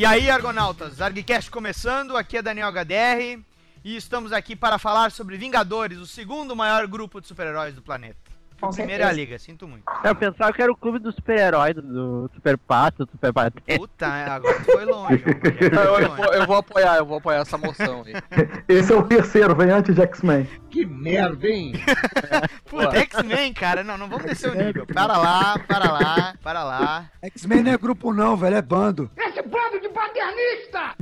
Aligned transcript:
E 0.00 0.06
aí, 0.06 0.30
Argonautas, 0.30 0.98
Argcast 0.98 1.50
começando, 1.50 2.16
aqui 2.16 2.38
é 2.38 2.40
Daniel 2.40 2.72
HDR 2.72 3.44
e 3.84 3.96
estamos 3.96 4.32
aqui 4.32 4.56
para 4.56 4.78
falar 4.78 5.12
sobre 5.12 5.36
Vingadores, 5.36 5.98
o 5.98 6.06
segundo 6.06 6.56
maior 6.56 6.86
grupo 6.86 7.20
de 7.20 7.28
super-heróis 7.28 7.74
do 7.74 7.82
planeta. 7.82 8.29
Com 8.60 8.66
O 8.68 8.74
primeiro 8.74 9.02
é 9.02 9.06
a 9.06 9.12
Liga, 9.12 9.38
sinto 9.38 9.66
muito. 9.66 9.84
Eu 10.04 10.14
pensava 10.14 10.52
que 10.52 10.60
era 10.60 10.70
o 10.70 10.76
clube 10.76 10.98
do 10.98 11.10
super-herói, 11.10 11.72
do, 11.72 11.80
do 11.80 12.30
Super 12.34 12.58
Pato, 12.58 13.06
do 13.06 13.12
Super 13.12 13.32
Pateta. 13.32 13.78
Puta, 13.78 14.06
agora 14.06 14.54
tu 14.58 14.64
foi 14.64 14.84
longe. 14.84 15.24
Eu, 15.70 16.16
foi 16.16 16.26
eu 16.26 16.32
eu 16.40 16.46
vou 16.46 16.56
apoiar, 16.56 16.96
eu 16.98 17.06
vou 17.06 17.18
apoiar 17.18 17.40
essa 17.40 17.56
moção 17.56 18.04
aí. 18.06 18.14
Esse 18.68 18.92
é 18.92 18.96
o 18.96 19.02
terceiro, 19.02 19.54
vem 19.54 19.70
antes 19.70 19.94
de 19.94 20.02
X-Men. 20.02 20.46
Que 20.68 20.84
merda, 20.84 21.46
hein? 21.46 21.72
Puta, 22.66 22.98
X-Men, 22.98 23.52
cara, 23.52 23.82
não, 23.82 23.96
não 23.96 24.08
vamos 24.08 24.26
descer 24.26 24.50
o 24.50 24.54
nível. 24.54 24.86
Para 24.86 25.16
lá, 25.16 25.58
para 25.66 25.92
lá, 25.92 26.34
para 26.42 26.64
lá. 26.64 27.10
X-Men 27.22 27.62
não 27.62 27.72
é 27.72 27.78
grupo 27.78 28.12
não, 28.12 28.36
velho, 28.36 28.56
é 28.56 28.62
bando. 28.62 29.10
Esse 29.16 29.42
bando 29.42 29.80
de 29.80 29.88
paternista! 29.88 30.94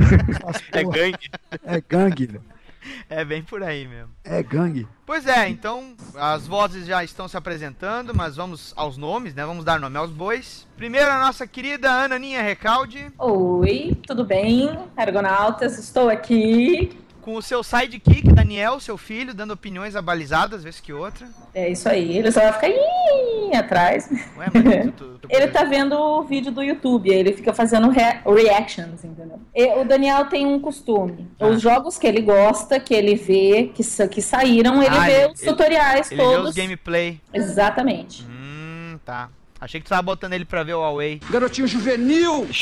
É 0.73 0.85
gangue. 0.85 1.31
é 1.65 1.81
gangue, 1.81 2.27
velho. 2.27 2.58
É 3.09 3.25
bem 3.25 3.43
por 3.43 3.63
aí 3.63 3.87
mesmo. 3.87 4.11
É 4.23 4.43
gangue. 4.43 4.87
Pois 5.07 5.27
é, 5.27 5.49
então 5.49 5.95
as 6.15 6.47
vozes 6.47 6.87
já 6.87 7.03
estão 7.03 7.27
se 7.27 7.37
apresentando, 7.37 8.15
mas 8.15 8.37
vamos 8.37 8.75
aos 8.77 8.97
nomes, 8.97 9.35
né? 9.35 9.45
Vamos 9.47 9.65
dar 9.65 9.81
nome 9.81 9.97
aos 9.97 10.11
bois. 10.11 10.67
Primeiro 10.77 11.11
a 11.11 11.19
nossa 11.19 11.47
querida 11.47 11.91
Ananinha 11.91 12.43
Recalde, 12.43 13.11
Oi, 13.19 13.97
tudo 14.07 14.25
bem? 14.25 14.79
Argonautas, 14.97 15.79
estou 15.79 16.11
aqui. 16.11 16.99
Com 17.29 17.35
o 17.35 17.43
seu 17.43 17.63
sidekick, 17.63 18.33
Daniel, 18.33 18.81
seu 18.81 18.97
filho, 18.97 19.35
dando 19.35 19.51
opiniões 19.53 19.95
abalizadas, 19.95 20.63
vez 20.63 20.81
que 20.81 20.95
outra. 20.95 21.27
É 21.55 21.69
isso 21.69 21.87
aí, 21.87 22.17
ele 22.17 22.33
só 22.33 22.41
vai 22.41 22.53
ficar 22.55 23.59
atrás. 23.59 24.09
Ué, 24.35 24.47
mas 24.55 24.95
tu, 24.97 25.19
tu, 25.21 25.29
Ele 25.29 25.49
tá 25.49 25.63
vendo 25.65 25.93
o 25.95 26.23
vídeo 26.23 26.51
do 26.51 26.63
YouTube, 26.63 27.11
aí 27.13 27.19
ele 27.19 27.35
fica 27.35 27.53
fazendo 27.53 27.91
rea- 27.91 28.23
reactions, 28.25 29.05
entendeu? 29.05 29.39
E 29.55 29.75
o 29.75 29.85
Daniel 29.85 30.25
tem 30.25 30.47
um 30.47 30.59
costume. 30.59 31.29
Ah. 31.39 31.49
Os 31.49 31.61
jogos 31.61 31.99
que 31.99 32.07
ele 32.07 32.23
gosta, 32.23 32.81
que 32.81 32.95
ele 32.95 33.15
vê, 33.15 33.71
que, 33.75 33.83
sa- 33.83 34.09
que 34.09 34.23
saíram, 34.23 34.83
ele 34.83 34.97
Ah, 34.97 35.01
vê 35.05 35.25
ele- 35.25 35.33
os 35.35 35.41
tutoriais 35.43 36.11
Ele 36.11 36.23
vê 36.23 36.27
todos. 36.33 36.49
os 36.51 36.55
gameplay. 36.57 37.21
Exatamente. 37.35 38.25
Hum, 38.27 38.99
tá. 39.05 39.29
Achei 39.61 39.81
que 39.81 39.87
tu 39.87 39.89
tava 39.89 40.03
botando 40.03 40.35
ele 40.35 40.45
pra 40.45 40.63
ver 40.63 40.75
o 40.75 40.81
Huawei. 40.81 41.21
Garotinho 41.31 41.67
juvenil! 41.67 42.47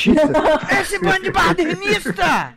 Esse 0.81 0.97
bando 0.97 1.23
de 1.23 1.31
badernista! 1.31 2.55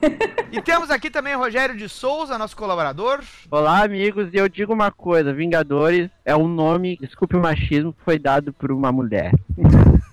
e 0.51 0.63
temos 0.63 0.91
aqui 0.91 1.11
também 1.11 1.37
o 1.37 1.39
Rogério 1.39 1.77
de 1.77 1.89
Souza, 1.91 2.39
nosso 2.39 2.57
colaborador. 2.57 3.21
Olá, 3.51 3.85
amigos, 3.85 4.33
e 4.33 4.39
eu 4.39 4.49
digo 4.49 4.73
uma 4.73 4.91
coisa: 4.91 5.35
Vingadores 5.35 6.09
é 6.25 6.35
um 6.35 6.49
nome, 6.49 6.97
desculpe 6.99 7.37
o 7.37 7.41
machismo, 7.41 7.93
que 7.93 8.03
foi 8.03 8.19
dado 8.19 8.51
por 8.51 8.73
uma 8.73 8.91
mulher. 8.91 9.33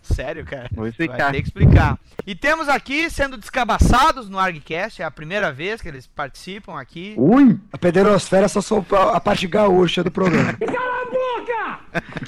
Sério, 0.02 0.45
cara? 0.45 0.67
Vou 0.72 0.84
Vai 0.84 0.90
explicar. 0.90 1.31
ter 1.31 1.42
que 1.42 1.48
explicar. 1.48 2.00
E 2.26 2.34
temos 2.36 2.70
aqui, 2.70 3.09
sendo 3.09 3.38
descabaçados 3.38 4.30
no 4.30 4.39
ArgCast, 4.39 5.02
é 5.02 5.06
a 5.06 5.12
primeira 5.12 5.52
vez 5.52 5.81
que 5.81 5.88
eles 5.88 6.08
participam 6.08 6.80
aqui. 6.80 7.14
Ui! 7.17 7.59
A 7.72 7.78
pederosfera 7.78 8.48
só 8.48 8.62
sou 8.62 8.86
a 8.92 9.17
a 9.17 9.20
parte 9.20 9.48
gaúcha 9.48 10.04
do 10.04 10.12
programa. 10.12 10.54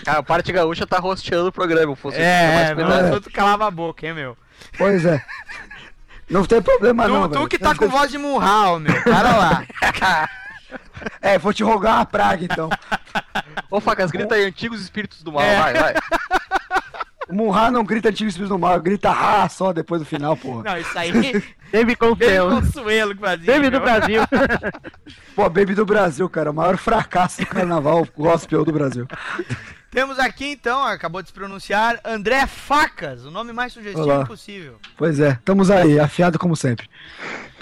Cara, 0.03 0.20
a 0.20 0.23
parte 0.23 0.52
gaúcha 0.52 0.88
tá 0.88 0.98
rosteando 1.00 1.50
o 1.50 1.52
programa. 1.52 1.95
Fosse 1.95 2.17
É, 2.17 2.73
mais 2.76 2.89
é, 3.06 3.11
mas 3.11 3.22
tu 3.22 3.31
calava 3.31 3.67
a 3.67 3.72
boca, 3.72 4.06
hein, 4.08 4.14
meu? 4.14 4.38
Pois 4.78 5.06
é. 5.06 5.23
Não 6.30 6.45
tem 6.45 6.61
problema 6.61 7.08
não, 7.08 7.23
tu, 7.23 7.30
tu 7.30 7.38
velho. 7.38 7.48
que 7.50 7.58
tá 7.59 7.76
com 7.76 7.88
voz 7.88 8.11
de 8.11 8.17
murral, 8.17 8.80
meu. 8.80 9.02
Para 9.04 9.36
lá. 9.36 9.64
É, 11.21 11.38
vou 11.39 11.54
te 11.54 11.64
rogar 11.64 11.95
uma 11.95 12.05
praga 12.05 12.44
então. 12.44 12.70
Ô, 13.71 13.80
Facas, 13.80 14.11
grita 14.11 14.36
aí, 14.36 14.44
antigos 14.45 14.82
espíritos 14.82 15.23
do 15.23 15.32
mal. 15.32 15.42
É. 15.42 15.58
Vai, 15.58 15.73
vai. 15.73 15.94
O 17.30 17.36
Murra 17.36 17.70
não 17.70 17.84
grita 17.84 18.10
antigo 18.10 18.28
espírito 18.28 18.50
do 18.50 18.58
mal, 18.58 18.82
grita 18.82 19.12
ah 19.12 19.48
só 19.48 19.72
depois 19.72 20.02
do 20.02 20.06
final, 20.06 20.36
porra. 20.36 20.64
Não, 20.64 20.78
isso 20.80 20.98
aí. 20.98 21.12
Teve 21.72 21.86
Bem 21.86 21.95
Consuelo. 21.95 22.62
Consuelo 22.62 23.14
que 23.14 23.22
fazia. 23.22 23.60
Meu. 23.60 23.70
do 23.70 23.80
Brasil. 23.80 24.22
Pô, 25.36 25.44
Baby 25.44 25.76
do 25.76 25.86
Brasil, 25.86 26.28
cara, 26.28 26.50
o 26.50 26.54
maior 26.54 26.76
fracasso 26.76 27.42
do 27.42 27.45
carnaval 27.45 28.08
gospel 28.18 28.66
do 28.66 28.72
Brasil. 28.72 29.08
Temos 29.92 30.18
aqui 30.18 30.45
então, 30.45 30.84
acabou 30.84 31.22
de 31.22 31.28
se 31.28 31.34
pronunciar, 31.34 32.00
André 32.04 32.48
Facas, 32.48 33.23
o 33.26 33.32
nome 33.32 33.54
mais 33.54 33.73
sugestivo 33.73 34.04
Olá. 34.04 34.26
possível. 34.26 34.78
Pois 34.98 35.20
é, 35.20 35.34
estamos 35.34 35.70
aí, 35.70 36.00
afiado 36.00 36.39
como 36.39 36.56
sempre. 36.56 36.89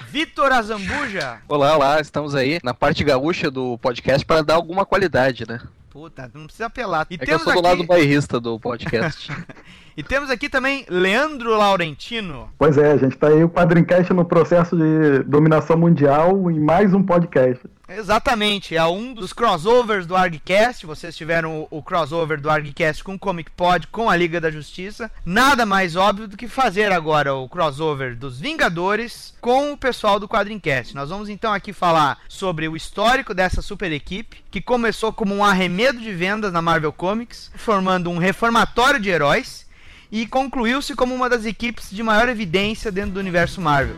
Vitor 0.10 0.50
Azambuja. 0.54 1.40
Olá, 1.48 1.76
olá, 1.76 2.00
estamos 2.00 2.36
aí 2.36 2.60
na 2.64 2.74
parte 2.74 3.04
gaúcha 3.04 3.52
do 3.52 3.78
podcast 3.80 4.26
para 4.26 4.42
dar 4.42 4.56
alguma 4.56 4.86
qualidade, 4.86 5.46
né? 5.46 5.60
Puta, 5.98 6.30
não 6.32 6.46
precisa 6.46 6.68
apelar. 6.68 7.08
E 7.10 7.16
É 7.16 7.18
que 7.18 7.32
eu 7.32 7.40
sou 7.40 7.54
do 7.54 7.60
aqui, 7.60 7.62
lado 7.62 7.84
bairrista 7.84 8.40
do 8.40 8.60
podcast. 8.60 9.32
e 9.98 10.04
temos 10.04 10.30
aqui 10.30 10.48
também 10.48 10.86
Leandro 10.88 11.58
Laurentino. 11.58 12.50
Pois 12.56 12.78
é, 12.78 12.92
a 12.92 12.98
gente 12.98 13.18
tá 13.18 13.30
aí 13.30 13.44
o 13.44 13.50
Quadrincast 13.50 14.14
no 14.14 14.24
processo 14.24 14.78
de 14.78 15.24
dominação 15.24 15.76
mundial 15.76 16.52
em 16.52 16.60
mais 16.60 16.94
um 16.94 17.02
podcast. 17.02 17.68
Exatamente, 17.90 18.76
é 18.76 18.86
um 18.86 19.14
dos 19.14 19.34
crossovers 19.34 20.06
do 20.06 20.16
ArgCast. 20.16 20.86
Vocês 20.86 21.16
tiveram 21.16 21.62
o, 21.72 21.78
o 21.80 21.82
crossover 21.82 22.40
do 22.40 22.50
ArgCast 22.50 23.04
com 23.04 23.16
o 23.16 23.20
Comic 23.20 23.50
Pod, 23.52 23.88
com 23.88 24.10
a 24.10 24.16
Liga 24.16 24.40
da 24.40 24.52
Justiça. 24.52 25.10
Nada 25.26 25.66
mais 25.66 25.96
óbvio 25.96 26.28
do 26.28 26.38
que 26.38 26.48
fazer 26.48 26.92
agora 26.92 27.34
o 27.34 27.50
crossover 27.50 28.16
dos 28.16 28.40
Vingadores 28.40 29.34
com 29.42 29.72
o 29.72 29.78
pessoal 29.78 30.20
do 30.20 30.28
Quadrincast. 30.28 30.94
Nós 30.94 31.10
vamos 31.10 31.30
então 31.30 31.54
aqui 31.54 31.74
falar 31.74 32.20
sobre 32.28 32.68
o 32.68 32.76
histórico 32.76 33.34
dessa 33.34 33.62
super 33.62 33.92
equipe, 33.92 34.44
que 34.52 34.62
começou 34.62 35.14
como 35.14 35.34
um 35.34 35.44
arremedo 35.44 36.00
de 36.00 36.12
vendas 36.12 36.52
na 36.52 36.62
Marvel 36.62 36.92
Comics, 36.92 37.50
formando 37.56 38.12
um 38.12 38.18
reformatório 38.18 39.00
de 39.00 39.10
heróis. 39.10 39.66
E 40.12 40.26
concluiu-se 40.26 40.96
como 40.96 41.14
uma 41.14 41.30
das 41.30 41.46
equipes 41.46 41.90
de 41.90 42.02
maior 42.02 42.30
evidência 42.30 42.92
dentro 42.92 43.12
do 43.12 43.20
universo 43.20 43.60
Marvel. 43.60 43.98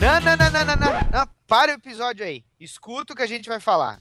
Não, 0.00 0.20
não, 0.20 0.36
não, 0.36 0.50
não, 0.50 0.76
não, 0.76 1.10
não. 1.12 1.28
Para 1.46 1.72
o 1.72 1.74
episódio 1.74 2.24
aí. 2.24 2.42
Escuta 2.58 3.12
o 3.12 3.16
que 3.16 3.22
a 3.22 3.26
gente 3.26 3.48
vai 3.48 3.60
falar. 3.60 4.00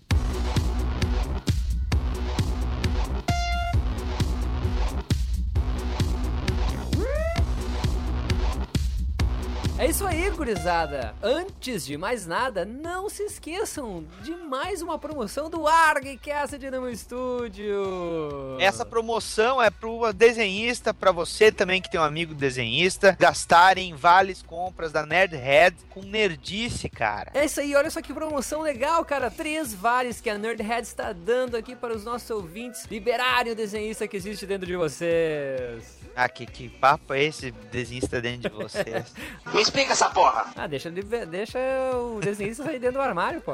É 9.82 9.88
isso 9.88 10.06
aí, 10.06 10.30
gurizada! 10.30 11.16
Antes 11.24 11.84
de 11.88 11.98
mais 11.98 12.28
nada, 12.28 12.64
não 12.64 13.10
se 13.10 13.24
esqueçam 13.24 14.06
de 14.22 14.30
mais 14.36 14.84
uma 14.84 15.00
promoção 15.00 15.50
do 15.50 15.68
ArgCast 15.68 16.60
no 16.70 16.88
Estúdio! 16.88 18.58
Essa 18.60 18.86
promoção 18.86 19.60
é 19.60 19.72
pro 19.72 20.14
desenhista, 20.14 20.94
pra 20.94 21.12
você 21.12 21.52
também 21.52 21.82
que 21.82 21.90
tem 21.90 22.00
um 22.00 22.04
amigo 22.04 22.36
desenhista, 22.36 23.18
gastarem 23.20 23.96
vales 23.96 24.44
compras 24.44 24.92
da 24.92 25.04
Nerdhead 25.04 25.76
com 25.90 26.04
nerdice, 26.04 26.88
cara. 26.88 27.32
É 27.34 27.46
isso 27.46 27.60
aí, 27.60 27.74
olha 27.74 27.90
só 27.90 28.04
que 28.04 28.14
promoção 28.14 28.62
legal, 28.62 29.04
cara! 29.04 29.32
Três 29.32 29.74
vales 29.74 30.22
que 30.22 30.30
a 30.30 30.38
Nerdhead 30.38 30.84
está 30.84 31.12
dando 31.12 31.58
aqui 31.58 31.76
para 31.76 31.96
os 31.96 32.06
nossos 32.06 32.30
ouvintes 32.30 32.86
liberarem 32.86 33.54
o 33.54 33.56
desenhista 33.56 34.08
que 34.08 34.16
existe 34.16 34.46
dentro 34.46 34.68
de 34.68 34.76
vocês! 34.76 36.01
Ah, 36.16 36.28
que, 36.28 36.46
que 36.46 36.70
papo 36.70 37.14
é 37.14 37.24
esse 37.24 37.52
desenhista 37.72 38.22
dentro 38.22 38.50
de 38.50 38.56
vocês? 38.56 39.14
Me 39.54 39.62
explica 39.62 39.94
essa 39.94 40.10
porra! 40.10 40.52
Ah, 40.56 40.68
deixa, 40.68 40.92
deixa 40.92 41.60
o 41.96 42.20
desenhista 42.20 42.64
sair 42.64 42.80
dentro 42.80 42.98
do 42.98 43.02
armário, 43.02 43.42
pô! 43.42 43.54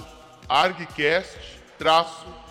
argcast 0.50 1.40
traço 1.78 2.49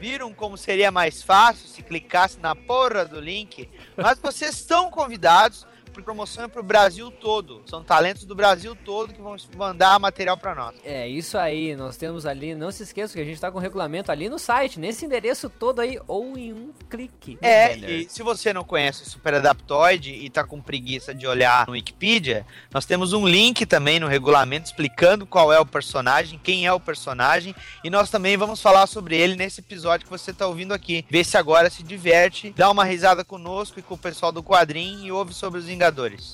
Viram 0.00 0.32
como 0.32 0.56
seria 0.56 0.90
mais 0.90 1.22
fácil 1.22 1.68
se 1.68 1.82
clicasse 1.82 2.40
na 2.40 2.56
porra 2.56 3.04
do 3.04 3.20
link? 3.20 3.68
Mas 3.94 4.18
vocês 4.18 4.54
estão 4.54 4.90
convidados, 4.90 5.66
promoção 6.02 6.44
é 6.44 6.48
pro 6.48 6.62
Brasil 6.62 7.10
todo. 7.10 7.62
São 7.66 7.82
talentos 7.82 8.24
do 8.24 8.34
Brasil 8.34 8.74
todo 8.74 9.12
que 9.12 9.20
vão 9.20 9.36
mandar 9.56 9.98
material 9.98 10.36
pra 10.36 10.54
nós. 10.54 10.74
É 10.84 11.08
isso 11.08 11.38
aí, 11.38 11.76
nós 11.76 11.96
temos 11.96 12.26
ali, 12.26 12.54
não 12.54 12.70
se 12.70 12.82
esqueçam 12.82 13.14
que 13.14 13.20
a 13.20 13.24
gente 13.24 13.40
tá 13.40 13.50
com 13.50 13.58
o 13.58 13.60
regulamento 13.60 14.10
ali 14.10 14.28
no 14.28 14.38
site, 14.38 14.78
nesse 14.80 15.04
endereço 15.04 15.48
todo 15.48 15.80
aí, 15.80 15.98
ou 16.06 16.36
em 16.36 16.52
um 16.52 16.72
clique. 16.88 17.38
É, 17.40 17.74
banner. 17.74 17.90
e 17.90 18.08
se 18.08 18.22
você 18.22 18.52
não 18.52 18.64
conhece 18.64 19.02
o 19.02 19.08
Super 19.08 19.34
Adaptoid 19.34 20.10
e 20.10 20.28
tá 20.30 20.44
com 20.44 20.60
preguiça 20.60 21.14
de 21.14 21.26
olhar 21.26 21.66
no 21.66 21.72
Wikipedia, 21.72 22.46
nós 22.72 22.84
temos 22.84 23.12
um 23.12 23.26
link 23.26 23.64
também 23.66 24.00
no 24.00 24.08
regulamento 24.08 24.66
explicando 24.66 25.26
qual 25.26 25.52
é 25.52 25.60
o 25.60 25.66
personagem, 25.66 26.40
quem 26.42 26.66
é 26.66 26.72
o 26.72 26.80
personagem, 26.80 27.54
e 27.82 27.90
nós 27.90 28.10
também 28.10 28.36
vamos 28.36 28.60
falar 28.60 28.86
sobre 28.86 29.16
ele 29.16 29.36
nesse 29.36 29.60
episódio 29.60 30.06
que 30.06 30.10
você 30.10 30.32
tá 30.32 30.46
ouvindo 30.46 30.74
aqui. 30.74 31.04
Vê 31.08 31.22
se 31.22 31.36
agora 31.36 31.70
se 31.70 31.82
diverte, 31.82 32.52
dá 32.56 32.70
uma 32.70 32.84
risada 32.84 33.24
conosco 33.24 33.78
e 33.78 33.82
com 33.82 33.94
o 33.94 33.98
pessoal 33.98 34.32
do 34.32 34.42
quadrinho 34.42 35.06
e 35.06 35.12
ouve 35.12 35.32
sobre 35.32 35.60
os 35.60 35.66
Vingadores. 35.66 35.83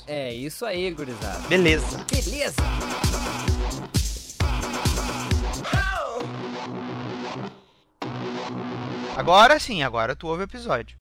É 0.06 0.32
isso 0.32 0.64
aí, 0.64 0.91
gurizada. 0.91 1.41
Beleza. 1.49 2.05
Beleza! 2.11 2.62
Agora 9.17 9.58
sim, 9.58 9.82
agora 9.82 10.17
tu 10.17 10.26
ouve 10.26 10.43
o 10.43 10.44
episódio. 10.44 10.97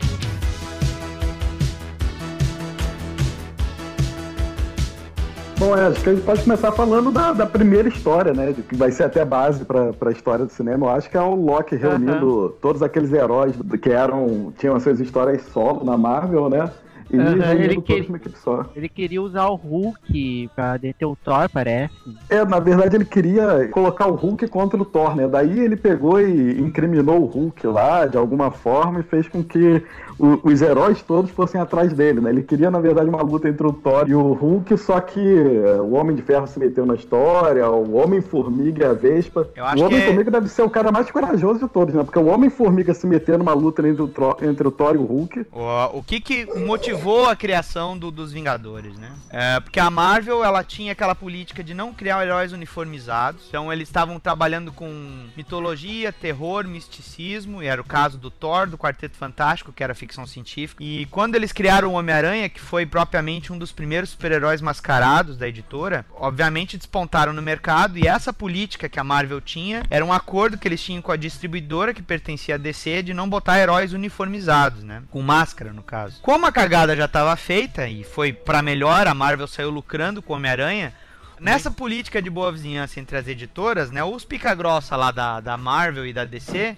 Bom, 5.59 5.77
é, 5.77 5.87
acho 5.87 6.01
que 6.01 6.09
a 6.09 6.13
gente 6.13 6.25
pode 6.25 6.41
começar 6.43 6.71
falando 6.71 7.11
da, 7.11 7.33
da 7.33 7.45
primeira 7.45 7.89
história, 7.89 8.33
né? 8.33 8.55
Que 8.67 8.75
vai 8.75 8.91
ser 8.91 9.03
até 9.03 9.25
base 9.25 9.65
pra, 9.65 9.91
pra 9.91 10.09
história 10.09 10.45
do 10.45 10.51
cinema. 10.51 10.85
Eu 10.85 10.89
acho 10.89 11.09
que 11.09 11.17
é 11.17 11.21
o 11.21 11.35
Loki 11.35 11.75
reunindo 11.75 12.55
todos 12.61 12.81
aqueles 12.81 13.11
heróis 13.11 13.53
que 13.81 13.89
eram. 13.89 14.53
tinham 14.57 14.75
as 14.75 14.83
suas 14.83 15.01
histórias 15.01 15.41
solo 15.51 15.83
na 15.83 15.97
Marvel, 15.97 16.49
né? 16.49 16.71
Ele 17.11 17.73
equipe 17.73 18.31
só. 18.35 18.65
Ele 18.75 18.87
queria 18.87 19.21
usar 19.21 19.47
o 19.47 19.55
Hulk 19.55 20.49
pra 20.55 20.77
deter 20.77 21.07
o 21.07 21.15
Thor, 21.15 21.49
parece. 21.49 21.93
É, 22.29 22.45
na 22.45 22.59
verdade 22.59 22.95
ele 22.95 23.05
queria 23.05 23.67
colocar 23.69 24.07
o 24.07 24.15
Hulk 24.15 24.47
contra 24.47 24.79
o 24.79 24.85
Thor, 24.85 25.15
né? 25.15 25.27
Daí 25.27 25.59
ele 25.59 25.75
pegou 25.75 26.21
e 26.21 26.59
incriminou 26.59 27.21
o 27.21 27.25
Hulk 27.25 27.65
lá, 27.67 28.05
de 28.05 28.17
alguma 28.17 28.51
forma, 28.51 28.99
e 28.99 29.03
fez 29.03 29.27
com 29.27 29.43
que 29.43 29.83
o- 30.19 30.39
os 30.43 30.61
heróis 30.61 31.01
todos 31.01 31.31
fossem 31.31 31.59
atrás 31.59 31.93
dele, 31.93 32.19
né? 32.21 32.29
Ele 32.29 32.43
queria, 32.43 32.69
na 32.69 32.79
verdade, 32.79 33.09
uma 33.09 33.21
luta 33.21 33.47
entre 33.49 33.65
o 33.65 33.73
Thor 33.73 34.07
e 34.07 34.13
o 34.13 34.33
Hulk, 34.33 34.77
só 34.77 34.99
que 34.99 35.19
eh, 35.19 35.79
o 35.81 35.93
Homem 35.93 36.15
de 36.15 36.21
Ferro 36.21 36.45
se 36.47 36.59
meteu 36.59 36.85
na 36.85 36.95
história, 36.95 37.69
o 37.69 37.95
Homem-Formiga 37.95 38.85
e 38.85 38.89
a 38.89 38.93
Vespa. 38.93 39.47
Eu 39.55 39.65
acho 39.65 39.75
o 39.75 39.87
que 39.89 39.95
Homem-Formiga 39.95 40.31
deve 40.31 40.47
ser 40.49 40.61
o 40.63 40.69
cara 40.69 40.91
mais 40.91 41.09
corajoso 41.09 41.59
de 41.61 41.67
todos, 41.67 41.93
né? 41.95 42.03
Porque 42.03 42.19
o 42.19 42.25
Homem-Formiga 42.27 42.93
se 42.93 43.07
meter 43.07 43.37
numa 43.37 43.53
luta 43.53 43.87
entre 43.87 44.01
o, 44.01 44.11
entre 44.41 44.67
o 44.67 44.71
Thor 44.71 44.95
e 44.95 44.97
o 44.97 45.03
Hulk. 45.05 45.45
O, 45.51 45.99
o 45.99 46.03
que 46.03 46.19
que 46.19 46.45
motivou 46.59 47.27
a 47.29 47.35
criação 47.35 47.97
do- 47.97 48.11
dos 48.11 48.31
Vingadores, 48.31 48.97
né? 48.97 49.09
É, 49.31 49.59
porque 49.59 49.79
a 49.79 49.89
Marvel, 49.89 50.43
ela 50.43 50.63
tinha 50.63 50.91
aquela 50.91 51.15
política 51.15 51.63
de 51.63 51.73
não 51.73 51.93
criar 51.93 52.25
heróis 52.25 52.51
uniformizados. 52.51 53.45
Então 53.47 53.71
eles 53.71 53.87
estavam 53.87 54.19
trabalhando 54.19 54.71
com 54.71 54.89
mitologia, 55.37 56.11
terror, 56.11 56.67
misticismo, 56.67 57.63
e 57.63 57.67
era 57.67 57.79
o 57.81 57.83
caso 57.85 58.17
do 58.17 58.29
Thor, 58.29 58.67
do 58.67 58.77
Quarteto 58.77 59.15
Fantástico, 59.15 59.71
que 59.71 59.83
era 59.83 59.93
ficção 59.95 60.08
científica. 60.25 60.83
E 60.83 61.05
quando 61.07 61.35
eles 61.35 61.51
criaram 61.51 61.89
o 61.89 61.93
Homem-Aranha, 61.93 62.49
que 62.49 62.59
foi 62.59 62.85
propriamente 62.85 63.51
um 63.51 63.57
dos 63.57 63.71
primeiros 63.71 64.11
super-heróis 64.11 64.61
mascarados 64.61 65.37
da 65.37 65.47
editora, 65.47 66.05
obviamente 66.15 66.77
despontaram 66.77 67.33
no 67.33 67.41
mercado, 67.41 67.97
e 67.97 68.07
essa 68.07 68.31
política 68.31 68.89
que 68.89 68.99
a 68.99 69.03
Marvel 69.03 69.41
tinha 69.41 69.83
era 69.89 70.03
um 70.03 70.13
acordo 70.13 70.57
que 70.57 70.67
eles 70.67 70.81
tinham 70.81 71.01
com 71.01 71.11
a 71.11 71.17
distribuidora 71.17 71.93
que 71.93 72.01
pertencia 72.01 72.55
à 72.55 72.57
DC 72.57 73.03
de 73.03 73.13
não 73.13 73.29
botar 73.29 73.59
heróis 73.59 73.93
uniformizados, 73.93 74.83
né? 74.83 75.03
Com 75.09 75.21
máscara, 75.21 75.73
no 75.73 75.83
caso. 75.83 76.21
Como 76.21 76.45
a 76.45 76.51
cagada 76.51 76.95
já 76.95 77.05
estava 77.05 77.35
feita 77.35 77.87
e 77.87 78.03
foi 78.03 78.33
pra 78.33 78.61
melhor, 78.61 79.07
a 79.07 79.13
Marvel 79.13 79.47
saiu 79.47 79.69
lucrando 79.69 80.21
com 80.21 80.33
o 80.33 80.35
Homem-Aranha. 80.35 80.93
Nessa 81.39 81.71
política 81.71 82.21
de 82.21 82.29
boa 82.29 82.51
vizinhança 82.51 82.99
entre 82.99 83.15
as 83.15 83.27
editoras, 83.27 83.91
né? 83.91 84.03
Os 84.03 84.25
pica-grossa 84.25 84.95
lá 84.97 85.09
da, 85.09 85.39
da 85.39 85.55
Marvel 85.55 86.05
e 86.05 86.11
da 86.11 86.25
DC, 86.25 86.75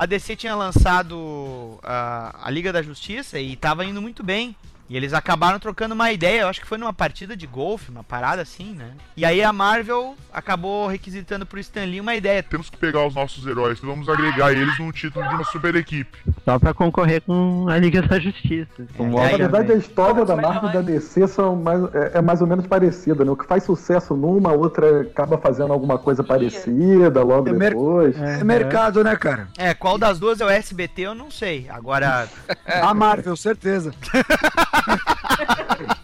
a 0.00 0.06
DC 0.06 0.34
tinha 0.34 0.54
lançado 0.54 1.78
ah, 1.82 2.34
a 2.42 2.50
Liga 2.50 2.72
da 2.72 2.80
Justiça 2.80 3.38
e 3.38 3.54
tava 3.54 3.84
indo 3.84 4.00
muito 4.00 4.22
bem. 4.22 4.56
E 4.90 4.96
eles 4.96 5.12
acabaram 5.14 5.60
trocando 5.60 5.94
uma 5.94 6.10
ideia, 6.10 6.40
eu 6.40 6.48
acho 6.48 6.60
que 6.60 6.66
foi 6.66 6.76
numa 6.76 6.92
partida 6.92 7.36
de 7.36 7.46
golfe, 7.46 7.92
uma 7.92 8.02
parada 8.02 8.42
assim, 8.42 8.74
né? 8.74 8.90
E 9.16 9.24
aí 9.24 9.40
a 9.40 9.52
Marvel 9.52 10.16
acabou 10.32 10.88
requisitando 10.88 11.46
pro 11.46 11.60
Stan 11.60 11.84
Lee 11.84 12.00
uma 12.00 12.16
ideia. 12.16 12.42
Temos 12.42 12.68
que 12.68 12.76
pegar 12.76 13.06
os 13.06 13.14
nossos 13.14 13.46
heróis 13.46 13.78
e 13.78 13.86
vamos 13.86 14.08
agregar 14.08 14.50
eles 14.50 14.76
num 14.80 14.90
título 14.90 15.28
de 15.28 15.32
uma 15.36 15.44
super 15.44 15.76
equipe. 15.76 16.18
Só 16.44 16.58
pra 16.58 16.74
concorrer 16.74 17.22
com 17.22 17.68
a 17.68 17.78
Liga 17.78 18.02
da 18.02 18.18
Justiça. 18.18 18.84
O 18.98 19.04
É, 19.20 19.30
Na 19.30 19.36
verdade, 19.38 19.64
a 19.64 19.66
também. 19.68 19.78
história 19.78 20.24
da 20.24 20.34
Marvel 20.34 20.70
e 20.70 20.72
da 20.72 20.80
DC 20.80 21.28
são 21.28 21.54
mais, 21.54 21.94
é, 21.94 22.18
é 22.18 22.20
mais 22.20 22.40
ou 22.40 22.48
menos 22.48 22.66
parecida, 22.66 23.24
né? 23.24 23.30
O 23.30 23.36
que 23.36 23.46
faz 23.46 23.62
sucesso 23.62 24.16
numa, 24.16 24.50
a 24.50 24.54
outra 24.54 25.02
acaba 25.02 25.38
fazendo 25.38 25.72
alguma 25.72 25.98
coisa 25.98 26.24
parecida 26.24 27.22
logo 27.22 27.48
É 27.48 27.52
depois. 27.52 28.20
É 28.20 28.42
mercado, 28.42 29.04
né, 29.04 29.14
cara? 29.14 29.46
É, 29.56 29.72
qual 29.72 29.96
das 29.96 30.18
duas 30.18 30.40
é 30.40 30.44
o 30.44 30.48
SBT, 30.50 31.02
eu 31.02 31.14
não 31.14 31.30
sei. 31.30 31.68
Agora, 31.70 32.28
A 32.66 32.92
Marvel, 32.92 33.36
certeza. 33.36 33.94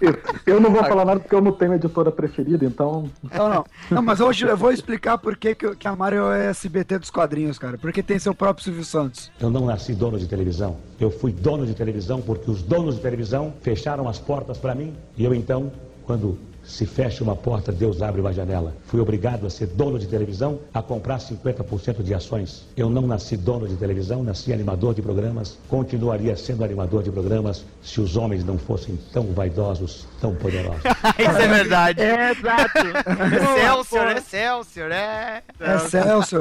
Eu, 0.00 0.18
eu 0.54 0.60
não 0.60 0.70
vou 0.70 0.84
falar 0.84 1.04
nada 1.04 1.20
porque 1.20 1.34
eu 1.34 1.40
não 1.40 1.52
tenho 1.52 1.74
editora 1.74 2.10
preferida, 2.10 2.64
então. 2.64 3.10
Não, 3.34 3.48
não. 3.48 3.64
Não, 3.90 4.02
mas 4.02 4.20
hoje 4.20 4.46
eu 4.46 4.56
vou 4.56 4.72
explicar 4.72 5.18
por 5.18 5.36
que, 5.36 5.54
que 5.54 5.88
a 5.88 5.94
Marvel 5.94 6.32
é 6.32 6.46
SBT 6.46 6.98
dos 6.98 7.10
quadrinhos, 7.10 7.58
cara. 7.58 7.78
Porque 7.78 8.02
tem 8.02 8.18
seu 8.18 8.34
próprio 8.34 8.64
Silvio 8.64 8.84
Santos. 8.84 9.30
Eu 9.40 9.50
não 9.50 9.66
nasci 9.66 9.94
dono 9.94 10.18
de 10.18 10.26
televisão. 10.26 10.76
Eu 11.00 11.10
fui 11.10 11.32
dono 11.32 11.66
de 11.66 11.74
televisão 11.74 12.20
porque 12.20 12.50
os 12.50 12.62
donos 12.62 12.96
de 12.96 13.02
televisão 13.02 13.52
fecharam 13.62 14.08
as 14.08 14.18
portas 14.18 14.58
para 14.58 14.74
mim. 14.74 14.94
E 15.16 15.24
eu 15.24 15.34
então, 15.34 15.72
quando 16.04 16.38
se 16.66 16.84
fecha 16.84 17.22
uma 17.22 17.36
porta, 17.36 17.70
Deus 17.70 18.02
abre 18.02 18.20
uma 18.20 18.32
janela. 18.32 18.74
Fui 18.86 19.00
obrigado 19.00 19.46
a 19.46 19.50
ser 19.50 19.66
dono 19.68 19.98
de 19.98 20.06
televisão, 20.06 20.58
a 20.74 20.82
comprar 20.82 21.18
50% 21.18 22.02
de 22.02 22.12
ações. 22.12 22.66
Eu 22.76 22.90
não 22.90 23.02
nasci 23.06 23.36
dono 23.36 23.68
de 23.68 23.76
televisão, 23.76 24.22
nasci 24.22 24.52
animador 24.52 24.92
de 24.92 25.00
programas. 25.00 25.58
Continuaria 25.68 26.36
sendo 26.36 26.64
animador 26.64 27.02
de 27.02 27.10
programas 27.10 27.64
se 27.82 28.00
os 28.00 28.16
homens 28.16 28.44
não 28.44 28.58
fossem 28.58 28.98
tão 29.12 29.32
vaidosos, 29.32 30.06
tão 30.20 30.34
poderosos. 30.34 30.82
isso 31.18 31.38
é 31.38 31.48
verdade. 31.48 32.02
É, 32.02 32.32
exato. 32.32 32.78
Excelsior, 33.56 34.16
Excelsior, 34.16 34.90
é. 34.90 35.42
É 35.60 35.78
Celso. 35.78 36.40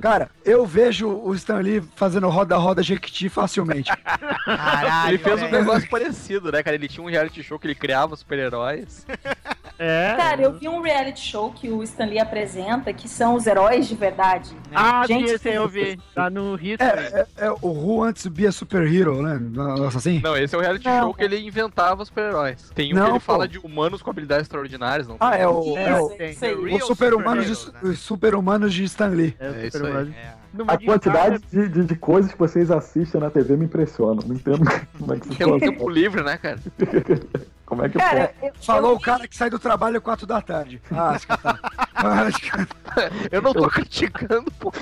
Cara, 0.00 0.30
eu 0.44 0.64
vejo 0.64 1.08
o 1.08 1.34
Stan 1.34 1.58
Lee 1.58 1.82
fazendo 1.94 2.28
roda-roda 2.28 2.82
Jequiti 2.82 3.28
facilmente. 3.28 3.90
Caralho, 4.44 5.10
Ele 5.10 5.18
fez 5.18 5.42
um 5.42 5.50
negócio 5.50 5.88
parecido, 5.90 6.50
né, 6.50 6.62
cara? 6.62 6.74
Ele 6.74 6.88
tinha 6.88 7.04
um 7.04 7.10
reality 7.10 7.42
show 7.42 7.58
que 7.58 7.66
ele 7.66 7.74
criava 7.74 8.16
super-heróis. 8.16 9.06
É. 9.78 10.14
Cara, 10.16 10.42
eu 10.42 10.52
vi 10.58 10.68
um 10.68 10.80
reality 10.80 11.20
show 11.20 11.52
que 11.52 11.70
o 11.70 11.82
Stan 11.82 12.04
Lee 12.06 12.18
apresenta, 12.18 12.92
que 12.92 13.08
são 13.08 13.34
os 13.34 13.46
heróis 13.46 13.86
de 13.86 13.94
verdade. 13.94 14.50
Ah, 14.74 15.06
Gente, 15.06 15.30
esse 15.30 15.48
aí 15.48 15.54
eu 15.54 15.68
vi. 15.68 15.98
Tá 16.14 16.28
no 16.28 16.54
History. 16.56 16.80
É, 16.80 17.26
é, 17.38 17.46
é 17.46 17.50
o 17.50 17.68
Who 17.68 17.98
Wants 17.98 18.22
to 18.24 18.30
be 18.30 18.46
a 18.46 18.52
Superhero, 18.52 19.22
né? 19.22 19.38
Nossa, 19.40 19.98
assim? 19.98 20.20
Não, 20.22 20.36
esse 20.36 20.54
é 20.54 20.58
o 20.58 20.60
reality 20.60 20.84
Não. 20.86 21.00
show 21.04 21.14
que 21.14 21.22
ele 21.22 21.38
inventava 21.38 22.04
super-heróis. 22.04 22.70
Tem 22.74 22.92
um 22.92 22.96
Não, 22.96 23.04
que 23.04 23.10
ele 23.12 23.18
pô. 23.20 23.24
fala 23.24 23.46
de 23.46 23.58
humanos 23.58 24.02
com 24.02 24.10
habilidades 24.10 24.42
extraordinárias, 24.42 25.06
não 25.06 25.16
Ah, 25.20 25.30
tem? 25.30 25.40
é 25.42 25.48
o, 25.48 25.76
é 25.78 26.00
o, 26.00 26.08
super-humanos 26.80 26.86
superheroes, 26.86 27.72
de, 27.82 27.88
os 27.88 27.98
super-humanos 28.00 28.74
de 28.74 28.84
Stan 28.84 29.08
Lee. 29.08 29.36
É, 29.38 29.46
É 29.46 29.66
isso 29.68 29.78
super 29.78 29.96
aí. 29.96 30.08
É. 30.10 30.38
Numa 30.52 30.72
A 30.72 30.76
de 30.76 30.86
quantidade 30.86 31.38
de, 31.50 31.68
de, 31.68 31.84
de 31.84 31.94
coisas 31.96 32.32
que 32.32 32.38
vocês 32.38 32.70
assistem 32.70 33.20
na 33.20 33.30
TV 33.30 33.56
me 33.56 33.66
impressiona. 33.66 34.22
Não 34.26 34.34
entendo 34.34 34.64
como 34.98 35.14
é 35.14 35.20
que 35.20 35.42
é 35.42 35.46
um 35.46 35.50
vocês 35.58 35.70
tempo 35.70 35.88
livre, 35.88 36.22
né, 36.22 36.36
cara? 36.38 36.58
Como 37.68 37.84
é 37.84 37.88
que 37.90 37.98
Cara, 37.98 38.34
eu, 38.42 38.50
Falou 38.62 38.92
eu 38.92 38.96
o 38.96 39.00
cara 39.00 39.28
que 39.28 39.36
sai 39.36 39.50
do 39.50 39.58
trabalho 39.58 40.00
4 40.00 40.26
da 40.26 40.40
tarde. 40.40 40.80
Ah, 40.90 41.10
acho 41.10 41.26
que 41.26 41.36
tá. 41.36 41.58
Acho 41.94 42.40
que- 42.40 42.48
Eu 43.30 43.42
não 43.42 43.52
tô 43.52 43.68
criticando, 43.68 44.50
pô. 44.52 44.72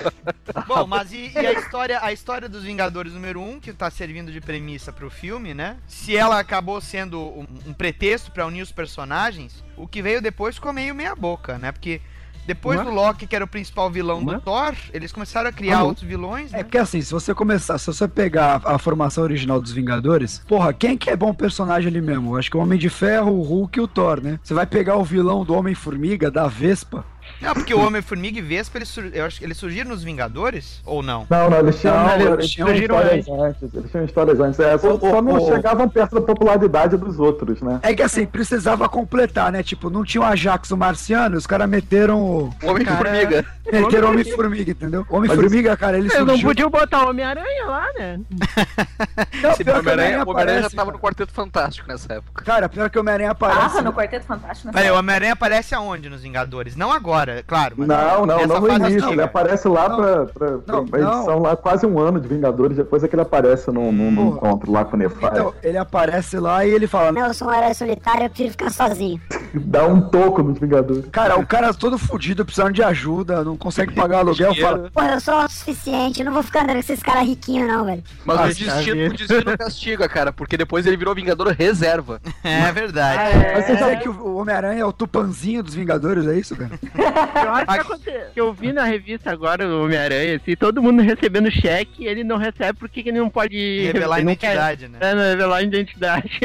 Bom, 0.69 0.87
mas 0.87 1.13
e, 1.13 1.33
e 1.35 1.39
a 1.39 1.53
história, 1.53 1.99
a 2.01 2.13
história 2.13 2.49
dos 2.49 2.63
Vingadores 2.63 3.13
número 3.13 3.41
1, 3.41 3.59
que 3.59 3.73
tá 3.73 3.91
servindo 3.91 4.31
de 4.31 4.41
premissa 4.41 4.93
pro 4.93 5.11
filme, 5.11 5.53
né? 5.53 5.79
Se 5.89 6.17
ela 6.17 6.39
acabou 6.39 6.81
sendo 6.81 7.21
um, 7.21 7.45
um 7.67 7.73
pretexto 7.73 8.31
pra 8.31 8.47
unir 8.47 8.63
os 8.63 8.71
personagens, 8.71 9.65
o 9.77 9.89
que 9.89 10.01
veio 10.01 10.23
depois 10.23 10.55
ficou 10.55 10.73
meio 10.73 10.95
meia 10.95 11.17
boca, 11.17 11.59
né? 11.59 11.73
Porque 11.73 12.01
depois 12.47 12.81
do 12.83 12.91
Loki, 12.91 13.27
que 13.27 13.35
era 13.35 13.45
o 13.45 13.49
principal 13.49 13.91
vilão 13.91 14.23
do 14.25 14.41
Thor, 14.41 14.75
eles 14.93 15.13
começaram 15.13 15.49
a 15.49 15.53
criar 15.53 15.79
Ah, 15.79 15.85
outros 15.85 16.07
vilões, 16.07 16.53
É 16.53 16.59
né? 16.59 16.63
porque 16.63 16.79
assim, 16.79 17.01
se 17.01 17.13
você 17.13 17.35
começar, 17.35 17.77
se 17.79 17.87
você 17.87 18.07
pegar 18.07 18.61
a, 18.65 18.75
a 18.75 18.79
formação 18.79 19.25
original 19.25 19.61
dos 19.61 19.73
Vingadores, 19.73 20.43
porra, 20.47 20.73
quem 20.73 20.97
que 20.97 21.11
é 21.11 21.17
bom 21.17 21.35
personagem 21.35 21.89
ali 21.89 22.01
mesmo? 22.01 22.37
Acho 22.37 22.51
que 22.51 22.57
o 22.57 22.61
Homem 22.61 22.79
de 22.79 22.89
Ferro, 22.89 23.33
o 23.33 23.43
Hulk 23.43 23.79
e 23.79 23.83
o 23.83 23.89
Thor, 23.89 24.21
né? 24.23 24.39
Você 24.43 24.55
vai 24.55 24.67
pegar 24.67 24.97
o 24.97 25.05
vilão 25.05 25.45
do 25.45 25.55
Homem-Formiga, 25.55 26.31
da 26.31 26.47
Vespa. 26.47 27.05
Não, 27.41 27.53
porque 27.55 27.75
o 27.75 27.81
Homem-Formiga 27.87 28.39
e 28.39 28.43
Vespa, 28.43 28.79
eles, 28.79 28.89
sur- 28.89 29.11
eu 29.13 29.25
acho 29.25 29.39
que 29.39 29.45
eles 29.45 29.57
surgiram 29.57 29.91
nos 29.91 30.03
Vingadores, 30.03 30.81
ou 30.85 31.03
não? 31.03 31.27
Não, 31.29 31.51
não, 31.51 31.59
eles 31.59 31.81
tinham, 31.81 31.95
Não, 31.97 32.15
eles 32.15 32.27
eles 32.33 32.51
tinham 32.51 32.69
surgiram 32.69 32.97
histórias 32.97 33.29
antes. 33.29 33.75
Eles 33.75 33.91
tinham 33.91 34.05
histórias 34.05 34.41
antes. 34.41 34.61
É, 34.61 34.79
só, 34.79 34.95
O- 34.95 35.01
só 35.01 35.23
não 35.23 35.35
o- 35.35 35.47
chegavam 35.55 35.89
perto 35.89 36.15
da 36.15 36.21
popularidade 36.23 36.97
dos 36.97 37.19
outros, 37.19 37.61
né? 37.61 37.79
É 37.83 37.95
que 37.95 38.03
assim, 38.03 38.27
precisava 38.27 38.89
completar, 38.89 39.53
né? 39.53 39.63
Tipo, 39.63 39.91
não 39.91 40.05
tinha 40.05 40.21
o 40.23 40.25
Ajax 40.25 40.71
o 40.71 40.77
Marciano, 40.77 41.37
os 41.37 41.47
caras 41.47 41.69
meteram 41.69 42.21
o. 42.21 42.55
Homem-Formiga. 42.63 43.45
Meteram 43.71 44.09
o 44.09 44.11
Homem-Formiga, 44.13 44.71
entendeu? 44.71 45.07
Homem-Formiga, 45.11 45.77
cara, 45.77 45.99
ele 45.99 46.07
Eles 46.07 46.19
não 46.21 46.27
surgiu. 46.29 46.49
podiam 46.49 46.71
botar 46.71 47.05
o 47.05 47.11
Homem-Aranha 47.11 47.65
lá, 47.67 47.87
né? 47.99 48.21
Não, 49.43 49.51
Esse 49.51 49.65
pior 49.65 49.81
Homem-Aranha 49.81 50.25
o 50.25 50.31
Homem-Aranha 50.31 50.63
já 50.63 50.71
tava 50.71 50.93
no. 50.93 50.99
Quarteto 50.99 51.33
Fantástico 51.33 51.87
nessa 51.89 52.15
época. 52.15 52.45
Cara, 52.45 52.69
pior 52.69 52.89
que 52.91 52.97
o 52.99 53.01
Homem-Aranha 53.01 53.31
aparece. 53.33 53.61
Tava 53.61 53.83
no 53.83 53.93
Quarteto 53.93 54.25
Fantástico. 54.27 54.73
Peraí, 54.73 54.91
o 54.91 54.97
Homem-Aranha 54.99 55.33
aparece 55.35 55.75
aonde 55.75 56.09
nos 56.09 56.23
Vingadores? 56.23 56.75
Não 56.77 56.91
agora, 56.93 57.26
é 57.29 57.43
claro. 57.43 57.75
mas 57.79 57.89
Não, 57.89 58.27
não, 58.27 58.37
nessa 58.37 58.47
não 58.47 58.61
no 58.61 58.67
fase 58.69 58.91
início. 58.93 59.11
Ele 59.13 59.23
aparece 59.23 59.69
lá 59.69 59.89
Não. 59.89 59.97
pra, 59.97 60.27
pra, 60.27 60.59
pra 60.59 60.75
Não, 60.75 60.83
uma 60.85 60.99
edição 60.99 61.39
lá, 61.39 61.57
quase 61.57 61.87
um 61.87 61.99
ano 61.99 62.21
de 62.21 62.29
Vingadores, 62.29 62.77
depois 62.77 63.03
é 63.05 63.09
que 63.09 63.15
ele 63.15 63.23
aparece 63.23 63.71
num, 63.71 63.91
num, 63.93 64.11
num 64.11 64.29
encontro 64.29 64.71
lá 64.73 64.85
com 64.85 64.97
o 64.97 64.99
Nefari. 64.99 65.35
Então, 65.39 65.55
ele 65.63 65.79
aparece 65.79 66.39
lá 66.39 66.65
e 66.65 66.71
ele 66.71 66.87
fala: 66.87 67.13
Não, 67.13 67.27
eu 67.27 67.35
sou 67.35 67.49
um 67.49 67.53
herói 67.53 67.75
solitário, 67.75 68.25
eu 68.25 68.29
prefiro 68.31 68.51
ficar 68.51 68.71
sozinho. 68.71 69.21
Dá 69.61 69.87
um 69.87 70.01
toco 70.01 70.43
nos 70.43 70.59
Vingadores. 70.59 71.05
Cara, 71.11 71.39
o 71.39 71.47
cara 71.47 71.73
todo 71.75 71.99
fudido, 71.99 72.45
precisando 72.45 72.73
de 72.73 72.83
ajuda, 72.83 73.45
não 73.45 73.57
consegue 73.57 73.93
pagar 73.95 74.19
aluguel, 74.19 74.55
fala. 74.55 74.91
Pô, 74.93 75.03
eu 75.03 75.21
sou 75.21 75.35
autossuficiente, 75.35 76.21
eu 76.21 76.27
não 76.27 76.33
vou 76.33 76.43
ficar 76.43 76.63
andando 76.63 76.75
com 76.75 76.81
esses 76.81 77.03
caras 77.03 77.27
riquinhos, 77.27 77.69
não, 77.69 77.85
velho. 77.85 78.03
Mas 78.25 78.39
Ah, 78.39 78.45
o 78.45 78.47
destino, 78.49 79.07
o 79.07 79.13
destino 79.17 79.57
castiga, 79.59 80.09
cara, 80.09 80.33
porque 80.33 80.57
depois 80.57 80.87
ele 80.87 80.97
virou 80.97 81.15
Vingador 81.15 81.49
reserva. 81.49 82.21
É 82.45 82.73
verdade. 82.73 83.37
Mas 83.55 83.67
você 83.67 83.77
sabe 83.79 83.97
que 83.99 84.09
o 84.09 84.37
Homem-Aranha 84.37 84.81
é 84.81 84.85
o 84.85 84.93
tupanzinho 84.93 85.63
dos 85.63 85.75
Vingadores, 85.75 86.27
é 86.27 86.39
isso, 86.39 86.57
cara? 86.57 86.71
Eu 87.47 87.53
acho 87.55 87.99
que, 87.99 88.41
eu 88.41 88.53
vi 88.53 88.73
na 88.73 88.85
revista 88.85 89.31
agora 89.31 89.67
o 89.69 89.85
Homem-Aranha, 89.85 90.37
assim, 90.37 90.55
todo 90.57 90.83
mundo 90.83 91.03
recebendo 91.03 91.51
cheque, 91.51 92.07
ele 92.07 92.25
não 92.25 92.37
recebe 92.37 92.79
porque 92.79 93.01
ele 93.01 93.13
não 93.19 93.29
pode 93.29 93.57
Revelar 93.87 94.19
a 94.21 94.23
não 94.23 94.35
quer- 94.37 94.55
identidade, 94.55 94.89
né? 94.89 94.99
É, 95.01 95.15
não, 95.15 95.23
revelar 95.23 95.57
a 95.57 95.63
identidade. 95.63 96.41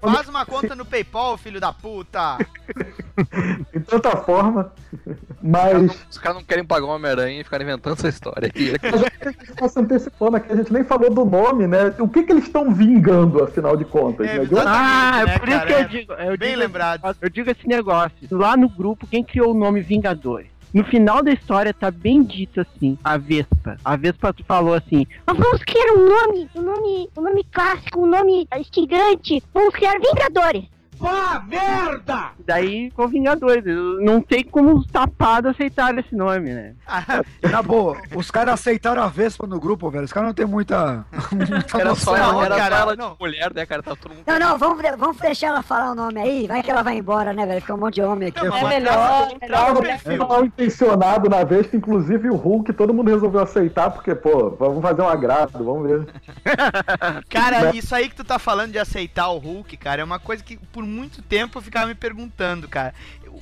Faz 0.00 0.28
uma 0.28 0.44
conta 0.46 0.74
no 0.74 0.84
PayPal, 0.84 1.36
filho 1.38 1.60
da 1.60 1.72
puta. 1.72 2.35
De 3.72 3.80
tanta 3.80 4.16
forma. 4.18 4.72
Os 4.92 5.02
caras 5.02 5.18
Mas. 5.42 5.82
não- 5.82 5.94
Os 6.10 6.18
caras 6.18 6.38
não 6.38 6.44
querem 6.44 6.64
pagar 6.64 6.86
o 6.86 6.90
Homem-Aranha 6.90 7.40
e 7.40 7.44
ficaram 7.44 7.64
inventando 7.64 7.94
essa 7.94 8.08
história. 8.08 8.50
E 8.54 8.70
é 8.76 9.28
a 9.28 9.30
gente 9.30 9.54
tá 9.54 9.68
se 9.68 9.78
antecipando 9.80 10.36
aqui, 10.36 10.52
a 10.52 10.56
gente 10.56 10.72
nem 10.72 10.84
falou 10.84 11.10
do 11.10 11.24
nome, 11.24 11.66
né? 11.66 11.94
O 11.98 12.08
que, 12.08 12.22
que 12.22 12.32
eles 12.32 12.44
estão 12.44 12.72
vingando, 12.72 13.42
afinal 13.42 13.76
de 13.76 13.84
contas? 13.84 14.26
É, 14.28 14.38
né? 14.38 14.48
Ah, 14.66 15.20
é 15.22 15.26
né, 15.26 15.38
por 15.38 15.48
isso 15.48 15.58
cara? 15.58 15.66
que 15.66 15.72
eu 15.74 15.88
digo. 16.00 16.12
Eu 16.12 16.38
bem 16.38 16.48
digo 16.50 16.60
lembrado. 16.60 17.16
Eu 17.20 17.30
digo 17.30 17.50
esse 17.50 17.66
negócio. 17.66 18.16
Lá 18.30 18.56
no 18.56 18.68
grupo, 18.68 19.06
quem 19.06 19.22
criou 19.24 19.52
o 19.52 19.58
nome 19.58 19.80
Vingadores? 19.80 20.48
No 20.74 20.84
final 20.84 21.22
da 21.22 21.32
história 21.32 21.72
tá 21.72 21.90
bem 21.90 22.22
dito 22.22 22.60
assim, 22.60 22.98
a 23.02 23.16
Vespa. 23.16 23.78
A 23.82 23.96
Vespa 23.96 24.34
falou 24.46 24.74
assim, 24.74 25.06
Mas 25.26 25.38
vamos 25.38 25.62
criar 25.64 25.92
um 25.94 26.06
nome, 26.06 26.50
um 26.54 26.60
nome, 26.60 27.08
um 27.16 27.22
nome 27.22 27.44
clássico, 27.44 28.02
um 28.02 28.06
nome 28.06 28.46
instigante. 28.58 29.42
Vamos 29.54 29.74
criar 29.74 29.98
Vingadores. 29.98 30.64
Daí 32.44 32.90
ficou 32.90 33.08
Vingadores. 33.08 33.64
Não 34.00 34.24
sei 34.28 34.44
como 34.44 34.76
os 34.76 34.86
tapados 34.86 35.52
aceitaram 35.52 35.98
esse 35.98 36.14
nome, 36.14 36.52
né? 36.52 36.74
Na 37.50 37.62
boa, 37.62 37.96
os 38.14 38.30
caras 38.30 38.54
aceitaram 38.54 39.02
a 39.02 39.08
Vespa 39.08 39.46
no 39.46 39.58
grupo, 39.60 39.90
velho. 39.90 40.04
Os 40.04 40.12
caras 40.12 40.28
não 40.28 40.34
tem 40.34 40.46
muita. 40.46 41.04
muita 41.32 41.78
Era 41.80 41.90
noção. 41.90 42.14
só 42.14 42.16
ela, 42.16 42.44
era 42.44 42.56
cara, 42.56 42.76
só 42.76 42.82
ela 42.82 42.96
de 42.96 43.20
mulher, 43.20 43.54
né, 43.54 43.66
cara? 43.66 43.82
Tá 43.82 43.96
todo 43.96 44.12
mundo. 44.12 44.24
Não, 44.26 44.38
não, 44.38 44.58
vamos, 44.58 44.82
vamos 44.98 45.16
deixar 45.18 45.48
ela 45.48 45.62
falar 45.62 45.92
o 45.92 45.94
nome 45.94 46.20
aí. 46.20 46.46
Vai 46.46 46.62
que 46.62 46.70
ela 46.70 46.82
vai 46.82 46.98
embora, 46.98 47.32
né, 47.32 47.46
velho? 47.46 47.60
Fica 47.60 47.74
um 47.74 47.78
monte 47.78 47.94
de 47.96 48.02
homem 48.02 48.28
aqui. 48.28 48.44
Não, 48.44 48.56
É 48.56 48.64
melhor, 48.68 49.28
melhor 49.40 49.68
Não, 49.68 49.74
mulher 49.74 50.00
perfil. 50.02 50.26
mal 50.26 50.44
intencionado 50.44 51.28
na 51.28 51.44
vez 51.44 51.66
que, 51.66 51.76
inclusive, 51.76 52.30
o 52.30 52.36
Hulk, 52.36 52.72
todo 52.72 52.94
mundo 52.94 53.10
resolveu 53.10 53.40
aceitar, 53.40 53.90
porque, 53.90 54.14
pô, 54.14 54.50
vamos 54.50 54.82
fazer 54.82 55.02
um 55.02 55.08
agrado, 55.08 55.64
vamos 55.64 55.88
ver. 55.88 56.06
Cara, 57.28 57.74
isso 57.74 57.94
aí 57.94 58.08
que 58.08 58.14
tu 58.14 58.24
tá 58.24 58.38
falando 58.38 58.72
de 58.72 58.78
aceitar 58.78 59.28
o 59.28 59.38
Hulk, 59.38 59.76
cara, 59.76 60.02
é 60.02 60.04
uma 60.04 60.18
coisa 60.18 60.42
que 60.42 60.56
por 60.56 60.84
muito 60.86 61.22
tempo 61.22 61.58
eu 61.58 61.62
ficava 61.62 61.86
me 61.86 61.94
perguntando, 61.94 62.68
cara. 62.68 62.94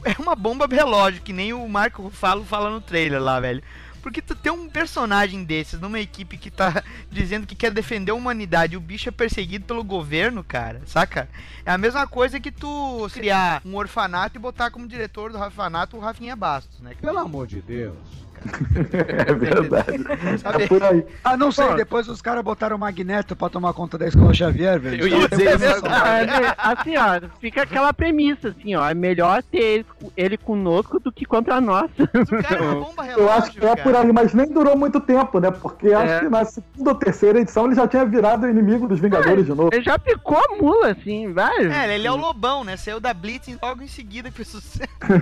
É 0.04 0.20
uma 0.20 0.34
bomba 0.34 0.66
relógio, 0.66 1.22
que 1.22 1.32
nem 1.32 1.52
o 1.52 1.68
Marco 1.68 2.10
Falo 2.10 2.44
fala 2.44 2.70
no 2.70 2.80
trailer 2.80 3.22
lá, 3.22 3.38
velho. 3.40 3.62
Porque 4.04 4.20
tu 4.20 4.34
tem 4.34 4.52
um 4.52 4.68
personagem 4.68 5.44
desses 5.44 5.80
numa 5.80 5.98
equipe 5.98 6.36
que 6.36 6.50
tá 6.50 6.84
dizendo 7.10 7.46
que 7.46 7.54
quer 7.54 7.70
defender 7.70 8.12
a 8.12 8.14
humanidade 8.14 8.74
e 8.74 8.76
o 8.76 8.80
bicho 8.80 9.08
é 9.08 9.12
perseguido 9.12 9.64
pelo 9.64 9.82
governo, 9.82 10.44
cara, 10.44 10.82
saca? 10.84 11.26
É 11.64 11.72
a 11.72 11.78
mesma 11.78 12.06
coisa 12.06 12.38
que 12.38 12.52
tu 12.52 13.08
criar 13.14 13.62
um 13.64 13.74
orfanato 13.76 14.36
e 14.36 14.38
botar 14.38 14.70
como 14.70 14.86
diretor 14.86 15.32
do 15.32 15.38
orfanato 15.38 15.96
o 15.96 16.00
Rafinha 16.00 16.36
Bastos, 16.36 16.80
né? 16.80 16.94
Pelo 17.00 17.18
amor 17.18 17.46
de 17.46 17.62
Deus. 17.62 18.23
É 19.26 19.32
verdade. 19.34 20.38
Sabe? 20.38 20.64
É 20.64 20.66
por 20.68 20.82
aí. 20.82 21.04
Ah, 21.22 21.36
não 21.36 21.50
sei, 21.52 21.74
depois 21.74 22.08
os 22.08 22.20
caras 22.20 22.42
botaram 22.44 22.76
o 22.76 22.78
Magneto 22.78 23.34
pra 23.36 23.48
tomar 23.48 23.72
conta 23.72 23.96
da 23.98 24.06
escola 24.06 24.32
Xavier, 24.34 24.78
velho. 24.78 25.02
Eu 25.02 25.08
ia 25.08 25.28
dizer 25.28 25.54
isso 25.56 25.82
Ah, 25.86 26.24
né, 26.24 26.54
assim, 26.58 26.96
ó, 26.96 27.20
fica 27.40 27.62
aquela 27.62 27.92
premissa, 27.92 28.48
assim, 28.48 28.74
ó, 28.74 28.88
é 28.88 28.94
melhor 28.94 29.42
ter 29.42 29.58
ele, 29.58 29.86
ele 30.16 30.36
conosco 30.36 30.98
do 31.00 31.10
que 31.12 31.24
contra 31.24 31.60
nós. 31.60 31.90
O 31.98 32.42
cara 32.42 32.56
é 32.56 32.60
uma 32.62 32.74
bomba 32.84 33.02
relógio, 33.02 33.22
Eu 33.24 33.32
acho 33.32 33.50
que 33.52 33.58
é 33.58 33.68
cara. 33.68 33.82
por 33.82 33.96
aí, 33.96 34.12
mas 34.12 34.34
nem 34.34 34.46
durou 34.46 34.76
muito 34.76 35.00
tempo, 35.00 35.38
né? 35.40 35.50
Porque 35.50 35.88
É. 35.88 35.94
acho 35.94 36.20
que 36.24 36.28
na 36.28 36.44
segunda 36.44 36.90
ou 36.90 36.96
terceira 36.96 37.40
edição 37.40 37.66
ele 37.66 37.74
já 37.74 37.86
tinha 37.88 38.04
virado 38.04 38.48
inimigo 38.48 38.86
dos 38.88 39.00
Vingadores 39.00 39.46
de 39.46 39.52
novo. 39.54 39.70
Ele 39.72 39.82
já 39.84 39.98
picou 39.98 40.38
a 40.38 40.56
mula, 40.60 40.90
assim, 40.92 41.32
vai. 41.32 41.66
É, 41.66 41.94
ele 41.94 42.06
é 42.06 42.12
o 42.12 42.16
Lobão, 42.16 42.64
né? 42.64 42.76
Saiu 42.76 43.00
da 43.00 43.12
Blitz 43.14 43.56
logo 43.62 43.82
em 43.82 43.86
seguida 43.88 44.30
que 44.30 44.36
fez 44.36 44.48
sucesso. 44.48 44.88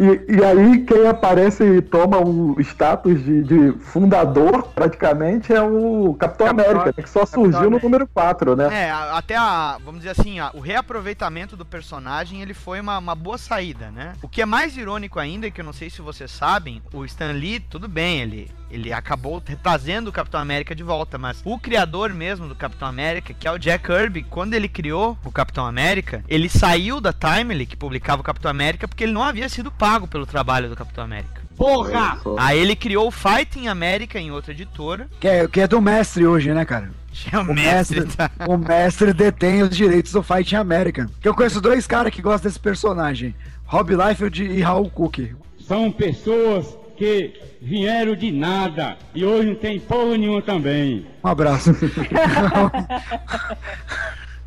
E, 0.00 0.34
e 0.36 0.44
aí 0.44 0.84
quem 0.84 1.06
aparece 1.06 1.47
e 1.50 1.80
toma 1.82 2.18
o 2.18 2.60
status 2.60 3.22
de, 3.24 3.42
de 3.42 3.72
fundador, 3.80 4.62
praticamente, 4.74 5.52
é 5.52 5.60
o 5.62 6.14
Capitão, 6.18 6.46
Capitão- 6.46 6.48
América, 6.48 6.94
né, 6.96 7.02
que 7.02 7.08
só 7.10 7.24
surgiu 7.26 7.70
no 7.70 7.78
número 7.78 8.06
4, 8.06 8.56
né? 8.56 8.86
É, 8.86 8.90
até 8.90 9.36
a, 9.36 9.78
vamos 9.84 10.00
dizer 10.00 10.10
assim, 10.18 10.38
a- 10.40 10.50
o 10.54 10.60
reaproveitamento 10.60 11.56
do 11.56 11.64
personagem, 11.64 12.40
ele 12.42 12.54
foi 12.54 12.80
uma, 12.80 12.98
uma 12.98 13.14
boa 13.14 13.38
saída, 13.38 13.90
né? 13.90 14.12
O 14.22 14.28
que 14.28 14.42
é 14.42 14.46
mais 14.46 14.76
irônico 14.76 15.18
ainda, 15.18 15.50
que 15.50 15.60
eu 15.60 15.64
não 15.64 15.72
sei 15.72 15.90
se 15.90 16.00
vocês 16.02 16.30
sabem, 16.30 16.82
o 16.92 17.04
Stan 17.04 17.32
Lee, 17.32 17.60
tudo 17.60 17.88
bem, 17.88 18.20
ele, 18.20 18.50
ele 18.70 18.92
acabou 18.92 19.40
tra- 19.40 19.56
trazendo 19.62 20.08
o 20.08 20.12
Capitão 20.12 20.40
América 20.40 20.74
de 20.74 20.82
volta, 20.82 21.18
mas 21.18 21.40
o 21.44 21.58
criador 21.58 22.12
mesmo 22.12 22.48
do 22.48 22.54
Capitão 22.54 22.88
América, 22.88 23.32
que 23.34 23.46
é 23.46 23.52
o 23.52 23.58
Jack 23.58 23.84
Kirby, 23.86 24.22
quando 24.24 24.54
ele 24.54 24.68
criou 24.68 25.16
o 25.24 25.30
Capitão 25.32 25.66
América, 25.66 26.22
ele 26.28 26.48
saiu 26.48 27.00
da 27.00 27.12
Timely, 27.12 27.66
que 27.66 27.76
publicava 27.76 28.20
o 28.20 28.24
Capitão 28.24 28.50
América, 28.50 28.86
porque 28.88 29.04
ele 29.04 29.12
não 29.12 29.22
havia 29.22 29.48
sido 29.48 29.70
pago 29.70 30.06
pelo 30.06 30.26
trabalho 30.26 30.68
do 30.68 30.76
Capitão 30.76 31.04
América. 31.04 31.37
Porra! 31.58 32.18
Aí 32.38 32.58
ele 32.58 32.76
criou 32.76 33.08
o 33.08 33.10
Fighting 33.10 33.66
América 33.66 34.20
em 34.20 34.30
outra 34.30 34.52
editora. 34.52 35.08
Que 35.18 35.26
é, 35.26 35.48
que 35.48 35.60
é 35.60 35.66
do 35.66 35.82
mestre 35.82 36.24
hoje, 36.24 36.54
né, 36.54 36.64
cara? 36.64 36.90
É 37.32 37.38
o 37.38 37.44
mestre, 37.44 38.00
mestre, 38.00 38.16
tá? 38.16 38.30
o 38.46 38.56
mestre 38.56 39.12
detém 39.12 39.62
os 39.62 39.76
direitos 39.76 40.12
do 40.12 40.22
Fighting 40.22 40.54
American. 40.54 41.08
Que 41.20 41.28
eu 41.28 41.34
conheço 41.34 41.60
dois 41.60 41.84
caras 41.84 42.14
que 42.14 42.22
gostam 42.22 42.48
desse 42.48 42.60
personagem: 42.60 43.34
Rob 43.64 43.92
Liefeld 43.92 44.44
e 44.44 44.60
Raul 44.60 44.88
Cook. 44.88 45.34
São 45.58 45.90
pessoas 45.90 46.78
que 46.96 47.32
vieram 47.60 48.14
de 48.14 48.30
nada 48.30 48.96
e 49.12 49.24
hoje 49.24 49.48
não 49.48 49.56
tem 49.56 49.80
porra 49.80 50.16
nenhuma 50.16 50.40
também. 50.40 51.06
Um 51.24 51.28
abraço. 51.28 51.72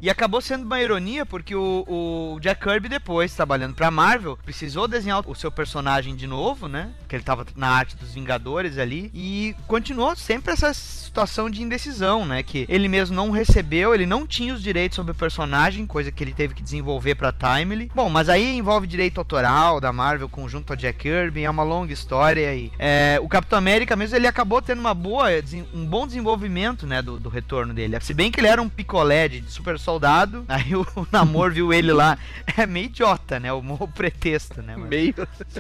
E 0.02 0.10
acabou 0.10 0.42
sendo 0.42 0.66
uma 0.66 0.82
ironia 0.82 1.26
porque 1.26 1.54
o, 1.54 1.86
o 1.88 2.40
Jack 2.40 2.62
Kirby 2.62 2.90
depois, 2.90 3.36
trabalhando 3.36 3.76
pra 3.76 3.92
Marvel, 3.92 4.38
precisou 4.44 4.88
desenhar 4.88 5.22
o 5.30 5.36
seu 5.36 5.52
personagem 5.52 6.16
de 6.16 6.26
novo, 6.26 6.68
né? 6.68 6.90
Que 7.08 7.16
ele 7.16 7.24
tava 7.24 7.46
na 7.56 7.70
arte 7.70 7.96
dos 7.96 8.14
Vingadores 8.14 8.80
ali. 8.80 9.12
E 9.14 9.56
continuou 9.68 10.16
sempre 10.16 10.54
essa 10.54 10.74
situação 10.74 11.50
de 11.50 11.62
indecisão, 11.62 12.26
né? 12.26 12.42
Que 12.42 12.66
ele 12.68 12.88
mesmo 12.88 13.16
não 13.16 13.30
recebeu, 13.30 13.94
ele 13.94 14.06
não 14.06 14.26
tinha 14.26 14.54
os 14.54 14.64
direitos 14.64 14.96
sobre 14.96 15.12
o 15.12 15.16
personagem, 15.16 15.86
coisa 15.86 16.12
que 16.12 16.24
ele 16.24 16.34
teve 16.34 16.56
que 16.56 16.64
desenvolver 16.64 17.16
pra 17.16 17.32
Timely. 17.32 17.92
Bom, 17.94 18.10
mas 18.10 18.28
aí 18.28 18.58
envolve 18.58 18.88
direito 18.88 19.20
autoral 19.20 19.80
da 19.80 19.94
Marvel 19.94 20.28
conjunto 20.28 20.74
a 20.74 20.76
Jack 20.76 21.00
Kirby, 21.00 21.44
é 21.44 21.50
uma 21.50 21.64
longa 21.64 21.94
história. 21.94 22.56
E 22.56 22.72
é, 22.80 23.20
o 23.22 23.28
Capitão 23.28 23.60
América 23.60 23.96
mesmo, 23.96 24.16
ele 24.16 24.28
acabou 24.28 24.62
tendo 24.62 24.80
uma 24.80 24.96
boa, 24.96 25.28
um 25.74 25.86
bom 25.86 26.08
desenvolvimento, 26.08 26.88
né? 26.88 27.04
Do, 27.04 27.20
do 27.20 27.30
retorno 27.30 27.72
dele. 27.72 28.00
Se 28.02 28.16
bem 28.16 28.32
que 28.32 28.40
ele 28.40 28.48
era 28.48 28.62
um 28.62 28.70
picolé 28.70 29.28
de 29.28 29.44
super 29.52 29.78
soldado. 29.92 30.46
Aí 30.50 30.76
o, 30.76 30.82
o 30.96 31.08
Namor 31.12 31.52
viu 31.52 31.74
ele 31.74 31.92
lá. 31.92 32.18
É 32.58 32.66
meio 32.66 32.86
idiota, 32.86 33.40
né? 33.40 33.52
O, 33.52 33.60
o 33.60 33.88
pretexto, 33.88 34.62
né? 34.62 34.76
Mas, 34.78 34.90
Meio. 34.90 35.14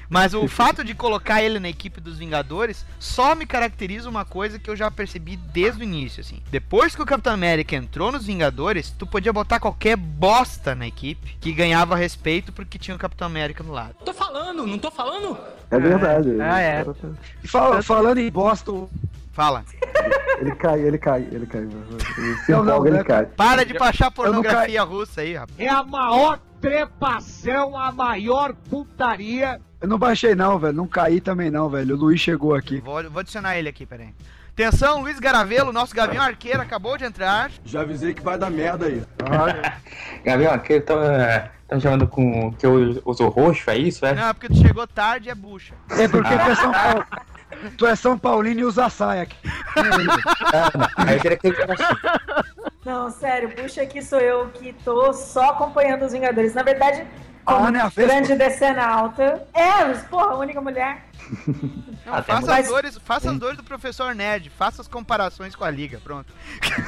mas 0.10 0.34
o 0.34 0.48
fato 0.48 0.84
de 0.84 0.94
colocar 0.94 1.42
ele 1.42 1.60
na 1.60 1.70
equipe 1.70 2.00
dos 2.02 2.18
Vingadores 2.18 2.86
só 3.00 3.36
me 3.36 3.46
caracteriza 3.46 4.10
uma 4.10 4.26
coisa 4.26 4.58
que 4.60 4.70
eu 4.70 4.76
já 4.76 4.90
percebi 4.90 5.36
desde 5.38 5.82
o 5.82 5.84
início, 5.84 6.22
assim. 6.22 6.42
Depois 6.50 6.96
que 6.96 7.02
o 7.02 7.06
Capitão 7.06 7.34
América 7.34 7.76
entrou 7.76 8.12
nos 8.12 8.26
Vingadores, 8.26 8.94
tu 8.98 9.06
podia 9.06 9.34
botar 9.34 9.60
qualquer 9.60 9.96
bosta 9.96 10.74
na 10.76 10.88
equipe 10.88 11.38
que 11.40 11.52
ganhava 11.52 11.96
respeito 11.96 12.52
porque 12.52 12.78
tinha 12.80 12.96
o 12.96 13.00
Capitão 13.00 13.28
América 13.28 13.64
do 13.64 13.72
lado. 13.72 13.96
Tô 14.06 14.14
falando, 14.14 14.66
não 14.66 14.78
tô 14.80 14.92
falando? 14.92 15.38
É 15.70 15.80
verdade. 15.80 16.30
Ah, 16.42 16.60
é. 16.62 16.86
E 17.44 17.48
fala- 17.48 17.82
falando 17.82 18.18
em 18.18 18.30
Boston, 18.30 18.90
Fala. 19.32 19.64
Ele 20.40 20.56
cai, 20.56 20.80
ele 20.80 20.98
cai, 20.98 21.28
ele 21.32 21.46
cai. 21.46 21.62
Ele 21.62 22.38
se 22.46 22.52
Não, 22.52 22.64
não, 22.64 22.74
empolga, 22.74 22.92
né, 22.92 22.98
ele 22.98 23.04
cai. 23.06 23.26
Para 23.26 23.64
de 23.64 23.74
baixar 23.74 24.06
não 24.06 24.12
pornografia 24.12 24.84
russa 24.84 25.22
aí, 25.22 25.36
rapaz. 25.36 25.60
É 25.60 25.70
a 25.70 25.84
maior 25.84 26.40
trepação, 26.60 27.78
a 27.78 27.92
maior 27.92 28.54
putaria. 28.70 29.62
eu 29.80 29.88
não 29.88 29.98
baixei 29.98 30.36
não, 30.36 30.58
velho. 30.58 30.74
Não 30.74 30.88
caí 30.88 31.22
também 31.22 31.50
não, 31.52 31.70
velho. 31.70 31.96
O 31.96 32.00
Luiz 32.00 32.20
chegou 32.20 32.56
aqui. 32.56 32.80
Vou, 32.82 33.04
vou 33.10 33.20
adicionar 33.20 33.58
ele 33.58 33.70
aqui, 33.70 33.86
peraí. 33.86 34.14
Atenção, 34.54 35.02
Luiz 35.02 35.18
Garavelo, 35.18 35.72
nosso 35.72 35.96
Gavião 35.96 36.22
Arqueiro, 36.22 36.62
acabou 36.62 36.98
de 36.98 37.06
entrar. 37.06 37.50
Já 37.64 37.82
avisei 37.82 38.14
que 38.14 38.22
vai 38.22 38.38
dar 38.38 38.50
merda 38.50 38.86
aí. 38.86 39.02
Aqui 40.52 40.74
eu 40.74 40.86
tô, 40.86 41.02
é, 41.02 41.50
tá 41.68 41.76
me 41.78 41.82
chamando 41.82 42.06
com 42.06 42.52
que 42.54 42.66
eu 42.66 43.02
uso 43.06 43.30
roxo, 43.30 43.70
é 43.70 43.78
isso, 43.78 44.06
é? 44.06 44.14
Não, 44.14 44.28
é 44.28 44.34
porque 44.34 44.50
tu 44.50 44.56
chegou 44.56 44.86
tarde, 44.86 45.30
é 45.30 45.36
bucha. 45.36 45.74
É 45.90 46.08
porque 46.08 46.30
tu 46.36 46.52
é 46.52 46.56
São 46.56 46.72
Paulo. 46.72 47.06
Tu 47.78 47.86
é 47.86 47.96
São 47.96 48.18
Paulino 48.18 48.62
e 48.62 48.66
usa 48.66 48.90
saia 48.90 49.24
aqui. 49.24 49.38
Aí 50.98 51.16
eu 51.16 51.20
queria 51.22 51.38
que 51.38 51.48
ele 51.48 51.58
Não, 52.86 53.10
sério, 53.12 53.50
puxa 53.56 53.82
aqui 53.84 54.02
sou 54.02 54.20
eu 54.20 54.50
que 54.50 54.74
tô 54.84 55.14
só 55.14 55.52
acompanhando 55.52 56.04
os 56.06 56.12
Vingadores. 56.12 56.54
Na 56.54 56.64
verdade, 56.64 57.06
como 57.46 57.66
A 57.66 57.68
Ana 57.68 57.78
é 57.80 57.82
a 57.82 57.86
Vespa. 57.90 58.02
grande 58.14 58.36
decena 58.36 58.86
alta. 58.86 59.48
É, 59.54 59.94
porra, 60.10 60.32
a 60.32 60.38
única 60.38 60.62
mulher. 60.62 61.06
Não, 62.06 62.14
Ah, 62.14 62.22
faça, 62.24 62.56
as 62.56 62.68
dores, 62.68 62.98
faça 63.04 63.32
as 63.32 63.38
dores 63.40 63.58
do 63.58 63.64
professor 63.64 64.14
Nerd, 64.16 64.50
faça 64.50 64.82
as 64.82 64.88
comparações 64.88 65.56
com 65.56 65.64
a 65.64 65.70
liga, 65.70 66.00
pronto. 66.04 66.34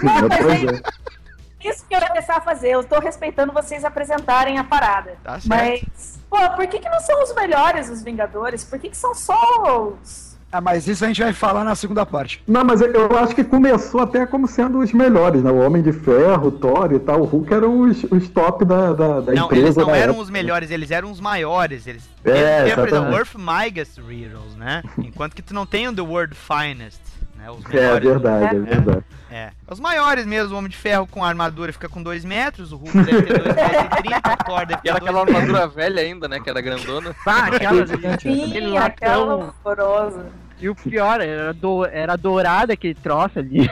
Não, 0.02 0.28
mas 0.28 0.46
é 0.46 1.68
é. 1.68 1.70
isso 1.70 1.86
que 1.88 1.96
eu 1.96 2.00
ia 2.00 2.08
começar 2.08 2.38
a 2.38 2.42
fazer. 2.42 2.70
Eu 2.72 2.84
tô 2.84 3.00
respeitando 3.00 3.54
vocês 3.54 3.86
apresentarem 3.86 4.58
a 4.58 4.64
parada. 4.64 5.16
Tá 5.24 5.40
certo. 5.40 5.48
Mas, 5.48 6.20
pô, 6.30 6.38
por 6.56 6.68
que, 6.68 6.80
que 6.80 6.90
não 6.90 7.00
são 7.00 7.22
os 7.24 7.34
melhores 7.36 7.90
os 7.90 8.04
Vingadores? 8.04 8.64
Por 8.64 8.80
que, 8.80 8.90
que 8.90 8.98
são 8.98 9.14
só 9.16 9.94
os. 10.02 10.33
Ah, 10.54 10.62
mas 10.62 10.88
isso 10.88 11.04
a 11.04 11.08
gente 11.08 11.20
vai 11.20 11.34
falar 11.34 11.64
na 11.64 11.74
segunda 11.74 12.06
parte. 12.06 12.44
Não, 12.48 12.64
mas 12.64 12.80
eu 12.80 13.18
acho 13.18 13.34
que 13.34 13.44
começou 13.44 14.02
até 14.02 14.24
como 14.28 14.48
sendo 14.48 14.78
os 14.78 14.94
melhores, 14.94 15.42
né? 15.42 15.50
O 15.50 15.58
Homem 15.58 15.82
de 15.82 15.92
Ferro, 15.92 16.50
o 16.50 16.52
Thor 16.52 16.94
e 16.94 17.00
tal. 17.00 17.22
O 17.22 17.26
Hulk 17.26 17.52
eram 17.52 17.80
os, 17.82 18.04
os 18.04 18.30
top 18.30 18.64
da, 18.64 18.94
da, 18.94 19.20
da 19.22 19.34
Não, 19.34 19.46
empresa. 19.46 19.66
eles 19.66 19.76
não 19.76 19.90
eram 19.90 20.14
época. 20.14 20.22
os 20.22 20.30
melhores, 20.30 20.70
eles 20.70 20.92
eram 20.92 21.10
os 21.10 21.20
maiores. 21.20 21.88
Eles 21.88 22.08
É, 22.24 22.62
eles 22.62 22.74
exatamente. 22.74 23.12
Worth 23.16 23.36
Migas 23.36 23.98
Heroes, 23.98 24.56
né? 24.56 24.84
Enquanto 25.04 25.36
que 25.36 25.42
tu 25.42 25.56
não 25.56 25.66
tem 25.66 25.88
o 25.88 25.94
The 25.96 26.02
World 26.04 26.36
Finest, 26.36 27.02
né? 27.44 27.52
Os 27.52 27.66
É 27.70 27.70
melhores. 27.76 28.04
verdade, 28.10 28.56
é 28.56 28.60
verdade. 28.60 29.04
É. 29.30 29.50
Os 29.68 29.80
maiores 29.80 30.26
mesmo, 30.26 30.54
o 30.54 30.58
Homem 30.58 30.70
de 30.70 30.78
Ferro 30.78 31.08
com 31.08 31.24
armadura 31.26 31.74
fica 31.74 31.90
com 31.90 32.02
2 32.02 32.24
metros, 32.24 32.72
o 32.72 32.78
Hulk 32.78 32.98
deve 33.04 33.22
ter 33.24 33.40
2 33.44 33.56
metros 33.56 33.84
e 33.84 34.02
30, 34.04 34.34
o 34.34 34.38
Thor 34.46 34.66
deve 34.66 34.80
E 34.80 34.82
ter 34.84 34.90
era 34.90 35.00
2 35.00 35.10
aquela 35.10 35.26
metros. 35.26 35.36
armadura 35.36 35.68
velha 35.68 36.02
ainda, 36.02 36.28
né? 36.28 36.40
Que 36.40 36.50
era 36.50 36.62
grandona. 36.62 37.16
Ah, 37.26 37.46
aquela, 37.48 37.88
Sim, 38.20 38.44
aquele 38.46 38.78
aquela 38.78 39.36
horrorosa. 39.64 40.26
E 40.60 40.70
o 40.70 40.76
pior, 40.76 41.20
era, 41.20 41.54
do, 41.54 41.84
era 41.86 42.16
dourado 42.16 42.72
aquele 42.72 42.94
troço 42.96 43.40
ali. 43.40 43.70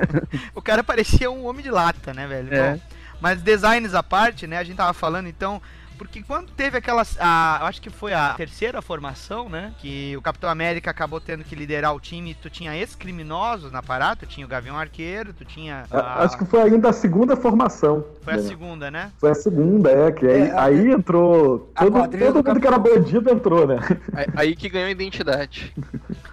O 0.54 0.60
cara 0.60 0.82
parecia 0.84 1.30
um 1.30 1.46
homem 1.46 1.62
de 1.62 1.70
lata, 1.70 2.12
né, 2.12 2.26
velho? 2.26 2.52
É. 2.52 2.72
Bom, 2.72 2.80
mas 3.20 3.40
designs 3.40 3.94
à 3.94 4.02
parte, 4.02 4.46
né? 4.46 4.58
A 4.58 4.64
gente 4.64 4.76
tava 4.76 4.92
falando 4.92 5.28
então. 5.28 5.62
Porque 6.04 6.22
quando 6.22 6.50
teve 6.52 6.78
aquelas. 6.78 7.16
A, 7.18 7.58
eu 7.62 7.66
acho 7.66 7.80
que 7.80 7.90
foi 7.90 8.12
a 8.12 8.34
terceira 8.34 8.80
formação, 8.82 9.48
né? 9.48 9.72
Que 9.78 10.16
o 10.16 10.22
Capitão 10.22 10.48
América 10.50 10.90
acabou 10.90 11.20
tendo 11.20 11.42
que 11.44 11.54
liderar 11.54 11.94
o 11.94 12.00
time. 12.00 12.34
Tu 12.34 12.50
tinha 12.50 12.76
ex-criminosos 12.76 13.72
na 13.72 13.82
parada, 13.82 14.16
tu 14.16 14.26
tinha 14.26 14.46
o 14.46 14.48
Gavião 14.48 14.78
Arqueiro, 14.78 15.32
tu 15.32 15.44
tinha. 15.44 15.84
a- 15.90 16.22
Acho 16.24 16.36
que 16.38 16.44
foi 16.44 16.60
ainda 16.62 16.90
a 16.90 16.92
segunda 16.92 17.34
formação. 17.36 18.04
Foi 18.22 18.34
a 18.34 18.36
né? 18.36 18.42
segunda, 18.42 18.90
né? 18.90 19.10
Foi 19.18 19.30
a 19.30 19.34
segunda, 19.34 19.90
é, 19.90 20.12
que 20.12 20.26
aí, 20.26 20.42
É, 20.42 20.58
aí 20.58 20.90
entrou. 20.92 21.70
Todo, 21.76 21.92
todo 21.92 22.42
do 22.42 22.48
mundo 22.48 22.60
que 22.60 22.66
era 22.66 22.78
bandido 22.78 23.30
entrou, 23.30 23.66
né? 23.66 23.78
Aí, 24.14 24.26
aí 24.36 24.56
que 24.56 24.68
ganhou 24.68 24.88
identidade. 24.90 25.74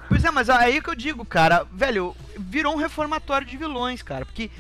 Pois 0.08 0.24
é, 0.26 0.32
mas 0.32 0.50
aí 0.50 0.82
que 0.82 0.90
eu 0.90 0.96
digo, 0.96 1.24
cara, 1.26 1.66
velho, 1.72 2.14
virou 2.38 2.74
um 2.74 2.78
reformatório 2.78 3.48
de 3.48 3.56
vilões, 3.58 4.02
cara. 4.04 4.26
Porque 4.26 4.52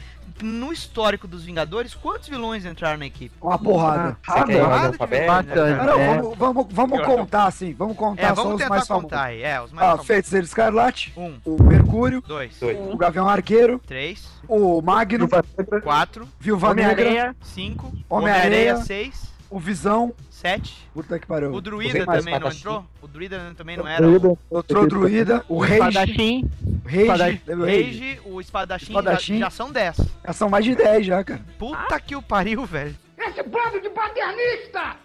no 0.41 0.71
histórico 0.71 1.27
dos 1.27 1.43
Vingadores, 1.43 1.93
quantos 1.93 2.27
vilões 2.29 2.65
entraram 2.65 2.97
na 2.99 3.05
equipe? 3.05 3.35
Uma 3.41 3.57
porrada. 3.57 4.17
Ah, 4.27 4.45
né, 4.45 4.55
cara? 4.57 5.39
Ah, 5.79 5.85
não, 5.85 5.99
É. 5.99 6.15
vamos, 6.15 6.37
vamos, 6.37 6.67
vamos 6.71 7.01
contar 7.05 7.45
assim, 7.45 7.73
vamos 7.73 7.95
contar 7.97 8.21
É, 8.23 8.27
só 8.29 8.35
vamos 8.35 8.53
os 8.53 8.57
tentar 8.59 8.69
mais 8.69 8.87
famosos. 8.87 9.09
contar 9.09 9.23
aí. 9.23 9.43
É, 9.43 9.61
os 9.61 9.71
mais 9.71 9.83
Ah, 9.85 9.89
famosos. 9.91 10.07
Feiticeiro 10.07 10.45
Escarlate, 10.45 11.13
Um, 11.17 11.37
o 11.45 11.63
Mercúrio, 11.63 12.21
dois, 12.25 12.57
Dois. 12.59 12.77
o 12.79 12.97
Gavião 12.97 13.27
Arqueiro, 13.27 13.79
três, 13.85 14.27
o 14.47 14.81
Magno, 14.81 15.27
Viúva 15.27 15.43
quatro, 15.83 16.27
Viúva 16.39 16.73
Negra, 16.73 17.35
cinco, 17.41 17.91
Homem-Areia. 18.09 18.73
Homem-Areia, 18.73 18.77
seis, 18.77 19.30
o 19.51 19.59
Visão. 19.59 20.13
sete. 20.29 20.89
Puta 20.93 21.19
que 21.19 21.27
pariu. 21.27 21.53
O 21.53 21.61
Druida 21.61 22.05
também 22.05 22.39
não 22.39 22.47
entrou? 22.49 22.85
O 23.01 23.07
Druida 23.07 23.53
também 23.55 23.77
não 23.77 23.87
era. 23.87 24.01
Druida. 24.07 24.27
O 24.29 24.37
Doutor 24.49 24.87
Druida, 24.87 25.45
o 25.47 25.57
O 25.57 25.59
Rage, 25.59 25.73
espadachim. 25.73 26.49
Rage, 26.85 27.01
espadachim. 27.01 27.41
o 27.47 27.65
Rage. 27.65 27.83
Rage, 27.83 28.19
o 28.25 28.41
espadachim, 28.41 28.85
Espadachim. 28.85 29.33
Já, 29.39 29.45
já 29.45 29.49
são 29.51 29.71
dez. 29.71 29.97
Já 30.25 30.33
são 30.33 30.49
mais 30.49 30.65
de 30.65 30.75
10 30.75 31.05
já, 31.05 31.23
cara. 31.23 31.41
Puta 31.59 31.99
que 31.99 32.15
o 32.15 32.21
pariu, 32.21 32.65
velho. 32.65 32.95
Esse 33.17 33.43
bando 33.43 33.79
de 33.79 33.89
paternista! 33.89 34.95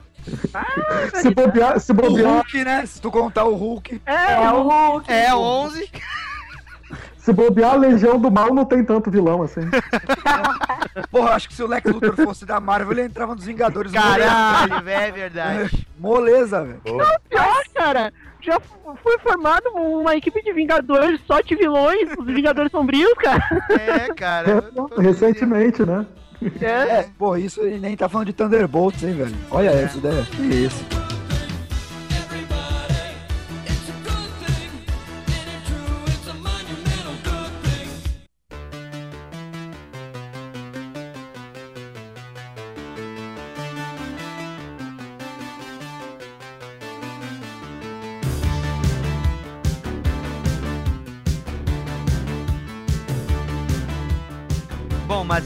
Se 1.21 1.31
bobear, 1.31 1.79
se 1.79 1.93
O 1.93 1.95
bobear, 1.95 2.33
Hulk, 2.37 2.65
né? 2.65 2.87
Se 2.87 3.01
tu 3.01 3.11
contar 3.11 3.45
o 3.45 3.55
Hulk. 3.55 4.01
É, 4.07 4.51
o 4.51 4.63
Hulk. 4.63 5.13
É, 5.13 5.35
11. 5.35 5.91
se 7.27 7.33
bobear, 7.33 7.73
a 7.73 7.77
Legião 7.77 8.21
do 8.21 8.31
Mal 8.31 8.55
não 8.55 8.65
tem 8.65 8.85
tanto 8.85 9.11
vilão 9.11 9.43
assim. 9.43 9.63
Porra, 11.11 11.31
acho 11.33 11.49
que 11.49 11.55
se 11.57 11.63
o 11.65 11.67
Lex 11.67 11.91
Luthor 11.91 12.15
fosse 12.15 12.47
da 12.47 12.61
Marvel, 12.61 12.93
ele 12.93 13.03
entrava 13.03 13.35
nos 13.35 13.45
Vingadores. 13.45 13.91
Caralho, 13.91 14.81
velho, 14.85 15.01
é 15.01 15.11
verdade. 15.11 15.89
Moleza, 15.99 16.63
velho. 16.63 16.81
Pior, 17.29 17.63
cara. 17.75 18.13
Já 18.41 18.61
foi 19.03 19.19
formado 19.19 19.71
uma 19.75 20.15
equipe 20.15 20.41
de 20.41 20.53
Vingadores 20.53 21.21
só 21.27 21.41
de 21.41 21.57
vilões, 21.57 22.09
os 22.17 22.27
Vingadores 22.27 22.71
Sombrios, 22.71 23.13
cara. 23.15 23.43
É, 23.71 24.15
cara. 24.15 24.71
Recentemente, 24.97 25.85
né? 25.85 26.07
É, 26.61 27.09
pô, 27.19 27.37
isso 27.37 27.61
ele 27.63 27.81
nem 27.81 27.97
tá 27.97 28.09
falando 28.09 28.29
de 28.29 28.35
Thunderbolts, 28.35 29.03
hein, 29.03 29.15
velho. 29.15 29.35
Olha 29.51 29.71
essa 29.71 29.99
ideia. 29.99 30.23
Que 30.31 30.43
isso. 30.43 30.85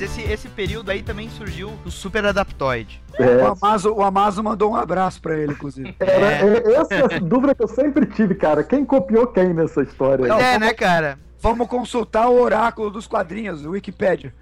Mas 0.00 0.02
esse, 0.02 0.22
esse 0.22 0.48
período 0.48 0.90
aí 0.90 1.02
também 1.02 1.28
surgiu 1.28 1.78
o 1.84 1.90
Super 1.90 2.24
Adaptoid. 2.24 3.02
O 3.18 3.22
É, 3.22 3.42
Amazo, 3.42 3.92
o 3.92 4.02
Amazo 4.02 4.42
mandou 4.42 4.72
um 4.72 4.76
abraço 4.76 5.20
pra 5.20 5.36
ele, 5.36 5.52
inclusive. 5.52 5.94
era, 6.00 6.26
é, 6.26 6.74
essa 6.74 6.94
é 6.94 7.16
a 7.16 7.18
dúvida 7.18 7.54
que 7.54 7.62
eu 7.62 7.68
sempre 7.68 8.06
tive, 8.06 8.34
cara. 8.34 8.64
Quem 8.64 8.84
copiou 8.84 9.26
quem 9.26 9.52
nessa 9.52 9.82
história? 9.82 10.26
Pois 10.26 10.42
é, 10.42 10.58
né, 10.58 10.72
cara? 10.72 11.18
Vamos 11.42 11.68
consultar 11.68 12.28
o 12.28 12.40
oráculo 12.40 12.90
dos 12.90 13.06
quadrinhos, 13.06 13.64
o 13.64 13.70
Wikipedia. 13.70 14.34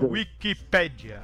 O? 0.00 0.10
Wikipedia. 0.12 1.20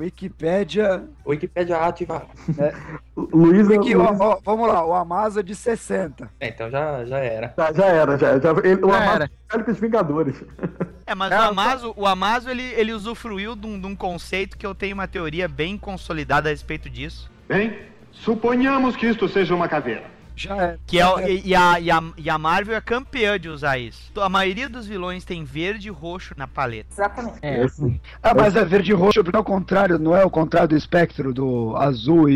Wikipedia. 0.00 1.04
Wikipedia 1.26 1.76
ativa. 1.76 2.26
Luiz, 3.14 3.68
Wiki, 3.68 3.94
Luiz 3.94 4.20
ó, 4.20 4.32
ó, 4.32 4.40
vamos 4.42 4.66
lá, 4.66 4.84
o 4.84 4.94
Amazo 4.94 5.40
é 5.40 5.42
de 5.42 5.54
60. 5.54 6.30
É, 6.40 6.48
então 6.48 6.70
já, 6.70 7.04
já 7.04 7.18
era. 7.18 7.54
já, 7.54 7.72
já 7.72 7.84
era, 7.86 8.18
já, 8.18 8.38
já 8.38 8.50
ele, 8.64 8.82
o 8.82 8.94
era. 8.94 9.30
é 9.52 9.58
com 9.58 9.70
os 9.70 9.78
Vingadores. 9.78 10.42
É, 11.06 11.14
mas 11.14 11.32
o 11.32 11.34
Amazo, 11.34 11.94
o 11.96 12.06
Amazo 12.06 12.48
ele, 12.48 12.62
ele 12.62 12.92
usufruiu 12.92 13.56
de 13.56 13.66
um, 13.66 13.80
de 13.80 13.84
um 13.84 13.96
conceito 13.96 14.56
que 14.56 14.64
eu 14.64 14.76
tenho 14.76 14.94
uma 14.94 15.08
teoria 15.08 15.48
bem 15.48 15.76
consolidada 15.76 16.48
a 16.48 16.52
respeito 16.52 16.88
disso. 16.88 17.28
Bem, 17.48 17.76
suponhamos 18.12 18.94
que 18.94 19.08
isto 19.08 19.28
seja 19.28 19.52
uma 19.52 19.66
caveira. 19.66 20.04
Já 20.42 20.56
é. 20.56 20.78
Que 20.86 20.98
é, 20.98 21.06
o- 21.06 21.20
e, 21.20 21.54
a, 21.54 21.78
e, 21.80 21.90
a, 21.90 22.02
e 22.16 22.30
a 22.30 22.38
Marvel 22.38 22.74
é 22.76 22.80
campeã 22.80 23.38
de 23.38 23.48
usar 23.48 23.76
isso. 23.78 24.10
A 24.20 24.28
maioria 24.28 24.68
dos 24.68 24.86
vilões 24.86 25.24
tem 25.24 25.44
verde 25.44 25.88
e 25.88 25.90
roxo 25.90 26.34
na 26.36 26.48
paleta. 26.48 26.88
Exatamente. 26.92 27.38
É. 27.42 27.64
Esse- 27.64 28.00
Ah, 28.22 28.32
mas 28.34 28.56
é 28.56 28.64
verde 28.64 28.90
e 28.90 28.94
roxo, 28.94 29.22
porque 29.22 29.36
é 29.36 29.40
o 29.40 29.44
contrário, 29.44 29.98
não 29.98 30.16
é 30.16 30.24
o 30.24 30.30
contrário 30.30 30.68
do 30.68 30.76
espectro 30.76 31.34
do 31.34 31.76
azul 31.76 32.28
e, 32.30 32.34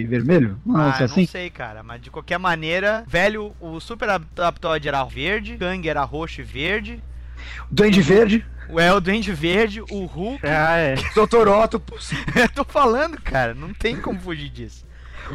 e 0.00 0.04
vermelho? 0.04 0.60
Não, 0.64 0.76
Ah, 0.80 0.96
é 1.00 1.04
assim? 1.04 1.20
não 1.22 1.26
sei, 1.28 1.50
cara. 1.50 1.82
Mas 1.82 2.00
de 2.00 2.10
qualquer 2.10 2.38
maneira, 2.38 3.04
velho, 3.06 3.52
o 3.60 3.80
Super 3.80 4.10
Adaptoid 4.10 4.86
era 4.86 5.02
verde, 5.04 5.56
Kang 5.56 5.88
era 5.88 6.04
roxo 6.04 6.40
e 6.40 6.44
verde. 6.44 7.02
Duende 7.70 8.00
verde. 8.00 8.46
É 8.76 8.92
o 8.92 9.00
Duende 9.00 9.32
Verde, 9.32 9.80
o 9.80 10.04
Hulk. 10.06 10.46
Ah, 10.46 10.76
é. 10.76 10.94
Doutor 11.16 11.48
Octopus. 11.48 12.12
Eu 12.36 12.48
tô 12.50 12.62
falando, 12.64 13.20
cara, 13.20 13.52
não 13.52 13.74
tem 13.74 14.00
como 14.00 14.20
fugir 14.20 14.48
disso. 14.48 14.86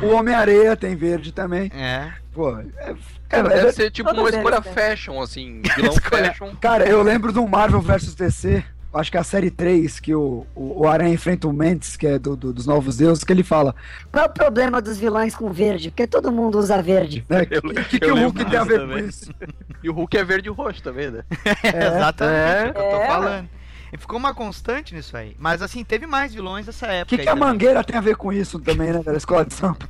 O 0.01 0.07
Homem-Areia 0.13 0.75
tem 0.75 0.95
verde 0.95 1.31
também. 1.31 1.71
É. 1.73 2.11
Pô, 2.33 2.57
é, 2.57 2.95
Cara, 3.29 3.47
é- 3.53 3.55
deve 3.57 3.67
é- 3.69 3.71
ser 3.71 3.91
tipo 3.91 4.09
uma 4.11 4.29
escolha 4.29 4.61
têm. 4.61 4.73
fashion, 4.73 5.21
assim. 5.21 5.61
Vilão 5.75 5.91
Escolha- 5.93 6.33
fashion. 6.33 6.55
Cara, 6.59 6.85
eu 6.87 7.01
lembro 7.01 7.31
do 7.31 7.47
Marvel 7.47 7.81
vs 7.81 8.13
DC. 8.15 8.63
Acho 8.93 9.11
que 9.11 9.17
é 9.17 9.19
a 9.19 9.23
série 9.25 9.51
3, 9.51 9.99
que 9.99 10.15
o, 10.15 10.47
o, 10.55 10.83
o 10.83 10.87
Aranha 10.87 11.13
enfrenta 11.13 11.49
o 11.49 11.53
Mantis, 11.53 11.97
que 11.97 12.07
é 12.07 12.17
do, 12.17 12.33
do- 12.33 12.53
dos 12.53 12.65
Novos 12.65 12.95
Deuses, 12.95 13.25
que 13.25 13.33
ele 13.33 13.43
fala. 13.43 13.75
Qual 14.09 14.23
é 14.23 14.27
o 14.27 14.31
problema 14.31 14.81
dos 14.81 14.97
vilões 14.97 15.35
com 15.35 15.51
verde? 15.51 15.89
Porque 15.91 16.07
todo 16.07 16.31
mundo 16.31 16.57
usa 16.57 16.81
verde. 16.81 17.25
Né, 17.27 17.45
que, 17.45 17.59
que, 17.61 17.99
que 17.99 18.05
o 18.09 18.15
Hulk 18.15 18.45
tem 18.45 18.57
a 18.57 18.63
ver 18.63 18.79
com 18.79 18.87
também. 18.87 19.05
isso? 19.05 19.31
E 19.83 19.89
o 19.89 19.93
Hulk 19.93 20.17
é 20.17 20.23
verde 20.23 20.47
e 20.49 20.51
roxo 20.51 20.81
também, 20.81 21.11
né? 21.11 21.23
Exatamente, 21.63 22.67
é 22.67 22.69
o 22.69 22.73
que 22.73 22.79
eu 22.79 22.89
tô 22.89 22.95
É. 22.95 23.07
falando. 23.07 23.49
E 23.95 23.97
ficou 23.97 24.19
uma 24.19 24.33
constante 24.33 24.93
nisso 24.93 25.15
aí. 25.15 25.35
Mas 25.39 25.61
assim, 25.61 25.81
teve 25.83 26.05
mais 26.05 26.33
vilões 26.33 26.65
dessa 26.65 26.85
O 26.85 26.89
época. 26.91 27.15
que, 27.15 27.21
aí 27.21 27.25
que 27.25 27.29
a 27.29 27.33
também. 27.33 27.47
mangueira 27.47 27.81
tem 27.83 27.95
a 27.97 28.01
ver 28.01 28.17
com 28.17 28.31
isso 28.33 28.59
também, 28.59 28.91
né, 28.91 29.01
da 29.01 29.13
escola 29.15 29.45
de 29.45 29.53
samba? 29.53 29.89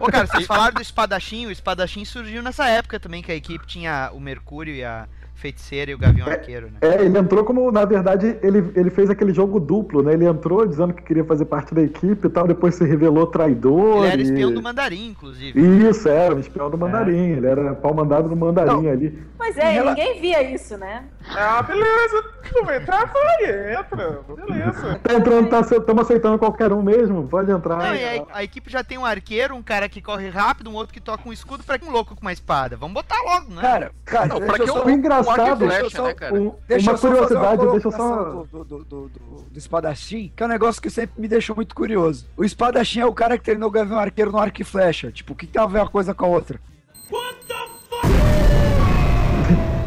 Ô, 0.00 0.06
cara, 0.06 0.26
vocês 0.26 0.46
falaram 0.46 0.74
do 0.74 0.80
espadachim, 0.82 1.44
o 1.46 1.50
espadachim 1.50 2.04
surgiu 2.06 2.42
nessa 2.42 2.66
época 2.66 2.98
também, 2.98 3.22
que 3.22 3.30
a 3.30 3.34
equipe 3.34 3.66
tinha 3.66 4.10
o 4.14 4.18
Mercúrio 4.20 4.74
e 4.74 4.82
a 4.82 5.06
feiticeira 5.34 5.90
e 5.90 5.94
o 5.94 5.98
Gavião 5.98 6.26
Arqueiro, 6.26 6.66
né? 6.68 6.78
É, 6.80 7.04
ele 7.04 7.18
entrou 7.18 7.44
como, 7.44 7.70
na 7.70 7.84
verdade, 7.84 8.38
ele, 8.42 8.70
ele 8.74 8.90
fez 8.90 9.10
aquele 9.10 9.32
jogo 9.34 9.58
duplo, 9.60 10.02
né? 10.02 10.12
Ele 10.14 10.24
entrou 10.26 10.66
dizendo 10.66 10.92
que 10.94 11.02
queria 11.02 11.24
fazer 11.24 11.44
parte 11.44 11.74
da 11.74 11.82
equipe 11.82 12.26
e 12.26 12.30
tal, 12.30 12.46
depois 12.46 12.74
se 12.74 12.84
revelou 12.84 13.26
traidor. 13.26 14.04
Ele 14.04 14.12
era 14.12 14.20
e- 14.20 14.24
espião 14.24 14.52
do 14.52 14.62
Mandarim, 14.62 15.08
inclusive. 15.08 15.60
Isso, 15.88 16.08
era 16.08 16.34
um 16.34 16.38
espião 16.38 16.70
do 16.70 16.78
mandarim. 16.78 17.32
Ele 17.32 17.46
era 17.46 17.74
pau 17.74 17.92
mandado 17.94 18.28
do 18.28 18.36
mandarim 18.36 18.88
ali. 18.88 19.22
Pois 19.36 19.56
é, 19.58 19.76
Ela- 19.76 19.90
ninguém 19.90 20.20
via 20.20 20.42
isso, 20.54 20.76
né? 20.78 21.04
Ah, 21.28 21.62
beleza. 21.62 22.24
Tu 22.50 22.64
vai 22.64 22.76
entrar, 22.76 23.06
vai, 23.06 23.72
entra. 23.74 24.20
Beleza. 24.36 25.00
Tá 25.02 25.14
entrando, 25.14 25.48
tá, 25.48 25.60
estamos 25.60 26.02
aceitando 26.04 26.38
qualquer 26.38 26.72
um 26.72 26.82
mesmo, 26.82 27.26
pode 27.26 27.50
entrar. 27.50 27.78
Não, 27.78 27.94
e 27.94 28.04
a, 28.18 28.24
a 28.34 28.44
equipe 28.44 28.70
já 28.70 28.84
tem 28.84 28.98
um 28.98 29.04
arqueiro, 29.04 29.54
um 29.54 29.62
cara 29.62 29.88
que 29.88 30.00
corre 30.02 30.28
rápido, 30.28 30.70
um 30.70 30.74
outro 30.74 30.92
que 30.92 31.00
toca 31.00 31.28
um 31.28 31.32
escudo, 31.32 31.64
pra 31.64 31.78
que 31.78 31.86
um 31.86 31.90
louco 31.90 32.14
com 32.14 32.20
uma 32.20 32.32
espada? 32.32 32.76
Vamos 32.76 32.94
botar 32.94 33.16
logo, 33.22 33.52
né? 33.54 33.62
Cara, 33.62 33.92
cara, 34.04 34.26
Não, 34.26 34.40
pra 34.40 34.56
eu 34.56 34.64
que 34.64 34.66
só- 34.70 34.84
um- 34.84 34.84
O 35.23 35.23
engraçado, 35.32 35.90
só- 35.90 36.06
só- 36.08 36.14
cara? 36.14 36.34
um- 36.34 36.52
Deixa 36.68 36.90
uma 36.90 36.92
eu 36.92 36.98
só 36.98 37.08
fazer 37.08 37.24
curiosidade, 37.34 37.70
deixa 37.72 37.88
eu 37.88 37.92
só. 37.92 38.24
Do, 38.24 38.44
do, 38.44 38.64
do, 38.64 38.84
do, 38.84 39.10
do 39.50 39.58
espadachim, 39.58 40.32
que 40.34 40.42
é 40.42 40.46
um 40.46 40.48
negócio 40.48 40.80
que 40.82 40.90
sempre 40.90 41.20
me 41.20 41.28
deixou 41.28 41.56
muito 41.56 41.74
curioso. 41.74 42.26
O 42.36 42.44
espadachim 42.44 43.00
é 43.00 43.06
o 43.06 43.12
cara 43.12 43.36
que 43.38 43.44
treinou 43.44 43.68
o 43.68 43.72
Gavião 43.72 43.98
Arqueiro 43.98 44.30
no 44.32 44.38
arco 44.38 44.60
e 44.60 44.64
flecha. 44.64 45.10
Tipo, 45.10 45.32
o 45.32 45.36
que 45.36 45.46
tem 45.46 45.60
a 45.62 45.66
ver 45.66 45.78
uma 45.80 45.88
coisa 45.88 46.14
com 46.14 46.24
a 46.24 46.28
outra? 46.28 46.58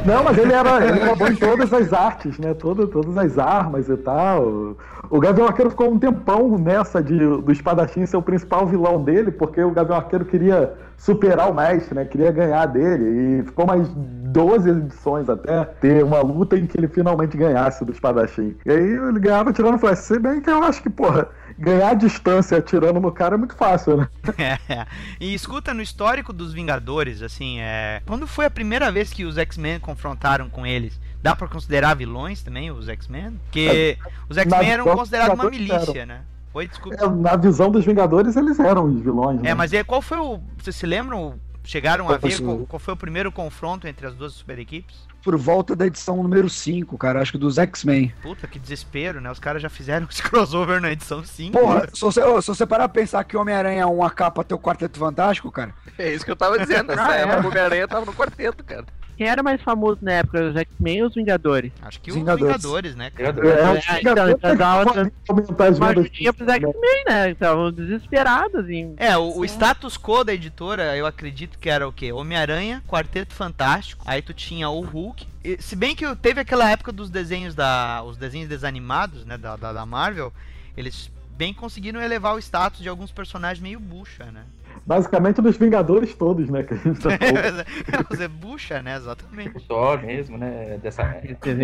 Não, 0.05 0.23
mas 0.23 0.37
ele 0.37 0.53
era, 0.53 0.85
ele 0.87 0.99
era 1.01 1.15
bom 1.15 1.27
em 1.27 1.35
todas 1.35 1.73
as 1.73 1.91
artes, 1.91 2.39
né? 2.39 2.53
Todo, 2.53 2.87
todas 2.87 3.17
as 3.17 3.37
armas 3.37 3.89
e 3.89 3.97
tal. 3.97 4.77
O 5.09 5.19
Gavião 5.19 5.47
Arqueiro 5.47 5.69
ficou 5.69 5.91
um 5.91 5.99
tempão 5.99 6.57
nessa 6.57 7.03
de, 7.03 7.17
do 7.17 7.51
espadachim 7.51 8.05
ser 8.05 8.15
o 8.15 8.21
principal 8.21 8.65
vilão 8.65 9.03
dele, 9.03 9.31
porque 9.31 9.61
o 9.61 9.71
Gavião 9.71 9.97
Arqueiro 9.97 10.23
queria 10.23 10.73
superar 10.97 11.51
o 11.51 11.53
mestre, 11.53 11.93
né? 11.93 12.05
Queria 12.05 12.31
ganhar 12.31 12.65
dele. 12.67 13.41
E 13.41 13.43
ficou 13.43 13.65
mais 13.67 13.85
12 14.31 14.69
edições 14.69 15.29
até 15.29 15.63
ter 15.63 16.03
uma 16.03 16.21
luta 16.21 16.57
em 16.57 16.65
que 16.65 16.77
ele 16.77 16.87
finalmente 16.87 17.37
ganhasse 17.37 17.85
do 17.85 17.91
espadachim. 17.91 18.55
E 18.65 18.71
aí 18.71 18.77
ele 18.77 19.19
ganhava 19.19 19.53
tirando 19.53 19.77
flecha. 19.77 20.01
Se 20.01 20.19
bem 20.19 20.41
que 20.41 20.49
eu 20.49 20.63
acho 20.63 20.81
que, 20.81 20.89
porra, 20.89 21.29
ganhar 21.57 21.89
a 21.89 21.93
distância 21.93 22.57
atirando 22.57 22.99
no 22.99 23.11
cara 23.11 23.35
é 23.35 23.37
muito 23.37 23.55
fácil, 23.55 23.97
né? 23.97 24.07
É. 24.37 24.85
E 25.19 25.33
escuta, 25.33 25.73
no 25.73 25.81
histórico 25.81 26.31
dos 26.31 26.53
Vingadores, 26.53 27.21
assim, 27.21 27.59
é. 27.59 28.01
Quando 28.05 28.27
foi 28.27 28.45
a 28.45 28.49
primeira 28.49 28.91
vez 28.91 29.11
que 29.11 29.25
os 29.25 29.37
X-Men 29.37 29.79
confrontaram 29.79 30.49
com 30.49 30.65
eles? 30.65 30.99
Dá 31.21 31.35
pra 31.35 31.47
considerar 31.47 31.95
vilões 31.95 32.43
também, 32.43 32.69
os 32.71 32.87
X-Men? 32.87 33.39
Porque 33.45 33.97
os 34.29 34.37
X-Men 34.37 34.69
eram 34.69 34.85
considerados 34.85 35.33
uma 35.33 35.49
milícia, 35.49 36.01
eram. 36.01 36.05
né? 36.05 36.21
Oi, 36.53 36.67
desculpa. 36.67 37.03
É, 37.03 37.07
na 37.07 37.35
visão 37.35 37.69
dos 37.69 37.85
Vingadores, 37.85 38.35
eles 38.35 38.59
eram 38.59 38.85
os 38.85 38.99
vilões, 38.99 39.39
né? 39.41 39.51
É, 39.51 39.53
mas 39.53 39.73
e 39.73 39.83
qual 39.83 40.01
foi 40.01 40.17
o. 40.17 40.39
Vocês 40.57 40.75
se 40.75 40.85
lembram? 40.85 41.39
Chegaram 41.67 42.09
a 42.09 42.17
ver 42.17 42.41
qual, 42.41 42.65
qual 42.65 42.79
foi 42.79 42.93
o 42.93 42.97
primeiro 42.97 43.29
confronto 43.29 43.89
entre 43.89 44.07
as 44.07 44.15
duas 44.15 44.31
super 44.31 44.57
equipes? 44.57 45.05
Por 45.27 45.35
volta 45.35 45.75
da 45.75 45.85
edição 45.85 46.23
número 46.23 46.49
5, 46.49 46.97
cara, 46.97 47.21
acho 47.21 47.33
que 47.33 47.37
dos 47.37 47.57
X-Men. 47.57 48.13
Puta, 48.21 48.47
que 48.47 48.57
desespero, 48.57 49.19
né? 49.19 49.29
Os 49.29 49.39
caras 49.39 49.61
já 49.61 49.67
fizeram 49.67 50.07
esse 50.09 50.23
crossover 50.23 50.79
na 50.79 50.89
edição 50.89 51.21
5. 51.21 51.51
Porra, 51.51 51.89
se 51.93 51.99
você, 51.99 52.21
ô, 52.23 52.41
se 52.41 52.47
você 52.47 52.65
parar 52.65 52.87
pra 52.87 53.01
pensar 53.01 53.25
que 53.25 53.35
o 53.35 53.41
Homem-Aranha 53.41 53.81
é 53.81 53.85
uma 53.85 54.09
capa 54.09 54.41
ter 54.41 54.53
o 54.53 54.59
Quarteto 54.59 54.97
Fantástico, 54.97 55.51
cara. 55.51 55.73
É 55.97 56.13
isso 56.13 56.23
que 56.23 56.31
eu 56.31 56.35
tava 56.37 56.57
dizendo. 56.57 56.87
Nessa 56.95 57.09
Ah, 57.09 57.15
é? 57.17 57.21
época 57.23 57.43
o 57.43 57.47
Homem-Aranha 57.49 57.87
tava 57.89 58.05
no 58.05 58.13
quarteto, 58.13 58.63
cara. 58.63 58.85
Quem 59.17 59.27
era 59.27 59.41
mais 59.41 59.59
famoso 59.63 59.97
na 59.99 60.11
época, 60.11 60.49
os 60.49 60.55
X-Men 60.55 61.01
ou 61.01 61.07
os 61.09 61.15
Vingadores? 61.15 61.71
Acho 61.81 61.99
que 61.99 62.11
Vingadores. 62.11 62.55
os 62.57 62.61
Vingadores, 62.61 62.95
né? 62.95 63.09
cara? 63.09 63.29
É, 63.49 63.99
então, 63.99 64.29
então 64.29 64.55
dá 64.55 64.77
outra 64.77 65.11
aumentar 65.27 65.65
as 65.69 65.77
uma 65.79 65.87
vendas. 65.87 66.03
ajudinha 66.05 66.31
pros 66.33 66.47
X-Men, 66.47 67.03
né? 67.07 67.31
Estavam 67.31 67.71
desesperados 67.71 68.69
em... 68.69 68.93
É, 68.97 69.17
o, 69.17 69.39
o 69.39 69.43
status 69.43 69.97
quo 69.97 70.23
da 70.23 70.35
editora, 70.35 70.95
eu 70.95 71.07
acredito 71.07 71.57
que 71.57 71.67
era 71.67 71.87
o 71.87 71.91
quê? 71.91 72.13
Homem-Aranha, 72.13 72.83
Quarteto 72.87 73.33
Fantástico, 73.33 74.03
aí 74.05 74.21
tu 74.21 74.35
tinha 74.35 74.69
o 74.69 74.81
Hulk. 74.81 75.16
E, 75.43 75.61
se 75.61 75.75
bem 75.75 75.95
que 75.95 76.15
teve 76.15 76.41
aquela 76.41 76.69
época 76.69 76.91
dos 76.91 77.09
desenhos 77.09 77.55
da. 77.55 78.03
os 78.03 78.17
desenhos 78.17 78.49
desanimados, 78.49 79.25
né, 79.25 79.37
da, 79.37 79.55
da, 79.55 79.73
da 79.73 79.85
Marvel, 79.85 80.33
eles 80.75 81.11
bem 81.37 81.53
conseguiram 81.53 82.01
elevar 82.01 82.35
o 82.35 82.39
status 82.39 82.81
de 82.81 82.89
alguns 82.89 83.11
personagens 83.11 83.61
meio 83.61 83.79
bucha, 83.79 84.25
né? 84.31 84.43
Basicamente 84.85 85.41
dos 85.41 85.57
Vingadores 85.57 86.13
todos, 86.13 86.49
né? 86.49 86.63
Que 86.63 86.73
a 86.73 86.77
gente 86.77 86.99
tá 86.99 87.09
falando. 87.17 88.09
Você 88.09 88.27
bucha, 88.27 88.81
né? 88.81 88.95
Exatamente. 88.95 89.57
O 89.57 89.61
Thor 89.61 90.01
mesmo, 90.01 90.37
né? 90.37 90.79
Dessa, 90.81 91.03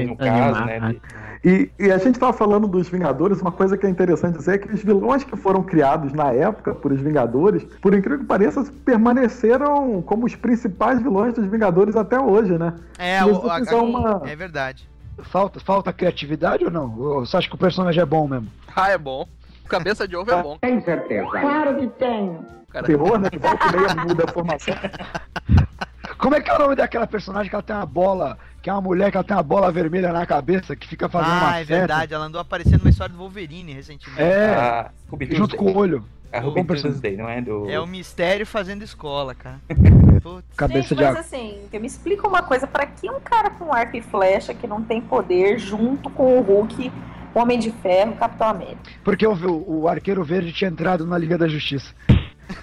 no 0.07 0.17
caso, 0.17 0.65
né? 0.65 0.95
E, 1.43 1.69
e 1.79 1.91
a 1.91 1.97
gente 1.97 2.19
tava 2.19 2.33
falando 2.33 2.67
dos 2.67 2.89
Vingadores, 2.89 3.41
uma 3.41 3.51
coisa 3.51 3.77
que 3.77 3.85
é 3.85 3.89
interessante 3.89 4.37
dizer 4.37 4.55
é 4.55 4.57
que 4.57 4.73
os 4.73 4.83
vilões 4.83 5.23
que 5.23 5.35
foram 5.37 5.63
criados 5.63 6.13
na 6.13 6.31
época 6.31 6.73
por 6.73 6.91
os 6.91 7.01
Vingadores, 7.01 7.63
por 7.81 7.93
incrível 7.93 8.19
que 8.19 8.25
pareça, 8.25 8.63
permaneceram 8.85 10.01
como 10.01 10.25
os 10.25 10.35
principais 10.35 11.01
vilões 11.01 11.33
dos 11.33 11.45
Vingadores 11.45 11.95
até 11.95 12.19
hoje, 12.19 12.57
né? 12.57 12.73
É, 12.97 13.23
o- 13.25 13.49
a- 13.49 13.57
a- 13.57 13.75
uma- 13.75 14.21
é 14.25 14.35
verdade. 14.35 14.89
Falta, 15.23 15.59
falta 15.59 15.93
criatividade 15.93 16.65
ou 16.65 16.71
não? 16.71 16.89
Você 17.19 17.37
acha 17.37 17.47
que 17.47 17.55
o 17.55 17.57
personagem 17.57 18.01
é 18.01 18.05
bom 18.05 18.27
mesmo? 18.27 18.47
Ah, 18.75 18.89
é 18.89 18.97
bom. 18.97 19.27
Cabeça 19.69 20.07
de 20.07 20.15
ovo 20.15 20.31
é 20.31 20.41
bom. 20.41 20.57
Tem 20.59 20.81
certeza? 20.81 21.29
Claro 21.29 21.75
que 21.77 21.87
tenho. 21.87 22.45
Cara, 22.73 22.85
Terror, 22.85 23.19
né? 23.19 23.29
Volta 23.39 23.67
e 23.67 23.77
meia 23.79 23.95
muda 24.05 24.23
a 24.27 24.31
formação. 24.31 24.75
Como 26.17 26.35
é 26.35 26.41
que 26.41 26.49
é 26.49 26.55
o 26.55 26.59
nome 26.59 26.75
daquela 26.75 27.05
personagem 27.07 27.49
que 27.49 27.55
ela 27.55 27.63
tem 27.63 27.75
uma 27.75 27.85
bola, 27.85 28.37
que 28.61 28.69
é 28.69 28.73
uma 28.73 28.81
mulher 28.81 29.11
que 29.11 29.17
ela 29.17 29.23
tem 29.23 29.35
uma 29.35 29.43
bola 29.43 29.71
vermelha 29.71 30.11
na 30.13 30.25
cabeça, 30.25 30.75
que 30.75 30.87
fica 30.87 31.07
fazendo 31.09 31.33
uma 31.33 31.51
Ah, 31.51 31.59
é 31.61 31.65
seta? 31.65 31.79
verdade. 31.79 32.13
Ela 32.13 32.25
andou 32.25 32.39
aparecendo 32.41 32.79
numa 32.79 32.89
história 32.89 33.13
do 33.13 33.19
Wolverine 33.19 33.73
recentemente. 33.73 34.21
É, 34.21 34.53
A 34.55 34.89
Ruby 35.09 35.35
junto 35.35 35.55
com 35.55 35.65
o 35.65 35.77
olho. 35.77 36.03
A 36.31 36.39
Bom 36.39 36.47
Ruby 36.49 36.63
personagem. 36.63 37.01
Tuesday, 37.01 37.17
não 37.17 37.29
é? 37.29 37.41
Do... 37.41 37.69
É 37.69 37.79
o 37.79 37.85
mistério 37.85 38.45
fazendo 38.45 38.83
escola, 38.83 39.35
cara. 39.35 39.59
Putz. 40.23 40.45
Cabeça 40.55 40.89
Gente, 40.89 40.97
de 40.97 41.03
mas 41.03 41.17
assim, 41.17 41.59
me 41.73 41.85
explica 41.87 42.27
uma 42.27 42.41
coisa, 42.41 42.65
pra 42.65 42.85
que 42.87 43.09
um 43.09 43.19
cara 43.19 43.49
com 43.51 43.71
arco 43.73 43.95
e 43.97 44.01
flecha 44.01 44.53
que 44.53 44.65
não 44.65 44.81
tem 44.81 44.99
poder 45.01 45.59
junto 45.59 46.09
com 46.09 46.39
o 46.39 46.41
Hulk, 46.41 46.91
Homem 47.35 47.59
de 47.59 47.69
Ferro, 47.71 48.13
Capitão 48.15 48.47
América? 48.47 48.79
Porque 49.03 49.27
o, 49.27 49.35
o 49.67 49.87
Arqueiro 49.87 50.23
Verde 50.23 50.53
tinha 50.53 50.69
entrado 50.71 51.05
na 51.05 51.17
Liga 51.17 51.37
da 51.37 51.47
Justiça. 51.47 51.93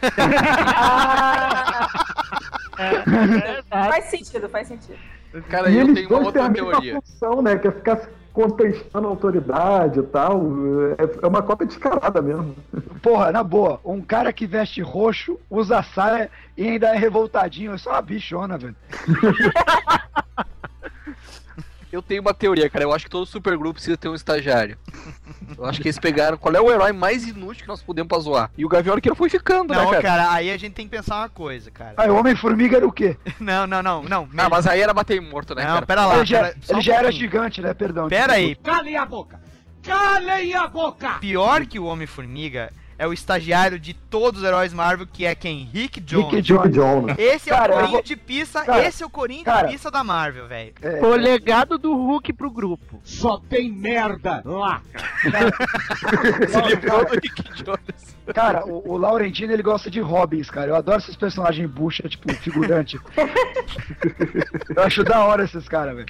faz 3.69 4.05
sentido, 4.07 4.49
faz 4.49 4.69
sentido. 4.69 4.97
Cara, 5.49 5.71
e 5.71 5.79
eu 5.79 5.95
tenho 5.95 6.09
uma 6.09 6.21
outra 6.21 6.51
teoria. 6.51 7.01
função, 7.01 7.43
né? 7.43 7.57
Que 7.57 7.69
é 7.69 7.71
ficar 7.71 8.01
contestando 8.33 9.07
a 9.07 9.11
autoridade 9.11 10.01
e 10.01 10.03
tal. 10.03 10.43
É, 10.99 11.25
é 11.25 11.27
uma 11.27 11.43
cópia 11.43 11.67
descarada 11.67 12.23
mesmo. 12.23 12.55
Porra, 13.03 13.33
na 13.33 13.43
boa, 13.43 13.81
um 13.85 14.01
cara 14.01 14.33
que 14.33 14.47
veste 14.47 14.81
roxo, 14.81 15.39
usa 15.49 15.83
saia 15.83 16.31
e 16.57 16.69
ainda 16.69 16.89
é 16.89 16.97
revoltadinho, 16.97 17.75
é 17.75 17.79
só 17.79 17.91
uma 17.91 18.03
bichona, 18.03 18.59
velho. 18.59 18.77
Eu 21.93 22.01
tenho 22.01 22.23
uma 22.23 22.33
teoria, 22.33 22.71
cara. 22.71 22.85
Eu 22.85 22.93
acho 22.93 23.07
que 23.07 23.11
todo 23.11 23.27
supergrupo 23.27 23.75
precisa 23.75 23.97
ter 23.97 24.09
um 24.09 24.15
estagiário. 24.15 24.79
Eu 25.61 25.67
acho 25.67 25.81
que 25.81 25.89
eles 25.89 25.99
pegaram 25.99 26.39
qual 26.39 26.55
é 26.55 26.61
o 26.61 26.71
herói 26.73 26.91
mais 26.91 27.29
inútil 27.29 27.63
que 27.65 27.69
nós 27.69 27.83
podemos 27.83 28.09
pra 28.09 28.19
zoar. 28.19 28.51
E 28.57 28.65
o 28.65 28.69
Gavião 28.69 28.95
Arqueiro 28.95 29.15
foi 29.15 29.29
ficando, 29.29 29.75
Não, 29.75 29.85
né, 29.91 30.01
cara? 30.01 30.03
cara, 30.03 30.33
aí 30.33 30.51
a 30.51 30.57
gente 30.57 30.73
tem 30.73 30.87
que 30.89 30.97
pensar 30.97 31.17
uma 31.19 31.29
coisa, 31.29 31.71
cara. 31.71 31.93
Aí 31.99 32.09
o 32.09 32.17
Homem-Formiga 32.17 32.79
era 32.79 32.87
o 32.89 32.91
quê? 32.93 33.17
Não, 33.39 33.67
não, 33.67 33.83
não, 33.83 34.03
não. 34.03 34.29
Ah, 34.39 34.49
mas 34.49 34.67
aí 34.67 34.81
era 34.81 34.95
bater 34.95 35.21
morto, 35.21 35.55
né, 35.55 35.63
Não, 35.65 35.75
cara? 35.75 35.87
pera 35.87 36.07
lá. 36.07 36.17
ele 36.17 36.25
já, 36.25 36.49
ele 36.49 36.79
um 36.79 36.81
já 36.81 36.95
era 36.97 37.13
gigante, 37.13 37.61
né? 37.61 37.75
Perdão. 37.75 38.09
Pera 38.09 38.33
aí. 38.35 38.55
Calem 38.57 38.97
a 38.97 39.05
boca! 39.05 39.41
Calem 39.83 40.55
a 40.55 40.67
boca! 40.67 41.15
Pior 41.21 41.67
que 41.67 41.79
o 41.79 41.85
Homem-Formiga 41.85 42.71
é 43.01 43.07
o 43.07 43.15
estagiário 43.15 43.79
de 43.79 43.95
todos 43.95 44.43
os 44.43 44.47
heróis 44.47 44.75
Marvel, 44.75 45.07
que 45.11 45.25
é 45.25 45.35
quem? 45.35 45.65
Rick 45.73 46.01
Jones. 46.01 46.27
Rick 46.35 46.43
Jones. 46.43 46.75
Jones. 46.75 47.19
Esse 47.19 47.49
é 47.51 47.55
Cara, 47.57 47.73
o 47.73 47.77
corinho 47.77 47.93
vou- 47.93 48.03
de 48.03 48.17
Cara, 48.67 48.87
esse 48.87 49.03
é 49.03 49.07
o 49.07 49.11
corinho 49.11 49.43
cara. 49.45 49.67
de 49.69 49.73
pissa 49.73 49.91
da 49.91 50.05
Marvel, 50.05 50.47
velho. 50.47 50.75
É, 50.83 51.01
O 51.01 51.17
legado 51.17 51.79
do 51.79 51.95
Hulk 51.95 52.31
pro 52.35 52.51
grupo. 52.51 53.01
Só 53.03 53.39
tem 53.39 53.73
merda 53.73 54.43
lá! 54.45 54.83
Se 56.49 56.61
livrou 56.69 57.05
do 57.07 57.15
Rick 57.15 57.43
Jones. 57.65 58.17
Cara, 58.35 58.67
o, 58.67 58.93
o 58.93 58.97
Laurentino 58.99 59.51
ele 59.53 59.63
gosta 59.63 59.91
de 59.91 59.99
hobbies, 60.01 60.51
cara. 60.51 60.69
Eu 60.69 60.77
adoro 60.77 60.99
esses 60.99 61.17
personagens 61.17 61.69
bucha, 61.71 62.07
tipo, 62.09 62.31
figurante. 62.35 63.01
Eu 64.77 64.83
acho 64.83 65.03
da 65.03 65.25
hora 65.25 65.45
esses 65.45 65.67
caras, 65.69 65.97
velho. 65.97 66.09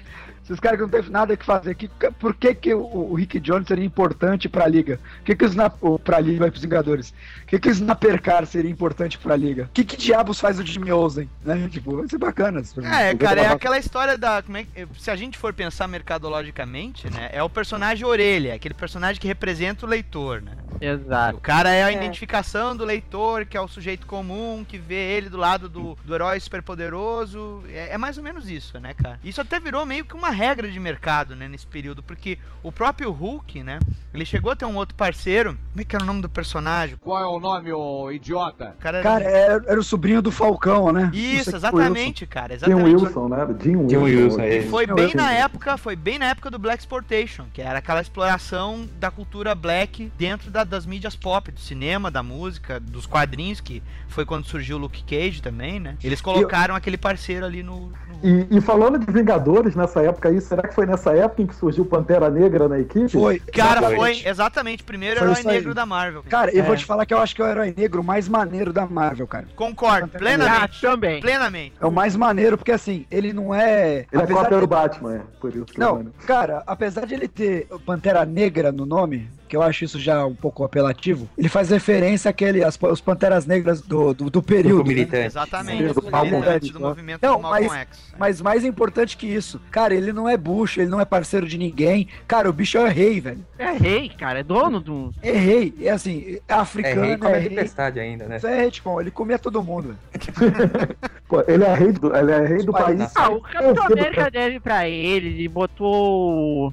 Esses 0.51 0.61
caras 0.61 0.79
que 0.79 0.83
não 0.83 0.89
tem 0.91 1.11
nada 1.11 1.37
que 1.37 1.45
fazer. 1.45 1.75
Que, 1.75 1.89
por 2.19 2.35
que, 2.35 2.55
que 2.55 2.75
o, 2.75 2.83
o 2.83 3.15
Rick 3.15 3.39
Jones 3.39 3.69
seria 3.69 3.85
importante 3.85 4.49
pra 4.49 4.67
liga? 4.67 4.99
Por 5.19 5.25
que, 5.27 5.37
que 5.37 5.45
o 5.45 5.49
Snap. 5.49 5.75
o- 5.81 5.99
Pra 5.99 6.19
liga 6.19 6.41
vai 6.41 6.51
pros 6.51 6.63
Vingadores? 6.63 7.11
Por 7.43 7.47
que, 7.47 7.59
que 7.61 7.69
o 7.69 7.71
Snappercar 7.73 8.45
seria 8.47 8.71
importante 8.71 9.17
pra 9.19 9.37
liga? 9.37 9.65
O 9.65 9.69
que, 9.69 9.85
que 9.85 9.97
diabos 9.97 10.41
faz 10.41 10.59
o 10.59 10.67
Jimmy 10.67 10.91
Olsen? 10.91 11.29
Né? 11.45 11.69
Tipo, 11.71 11.97
vai 11.99 12.09
ser 12.09 12.19
bacana. 12.19 12.61
É, 13.01 13.15
cara, 13.15 13.41
é 13.43 13.47
aquela 13.49 13.79
história 13.79 14.19
da. 14.19 14.43
Como 14.43 14.57
é, 14.59 14.67
se 14.99 15.11
a 15.11 15.17
gente 15.17 15.39
for 15.39 15.53
pensar 15.55 15.87
mercadologicamente, 15.89 17.09
né? 17.11 17.29
É 17.33 17.43
o 17.43 17.49
personagem 17.51 18.05
orelha, 18.05 18.55
aquele 18.55 18.75
personagem 18.75 19.21
que 19.21 19.29
representa 19.29 19.87
o 19.87 19.89
leitor, 19.89 20.43
né? 20.43 20.53
Exato. 20.81 21.37
O 21.37 21.41
cara 21.41 21.71
é 21.71 21.85
a 21.85 21.93
É. 21.93 21.95
identificação 21.95 22.75
do 22.75 22.85
leitor, 22.85 23.45
que 23.45 23.57
é 23.57 23.61
o 23.61 23.69
sujeito 23.69 24.07
comum, 24.07 24.65
que 24.67 24.79
vê 24.79 24.95
ele 25.17 25.29
do 25.29 25.37
lado 25.37 25.69
do, 25.69 25.97
do 26.05 26.15
herói 26.15 26.41
superpoderoso. 26.41 27.63
É, 27.69 27.91
é 27.95 27.99
mais 27.99 28.17
ou 28.17 28.25
menos 28.25 28.49
isso, 28.49 28.79
né, 28.81 28.95
cara? 28.95 29.19
Isso 29.23 29.41
até 29.41 29.61
virou 29.61 29.85
meio 29.85 30.05
que 30.05 30.15
uma 30.15 30.31
regra 30.41 30.71
de 30.71 30.81
mercado, 30.81 31.37
né, 31.37 31.47
nesse 31.49 31.67
período, 31.67 32.03
porque 32.03 32.39
o 32.63 32.73
próprio 32.73 33.11
Hulk, 33.11 33.63
né, 33.63 33.79
ele 34.15 34.25
chegou 34.25 34.51
a 34.51 34.57
ter 34.57 34.65
um 34.65 34.75
outro 34.77 34.95
parceiro. 34.95 35.57
Como 35.71 35.81
é 35.81 35.85
que 35.85 35.95
era 35.95 36.03
o 36.03 36.07
nome 36.07 36.23
do 36.23 36.29
personagem? 36.29 36.97
Qual 37.01 37.23
é 37.23 37.27
o 37.27 37.39
nome, 37.39 37.71
ô 37.73 38.11
idiota? 38.11 38.75
O 38.79 38.83
cara 38.83 38.99
era- 38.99 39.11
Cara, 39.11 39.25
era, 39.25 39.65
era 39.69 39.81
o 39.81 39.85
sobrinho 39.85 40.23
do 40.23 40.33
Falcão, 40.33 40.91
né? 40.93 41.11
Isso, 41.13 41.55
exatamente, 41.55 42.27
cara, 42.27 42.57
Jim 42.59 42.65
exatamente. 42.67 43.05
Wilson, 43.05 43.29
né? 43.29 43.47
Jim 43.63 43.89
Jim 43.89 43.97
Wilson. 43.97 44.25
Wilson, 44.25 44.41
é. 44.41 44.57
E 44.59 44.69
foi 44.69 44.87
Jim 44.87 44.95
bem 44.95 45.05
Wilson. 45.07 45.17
na 45.19 45.33
época, 45.33 45.77
foi 45.77 45.95
bem 45.97 46.19
na 46.19 46.27
época 46.27 46.51
do 46.51 46.59
Black 46.59 46.79
Exploitation, 46.83 47.45
que 47.53 47.61
era 47.61 47.79
aquela 47.79 48.01
exploração 48.01 48.89
da 48.99 49.11
cultura 49.11 49.55
black 49.55 50.11
dentro 50.19 50.51
da- 50.51 50.65
das 50.65 50.87
mídias 50.87 51.15
pop, 51.15 51.51
do 51.53 51.61
cinema, 51.61 52.11
da 52.11 52.23
música, 52.23 52.81
dos 52.81 53.05
quadrinhos, 53.07 53.61
que 53.61 53.83
foi 54.09 54.25
quando 54.25 54.47
surgiu 54.47 54.77
o 54.77 54.81
Luke 54.81 55.03
Cage 55.05 55.43
também, 55.43 55.79
né? 55.79 55.97
Eles 56.03 56.21
colocaram 56.21 56.75
aquele 56.75 56.97
parceiro 56.97 57.45
ali 57.45 57.63
no. 57.63 57.91
no- 57.91 57.95
E, 58.23 58.59
e 58.59 58.61
falando 58.61 58.99
de 58.99 59.11
Vingadores 59.13 59.75
nessa 59.75 60.01
época 60.03 60.30
aí, 60.31 60.41
será 60.41 60.67
que 60.67 60.75
foi 60.75 60.87
nessa 60.87 61.13
época 61.15 61.43
em 61.43 61.47
que 61.47 61.55
surgiu 61.55 61.85
Pantera 61.85 62.31
Negra 62.31 62.69
na 62.69 62.79
equipe? 62.79 63.09
Foi. 63.11 63.39
Cara, 63.39 63.81
exatamente. 63.81 63.97
foi 64.23 64.31
exatamente 64.31 64.83
o 64.83 64.87
primeiro 64.87 65.21
Foi 65.21 65.29
herói 65.31 65.43
negro 65.45 65.75
da 65.75 65.85
Marvel. 65.87 66.23
Cara, 66.29 66.51
eu 66.55 66.63
É. 66.63 66.67
vou 66.67 66.77
te 66.77 66.85
falar 66.85 67.05
que 67.07 67.13
eu 67.15 67.19
acho 67.19 67.35
que 67.35 67.43
é 67.43 67.45
o 67.45 67.49
herói 67.49 67.75
negro 67.77 68.03
mais 68.03 68.29
maneiro 68.29 68.73
da 68.73 68.87
Marvel, 68.87 69.27
cara. 69.27 69.47
Concordo, 69.55 70.11
Ah, 70.15 70.19
plenamente. 70.19 70.81
também. 70.81 71.21
Plenamente. 71.21 71.75
É 71.81 71.87
o 71.87 71.91
mais 71.93 72.17
maneiro, 72.17 72.57
porque 72.57 72.73
assim, 72.73 73.07
ele 73.11 73.33
não 73.33 73.55
é. 73.55 74.07
Ele 74.13 74.21
é 74.21 74.25
apesar 74.25 74.35
cópia 74.43 74.57
de- 74.57 74.61
do 74.61 74.67
Batman, 74.67 75.15
é. 75.17 75.21
Por 75.41 75.55
isso 75.55 75.65
que 75.67 75.77
é 75.81 75.85
Não, 75.85 76.05
cara, 76.27 76.63
apesar 76.67 77.07
de 77.07 77.15
ele 77.15 77.29
ter 77.29 77.67
Pantera 77.85 78.25
Negra 78.25 78.71
no 78.73 78.87
nome, 78.87 79.29
que 79.51 79.57
eu 79.57 79.63
acho 79.63 79.85
isso 79.85 79.99
já 79.99 80.25
um 80.25 80.35
pouco 80.35 80.63
apelativo, 80.63 81.29
ele 81.37 81.49
faz 81.49 81.71
referência 81.71 82.29
àquele, 82.31 82.63
às, 82.63 82.79
os 82.81 83.01
Panteras 83.01 83.47
Negras 83.47 83.81
do, 83.81 84.15
do, 84.15 84.31
do 84.31 84.41
período. 84.41 84.77
Grupo 84.77 84.89
né? 84.91 84.95
militante. 84.95 85.27
Exatamente, 85.27 85.79
Sim, 85.83 85.87
os 85.89 85.95
do 85.97 86.03
Malcolm 86.11 86.31
militantes 86.37 86.69
X, 86.69 86.73
do 86.73 86.79
né? 86.81 86.87
movimento 86.87 87.21
Não, 87.23 87.37
do 87.37 87.43
Malcolm 87.43 87.69
mas- 87.69 87.81
X. 87.81 88.11
Mas 88.17 88.41
mais 88.41 88.65
importante 88.65 89.17
que 89.17 89.27
isso, 89.27 89.61
cara, 89.71 89.93
ele 89.93 90.13
não 90.13 90.29
é 90.29 90.37
bucho, 90.37 90.81
ele 90.81 90.89
não 90.91 91.01
é 91.01 91.05
parceiro 91.05 91.49
de 91.49 91.59
ninguém. 91.59 92.07
Cara, 92.29 92.49
o 92.49 92.53
bicho 92.53 92.79
é 92.79 92.89
rei, 92.89 93.21
velho. 93.21 93.45
É 93.59 93.73
rei, 93.73 94.09
cara, 94.11 94.39
é 94.41 94.43
dono 94.45 94.79
do. 94.79 95.13
É 95.23 95.33
rei. 95.33 95.75
É 95.83 95.91
assim, 95.91 96.37
é 96.49 96.53
É 96.53 96.55
africano, 96.55 97.01
rei 97.03 97.13
é, 97.13 97.17
como 97.17 97.35
a 97.35 97.39
rei. 97.39 97.49
tempestade 97.49 97.99
ainda, 97.99 98.27
né? 98.27 98.37
Isso 98.37 98.47
é 98.47 98.57
retcon, 98.57 99.01
ele 99.01 99.11
comia 99.11 99.39
todo 99.39 99.63
mundo, 99.63 99.97
velho. 100.13 100.97
Pô, 101.29 101.43
ele 101.49 101.65
é 101.65 101.75
rei 101.75 101.93
do, 101.93 102.15
ele 102.15 102.31
é 102.33 102.47
rei 102.47 102.59
do 102.65 102.73
país. 102.73 103.11
Ah, 103.17 103.31
o 103.31 103.41
Capitão 103.41 103.85
América 103.87 104.31
deve 104.31 104.61
pra 104.61 104.89
ele, 104.89 105.29
ele 105.29 105.49
botou. 105.49 106.71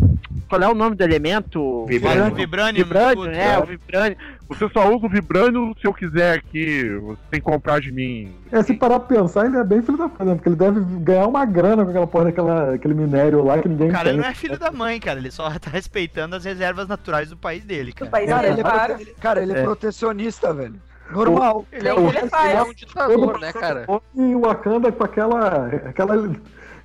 Qual 0.47 0.61
é 0.61 0.67
o 0.67 0.73
nome 0.73 0.95
do 0.95 1.03
elemento? 1.03 1.85
Vibranium. 1.85 2.33
Vibranium, 2.33 2.83
Vibranium, 2.83 3.23
tudo, 3.25 3.29
é, 3.35 3.53
é. 3.53 3.59
o 3.59 3.65
Vibranium. 3.65 4.15
Você 4.47 4.69
só 4.69 4.87
usa 4.93 5.05
o 5.05 5.09
vibrando 5.09 5.75
se 5.79 5.85
eu 5.85 5.93
quiser 5.93 6.37
aqui. 6.37 6.89
Você 7.01 7.21
tem 7.31 7.39
que 7.41 7.45
comprar 7.45 7.81
de 7.81 7.91
mim. 7.91 8.33
É, 8.51 8.63
se 8.63 8.73
parar 8.73 8.99
pra 9.01 9.17
pensar, 9.17 9.45
ele 9.45 9.57
é 9.57 9.63
bem 9.63 9.81
filho 9.81 9.97
da 9.97 10.07
puta, 10.07 10.23
né? 10.23 10.35
porque 10.35 10.47
ele 10.47 10.55
deve 10.55 10.79
ganhar 11.01 11.27
uma 11.27 11.45
grana 11.45 11.83
com 11.83 11.89
aquela 11.89 12.07
porra 12.07 12.25
daquela, 12.25 12.73
aquele 12.73 12.93
minério 12.93 13.43
lá 13.43 13.61
que 13.61 13.67
ninguém 13.67 13.89
Cara, 13.89 14.05
tem. 14.05 14.13
ele 14.13 14.21
não 14.21 14.29
é 14.29 14.33
filho 14.33 14.57
da 14.57 14.71
mãe, 14.71 14.99
cara. 14.99 15.19
Ele 15.19 15.31
só 15.31 15.49
tá 15.59 15.69
respeitando 15.69 16.35
as 16.35 16.45
reservas 16.45 16.87
naturais 16.87 17.29
do 17.29 17.37
país 17.37 17.65
dele, 17.65 17.91
cara. 17.91 18.09
país 18.09 18.29
Cara, 18.29 18.47
ele 18.47 18.61
é, 18.61 18.63
prote- 18.63 19.15
cara, 19.19 19.41
ele 19.41 19.51
é 19.51 19.63
protecionista, 19.63 20.53
velho. 20.53 20.75
Normal. 21.11 21.65
Ele 21.71 21.87
é 21.87 21.93
um, 21.93 22.09
ele 22.09 22.17
ele 22.17 22.53
é 22.53 22.63
um 22.63 22.73
ditador, 22.73 23.39
né, 23.39 23.53
cara? 23.53 23.85
E 24.15 24.35
o 24.35 24.41
Wakanda 24.41 24.91
com 24.91 25.03
aquela, 25.03 25.67
aquela, 25.67 26.35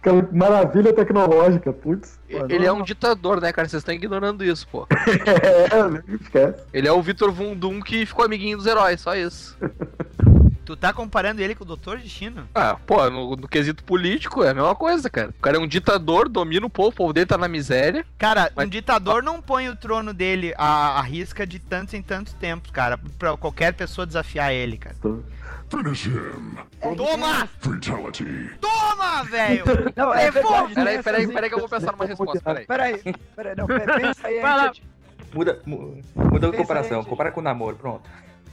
aquela 0.03 0.29
maravilha 0.33 0.93
tecnológica, 0.93 1.73
putz. 1.73 2.19
Ele 2.29 2.67
é 2.67 2.73
um 2.73 2.83
ditador, 2.83 3.41
né, 3.41 3.53
cara? 3.53 3.69
Vocês 3.69 3.81
estão 3.81 3.95
ignorando 3.95 4.45
isso, 4.45 4.67
pô. 4.67 4.87
É, 5.73 5.89
né? 5.89 6.03
esquece. 6.21 6.65
Ele 6.73 6.89
é 6.89 6.93
o 6.93 7.01
Vitor 7.01 7.31
Vundum 7.31 7.81
que 7.81 8.05
ficou 8.05 8.25
amiguinho 8.25 8.57
dos 8.57 8.67
heróis, 8.67 9.01
só 9.01 9.15
isso. 9.15 9.57
Tu 10.65 10.77
tá 10.77 10.93
comparando 10.93 11.43
ele 11.43 11.57
com 11.57 11.65
o 11.65 11.67
Doutor 11.67 11.99
Destino? 11.99 12.49
Ah, 12.55 12.77
pô, 12.87 13.11
no, 13.11 13.35
no 13.35 13.49
quesito 13.49 13.83
político 13.83 14.45
é 14.45 14.51
a 14.51 14.55
mesma 14.55 14.75
coisa, 14.77 15.11
cara. 15.11 15.31
O 15.31 15.43
cara 15.43 15.57
é 15.57 15.61
um 15.61 15.67
ditador, 15.67 16.29
domina 16.29 16.65
o 16.65 16.71
povo, 16.71 16.91
o 16.91 16.93
povo 16.93 17.13
dele 17.13 17.27
tá 17.27 17.37
na 17.37 17.49
miséria. 17.49 18.07
Cara, 18.17 18.51
Mas- 18.55 18.67
um 18.67 18.71
ditador 18.71 19.25
não 19.25 19.43
põe 19.43 19.69
o 19.69 19.75
trono 19.75 20.15
dele 20.15 20.55
à, 20.57 21.01
à 21.01 21.03
risca 21.03 21.45
de 21.45 21.59
tantos 21.59 21.95
em 21.95 22.01
tantos 22.03 22.33
tempos, 22.35 22.71
cara. 22.71 22.97
Pra 23.19 23.37
qualquer 23.37 23.75
pessoa 23.75 24.07
desafiar 24.07 24.53
ele, 24.55 24.79
cara. 24.79 24.95
Finish 25.73 26.05
him. 26.07 26.59
Toma! 26.99 27.49
Fatality. 27.61 28.51
Toma, 28.61 29.25
velho! 29.25 29.65
Não, 29.97 30.13
é 30.13 30.31
verdade. 30.31 30.75
Peraí, 30.75 30.97
né, 30.99 31.03
peraí, 31.03 31.27
peraí 31.29 31.49
que 31.49 31.55
eu 31.55 31.61
vou 31.61 31.69
pensar 31.69 31.93
numa 31.93 32.05
resposta, 32.05 32.41
peraí. 32.43 32.67
Peraí, 32.67 33.15
peraí, 33.35 33.57
não, 33.57 33.67
pe- 33.67 33.81
pensa 33.81 34.27
aí. 34.29 34.41
Vai 34.41 34.57
lá. 34.57 34.73
Muda, 35.33 35.63
mu- 35.65 36.03
muda 36.15 36.49
a 36.51 36.53
comparação, 36.53 37.01
aí, 37.01 37.07
compara 37.07 37.33
com 37.33 37.41
o 37.41 37.43
namoro, 37.43 37.77
pronto. 37.77 38.03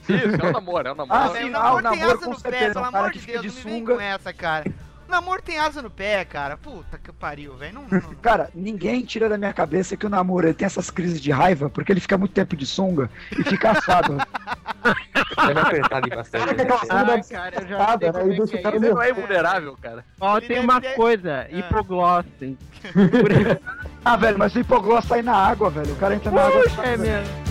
Isso, 0.08 0.42
é 0.42 0.48
o 0.48 0.52
namoro, 0.52 0.88
é 0.88 0.92
o 0.92 0.94
namoro. 0.94 1.20
Ah, 1.20 1.28
sim, 1.36 1.52
ah, 1.52 1.74
o 1.74 1.82
namoro 1.82 2.18
tem 2.18 2.26
com 2.28 2.30
no 2.34 2.40
pé, 2.40 2.50
certeza, 2.50 2.72
pelo 2.72 2.84
amor 2.86 3.10
de 3.12 3.18
Deus, 3.20 3.42
de 3.42 3.48
não 3.48 3.54
me 3.54 3.60
vem 3.62 3.78
sunga. 3.80 3.94
com 3.94 4.00
essa, 4.00 4.32
cara. 4.32 4.72
O 5.10 5.12
namoro 5.12 5.42
tem 5.42 5.58
asa 5.58 5.82
no 5.82 5.90
pé, 5.90 6.24
cara. 6.24 6.56
Puta 6.56 6.96
que 6.96 7.10
pariu, 7.12 7.56
velho. 7.56 7.74
Não, 7.74 7.82
não, 7.82 7.88
não. 8.00 8.14
Cara, 8.22 8.48
ninguém 8.54 9.04
tira 9.04 9.28
da 9.28 9.36
minha 9.36 9.52
cabeça 9.52 9.96
que 9.96 10.06
o 10.06 10.08
namoro 10.08 10.46
ele 10.46 10.54
tem 10.54 10.64
essas 10.66 10.88
crises 10.88 11.20
de 11.20 11.32
raiva 11.32 11.68
porque 11.68 11.90
ele 11.90 11.98
fica 12.00 12.16
muito 12.16 12.30
tempo 12.32 12.54
de 12.56 12.64
sunga 12.64 13.10
e 13.36 13.42
fica 13.42 13.72
assado. 13.72 14.16
Deve 15.48 15.58
apertar 15.60 15.96
ali 15.96 16.10
bastante. 16.10 16.54
Né? 16.54 16.64
Ai, 16.90 17.22
cara, 17.24 17.60
eu 17.60 17.68
já 17.68 17.76
aí 17.76 17.98
é 18.00 18.06
é 18.06 18.12
cara 18.12 18.32
isso. 18.32 18.46
Você 18.46 18.62
não 18.62 18.70
é 18.70 18.78
nervoso. 18.78 19.10
invulnerável, 19.10 19.76
cara. 19.82 20.04
Ó, 20.20 20.36
Ele 20.38 20.46
tem 20.46 20.60
uma 20.60 20.80
ter- 20.80 20.94
coisa, 20.94 21.40
Ah. 21.40 21.54
hein? 22.40 22.58
ah, 24.04 24.16
velho, 24.16 24.38
mas 24.38 24.54
o 24.54 24.60
hipogloss 24.60 25.06
sai 25.06 25.22
na 25.22 25.34
água, 25.34 25.70
velho. 25.70 25.92
O 25.92 25.96
cara 25.96 26.14
entra 26.14 26.30
na 26.30 26.40
água. 26.42 26.62
Puxa, 26.62 26.82
é 26.84 26.96
mesmo. 26.96 27.49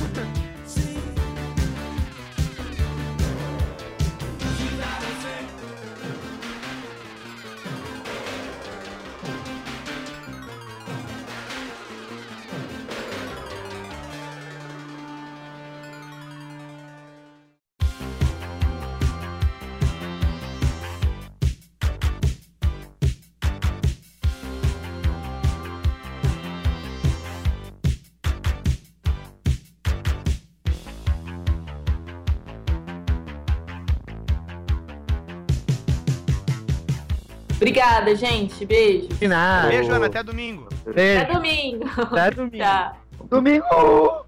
Obrigada, 37.60 38.15
gente. 38.15 38.65
Beijo. 38.65 39.10
De 39.10 39.28
nada. 39.28 39.67
Beijo, 39.67 39.91
Ana. 39.91 40.06
Até 40.06 40.24
domingo. 40.24 40.69
Até 40.88 40.93
Beijo. 40.93 41.34
domingo. 41.34 41.86
Até 41.98 42.32
domingo. 42.32 42.58
Tchau. 42.58 42.98
Domingo! 43.30 44.26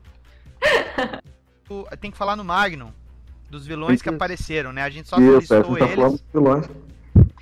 Tem 2.01 2.11
que 2.11 2.17
falar 2.17 2.35
no 2.35 2.43
Magnum. 2.43 2.91
Dos 3.49 3.65
vilões 3.65 4.01
que 4.01 4.09
Isso. 4.09 4.15
apareceram, 4.15 4.73
né? 4.73 4.83
A 4.83 4.89
gente 4.89 5.07
só 5.07 5.17
Isso, 5.17 5.53
é, 5.53 5.57
a 5.57 5.59
listou 5.59 5.77
gente 5.77 5.95
tá 5.95 6.03
eles. 6.03 6.21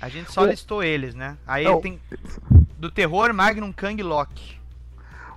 A 0.00 0.08
gente 0.08 0.32
só 0.32 0.44
listou 0.44 0.82
eles, 0.82 1.14
né? 1.14 1.36
Aí 1.46 1.64
Não. 1.64 1.80
tem. 1.80 2.00
Do 2.78 2.90
terror, 2.90 3.34
Magnum, 3.34 3.72
Kang 3.72 4.00
Loki. 4.02 4.59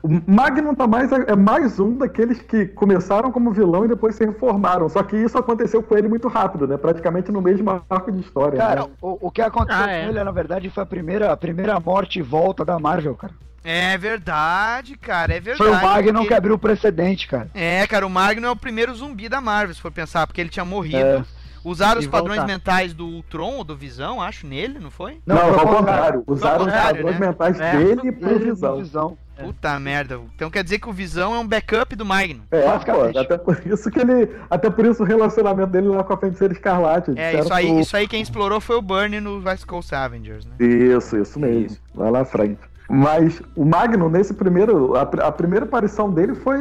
O 0.04 0.10
Magnum 0.28 0.76
tá 0.76 0.86
mais, 0.86 1.10
é 1.14 1.34
mais 1.34 1.80
um 1.80 1.98
daqueles 1.98 2.42
que 2.42 2.66
começaram 2.66 3.32
como 3.32 3.52
vilão 3.52 3.86
e 3.86 3.88
depois 3.88 4.16
se 4.16 4.26
reformaram. 4.26 4.90
Só 4.90 5.02
que 5.02 5.16
isso 5.16 5.38
aconteceu 5.38 5.82
com 5.82 5.98
ele 5.98 6.10
muito 6.10 6.28
rápido, 6.28 6.68
né? 6.68 6.76
Praticamente 6.76 7.32
no 7.32 7.42
mesmo 7.42 7.82
arco 7.90 8.12
de 8.12 8.20
história. 8.20 8.58
Cara, 8.60 8.82
né? 8.82 8.88
o, 9.02 9.28
o 9.28 9.32
que 9.32 9.42
aconteceu 9.42 9.82
Ah, 9.86 9.90
é. 9.90 10.04
com 10.04 10.10
ele, 10.10 10.22
na 10.22 10.32
verdade, 10.32 10.70
foi 10.70 10.84
a 10.84 10.86
primeira, 10.86 11.32
a 11.32 11.38
primeira 11.38 11.80
morte 11.80 12.20
e 12.20 12.22
volta 12.22 12.66
da 12.66 12.78
Marvel, 12.78 13.16
cara. 13.16 13.32
É 13.64 13.98
verdade, 13.98 14.98
cara. 14.98 15.36
É 15.36 15.40
verdade. 15.40 15.58
Foi 15.58 15.70
o 15.72 15.82
Magnum 15.82 16.14
porque- 16.16 16.28
que 16.28 16.34
abriu 16.34 16.56
o 16.56 16.60
precedente, 16.60 17.26
cara. 17.26 17.50
É, 17.54 17.88
cara, 17.88 18.06
o 18.06 18.10
Magnum 18.10 18.50
é 18.50 18.52
o 18.52 18.58
primeiro 18.58 18.94
zumbi 18.94 19.30
da 19.30 19.40
Marvel, 19.40 19.74
se 19.74 19.80
for 19.82 19.90
pensar, 19.90 20.28
porque 20.28 20.42
ele 20.42 20.50
tinha 20.50 20.66
morrido. 20.66 20.98
É. 20.98 21.24
Usaram 21.64 22.00
os 22.00 22.08
padrões 22.08 22.38
voltar. 22.40 22.54
mentais 22.54 22.94
do 22.94 23.06
Ultron 23.08 23.54
ou 23.58 23.64
do 23.64 23.76
Visão, 23.76 24.22
acho, 24.22 24.46
nele, 24.46 24.80
não 24.80 24.92
foi? 24.92 25.20
Não, 25.26 25.38
foi 25.38 25.60
ao 25.60 25.68
contrário. 25.78 26.24
Usaram 26.28 26.66
os 26.66 26.72
padrões 26.74 27.20
né? 27.20 27.28
mentais 27.28 27.60
É. 27.60 27.78
dele 27.78 28.12
pro 28.12 28.30
Ele, 28.32 28.46
visão. 28.52 28.78
visão. 28.78 29.18
Puta 29.36 29.80
merda. 29.80 30.20
Então 30.36 30.50
quer 30.52 30.64
dizer 30.64 30.78
que 30.78 30.88
o 30.88 30.94
Visão 30.94 31.34
é 31.34 31.40
um 31.40 31.48
backup 31.48 31.96
do 31.96 32.06
Magnum. 32.06 32.44
É, 32.52 32.62
pô, 32.80 33.20
até 33.20 33.36
por 33.36 33.60
isso 33.66 33.90
que 33.90 34.00
ele. 34.00 34.30
Até 34.48 34.70
por 34.70 34.86
isso 34.86 35.02
o 35.02 35.06
relacionamento 35.06 35.72
dele 35.72 35.88
lá 35.88 36.04
com 36.04 36.14
a 36.14 36.18
feiticeira 36.18 36.54
escarlate. 36.54 37.12
É, 37.18 37.40
isso 37.40 37.52
aí, 37.52 37.66
que 37.66 37.72
o- 37.72 37.80
isso 37.80 37.98
aí 37.98 38.08
quem 38.08 38.22
explorou 38.22 38.62
foi 38.62 38.76
o 38.76 38.82
Burnie 38.82 39.20
no 39.20 39.44
West 39.44 39.66
Coast 39.66 39.94
Avengers, 39.96 40.46
né? 40.46 40.54
Isso, 40.60 41.18
isso 41.18 41.40
mesmo. 41.40 41.66
Isso. 41.66 41.82
Lá 41.96 42.12
na 42.12 42.24
frente. 42.24 42.60
Mas 42.90 43.42
o 43.56 43.64
Magno, 43.66 44.10
nesse 44.10 44.34
primeiro. 44.34 44.96
A, 44.96 45.02
a 45.02 45.32
primeira 45.32 45.66
aparição 45.66 46.12
dele 46.12 46.36
foi. 46.36 46.60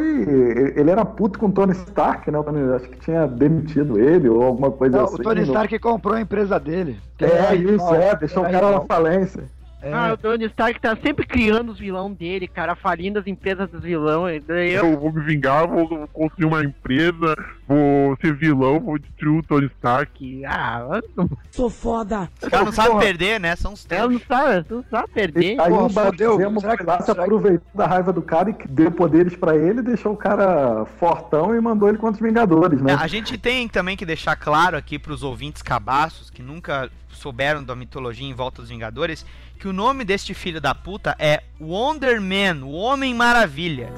Ele 0.76 0.90
era 0.90 1.04
puto 1.04 1.38
com 1.38 1.46
o 1.46 1.52
Tony 1.52 1.72
Stark, 1.72 2.30
né? 2.30 2.42
Tony- 2.42 2.72
Acho 2.74 2.88
que 2.88 2.98
tinha 2.98 3.26
demitido 3.26 3.98
ele 3.98 4.28
ou 4.28 4.42
alguma 4.42 4.70
coisa 4.70 4.98
Não, 4.98 5.04
assim. 5.04 5.16
o 5.16 5.18
Tony 5.22 5.42
Stark 5.42 5.78
comprou 5.80 6.14
a 6.14 6.20
empresa 6.20 6.58
dele. 6.60 6.98
É, 7.20 7.54
isso, 7.54 7.94
é, 7.94 8.14
deixou 8.14 8.44
o 8.44 8.50
cara 8.50 8.70
na 8.70 8.80
falência. 8.82 9.44
É. 9.82 9.92
Ah, 9.92 10.12
o 10.12 10.16
Tony 10.16 10.44
Stark 10.46 10.80
tá 10.80 10.96
sempre 10.96 11.26
criando 11.26 11.72
os 11.72 11.78
vilão 11.78 12.12
dele, 12.12 12.46
cara, 12.46 12.74
falindo 12.76 13.18
as 13.18 13.26
empresas 13.26 13.68
dos 13.68 13.82
vilão. 13.82 14.28
eu- 14.30 14.42
Eu 14.48 14.98
vou 14.98 15.12
me 15.12 15.20
vingar, 15.24 15.66
vou 15.66 16.06
construir 16.12 16.46
uma 16.46 16.62
empresa, 16.64 17.34
vou 17.66 18.16
ser 18.20 18.32
vilão, 18.34 18.78
vou 18.78 18.98
destruir 18.98 19.38
o 19.40 19.42
Tony 19.42 19.66
Stark. 19.78 20.42
Ah, 20.46 20.86
eu 21.16 21.28
sou 21.50 21.68
foda. 21.70 22.28
Os 22.40 22.48
caras 22.48 22.66
não 22.66 22.72
sabem 22.72 22.98
perder, 22.98 23.40
né? 23.40 23.56
São 23.56 23.72
os 23.72 23.86
Ela 23.90 24.08
não 24.12 24.20
sabe, 24.20 24.66
não 24.70 24.84
sabe 24.90 25.08
perder. 25.12 25.56
E 25.56 25.60
aí 25.60 25.72
o 25.72 25.88
fodeu. 25.88 26.36
Batemo 26.38 26.60
Será 26.60 26.76
que- 26.76 26.82
lá, 26.84 27.00
se 27.02 27.10
aproveitou 27.10 27.66
da 27.74 27.86
raiva 27.86 28.12
do 28.12 28.22
cara 28.22 28.50
e 28.50 28.54
que 28.54 28.68
deu 28.68 28.90
poderes 28.90 29.34
pra 29.36 29.56
ele, 29.56 29.82
deixou 29.82 30.12
o 30.12 30.16
cara 30.16 30.84
fortão 30.98 31.54
e 31.54 31.60
mandou 31.60 31.88
ele 31.88 31.98
contra 31.98 32.14
os 32.22 32.22
Vingadores, 32.22 32.80
né? 32.80 32.92
É, 32.92 32.94
a 32.94 33.06
gente 33.08 33.36
tem 33.36 33.66
também 33.68 33.96
que 33.96 34.06
deixar 34.06 34.36
claro 34.36 34.76
aqui 34.76 34.98
pros 34.98 35.22
ouvintes 35.24 35.60
cabaços 35.60 36.30
que 36.30 36.40
nunca 36.42 36.88
souberam 37.22 37.62
da 37.62 37.76
mitologia 37.76 38.26
em 38.28 38.34
volta 38.34 38.60
dos 38.60 38.68
Vingadores 38.70 39.24
que 39.58 39.68
o 39.68 39.72
nome 39.72 40.04
deste 40.04 40.34
filho 40.34 40.60
da 40.60 40.74
puta 40.74 41.14
é 41.20 41.44
Wonder 41.60 42.20
Man, 42.20 42.64
o 42.64 42.72
Homem 42.72 43.14
Maravilha. 43.14 43.92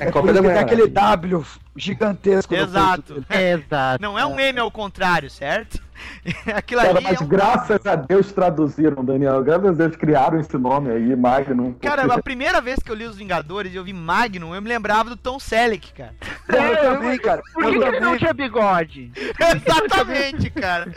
É 0.00 0.10
Copa 0.10 0.30
isso 0.30 0.34
da 0.34 0.40
que 0.40 0.42
tem 0.42 0.42
Manhã. 0.42 0.60
aquele 0.60 0.86
W 0.88 1.46
gigantesco 1.74 2.54
Exato. 2.54 3.24
Exato. 3.30 4.02
Não 4.02 4.18
é 4.18 4.26
um 4.26 4.38
M 4.38 4.58
ao 4.60 4.70
contrário, 4.70 5.30
certo? 5.30 5.82
Aquilo 6.54 6.80
Cara, 6.80 6.94
ali 6.94 7.04
mas 7.04 7.20
é 7.20 7.24
um... 7.24 7.28
graças 7.28 7.86
a 7.86 7.96
Deus 7.96 8.32
traduziram, 8.32 9.04
Daniel. 9.04 9.42
Graças 9.42 9.68
a 9.68 9.72
Deus 9.72 9.96
criaram 9.96 10.38
esse 10.38 10.56
nome 10.56 10.90
aí, 10.90 11.14
Magnum. 11.16 11.74
Cara, 11.74 12.02
porque- 12.02 12.20
a 12.20 12.22
primeira 12.22 12.60
vez 12.60 12.78
que 12.80 12.90
eu 12.90 12.94
li 12.94 13.04
Os 13.04 13.16
Vingadores 13.16 13.72
e 13.72 13.76
eu 13.76 13.84
vi 13.84 13.92
Magnum, 13.92 14.54
eu 14.54 14.62
me 14.62 14.68
lembrava 14.68 15.10
do 15.10 15.16
Tom 15.16 15.38
Selleck, 15.38 15.92
cara. 15.92 16.14
Eu 16.46 16.76
também, 16.76 17.18
cara. 17.18 17.42
Por 17.54 17.64
que, 17.64 17.78
ele 17.78 18.00
não 18.00 18.18
tinha 18.18 18.34
bigode? 18.34 19.10
Exatamente, 19.16 20.50
cara. 20.50 20.92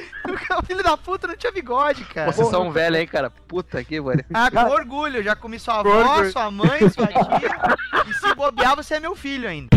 O 0.62 0.66
filho 0.66 0.84
da 0.84 0.98
puta 0.98 1.26
não 1.26 1.38
tinha 1.38 1.52
bigode, 1.52 2.04
cara. 2.04 2.32
Vocês 2.32 2.50
são 2.50 2.70
velhos 2.70 3.00
aí, 3.00 3.08
cara. 3.08 3.30
Puta 3.30 3.84
que 3.84 4.02
pariu. 4.02 4.26
Ah, 4.34 4.52
com 4.52 4.72
orgulho, 4.72 5.18
eu 5.18 5.24
já 5.24 5.36
comi 5.36 5.58
sua 5.58 5.80
avó, 5.80 6.24
sua 6.26 6.52
mãe, 6.52 6.90
sua 6.90 7.08
tia. 7.08 7.18
e 8.08 8.14
se 8.14 8.36
bobear, 8.36 8.76
você 8.76 8.96
é 8.96 9.00
meu 9.00 9.16
filho 9.16 9.48
ainda. 9.48 9.70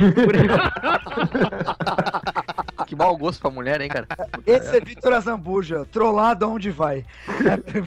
Que 2.86 2.96
mau 2.96 3.16
gosto 3.16 3.40
pra 3.40 3.50
mulher, 3.50 3.80
hein, 3.80 3.88
cara. 3.88 4.06
Esse 4.44 4.76
é 4.76 4.80
Vitor 4.80 5.12
Azambuja, 5.12 5.86
trollado 5.92 6.44
aonde 6.44 6.70
vai. 6.70 7.04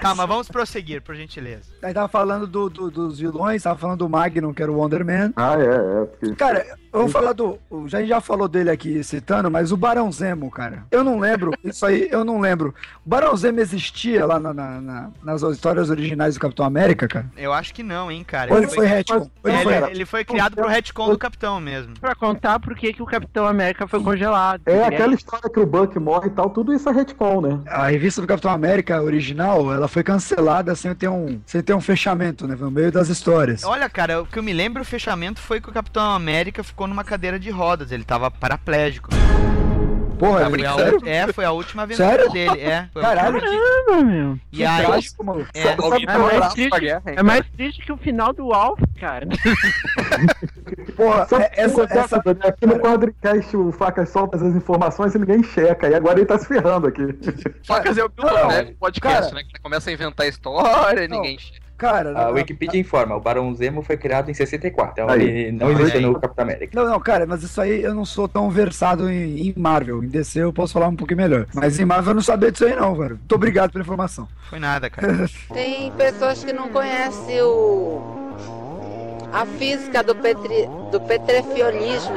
Calma, 0.00 0.26
vamos 0.26 0.48
prosseguir, 0.48 1.02
por 1.02 1.14
gentileza. 1.16 1.72
Aí 1.82 1.92
tava 1.92 2.06
falando 2.08 2.46
do- 2.46 2.70
do- 2.70 2.90
dos 2.90 3.18
vilões, 3.18 3.62
tava 3.64 3.78
falando 3.78 3.98
do 4.00 4.08
Magnum, 4.08 4.52
que 4.52 4.62
era 4.62 4.70
o 4.70 4.76
Wonder 4.76 5.04
Man. 5.04 5.32
Ah, 5.34 5.56
é, 5.58 5.64
é. 5.64 6.04
porque- 6.06 6.34
Cara, 6.36 6.64
eu 6.92 7.00
vou 7.00 7.08
falar 7.08 7.32
do. 7.32 7.58
Já, 7.86 7.98
a 7.98 8.00
gente 8.00 8.10
já 8.10 8.20
falou 8.20 8.46
dele 8.46 8.70
aqui 8.70 9.02
citando, 9.02 9.50
mas 9.50 9.72
o 9.72 9.76
Barão 9.76 10.10
Zemo, 10.12 10.50
cara. 10.50 10.84
Eu 10.90 11.02
não 11.02 11.18
lembro, 11.18 11.52
isso 11.64 11.84
aí 11.84 12.08
eu 12.10 12.24
não 12.24 12.40
lembro. 12.40 12.74
O 13.04 13.08
Barão 13.08 13.36
Zemo 13.36 13.58
existia 13.60 14.24
lá 14.26 14.38
na- 14.38 14.54
na- 14.54 14.80
na- 14.80 15.10
nas 15.22 15.42
histórias 15.42 15.90
originais 15.90 16.34
do 16.34 16.40
Capitão 16.40 16.64
América, 16.64 17.08
cara? 17.08 17.26
Eu 17.36 17.52
acho 17.52 17.74
que 17.74 17.82
não, 17.82 18.10
hein, 18.10 18.22
cara. 18.24 18.52
Ou 18.52 18.58
ele 18.58 18.68
foi 18.68 18.86
retcon? 18.86 19.30
Ou 19.42 19.50
É, 19.50 19.54
ele 19.54 19.62
foi 19.64 19.74
ele, 19.74 19.90
ele 19.90 20.06
foi 20.06 20.24
criado 20.24 20.54
pro 20.54 20.68
retcon 20.68 21.10
do 21.10 21.18
Capitão 21.18 21.53
mesmo. 21.60 21.94
Pra 22.00 22.14
contar 22.14 22.60
por 22.60 22.74
que 22.74 22.92
que 22.92 23.02
o 23.02 23.06
Capitão 23.06 23.46
América 23.46 23.86
foi 23.86 24.02
congelado. 24.02 24.62
É 24.66 24.84
aquela 24.84 25.14
história 25.14 25.50
que 25.50 25.60
o 25.60 25.66
Buck 25.66 25.98
morre 25.98 26.28
e 26.28 26.30
tal, 26.30 26.50
tudo 26.50 26.72
isso 26.72 26.88
é 26.88 26.92
retcon, 26.92 27.40
né? 27.40 27.60
A 27.66 27.88
revista 27.88 28.20
do 28.20 28.26
Capitão 28.26 28.50
América 28.50 29.00
original, 29.02 29.72
ela 29.72 29.88
foi 29.88 30.02
cancelada 30.02 30.74
sem 30.74 30.94
ter 30.94 31.08
um, 31.08 31.40
sem 31.46 31.62
ter 31.62 31.74
um 31.74 31.80
fechamento, 31.80 32.46
né? 32.46 32.56
No 32.58 32.70
meio 32.70 32.92
das 32.92 33.08
histórias. 33.08 33.64
Olha, 33.64 33.88
cara, 33.88 34.22
o 34.22 34.26
que 34.26 34.38
eu 34.38 34.42
me 34.42 34.52
lembro, 34.52 34.82
o 34.82 34.84
fechamento 34.84 35.40
foi 35.40 35.60
que 35.60 35.68
o 35.68 35.72
Capitão 35.72 36.10
América 36.10 36.62
ficou 36.62 36.86
numa 36.86 37.04
cadeira 37.04 37.38
de 37.38 37.50
rodas, 37.50 37.92
ele 37.92 38.04
tava 38.04 38.30
paraplégico. 38.30 39.10
Porra, 40.24 40.50
Foi 40.50 40.64
a 40.64 40.74
sério? 40.74 41.00
é, 41.04 41.32
foi 41.32 41.44
a 41.44 41.50
última 41.52 41.82
aventura 41.82 42.08
Sério? 42.08 42.30
dele, 42.32 42.60
é. 42.60 42.88
Foi 42.92 43.02
Caralho, 43.02 43.40
Caramba, 43.40 44.04
meu. 44.04 44.38
E 44.52 44.56
que 44.56 44.64
aí, 44.64 44.86
trágico, 44.86 45.24
maluco. 45.24 45.48
é, 45.54 45.72
Alguém 45.78 46.02
É 46.02 46.06
tá 46.06 46.18
mais, 46.18 46.52
triste, 46.52 46.70
pra 46.70 46.78
guerra, 46.78 47.02
hein, 47.08 47.14
é 47.18 47.22
mais 47.22 47.46
triste 47.56 47.84
que 47.84 47.92
o 47.92 47.96
final 47.96 48.32
do 48.32 48.52
Alf, 48.52 48.80
cara. 48.98 49.26
Porra, 50.96 51.26
Só 51.26 51.38
é- 51.38 51.48
que 51.48 51.60
essa, 51.60 51.82
essa, 51.84 51.98
essa, 52.00 52.48
aqui 52.48 52.66
no 52.66 52.78
quadricast 52.78 53.56
o 53.56 53.72
Facas 53.72 54.08
solta 54.08 54.36
as 54.36 54.42
informações 54.42 55.14
e 55.14 55.18
ninguém 55.18 55.42
checa. 55.42 55.88
E 55.88 55.94
agora 55.94 56.18
ele 56.18 56.26
tá 56.26 56.38
se 56.38 56.46
ferrando 56.46 56.86
aqui. 56.86 57.02
Facas 57.66 57.98
é 57.98 58.04
o 58.04 58.10
não, 58.16 58.48
né? 58.48 58.74
podcast, 58.78 59.30
cara. 59.30 59.34
né? 59.34 59.42
Que 59.52 59.60
começa 59.60 59.90
a 59.90 59.92
inventar 59.92 60.26
história, 60.26 61.06
Não. 61.08 61.16
ninguém. 61.20 61.38
Cara, 61.84 62.18
A 62.18 62.28
Wikipedia 62.30 62.80
informa, 62.80 63.16
o 63.16 63.20
Barão 63.20 63.54
Zemo 63.54 63.82
foi 63.82 63.96
criado 63.96 64.30
em 64.30 64.34
64, 64.34 64.92
então 64.92 65.08
Aí. 65.08 65.22
ele 65.22 65.52
não 65.52 65.70
existe 65.70 66.00
no 66.00 66.18
Capitão 66.18 66.44
América. 66.44 66.80
Não, 66.80 66.90
não, 66.90 67.00
cara, 67.00 67.26
mas 67.26 67.42
isso 67.42 67.60
aí 67.60 67.82
eu 67.82 67.94
não 67.94 68.04
sou 68.04 68.28
tão 68.28 68.50
versado 68.50 69.10
em, 69.10 69.48
em 69.48 69.54
Marvel. 69.56 70.02
Em 70.02 70.08
DC 70.08 70.40
eu 70.40 70.52
posso 70.52 70.72
falar 70.72 70.88
um 70.88 70.96
pouquinho 70.96 71.18
melhor. 71.18 71.46
Mas 71.54 71.78
em 71.78 71.84
Marvel 71.84 72.10
eu 72.10 72.14
não 72.16 72.22
sabia 72.22 72.50
disso 72.50 72.64
aí, 72.64 72.74
não, 72.74 72.94
velho. 72.94 73.16
Muito 73.16 73.34
obrigado 73.34 73.72
pela 73.72 73.82
informação. 73.82 74.28
foi 74.48 74.58
nada, 74.58 74.88
cara. 74.90 75.28
Tem 75.52 75.90
pessoas 75.92 76.44
que 76.44 76.52
não 76.52 76.68
conhecem 76.68 77.40
o 77.42 78.24
a 79.34 79.44
física 79.44 80.00
do, 80.00 80.14
petri, 80.14 80.68
do 80.94 81.00
petrefionismo. 81.00 82.14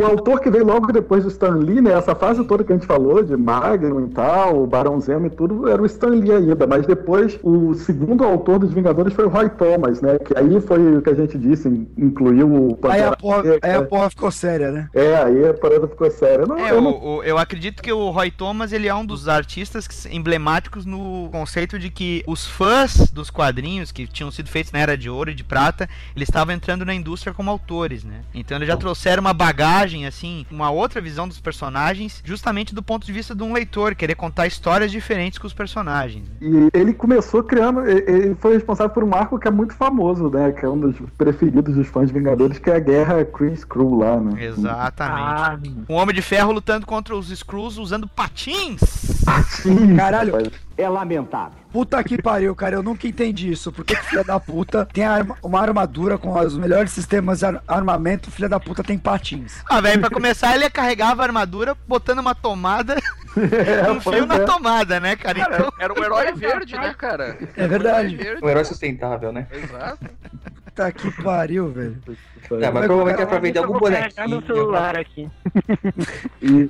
O 0.00 0.04
autor 0.06 0.40
que 0.40 0.48
veio 0.50 0.64
logo 0.64 0.92
depois 0.92 1.24
do 1.24 1.30
Stan 1.30 1.50
Lee, 1.56 1.80
né? 1.80 1.92
Essa 1.92 2.14
fase 2.14 2.44
toda 2.44 2.62
que 2.62 2.72
a 2.72 2.76
gente 2.76 2.86
falou, 2.86 3.22
de 3.24 3.36
Magnum 3.36 4.06
e 4.06 4.08
tal, 4.10 4.62
o 4.62 4.66
Barão 4.66 5.00
Zemo 5.00 5.26
e 5.26 5.30
tudo, 5.30 5.68
era 5.68 5.82
o 5.82 5.86
Stan 5.86 6.08
Lee 6.10 6.30
ainda. 6.32 6.64
Mas 6.66 6.86
depois, 6.86 7.38
o 7.42 7.74
segundo 7.74 8.22
autor 8.24 8.60
dos 8.60 8.72
Vingadores 8.72 9.12
foi 9.14 9.24
o 9.24 9.28
Roy 9.28 9.48
Thomas, 9.50 10.00
né? 10.00 10.18
Que 10.18 10.36
aí 10.38 10.60
foi 10.60 10.96
o 10.98 11.02
que 11.02 11.10
a 11.10 11.14
gente 11.14 11.36
disse, 11.36 11.68
incluiu 11.98 12.46
o 12.48 12.78
Aí 12.88 13.02
a, 13.02 13.10
Pantera 13.10 13.16
porra, 13.16 13.42
Negra. 13.42 13.58
aí 13.62 13.74
a 13.74 13.82
porra 13.82 14.10
ficou 14.10 14.30
séria, 14.30 14.70
né? 14.70 14.88
É, 14.94 15.16
aí 15.16 15.48
a 15.48 15.54
parada 15.54 15.88
ficou 15.88 16.10
séria. 16.10 16.46
Não, 16.46 16.56
É, 16.56 16.70
eu 16.70 16.80
não 16.80 16.90
o- 17.02 17.24
eu 17.24 17.36
acredito 17.36 17.82
que 17.82 17.92
o 17.92 18.10
Roy 18.10 18.30
Thomas 18.30 18.72
ele 18.72 18.86
é 18.86 18.94
um 18.94 19.04
dos 19.04 19.28
artistas 19.28 20.06
emblemáticos 20.10 20.86
no 20.86 21.28
conceito 21.32 21.78
de 21.78 21.90
que 21.90 22.22
os 22.28 22.46
fãs 22.46 23.10
dos 23.10 23.28
quadrinhos 23.28 23.90
que 23.90 24.06
tinham 24.06 24.30
sido 24.30 24.48
feitos 24.48 24.70
na 24.72 24.78
Era 24.78 24.96
de 24.96 25.10
Ouro 25.10 25.30
e 25.30 25.34
de 25.34 25.42
Prata, 25.42 25.88
eles 26.14 26.28
estavam 26.28 26.54
entrando 26.54 26.84
na 26.84 26.94
indústria 26.94 27.34
como 27.34 27.50
autores, 27.50 28.04
né? 28.04 28.19
Então 28.34 28.56
eles 28.56 28.68
já 28.68 28.76
trouxeram 28.76 29.20
uma 29.20 29.32
bagagem, 29.34 30.06
assim, 30.06 30.46
uma 30.50 30.70
outra 30.70 31.00
visão 31.00 31.26
dos 31.28 31.40
personagens, 31.40 32.22
justamente 32.24 32.74
do 32.74 32.82
ponto 32.82 33.04
de 33.06 33.12
vista 33.12 33.34
de 33.34 33.42
um 33.42 33.52
leitor, 33.52 33.94
querer 33.94 34.14
contar 34.14 34.46
histórias 34.46 34.90
diferentes 34.90 35.38
com 35.38 35.46
os 35.46 35.52
personagens. 35.52 36.26
E 36.40 36.68
ele 36.72 36.92
começou 36.92 37.42
criando, 37.42 37.80
e- 37.88 38.04
ele 38.06 38.34
foi 38.36 38.54
responsável 38.54 38.92
por 38.92 39.04
um 39.04 39.14
arco 39.14 39.38
que 39.38 39.48
é 39.48 39.50
muito 39.50 39.74
famoso, 39.74 40.28
né? 40.30 40.52
Que 40.52 40.64
é 40.64 40.68
um 40.68 40.78
dos 40.78 40.96
preferidos 41.18 41.74
dos 41.74 41.86
fãs 41.88 42.08
de 42.08 42.14
Vingadores, 42.14 42.58
que 42.58 42.70
é 42.70 42.76
a 42.76 42.80
guerra 42.80 43.24
Chris 43.24 43.64
Crew 43.64 43.98
lá, 43.98 44.20
né? 44.20 44.44
Exatamente. 44.44 45.84
Um 45.88 45.94
Homem 45.94 46.14
de 46.14 46.22
Ferro 46.22 46.52
lutando 46.52 46.86
contra 46.86 47.16
os 47.16 47.30
Skrulls 47.30 47.78
usando 47.78 48.08
patins. 48.08 48.80
Caralho, 49.96 50.32
É 50.80 50.88
lamentável. 50.88 51.58
puta 51.72 52.02
que 52.02 52.20
pariu, 52.20 52.54
cara. 52.54 52.74
Eu 52.76 52.82
nunca 52.82 53.06
entendi 53.06 53.50
isso. 53.52 53.70
Por 53.70 53.84
que, 53.84 53.94
que 53.94 54.02
filha 54.04 54.24
da 54.24 54.40
puta 54.40 54.86
tem 54.92 55.04
arma- 55.04 55.36
uma 55.42 55.60
armadura 55.60 56.16
com 56.18 56.32
os 56.38 56.56
melhores 56.56 56.90
sistemas 56.92 57.40
de 57.40 57.46
ar- 57.46 57.62
armamento, 57.68 58.30
filha 58.30 58.48
da 58.48 58.58
puta 58.58 58.82
tem 58.82 58.98
patins? 58.98 59.62
Ah, 59.68 59.80
velho, 59.80 60.00
pra 60.00 60.10
começar 60.10 60.54
ele 60.54 60.68
carregava 60.70 61.22
a 61.22 61.26
armadura 61.26 61.76
botando 61.86 62.18
uma 62.20 62.34
tomada, 62.34 62.96
É, 63.36 63.90
um 63.92 64.00
fio 64.00 64.26
na 64.26 64.36
é. 64.36 64.38
tomada, 64.40 64.98
né, 64.98 65.14
cara? 65.14 65.38
Então, 65.38 65.72
Era 65.78 65.92
um 65.92 66.02
herói 66.02 66.32
verde, 66.34 66.74
né, 66.76 66.92
cara? 66.98 67.38
É 67.56 67.68
verdade. 67.68 68.14
Herói 68.14 68.24
verde. 68.24 68.44
Um 68.44 68.48
herói 68.48 68.64
sustentável, 68.64 69.32
né? 69.32 69.46
Exato. 69.52 70.10
Puta 70.70 70.92
que 70.92 71.10
pariu, 71.22 71.68
velho. 71.70 71.96
Não, 72.50 72.72
mas 72.72 72.86
provavelmente 72.86 73.22
é 73.22 73.26
pra 73.26 73.38
vender 73.38 73.58
algum 73.58 73.74
Eu 73.74 73.80
vou 73.80 73.90
carregar 73.90 74.10
bonequinho. 74.28 74.40
meu 74.46 74.46
celular 74.56 74.96
aqui. 74.96 75.28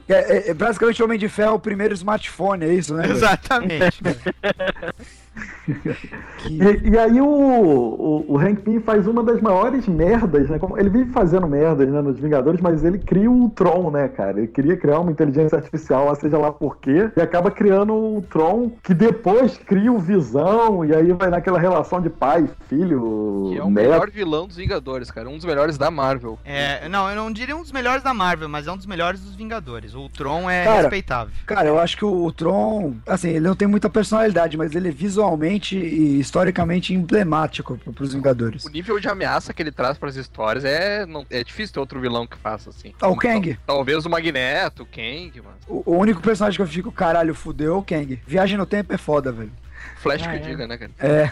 É, 0.09 0.37
é- 0.37 0.51
é 0.51 0.55
basicamente 0.55 1.01
o 1.01 1.05
Homem 1.05 1.19
de 1.19 1.29
Ferro, 1.29 1.55
o 1.55 1.61
primeiro 1.61 1.95
smartphone, 1.95 2.65
é 2.65 2.75
isso, 2.75 2.95
né? 2.95 3.03
velho? 3.03 3.15
exatamente. 3.15 4.01
Que- 5.75 6.49
e, 6.51 6.91
e 6.91 6.99
aí 6.99 7.21
o, 7.21 7.27
o, 7.27 8.25
o 8.35 8.39
Hank 8.39 8.63
Pym 8.63 8.81
faz 8.81 9.07
uma 9.07 9.23
das 9.23 9.41
maiores 9.41 9.87
merdas, 9.87 10.49
né? 10.49 10.59
Como- 10.59 10.79
Ele 10.79 10.89
vive 10.91 11.11
fazendo 11.11 11.47
merdas 11.47 11.89
né, 11.89 12.01
nos 12.01 12.19
Vingadores, 12.19 12.61
mas 12.61 12.85
ele 12.85 12.99
cria 12.99 13.31
o 13.31 13.49
Tron, 13.51 13.91
né, 13.91 14.09
cara? 14.09 14.39
Ele 14.39 14.47
queria 14.49 14.77
criar 14.77 15.01
uma 15.01 15.11
inteligência 15.11 15.57
artificial, 15.59 16.15
seja 16.17 16.39
lá 16.39 16.53
por 16.53 16.79
quê, 16.79 17.11
e 17.17 17.21
acaba 17.21 17.51
criando 17.51 17.93
o 17.95 18.23
Tron, 18.31 18.71
que 18.83 18.95
depois 18.95 19.57
cria 19.59 19.93
o 19.93 19.99
Visão, 19.99 20.85
e 20.85 20.95
aí 20.95 21.13
vai 21.13 21.31
naquela 21.31 21.59
relação 21.59 22.01
de 22.01 22.09
pai, 22.11 22.49
filho, 22.69 23.49
Que 23.53 23.59
é 23.59 23.63
o 23.63 23.71
neto. 23.71 23.91
melhor 23.91 24.11
vilão 24.11 24.47
dos 24.47 24.57
Vingadores, 24.57 25.11
cara. 25.11 25.29
Um 25.29 25.37
dos 25.37 25.45
melhores 25.45 25.77
da 25.79 25.91
Marvel. 25.91 26.39
É, 26.45 26.89
não, 26.89 27.09
eu 27.09 27.17
não 27.17 27.31
diria 27.33 27.57
um 27.57 27.63
dos 27.63 27.73
melhores 27.73 28.03
da 28.03 28.15
Marvel, 28.15 28.49
mas 28.49 28.67
é 28.67 28.73
um 28.73 28.77
dos 28.77 28.87
melhores 28.87 29.21
dos 29.21 29.35
Vingadores. 29.35 29.95
O 29.95 30.09
Tron 30.09 30.49
é 30.51 30.65
Cara, 30.65 30.81
respeitável. 30.83 31.33
Cara, 31.47 31.69
eu 31.69 31.79
acho 31.79 31.97
que 31.97 32.05
o, 32.05 32.25
o 32.25 32.33
Tron, 32.33 32.95
assim, 33.07 33.31
ele 33.31 33.41
não 33.41 33.55
tem 33.55 33.69
muita 33.69 33.89
personalidade, 33.91 34.57
mas 34.57 34.75
ele 34.75 34.91
visualmente 34.91 35.60
visualmente 35.61 35.77
e 35.77 36.19
historicamente 36.21 36.95
emblemático 36.95 37.77
pro- 37.79 37.93
pros 37.93 38.15
Vingadores. 38.15 38.65
O 38.65 38.71
nível 38.71 38.99
de 38.99 39.09
ameaça 39.09 39.53
que 39.53 39.63
ele 39.63 39.71
traz 39.71 39.99
pras 39.99 40.17
histórias 40.17 40.65
é, 40.65 41.05
não, 41.07 41.25
é 41.31 41.45
difícil 41.45 41.75
ter 41.75 41.81
outro 41.81 42.01
vilão 42.01 42.27
que 42.27 42.37
faça 42.37 42.71
assim. 42.71 42.93
Ah, 43.01 43.09
o 43.09 43.17
Kang. 43.17 43.59
Talvez 43.67 44.05
o 44.07 44.11
Magneto, 44.11 44.83
o 44.83 44.87
Kang, 44.87 45.33
mano. 45.43 45.57
O, 45.69 45.93
o 45.95 45.99
único 45.99 46.21
personagem 46.21 46.57
que 46.57 46.63
eu 46.63 46.67
fico, 46.67 46.91
caralho, 46.91 47.35
fudeu 47.35 47.75
é 47.75 47.77
o 47.79 47.83
Kang. 47.83 48.21
Viagem 48.27 48.57
no 48.57 48.67
tempo 48.67 48.93
é 48.93 48.99
foda, 48.99 49.31
velho. 49.31 49.53
Flash 49.97 50.23
Ah, 50.23 50.31
que 50.31 50.37
é. 50.37 50.39
diga, 50.39 50.67
né, 50.67 50.77
cara? 50.79 50.91
É. 50.99 51.31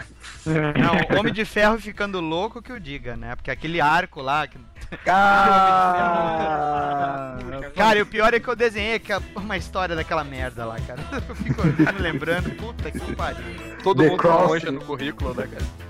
Não, 0.79 1.15
o 1.15 1.19
Homem 1.19 1.33
de 1.33 1.43
Ferro 1.45 1.79
ficando 1.79 2.19
louco 2.19 2.61
que 2.61 2.71
o 2.71 2.79
diga, 2.79 3.15
né? 3.15 3.35
Porque 3.35 3.51
aquele 3.51 3.81
arco 3.81 4.21
lá. 4.21 4.47
Que... 4.47 4.57
Ah, 5.91 7.37
Cara, 7.75 7.99
e 7.99 8.01
o 8.01 8.05
pior 8.05 8.33
é 8.33 8.39
que 8.39 8.47
eu 8.47 8.55
desenhei 8.55 9.01
uma 9.35 9.55
história 9.57 9.95
daquela 9.95 10.23
merda 10.23 10.65
lá, 10.65 10.77
cara. 10.81 10.99
Eu 11.29 11.35
fico 11.35 11.61
me 11.65 11.99
lembrando, 11.99 12.49
puta 12.55 12.89
que 12.91 13.15
pariu. 13.15 13.43
Todo 13.83 14.03
The 14.03 14.09
mundo 14.09 14.19
Cross. 14.19 14.49
manja 14.49 14.71
no 14.71 14.81
currículo, 14.81 15.33
né, 15.33 15.47
cara? 15.47 15.88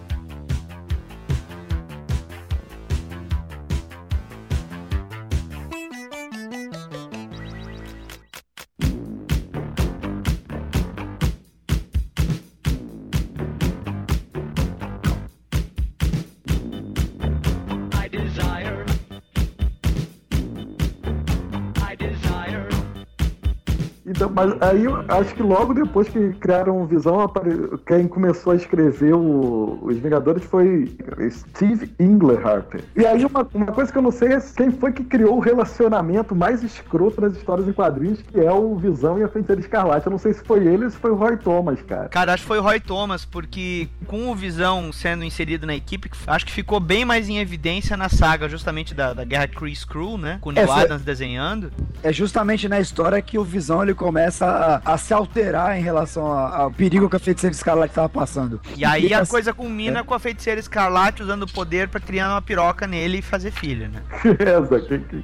Mas 24.39 24.61
aí 24.61 24.85
eu 24.85 25.03
acho 25.07 25.33
que 25.35 25.43
logo 25.43 25.73
depois 25.73 26.07
que 26.07 26.29
criaram 26.33 26.81
o 26.81 26.85
Visão, 26.85 27.19
apare- 27.19 27.69
quem 27.85 28.07
começou 28.07 28.53
a 28.53 28.55
escrever 28.55 29.13
o- 29.13 29.79
os 29.81 29.97
Vingadores 29.97 30.43
foi 30.45 30.95
Steve 31.29 31.91
Englehart. 31.99 32.75
E 32.95 33.05
aí 33.05 33.25
uma, 33.25 33.47
uma 33.53 33.65
coisa 33.67 33.91
que 33.91 33.97
eu 33.97 34.01
não 34.01 34.11
sei 34.11 34.33
é 34.33 34.39
quem 34.55 34.71
foi 34.71 34.91
que 34.91 35.03
criou 35.03 35.35
o 35.37 35.39
relacionamento 35.39 36.35
mais 36.35 36.63
escroto 36.63 37.19
das 37.21 37.33
histórias 37.35 37.67
em 37.67 37.73
quadrinhos, 37.73 38.21
que 38.21 38.39
é 38.39 38.51
o 38.51 38.75
Visão 38.75 39.19
e 39.19 39.23
a 39.23 39.27
Feiticeira 39.27 39.61
Escarlate. 39.61 40.05
Eu 40.05 40.11
não 40.11 40.17
sei 40.17 40.33
se 40.33 40.43
foi 40.43 40.65
ele 40.65 40.85
ou 40.85 40.89
se 40.91 40.97
foi 40.97 41.11
o 41.11 41.15
Roy 41.15 41.37
Thomas, 41.37 41.81
cara. 41.81 42.09
Cara, 42.09 42.33
acho 42.33 42.43
que 42.43 42.47
foi 42.47 42.59
o 42.59 42.61
Roy 42.61 42.79
Thomas, 42.79 43.25
porque 43.25 43.87
com 44.07 44.29
o 44.29 44.35
Visão 44.35 44.91
sendo 44.93 45.23
inserido 45.23 45.65
na 45.67 45.75
equipe, 45.75 46.09
acho 46.27 46.45
que 46.45 46.51
ficou 46.51 46.79
bem 46.79 47.03
mais 47.05 47.27
em 47.29 47.39
evidência 47.39 47.97
na 47.97 48.09
saga 48.09 48.47
justamente 48.47 48.93
da, 48.93 49.13
da 49.13 49.23
Guerra 49.23 49.47
Chris 49.47 49.83
Crew, 49.83 50.17
né? 50.17 50.37
Com 50.41 50.49
o 50.49 50.53
Neil 50.53 50.67
foi- 50.67 50.83
Adams 50.83 51.01
desenhando. 51.03 51.71
É 52.01 52.13
justamente 52.13 52.67
na 52.69 52.79
história 52.79 53.21
que 53.21 53.37
o 53.37 53.43
Visão 53.43 53.83
ele 53.83 53.93
começa 53.93 54.28
a, 54.41 54.81
a 54.85 54.97
se 54.97 55.13
alterar 55.13 55.77
em 55.77 55.81
relação 55.81 56.31
a- 56.31 56.57
ao 56.57 56.71
perigo 56.71 57.09
que 57.09 57.15
a 57.15 57.19
feiticeira 57.19 57.53
Escarlate 57.55 57.91
estava 57.91 58.09
passando. 58.09 58.61
E 58.75 58.83
aí 58.85 59.13
a 59.13 59.19
assim- 59.21 59.31
coisa 59.31 59.53
culmina 59.53 60.03
com 60.03 60.13
a 60.13 60.19
feiticeira 60.19 60.59
escarlate 60.59 61.21
usando 61.23 61.43
o 61.43 61.51
poder 61.51 61.87
pra 61.89 61.99
criar 61.99 62.29
uma 62.31 62.41
piroca 62.41 62.85
nele 62.87 63.19
e 63.19 63.21
fazer 63.21 63.51
filho, 63.51 63.89
né? 63.89 64.01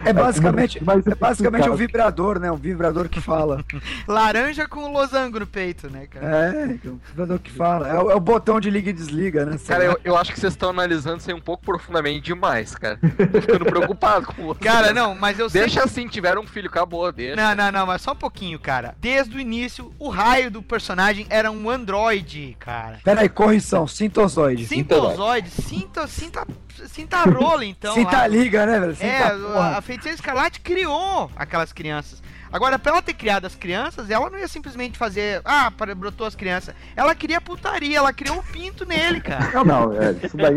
É 0.06 0.14
basicamente, 0.14 0.84
Mas- 0.84 1.06
é 1.08 1.16
basicamente 1.16 1.70
um 1.70 1.76
vibrador, 1.76 2.40
né? 2.40 2.52
Um 2.52 2.56
vibrador 2.56 3.10
que 3.10 3.20
fala. 3.22 3.64
Laranja 4.08 4.68
com 4.68 4.92
losango 4.92 5.40
no 5.40 5.48
peito, 5.48 5.90
né, 5.90 6.08
cara? 6.08 6.26
É, 6.26 6.64
é 6.86 6.90
um 6.90 7.00
vibrador 7.08 7.40
que 7.40 7.52
fala. 7.52 7.88
É, 7.88 8.00
o- 8.00 8.12
é 8.12 8.16
o 8.16 8.20
botão 8.20 8.60
de 8.60 8.70
liga 8.70 8.90
e 8.90 8.94
desliga, 8.94 9.46
né? 9.46 9.58
Cara, 9.68 9.84
eu, 9.84 10.00
eu 10.04 10.18
acho 10.18 10.32
que 10.34 10.40
vocês 10.40 10.54
estão 10.54 10.70
analisando 10.70 11.18
isso 11.18 11.30
aí 11.30 11.36
um 11.36 11.42
pouco 11.42 11.64
profundamente 11.64 12.22
demais, 12.22 12.76
cara. 12.76 12.98
Tô 12.98 13.08
ficando 13.42 13.66
preocupado 13.66 14.28
com 14.28 14.46
você. 14.48 14.60
Cara, 14.60 14.94
não, 14.94 15.16
mas 15.16 15.40
eu 15.40 15.50
sei 15.50 15.62
Deixa 15.62 15.82
que- 15.82 15.86
assim, 15.88 16.08
tiveram 16.08 16.42
um 16.42 16.48
filho, 16.48 16.68
acabou, 16.70 17.12
deixa. 17.12 17.36
Não, 17.36 17.56
não, 17.56 17.72
não, 17.72 17.86
mas 17.86 18.02
só 18.02 18.12
um 18.12 18.16
pouquinho, 18.16 18.60
cara. 18.60 18.95
Desde 19.00 19.38
o 19.38 19.40
início, 19.40 19.94
o 20.00 20.10
raio 20.10 20.50
do 20.50 20.62
personagem 20.62 21.28
era 21.30 21.52
um 21.52 21.70
androide, 21.70 22.56
cara. 22.60 23.00
Pera 23.04 23.22
aí, 23.22 23.30
correção, 23.30 23.88
sintozoide. 23.88 24.66
Sintozoide, 24.66 25.50
sinta, 25.50 26.08
sinta, 26.08 26.48
sinta 26.88 27.18
a 27.18 27.24
rola, 27.24 27.64
então. 27.66 27.94
Sinta 27.94 28.18
lá. 28.18 28.28
liga, 28.28 28.66
né, 28.66 28.80
velho? 28.80 28.96
Sinta 28.96 29.06
É, 29.08 29.24
a 29.24 29.30
porra. 29.38 29.78
a 29.78 29.82
feiticeira 29.82 30.16
escarlate 30.16 30.60
criou 30.62 31.30
aquelas 31.36 31.72
crianças. 31.72 32.24
Agora, 32.52 32.80
pra 32.80 32.94
ela 32.94 33.02
ter 33.02 33.14
criado 33.14 33.46
as 33.46 33.56
crianças, 33.56 34.10
ela 34.10 34.30
não 34.30 34.40
ia 34.40 34.48
simplesmente 34.48 34.98
fazer, 34.98 35.42
ah, 35.44 35.70
para- 35.72 35.94
brotou 35.94 36.26
as 36.26 36.36
crianças. 36.36 36.74
Ela 36.96 37.14
queria 37.14 37.42
putaria, 37.42 37.98
ela 37.98 38.14
criou 38.14 38.38
um 38.38 38.42
pinto 38.44 38.86
nele, 38.86 39.20
cara. 39.20 39.52
Não, 39.52 39.66
não, 39.66 39.94
é, 40.02 40.12
isso 40.24 40.38
daí. 40.38 40.56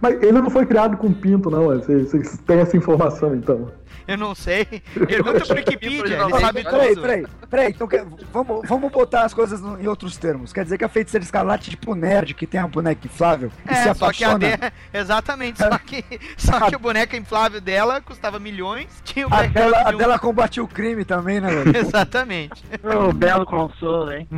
Mas 0.00 0.22
ele 0.22 0.32
não 0.40 0.50
foi 0.50 0.64
criado 0.66 0.96
com 0.96 1.12
pinto, 1.12 1.50
não. 1.50 1.72
é, 1.72 1.78
vocês 1.78 2.38
têm 2.46 2.60
essa 2.60 2.76
informação, 2.76 3.34
então. 3.34 3.72
Eu 4.08 4.16
não 4.16 4.34
sei. 4.34 4.64
Pergunta 5.06 5.44
pro 5.44 5.56
Wikipedia, 5.56 6.22
ele 6.22 6.38
sabe 6.40 6.62
Peraí, 6.62 6.88
tudo. 6.90 7.00
peraí, 7.02 7.26
peraí, 7.50 7.68
então 7.70 7.88
que- 7.88 8.04
vamos, 8.32 8.68
vamos 8.68 8.92
botar 8.92 9.24
as 9.24 9.34
coisas 9.34 9.60
no- 9.60 9.80
em 9.80 9.86
outros 9.88 10.16
termos. 10.16 10.52
Quer 10.52 10.62
dizer 10.64 10.78
que 10.78 10.84
a 10.84 10.88
feiticeira 10.88 11.24
escarlate 11.24 11.68
é 11.68 11.70
tipo 11.72 11.94
nerd 11.94 12.32
que 12.34 12.46
tem 12.46 12.60
a 12.60 12.66
boneca 12.68 13.04
inflável 13.06 13.50
e 13.68 13.74
se 13.74 13.88
É, 13.88 13.94
só 13.94 14.12
que 14.12 14.24
a 14.24 14.28
apaixona. 14.30 14.56
de... 14.56 14.72
Exatamente, 14.96 15.58
só 15.58 15.78
que, 15.78 16.04
só 16.36 16.60
que 16.70 16.76
o 16.76 16.78
boneco 16.78 17.16
inflável 17.16 17.60
dela 17.60 18.00
custava 18.00 18.38
milhões, 18.38 18.86
tinha 19.04 19.26
o 19.26 19.34
A 19.34 19.42
dela, 19.42 19.78
a 19.80 19.84
de 19.90 19.94
um- 19.94 19.98
dela 19.98 20.18
combatia 20.18 20.62
o 20.62 20.68
crime 20.68 21.04
também, 21.04 21.40
né, 21.40 21.48
velho? 21.50 21.76
Exatamente. 21.76 22.62
Ô, 22.84 23.12
belo 23.12 23.44
consolo, 23.44 24.12
hein? 24.12 24.28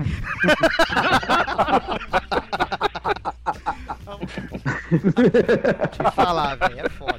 Te 5.91 6.11
falar, 6.15 6.57
velho, 6.57 6.81
é 6.81 6.89
foda. 6.89 7.19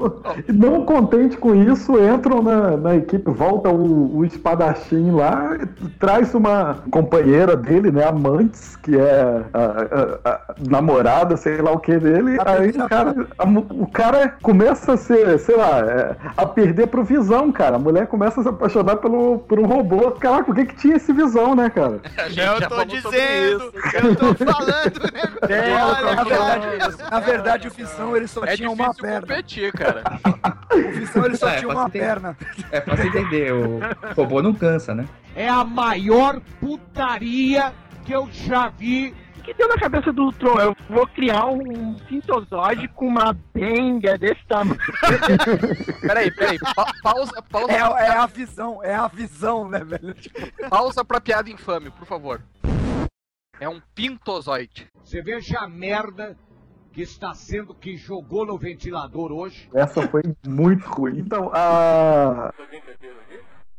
Não 0.52 0.84
contente 0.84 1.36
com 1.36 1.54
isso, 1.54 1.92
entram 2.00 2.42
na, 2.42 2.76
na 2.76 2.96
equipe, 2.96 3.30
volta 3.30 3.68
o, 3.70 4.16
o 4.18 4.24
espadachim 4.24 5.10
lá, 5.10 5.56
traz 5.98 6.34
uma 6.34 6.78
companheira 6.90 7.56
dele, 7.56 7.90
né, 7.90 8.04
amantes, 8.06 8.76
que 8.76 8.96
é 8.98 9.42
a, 9.52 9.60
a- 9.60 10.30
a 10.32 10.54
namorada, 10.68 11.36
sei 11.36 11.60
lá 11.60 11.72
o 11.72 11.78
que 11.80 11.98
dele. 11.98 12.36
Aí 12.44 12.70
o 12.70 12.88
cara, 12.88 13.14
o 13.70 13.86
cara 13.86 14.28
começa 14.42 14.92
a 14.92 14.96
ser, 14.96 15.38
sei 15.38 15.56
lá, 15.56 15.80
é, 15.80 16.16
a 16.36 16.46
perder 16.46 16.86
pro 16.88 17.04
visão, 17.04 17.50
cara. 17.52 17.76
A 17.76 17.78
mulher 17.78 18.06
começa 18.06 18.40
a 18.40 18.42
se 18.42 18.48
apaixonar 18.48 18.96
pelo, 18.96 19.38
por 19.40 19.58
um 19.58 19.66
robô. 19.66 20.10
Caraca, 20.12 20.50
o 20.50 20.54
que 20.54 20.66
que 20.66 20.76
tinha 20.76 20.96
esse 20.96 21.12
visão, 21.12 21.54
né, 21.54 21.70
cara? 21.70 22.00
Eu 22.36 22.68
tô 22.68 22.84
dizendo, 22.84 23.72
eu 24.02 24.16
tô 24.16 24.34
falando, 24.34 25.12
né? 25.12 25.22
É, 25.48 25.72
Olha, 25.82 26.14
na, 26.16 26.24
verdade, 26.24 26.66
na 27.10 27.20
verdade, 27.20 27.68
o 27.68 27.70
Visão 27.70 28.16
ele 28.16 28.26
só 28.26 28.44
É 28.44 28.56
tinha 28.56 28.70
uma 28.70 28.92
perna. 28.94 29.20
competir, 29.20 29.65
cara. 29.72 30.02
O 30.76 30.90
Visão 30.92 31.24
ele 31.24 31.36
só 31.36 31.48
É, 31.48 31.58
tinha 31.58 31.70
uma 31.72 31.84
entender. 31.84 32.04
perna. 32.04 32.36
É 32.70 32.80
fácil 32.82 33.06
entender, 33.06 33.52
o 33.52 33.80
robô 34.14 34.42
não 34.42 34.52
cansa, 34.52 34.94
né? 34.94 35.08
É 35.34 35.48
a 35.48 35.64
maior 35.64 36.38
putaria 36.60 37.72
que 38.04 38.12
eu 38.12 38.28
já 38.30 38.68
vi. 38.68 39.14
O 39.38 39.42
que 39.42 39.54
deu 39.54 39.68
na 39.68 39.76
cabeça 39.78 40.12
do 40.12 40.30
Tron? 40.32 40.58
Eu 40.60 40.76
vou 40.90 41.06
criar 41.06 41.46
um 41.46 41.96
sintozoide 42.08 42.88
com 42.88 43.06
uma 43.06 43.34
benga 43.54 44.18
desse 44.18 44.44
tamanho. 44.46 44.78
Peraí, 46.02 46.30
peraí. 46.34 46.58
Pa 46.74 46.92
pausa, 47.02 47.42
pausa, 47.42 47.72
É, 47.72 47.78
pra, 47.88 48.04
é 48.04 48.10
a 48.10 48.26
visão, 48.26 48.82
é 48.84 48.94
a 48.94 49.06
visão, 49.08 49.68
né, 49.68 49.82
velho? 49.84 50.12
Tipo, 50.14 50.68
pausa 50.68 51.04
pra 51.04 51.20
piada 51.20 51.48
infame, 51.48 51.90
por 51.90 52.06
favor. 52.06 52.42
É 53.58 53.68
um 53.68 53.80
pintozoide. 53.94 54.88
Você 55.02 55.22
veja 55.22 55.60
a 55.60 55.68
merda 55.68 56.36
que 56.96 57.02
está 57.02 57.34
sendo 57.34 57.74
que 57.74 57.94
jogou 57.94 58.46
no 58.46 58.56
ventilador 58.56 59.30
hoje. 59.30 59.68
Essa 59.74 60.08
foi 60.08 60.22
muito 60.46 60.88
ruim. 60.88 61.18
Então, 61.18 61.50
a. 61.52 62.50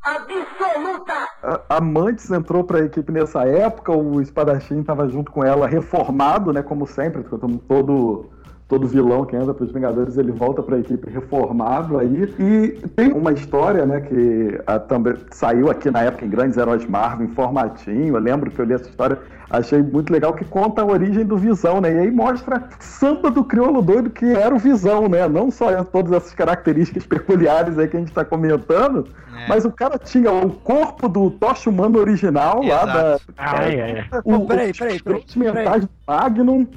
Absoluta! 0.04 1.14
A 1.42 1.78
a 1.78 1.82
Mantis 1.82 2.30
entrou 2.30 2.64
pra 2.64 2.86
equipe 2.86 3.12
nessa 3.12 3.44
época, 3.44 3.92
o 3.92 4.22
Espadachim 4.22 4.84
tava 4.84 5.10
junto 5.10 5.32
com 5.32 5.44
ela, 5.44 5.68
reformado, 5.68 6.54
né? 6.54 6.62
Como 6.62 6.86
sempre, 6.86 7.24
todo, 7.24 7.58
todo, 7.68 8.30
todo 8.68 8.86
vilão 8.86 9.26
que 9.26 9.36
entra 9.36 9.54
pros 9.54 9.72
Vingadores, 9.72 10.18
ele 10.18 10.32
volta 10.32 10.62
pra 10.62 10.78
equipe 10.78 11.10
reformado 11.10 11.98
aí. 11.98 12.34
E 12.38 12.88
tem 12.96 13.14
uma 13.14 13.32
história, 13.32 13.86
né, 13.86 14.02
que 14.02 14.60
ah, 14.68 14.78
também 14.78 15.16
saiu 15.32 15.70
aqui 15.70 15.90
na 15.90 16.02
época 16.02 16.26
em 16.26 16.30
Grandes 16.30 16.58
Heróis 16.58 16.86
Marvel, 16.86 17.28
em 17.28 17.30
formatinho. 17.30 18.16
Eu 18.16 18.20
lembro 18.20 18.52
que 18.52 18.60
eu 18.60 18.66
li 18.66 18.74
essa 18.74 18.90
história, 18.90 19.18
achei 19.50 19.82
muito 19.82 20.12
legal, 20.12 20.34
que 20.34 20.44
conta 20.44 20.82
a 20.82 20.86
origem 20.86 21.24
do 21.26 21.38
Visão, 21.38 21.80
né? 21.80 21.94
E 21.94 22.00
aí 22.00 22.12
mostra 22.12 22.64
samba 22.80 23.32
do 23.32 23.44
crioulo 23.44 23.82
doido 23.82 24.10
que 24.10 24.26
era 24.26 24.54
o 24.54 24.60
Visão, 24.60 25.08
né? 25.08 25.28
Não 25.30 25.50
só 25.50 25.84
todas 25.86 26.12
essas 26.12 26.34
características 26.34 27.06
peculiares 27.06 27.80
aí 27.80 27.88
que 27.88 27.96
a 27.96 28.00
gente 28.02 28.12
tá 28.12 28.26
comentando, 28.26 29.08
É. 29.38 29.48
mas 29.48 29.64
o 29.64 29.72
cara 29.72 29.98
tinha 29.98 30.30
o 30.32 30.50
corpo 30.50 31.08
do 31.08 31.32
Tocha 31.32 31.70
Humano 31.70 32.00
original 32.00 32.62
lá 32.64 32.86
da. 32.86 33.08
Exato. 33.16 33.34
Ah, 33.38 33.64
é. 33.72 34.06
O, 34.26 34.40
Pô, 34.40 34.46
peraí, 34.46 34.74
peraí, 34.74 34.96
os 34.98 35.02
peraí, 35.02 35.24
mentais 35.38 35.86
do 35.86 35.90
Magnum. 36.06 36.68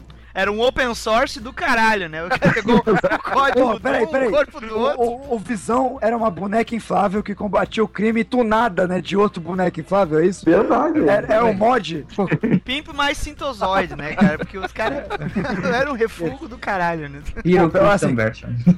Era 0.41 0.51
um 0.51 0.61
open 0.61 0.95
source 0.95 1.39
do 1.39 1.53
caralho, 1.53 2.09
né? 2.09 2.25
O 2.25 2.29
cara 2.29 2.53
pegou 2.53 2.77
o 2.81 2.83
código 3.33 3.75
do 3.75 3.81
peraí, 3.81 4.07
peraí. 4.07 4.29
o 4.29 4.31
corpo 4.31 4.61
do 4.61 4.75
O, 4.75 4.81
outro. 4.81 5.03
o- 5.03 5.35
o 5.35 5.39
Visão 5.39 5.99
era 6.01 6.17
uma 6.17 6.31
boneca 6.31 6.75
inflável 6.75 7.23
que 7.23 7.35
combatia 7.35 7.85
o 7.85 7.89
crime 7.89 8.25
tunada, 8.25 8.87
né? 8.87 9.01
De 9.01 9.17
outro 9.17 9.41
boneco 9.41 9.81
inflável, 9.81 10.19
é 10.21 10.27
isso? 10.27 10.45
Verdade. 10.45 11.07
Era, 11.09 11.35
era 11.35 11.45
um 11.45 11.53
mod? 11.53 12.07
Pimp 12.65 12.89
mais 12.95 13.19
sintozoide, 13.19 13.95
né, 13.97 14.15
cara? 14.15 14.39
Porque 14.39 14.57
os 14.59 14.73
caras 14.73 15.05
eram 15.75 15.93
um 15.93 15.97
refúgio 15.97 16.49
do 16.49 16.57
caralho, 16.57 17.09
né? 17.09 17.21
Hero 17.45 17.67
Então, 17.67 17.91
assim. 17.91 18.15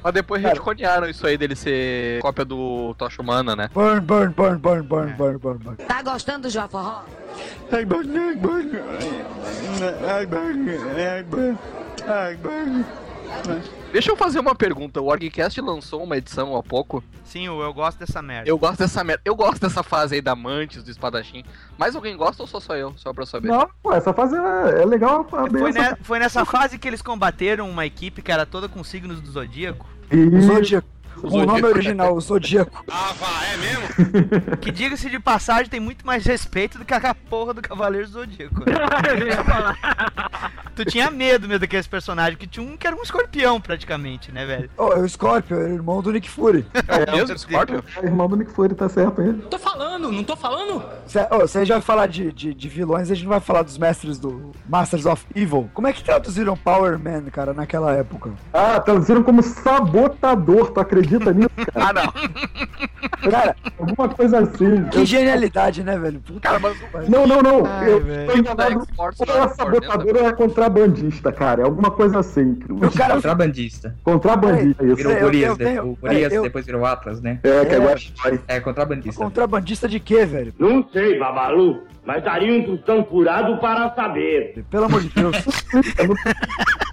Mas 0.03 0.13
depois 0.13 0.41
retconearam 0.43 1.07
isso 1.09 1.25
aí 1.25 1.37
dele 1.37 1.55
ser 1.55 2.19
cópia 2.21 2.43
do 2.43 2.93
Tocha 2.97 3.21
Humana, 3.21 3.55
né? 3.55 3.69
Burn, 3.73 4.01
burn, 4.01 4.33
burn, 4.33 4.57
burn, 4.57 4.83
burn, 4.83 5.13
burn, 5.13 5.37
burn, 5.37 5.59
burn. 5.59 5.77
Tá 5.87 6.01
gostando 6.01 6.43
do 6.43 6.49
Joforró? 11.53 12.83
Deixa 13.91 14.11
eu 14.11 14.15
fazer 14.17 14.39
uma 14.39 14.55
pergunta. 14.55 14.99
O 15.01 15.05
Orgcast 15.05 15.59
lançou 15.61 16.03
uma 16.03 16.17
edição 16.17 16.55
há 16.55 16.63
pouco. 16.63 17.03
Sim, 17.23 17.45
eu, 17.45 17.59
eu 17.61 17.73
gosto 17.73 17.99
dessa 17.99 18.21
merda. 18.21 18.49
Eu 18.49 18.57
gosto 18.57 18.79
dessa 18.79 19.03
merda. 19.03 19.21
Eu 19.23 19.35
gosto 19.35 19.61
dessa 19.61 19.81
fase 19.83 20.15
aí 20.15 20.21
da 20.21 20.35
Mantis, 20.35 20.83
do 20.83 20.89
espadachim. 20.91 21.43
Mais 21.77 21.95
alguém 21.95 22.15
gosta 22.17 22.43
ou 22.43 22.47
sou 22.47 22.59
só 22.59 22.75
eu? 22.75 22.93
Só 22.97 23.13
pra 23.13 23.25
saber. 23.25 23.47
Não, 23.49 23.67
pô, 23.81 23.93
essa 23.93 24.13
fase 24.13 24.35
é, 24.35 24.81
é 24.81 24.85
legal. 24.85 25.25
Foi, 25.29 25.71
ne- 25.71 25.95
foi 26.01 26.19
nessa 26.19 26.43
fase 26.45 26.77
que 26.77 26.87
eles 26.87 27.01
combateram 27.01 27.69
uma 27.69 27.85
equipe 27.85 28.21
que 28.21 28.31
era 28.31 28.45
toda 28.45 28.67
com 28.67 28.83
signos 28.83 29.21
do 29.21 29.31
zodíaco. 29.31 29.87
E- 30.11 30.41
Zodíaco. 30.41 30.87
O 31.21 31.27
O 31.27 31.45
nome 31.45 31.65
original, 31.65 32.15
o 32.15 32.21
Zodíaco. 32.21 32.85
Que 34.61 34.71
diga-se 34.71 35.09
de 35.09 35.19
passagem, 35.19 35.69
tem 35.69 35.79
muito 35.79 36.05
mais 36.05 36.25
respeito 36.25 36.79
do 36.79 36.85
que 36.85 36.93
a 36.93 37.15
porra 37.15 37.53
do 37.53 37.61
Cavaleiro 37.61 38.07
Zodíaco. 38.07 38.63
tu 40.75 40.85
tinha 40.85 41.11
medo 41.11 41.47
mesmo 41.47 41.59
daqueles 41.59 41.85
personagens, 41.85 42.37
que 42.37 42.47
tinha 42.47 42.65
um 42.65 42.75
que 42.75 42.87
era 42.87 42.95
um 42.95 43.01
escorpião 43.01 43.61
praticamente, 43.61 44.31
né, 44.31 44.45
velho? 44.45 44.69
Oh, 44.77 44.93
é 44.93 44.99
o 44.99 45.07
Scorpio, 45.07 45.59
é 45.59 45.65
o 45.65 45.73
irmão 45.73 46.01
do 46.01 46.11
Nick 46.11 46.29
Fury. 46.29 46.65
É 46.73 47.11
o 47.11 47.17
mesmo 47.17 47.37
Scorpio? 47.37 47.83
É 48.01 48.05
irmão 48.05 48.27
do 48.27 48.35
Nick 48.35 48.51
Fury, 48.51 48.73
tá 48.73 48.89
certo 48.89 49.21
ele. 49.21 49.41
Tô 49.43 49.59
falando, 49.59 50.11
não 50.11 50.23
tô 50.23 50.35
falando? 50.35 50.83
Cê, 51.05 51.27
oh, 51.29 51.47
se 51.47 51.57
a 51.57 51.61
gente 51.61 51.73
vai 51.73 51.81
falar 51.81 52.07
de, 52.07 52.31
de, 52.31 52.53
de 52.53 52.69
vilões, 52.69 53.11
a 53.11 53.13
gente 53.13 53.23
não 53.23 53.31
vai 53.31 53.39
falar 53.39 53.61
dos 53.61 53.77
mestres 53.77 54.17
do 54.17 54.51
Masters 54.67 55.05
of 55.05 55.25
Evil. 55.35 55.69
Como 55.73 55.87
é 55.87 55.93
que 55.93 56.03
traduziram 56.03 56.57
Power 56.57 56.97
Man, 56.97 57.23
cara, 57.31 57.53
naquela 57.53 57.93
época? 57.93 58.31
Ah, 58.51 58.79
traduziram 58.79 59.21
como 59.21 59.43
sabotador, 59.43 60.71
tu 60.71 60.79
acredita 60.79 61.02
nisso, 61.33 61.49
cara? 61.73 61.89
Ah, 61.89 61.93
não. 61.93 63.31
Cara, 63.31 63.55
alguma 63.79 64.09
coisa 64.09 64.39
assim. 64.39 64.83
Que 64.91 65.05
genialidade, 65.05 65.83
né, 65.83 65.97
velho? 65.97 66.19
Puta 66.19 66.39
Cara, 66.41 66.59
mas 66.59 67.09
Não, 67.09 67.25
não, 67.25 67.41
não. 67.41 67.65
Ai, 67.65 67.91
eu 67.91 68.03
velho. 68.03 68.31
tô 68.31 68.37
enganado. 68.37 68.87
Ou 68.97 69.05
é 69.07 69.43
é 69.43 69.47
sabotador 69.49 70.15
ou 70.17 70.27
é 70.27 70.33
contrabandista, 70.33 71.31
cara. 71.31 71.61
É 71.61 71.65
alguma 71.65 71.89
coisa 71.91 72.19
assim. 72.19 72.59
O 72.69 72.91
cara 72.91 73.13
Contrabandista. 73.15 73.95
Contrabandista, 74.03 74.83
isso. 74.85 74.95
Virou 74.95 75.11
eu- 75.13 75.21
Gorias, 75.21 75.57
eu 75.59 75.97
eu- 76.37 76.43
depois 76.43 76.65
virou 76.65 76.85
Atlas, 76.85 77.21
né? 77.21 77.39
É, 77.43 77.65
que 77.65 77.73
É. 77.73 77.77
agora 77.77 77.95
vai. 78.23 78.39
É, 78.47 78.59
contrabandista. 78.59 79.23
contrabandista 79.23 79.87
de 79.87 79.99
quê, 79.99 80.25
velho? 80.25 80.53
Não 80.59 80.85
sei, 80.91 81.17
Babalu, 81.17 81.83
mas 82.05 82.23
daria 82.23 82.53
um 82.53 82.65
tostão 82.65 83.05
furado 83.05 83.57
para 83.59 83.93
saber. 83.95 84.63
Pelo 84.69 84.85
amor 84.85 85.01
de 85.01 85.09
Deus. 85.09 85.35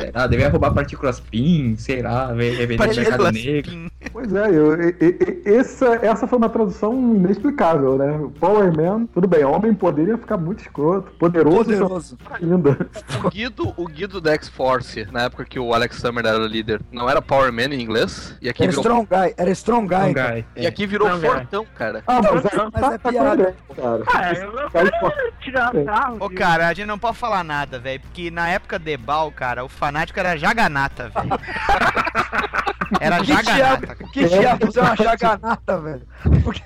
Sei 0.00 0.10
lá, 0.14 0.26
devia 0.26 0.48
roubar 0.48 0.72
partículas 0.72 1.20
PIN, 1.20 1.76
sei 1.76 2.02
lá, 2.02 2.32
ve- 2.32 2.50
revender 2.50 2.88
no 2.88 2.94
mercado 2.94 3.32
negro. 3.32 3.70
pin. 3.70 3.90
Pois 4.12 4.32
é, 4.32 4.48
eu, 4.50 4.80
e- 4.82 4.96
e- 5.00 5.42
e- 5.46 5.54
essa, 5.54 5.86
essa 6.02 6.26
foi 6.26 6.38
uma 6.38 6.48
tradução 6.48 6.94
inexplicável, 7.16 7.96
né? 7.98 8.28
Power 8.40 8.74
Man, 8.74 9.06
tudo 9.12 9.28
bem, 9.28 9.44
homem 9.44 9.74
poderia 9.74 10.16
ficar 10.16 10.36
muito 10.36 10.60
escroto, 10.60 11.10
poderoso, 11.12 11.58
Poderoso. 11.58 12.18
ainda. 12.32 12.88
O 13.24 13.28
Guido, 13.30 13.74
o 13.76 13.86
Guido 13.86 14.20
da 14.20 14.32
X-Force, 14.32 15.06
na 15.12 15.22
época 15.24 15.44
que 15.44 15.58
o 15.58 15.74
Alex 15.74 15.96
Summer 15.96 16.24
era 16.24 16.38
líder, 16.38 16.80
não 16.90 17.08
era 17.08 17.20
Power 17.20 17.52
Man 17.52 17.74
em 17.74 17.80
inglês? 17.82 18.36
E 18.40 18.48
aqui 18.48 18.62
Era 18.62 18.72
virou, 18.72 18.82
Strong 18.84 19.08
Guy, 19.10 19.34
era 19.36 19.50
Strong 19.50 19.86
Guy. 19.88 20.14
Cara. 20.14 20.34
guy. 20.34 20.44
e 20.56 20.66
aqui 20.66 20.86
virou 20.86 21.06
Strong 21.08 21.26
Guy. 21.26 21.36
Fortão, 21.40 21.66
cara. 21.76 22.02
Ah, 22.06 22.20
mas, 22.22 22.32
Mas 22.32 22.82
tá, 22.82 22.94
é 22.94 22.98
tá 22.98 23.10
piada. 23.10 23.54
cara. 23.76 24.02
Ah, 24.14 24.32
eu 24.34 24.52
não 24.52 24.68
quero 24.70 25.32
tirar 25.40 25.72
sarro. 25.84 26.16
Ô, 26.20 26.30
cara, 26.30 26.68
a 26.68 26.72
gente 26.74 26.86
não 26.86 26.98
pode 26.98 27.16
falar 27.18 27.44
nada, 27.44 27.78
velho, 27.78 28.00
porque 28.00 28.30
na 28.30 28.48
época 28.48 28.78
de 28.78 28.96
Bal, 28.96 29.30
cara, 29.30 29.64
o 29.64 29.68
fanático 29.90 30.20
era 30.20 30.36
Jaganata, 30.36 31.10
velho. 31.10 31.30
Era 32.98 33.20
Que 33.20 33.26
Jaganata, 33.26 33.94
que 34.12 34.28
diabos 34.28 34.76
é 34.76 34.80
uma 34.80 34.96
jaganata, 34.96 35.80
velho? 35.80 36.02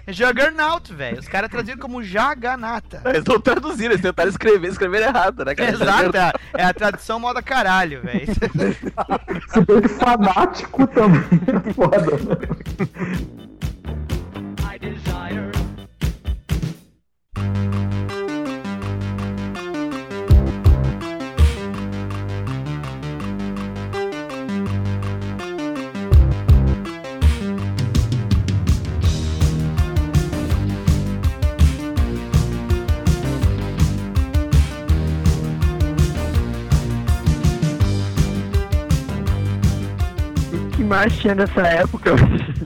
Juggernaut, 0.08 0.94
velho. 0.94 1.18
Os 1.18 1.28
caras 1.28 1.50
traduziram 1.50 1.78
como 1.78 2.02
Jaganata. 2.02 3.02
Eles 3.04 3.24
não 3.24 3.38
traduziram, 3.38 3.92
eles 3.92 4.00
tentaram 4.00 4.30
escrever, 4.30 4.68
escreveram 4.68 5.08
errado, 5.08 5.44
né, 5.44 5.54
cara? 5.54 5.70
Exato, 5.70 6.16
é, 6.16 6.32
é 6.54 6.64
a 6.64 6.72
tradução 6.72 7.20
moda 7.20 7.42
caralho, 7.42 8.00
velho. 8.00 8.26
se 9.52 9.60
bem 9.66 9.82
que 9.82 9.88
fanático 9.88 10.86
também 10.86 11.20
é 11.46 11.72
foda, 11.74 11.98
né? 12.00 13.44
Mais 40.94 41.16
tinha 41.16 41.34
nessa 41.34 41.60
época? 41.60 42.12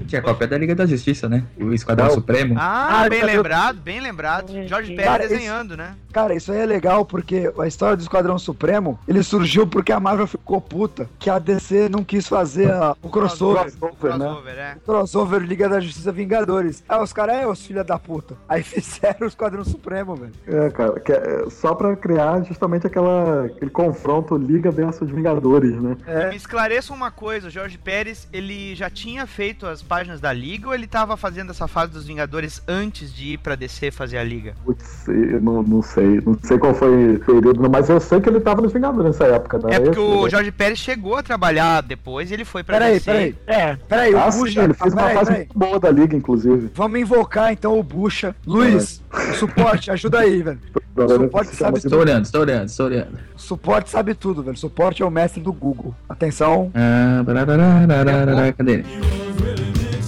Tinha 0.08 0.22
cópia 0.22 0.46
da 0.48 0.58
Liga 0.58 0.74
da 0.74 0.86
Justiça, 0.86 1.28
né? 1.28 1.44
O 1.60 1.72
Esquadrão 1.72 2.06
Não. 2.06 2.14
Supremo. 2.14 2.54
Ah, 2.58 3.02
Ah, 3.04 3.08
bem 3.08 3.20
eu- 3.20 3.26
lembrado, 3.26 3.80
bem 3.80 4.00
lembrado. 4.00 4.52
Jorge 4.66 4.94
Pérez 4.94 5.04
Cara, 5.10 5.24
esse- 5.24 5.34
desenhando, 5.34 5.76
né? 5.76 5.94
Cara, 6.12 6.34
isso 6.34 6.50
aí 6.50 6.58
é 6.58 6.66
legal 6.66 7.04
porque 7.04 7.52
a 7.58 7.66
história 7.66 7.96
do 7.96 8.00
Esquadrão 8.02 8.38
Supremo, 8.38 8.98
ele 9.06 9.22
surgiu 9.22 9.66
porque 9.66 9.92
a 9.92 10.00
Marvel 10.00 10.26
ficou 10.26 10.60
puta, 10.60 11.08
que 11.18 11.28
a 11.30 11.38
DC 11.38 11.88
não 11.88 12.02
quis 12.02 12.26
fazer 12.26 12.70
a- 12.72 12.96
o 13.02 13.08
crossover. 13.10 13.64
Crossover, 13.78 14.18
né? 14.18 14.24
Crossover, 14.24 14.54
é. 14.58 14.76
Crossover 14.84 15.42
Liga 15.42 15.68
da 15.68 15.78
Justiça 15.80 16.10
Vingadores. 16.10 16.82
Ah, 16.88 17.02
os 17.02 17.12
caras, 17.12 17.36
é, 17.36 17.46
os 17.46 17.64
filha 17.64 17.84
da 17.84 17.98
puta. 17.98 18.34
Aí 18.48 18.62
fizeram 18.62 19.18
o 19.22 19.26
Esquadrão 19.26 19.64
Supremo, 19.64 20.16
velho. 20.16 20.32
É, 20.46 20.70
cara, 20.70 20.98
que 20.98 21.12
é 21.12 21.44
só 21.50 21.74
pra 21.74 21.94
criar 21.94 22.42
justamente 22.44 22.86
aquela, 22.86 23.44
aquele 23.44 23.70
confronto 23.70 24.36
Liga 24.36 24.70
versus 24.70 25.10
Vingadores, 25.10 25.80
né? 25.80 25.96
É. 26.06 26.30
Me 26.30 26.36
esclareça 26.36 26.92
uma 26.94 27.10
coisa, 27.10 27.48
o 27.48 27.50
Jorge 27.50 27.76
Pérez, 27.76 28.26
ele 28.32 28.74
já 28.74 28.88
tinha 28.88 29.26
feito 29.26 29.66
as 29.66 29.82
páginas 29.82 29.97
da 30.20 30.32
Liga 30.32 30.68
ou 30.68 30.74
ele 30.74 30.86
tava 30.86 31.16
fazendo 31.16 31.50
essa 31.50 31.66
fase 31.66 31.92
dos 31.92 32.06
Vingadores 32.06 32.62
antes 32.68 33.12
de 33.12 33.32
ir 33.34 33.38
pra 33.38 33.54
DC 33.54 33.90
fazer 33.90 34.18
a 34.18 34.24
Liga? 34.24 34.54
Putz, 34.64 35.06
eu 35.08 35.40
não, 35.40 35.62
não 35.62 35.82
sei, 35.82 36.20
não 36.24 36.38
sei 36.42 36.56
qual 36.58 36.72
foi 36.74 37.16
o 37.16 37.20
período, 37.20 37.68
mas 37.68 37.88
eu 37.90 37.98
sei 38.00 38.20
que 38.20 38.28
ele 38.28 38.40
tava 38.40 38.62
nos 38.62 38.72
Vingadores 38.72 39.04
nessa 39.18 39.24
época, 39.34 39.58
né? 39.58 39.74
É 39.74 39.80
porque 39.80 39.98
Esse- 39.98 40.08
o 40.08 40.28
Jorge 40.28 40.52
Pérez 40.52 40.78
chegou 40.78 41.16
a 41.16 41.22
trabalhar 41.22 41.82
depois 41.82 42.30
e 42.30 42.34
ele 42.34 42.44
foi 42.44 42.62
pra 42.62 42.78
Peraí, 42.78 42.94
DC. 42.94 43.04
peraí. 43.10 43.34
É, 43.46 43.76
Peraí, 43.88 44.14
o 44.14 44.18
Ah, 44.18 44.30
sim, 44.30 44.38
Bucha. 44.40 44.62
ele 44.62 44.74
fez 44.74 44.92
uma 44.92 45.02
peraí, 45.02 45.14
fase 45.16 45.26
peraí. 45.30 45.46
muito 45.46 45.58
boa 45.58 45.80
da 45.80 45.90
Liga, 45.90 46.16
inclusive. 46.16 46.70
Vamos 46.74 47.00
invocar 47.00 47.52
então 47.52 47.78
o 47.78 47.82
Bucha. 47.82 48.34
Luiz, 48.46 49.02
o 49.12 49.34
suporte, 49.34 49.90
ajuda 49.90 50.20
aí, 50.20 50.42
velho. 50.42 50.58
O 50.96 51.08
suporte 51.08 51.54
sabe 51.54 51.76
Estou 51.78 51.90
tudo. 51.92 52.00
olhando, 52.02 52.24
estou 52.24 52.40
olhando, 52.42 52.66
estou 52.68 52.86
olhando. 52.86 53.18
O 53.36 53.40
suporte 53.40 53.90
sabe 53.90 54.14
tudo, 54.14 54.42
velho. 54.42 54.54
O 54.56 54.58
suporte 54.58 55.00
é 55.02 55.06
o 55.06 55.10
mestre 55.10 55.40
do 55.40 55.52
Google. 55.52 55.94
Atenção, 56.08 56.70
Ah, 56.74 57.22
barararararara, 57.24 58.52
cadê 58.52 58.72
ele? 58.72 58.84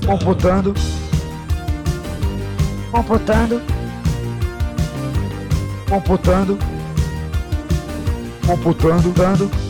Computando. 0.07 0.75
Computando. 2.91 3.63
Computando. 5.89 6.59
Computando, 8.47 9.13
dando. 9.13 9.70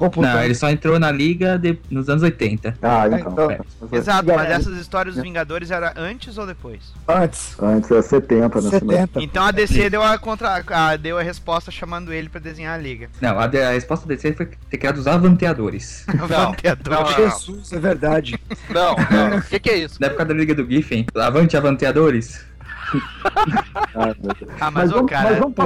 Não, 0.00 0.42
ele 0.42 0.54
só 0.54 0.70
entrou 0.70 0.98
na 0.98 1.10
Liga 1.10 1.58
de- 1.58 1.78
nos 1.90 2.08
anos 2.08 2.22
80. 2.22 2.76
Ah, 2.82 3.06
então. 3.06 3.18
então. 3.32 3.50
É. 3.50 3.60
Exato, 3.92 4.26
mas 4.26 4.50
essas 4.50 4.78
histórias 4.78 5.14
dos 5.14 5.22
Vingadores 5.22 5.70
era 5.70 5.92
antes 5.96 6.38
ou 6.38 6.46
depois? 6.46 6.80
Antes. 7.06 7.54
Antes 7.60 7.90
é 7.90 8.00
70, 8.02 8.60
né? 8.60 8.70
70. 8.70 9.22
Então 9.22 9.44
a 9.44 9.50
DC 9.50 9.90
deu 9.90 10.02
a, 10.02 10.16
contra... 10.18 10.62
a- 10.66 10.96
deu 10.96 11.18
a 11.18 11.22
resposta 11.22 11.70
chamando 11.70 12.12
ele 12.12 12.28
pra 12.28 12.40
desenhar 12.40 12.74
a 12.78 12.82
Liga. 12.82 13.08
Não, 13.20 13.38
a, 13.38 13.44
a 13.44 13.72
resposta 13.72 14.06
desse 14.06 14.32
foi 14.32 14.46
ter 14.46 14.78
criado 14.78 14.96
os 14.96 15.06
avanteadores. 15.06 16.04
Vanteador. 16.16 16.94
não, 16.94 17.02
não. 17.02 17.12
Jesus, 17.16 17.72
é 17.72 17.78
verdade. 17.78 18.38
Não, 18.68 18.96
não. 19.10 19.38
O 19.38 19.42
que, 19.42 19.58
que 19.60 19.70
é 19.70 19.76
isso? 19.78 19.96
Na 20.00 20.06
época 20.06 20.24
da 20.24 20.34
Liga 20.34 20.54
do 20.54 20.64
Giffen, 20.66 21.06
avante 21.14 21.56
avanteadores. 21.56 22.48
Ah, 24.60 24.70
mas, 24.70 24.92
ô, 24.92 25.04
cara, 25.04 25.36
Pô, 25.54 25.62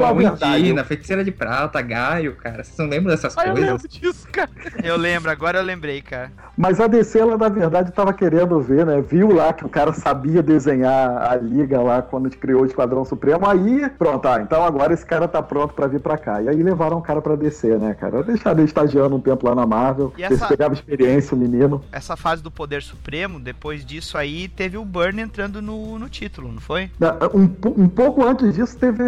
Undina, 0.56 0.84
feiticeira 0.84 1.24
de 1.24 1.30
prata, 1.30 1.80
Gaio, 1.82 2.34
cara. 2.36 2.62
Vocês 2.64 2.78
não 2.78 2.86
lembram 2.86 3.10
dessas 3.14 3.36
Ah, 3.36 3.46
eu 3.46 3.52
coisas? 3.52 3.70
lembro 3.70 3.88
disso, 3.88 4.28
cara. 4.32 4.50
Eu 4.82 4.96
lembro, 4.96 5.30
agora 5.30 5.58
eu 5.58 5.62
lembrei, 5.62 6.00
cara. 6.00 6.32
Mas 6.56 6.80
a 6.80 6.86
DC, 6.86 7.18
ela 7.18 7.36
na 7.36 7.48
verdade 7.48 7.92
tava 7.92 8.12
querendo 8.12 8.60
ver, 8.60 8.86
né? 8.86 9.00
Viu 9.00 9.32
lá 9.34 9.52
que 9.52 9.64
o 9.64 9.68
cara 9.68 9.92
sabia 9.92 10.42
desenhar 10.42 11.30
a 11.30 11.36
liga 11.36 11.80
lá 11.80 12.02
quando 12.02 12.26
a 12.26 12.28
gente 12.28 12.38
criou 12.38 12.62
o 12.62 12.66
Esquadrão 12.66 13.04
Supremo. 13.04 13.46
Aí, 13.48 13.88
pronto, 13.90 14.26
ah, 14.26 14.40
então 14.40 14.64
agora 14.64 14.94
esse 14.94 15.04
cara 15.04 15.28
tá 15.28 15.42
pronto 15.42 15.74
pra 15.74 15.86
vir 15.86 16.00
pra 16.00 16.16
cá. 16.16 16.40
E 16.42 16.48
aí 16.48 16.62
levaram 16.62 16.98
o 16.98 17.02
cara 17.02 17.20
pra 17.20 17.36
DC, 17.36 17.76
né, 17.78 17.94
cara? 17.94 18.22
Deixaram 18.22 18.58
ele 18.58 18.66
estagiando 18.66 19.16
um 19.16 19.20
tempo 19.20 19.46
lá 19.46 19.54
na 19.54 19.66
Marvel. 19.66 20.12
E 20.16 20.22
essa- 20.24 20.46
pegavam 20.46 20.74
experiência, 20.74 21.34
o 21.34 21.38
menino. 21.38 21.84
Essa 21.92 22.16
fase 22.16 22.42
do 22.42 22.50
Poder 22.50 22.82
Supremo, 22.82 23.38
depois 23.40 23.84
disso 23.84 24.16
aí, 24.16 24.48
teve 24.48 24.76
o 24.76 24.84
Burn 24.84 25.20
entrando 25.20 25.60
no, 25.60 25.98
no 25.98 26.08
título, 26.08 26.50
não 26.52 26.60
foi? 26.60 26.90
Na- 26.98 27.13
Um, 27.34 27.42
um 27.82 27.88
pouco 27.88 28.24
antes 28.24 28.54
disso, 28.54 28.76
teve 28.76 29.02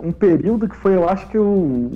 um 0.00 0.12
período 0.12 0.68
que 0.68 0.76
foi, 0.76 0.94
eu 0.94 1.08
acho 1.08 1.26
que 1.28 1.38
o. 1.38 1.90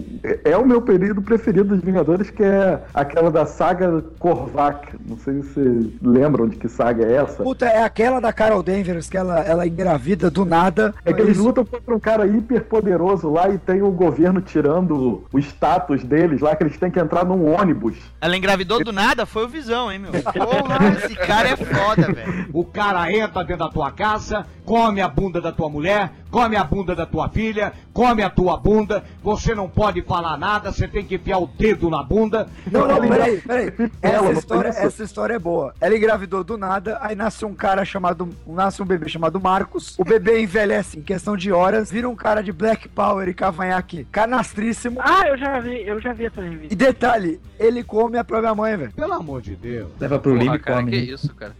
É 0.44 0.56
o 0.56 0.66
meu 0.66 0.80
período 0.82 1.22
preferido 1.22 1.74
dos 1.74 1.80
Vingadores, 1.84 2.30
que 2.30 2.42
é 2.42 2.80
aquela 2.94 3.30
da 3.30 3.46
saga 3.46 4.02
Korvac. 4.18 4.94
Não 5.08 5.18
sei 5.18 5.42
se 5.42 5.52
vocês 5.54 5.86
lembram 6.02 6.48
de 6.48 6.56
que 6.56 6.68
saga 6.68 7.04
é 7.04 7.14
essa. 7.16 7.42
Puta, 7.42 7.66
é 7.66 7.82
aquela 7.82 8.20
da 8.20 8.32
Carol 8.32 8.62
Danvers 8.62 9.08
que 9.08 9.16
ela, 9.16 9.40
ela 9.40 9.66
engravida 9.66 10.30
do 10.30 10.44
nada. 10.44 10.94
É 11.04 11.12
que 11.12 11.20
eles 11.20 11.36
Mas- 11.36 11.46
lutam 11.46 11.64
contra 11.64 11.94
um 11.94 12.00
cara 12.00 12.26
hiper 12.26 12.64
poderoso 12.64 13.30
lá 13.30 13.48
e 13.48 13.58
tem 13.58 13.82
o 13.82 13.90
governo 13.90 14.40
tirando 14.40 15.24
o 15.32 15.38
status 15.38 16.02
deles 16.04 16.40
lá, 16.40 16.54
que 16.56 16.62
eles 16.64 16.78
têm 16.78 16.90
que 16.90 17.00
entrar 17.00 17.24
num 17.24 17.52
ônibus. 17.52 17.96
Ela 18.20 18.36
engravidou 18.36 18.82
do 18.82 18.92
nada, 18.92 19.26
foi 19.26 19.44
o 19.44 19.48
Visão, 19.48 19.90
hein, 19.90 19.98
meu? 19.98 20.12
Porra, 20.22 20.88
esse 21.04 21.14
cara 21.14 21.48
é 21.48 21.56
foda, 21.56 22.12
velho. 22.12 22.48
O 22.52 22.64
cara 22.64 23.12
entra 23.12 23.42
dentro 23.44 23.64
da 23.64 23.68
tua 23.70 23.90
casa, 23.90 24.46
come 24.64 25.00
a 25.00 25.08
bunda 25.08 25.31
da 25.40 25.52
tua 25.52 25.68
mulher, 25.68 26.10
come 26.32 26.56
a 26.56 26.64
bunda 26.64 26.96
da 26.96 27.04
tua 27.04 27.28
filha, 27.28 27.72
come 27.92 28.22
a 28.22 28.30
tua 28.30 28.56
bunda, 28.56 29.04
você 29.22 29.54
não 29.54 29.68
pode 29.68 30.00
falar 30.02 30.38
nada, 30.38 30.72
você 30.72 30.88
tem 30.88 31.04
que 31.04 31.16
enfiar 31.16 31.38
o 31.38 31.46
dedo 31.46 31.90
na 31.90 32.02
bunda. 32.02 32.48
Não, 32.70 32.88
não, 32.88 33.06
peraí, 33.06 33.40
peraí. 33.42 33.72
Essa 34.00 34.32
história, 34.32 34.68
essa 34.70 35.04
história 35.04 35.34
é 35.34 35.38
boa. 35.38 35.74
Ela 35.80 35.94
engravidou 35.96 36.42
do 36.42 36.56
nada, 36.56 36.98
aí 37.02 37.14
nasce 37.14 37.44
um 37.44 37.54
cara 37.54 37.84
chamado. 37.84 38.30
Nasce 38.46 38.82
um 38.82 38.86
bebê 38.86 39.08
chamado 39.10 39.38
Marcos. 39.38 39.94
O 39.98 40.04
bebê 40.04 40.40
envelhece 40.42 40.98
em 40.98 41.02
questão 41.02 41.36
de 41.36 41.52
horas, 41.52 41.90
vira 41.90 42.08
um 42.08 42.16
cara 42.16 42.42
de 42.42 42.50
Black 42.50 42.88
Power 42.88 43.28
e 43.28 43.34
cavanhaque 43.34 44.06
canastríssimo. 44.10 44.98
Ah, 45.02 45.28
eu 45.28 45.36
já 45.36 45.60
vi, 45.60 45.86
eu 45.86 46.00
já 46.00 46.14
vi 46.14 46.24
essa 46.26 46.40
revista. 46.40 46.72
E 46.72 46.76
detalhe, 46.76 47.38
ele 47.58 47.84
come 47.84 48.16
a 48.16 48.24
própria 48.24 48.54
mãe, 48.54 48.74
velho. 48.76 48.92
Pelo 48.92 49.12
amor 49.12 49.42
de 49.42 49.54
Deus. 49.54 49.90
Leva 50.00 50.18
pro 50.18 50.34
livro 50.34 50.56
e 50.56 50.58
cara, 50.58 50.78
come. 50.80 50.90
que 50.92 50.96
isso, 50.96 51.34
cara. 51.34 51.54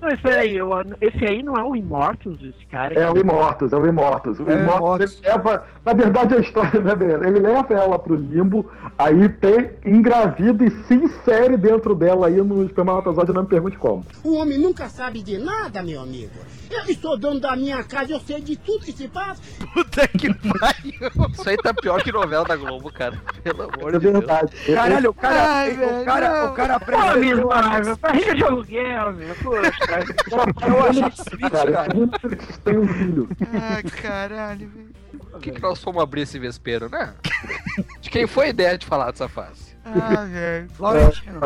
Não, 0.00 0.08
espera 0.10 0.42
aí, 0.42 0.56
eu- 0.56 0.70
esse 1.00 1.24
aí 1.24 1.42
não 1.42 1.54
é 1.56 1.62
o 1.64 1.74
Immortals, 1.74 2.38
esse 2.42 2.64
cara? 2.66 2.94
É 2.94 3.10
o 3.10 3.16
Imortus, 3.18 3.72
é 3.72 3.76
o 3.76 3.86
Imortus. 3.86 4.17
O 4.26 4.50
É 4.50 4.56
o 4.56 4.60
Imortus 4.60 5.18
ele 5.22 5.28
leva. 5.28 5.64
Na 5.84 5.92
verdade, 5.92 6.34
a 6.34 6.38
história, 6.38 6.80
né, 6.80 6.94
Bela? 6.94 7.26
Ele 7.26 7.40
leva 7.40 7.74
ela 7.74 7.98
pro 7.98 8.14
limbo, 8.14 8.68
aí 8.98 9.28
tem 9.28 9.70
engravida 9.84 10.64
e 10.64 10.70
se 10.84 10.94
insere 10.94 11.56
dentro 11.56 11.94
dela 11.94 12.26
aí 12.26 12.36
no 12.42 12.64
espermatozoide, 12.64 13.32
não 13.32 13.42
me 13.42 13.48
pergunte 13.48 13.76
como. 13.78 14.04
O 14.24 14.34
homem 14.34 14.58
nunca 14.58 14.88
sabe 14.88 15.22
de 15.22 15.38
nada, 15.38 15.82
meu 15.82 16.00
amigo. 16.00 16.32
Eu 16.70 16.84
estou 16.92 17.16
dono 17.18 17.40
da 17.40 17.56
minha 17.56 17.82
casa, 17.82 18.12
eu 18.12 18.20
sei 18.20 18.40
de 18.40 18.56
tudo 18.56 18.84
que 18.84 18.92
se 18.92 19.08
passa. 19.08 19.40
Puta 19.72 20.06
que 20.08 20.32
pariu. 20.34 21.30
Isso 21.32 21.48
aí 21.48 21.56
tá 21.56 21.72
pior 21.74 22.02
que 22.02 22.12
novela 22.12 22.44
da 22.44 22.56
Globo, 22.56 22.92
cara. 22.92 23.20
Pelo 23.42 23.62
amor 23.62 23.94
É 23.94 23.98
de 23.98 24.04
Deus. 24.04 24.18
verdade. 24.18 24.52
Caralho, 24.74 25.10
o 25.10 25.14
cara. 25.14 25.48
Ai, 25.48 25.72
o 25.72 25.76
velho, 25.76 26.04
cara, 26.04 26.42
não. 26.44 26.52
o 26.52 26.54
cara 26.54 26.80
Pô, 26.80 26.96
aprende. 26.96 27.18
Miss 27.34 27.44
Marvel, 27.44 27.96
barriga 27.96 28.34
de 28.34 28.44
aluguel, 28.44 29.12
meu. 29.12 29.34
Poxa. 29.36 29.70
Eu 30.30 30.36
Cara, 30.38 30.52
cara. 30.52 30.76
imagina 30.76 31.10
se 31.10 32.28
eles 32.28 32.58
têm 32.58 32.78
um 32.78 32.88
filho. 32.88 33.28
Ai, 33.52 33.82
caralho, 33.82 34.68
velho. 34.68 34.88
Por 35.30 35.40
que, 35.40 35.52
que 35.52 35.60
nós 35.62 35.82
fomos 35.82 36.02
abrir 36.02 36.22
esse 36.22 36.38
vespeiro, 36.38 36.88
né? 36.88 37.14
De 38.00 38.10
quem 38.10 38.26
foi 38.26 38.46
a 38.46 38.50
ideia 38.50 38.76
de 38.78 38.86
falar 38.86 39.10
dessa 39.10 39.28
fase? 39.28 39.67
Ah, 39.84 40.24
velho. 40.24 40.68
Laurentino. 40.78 41.40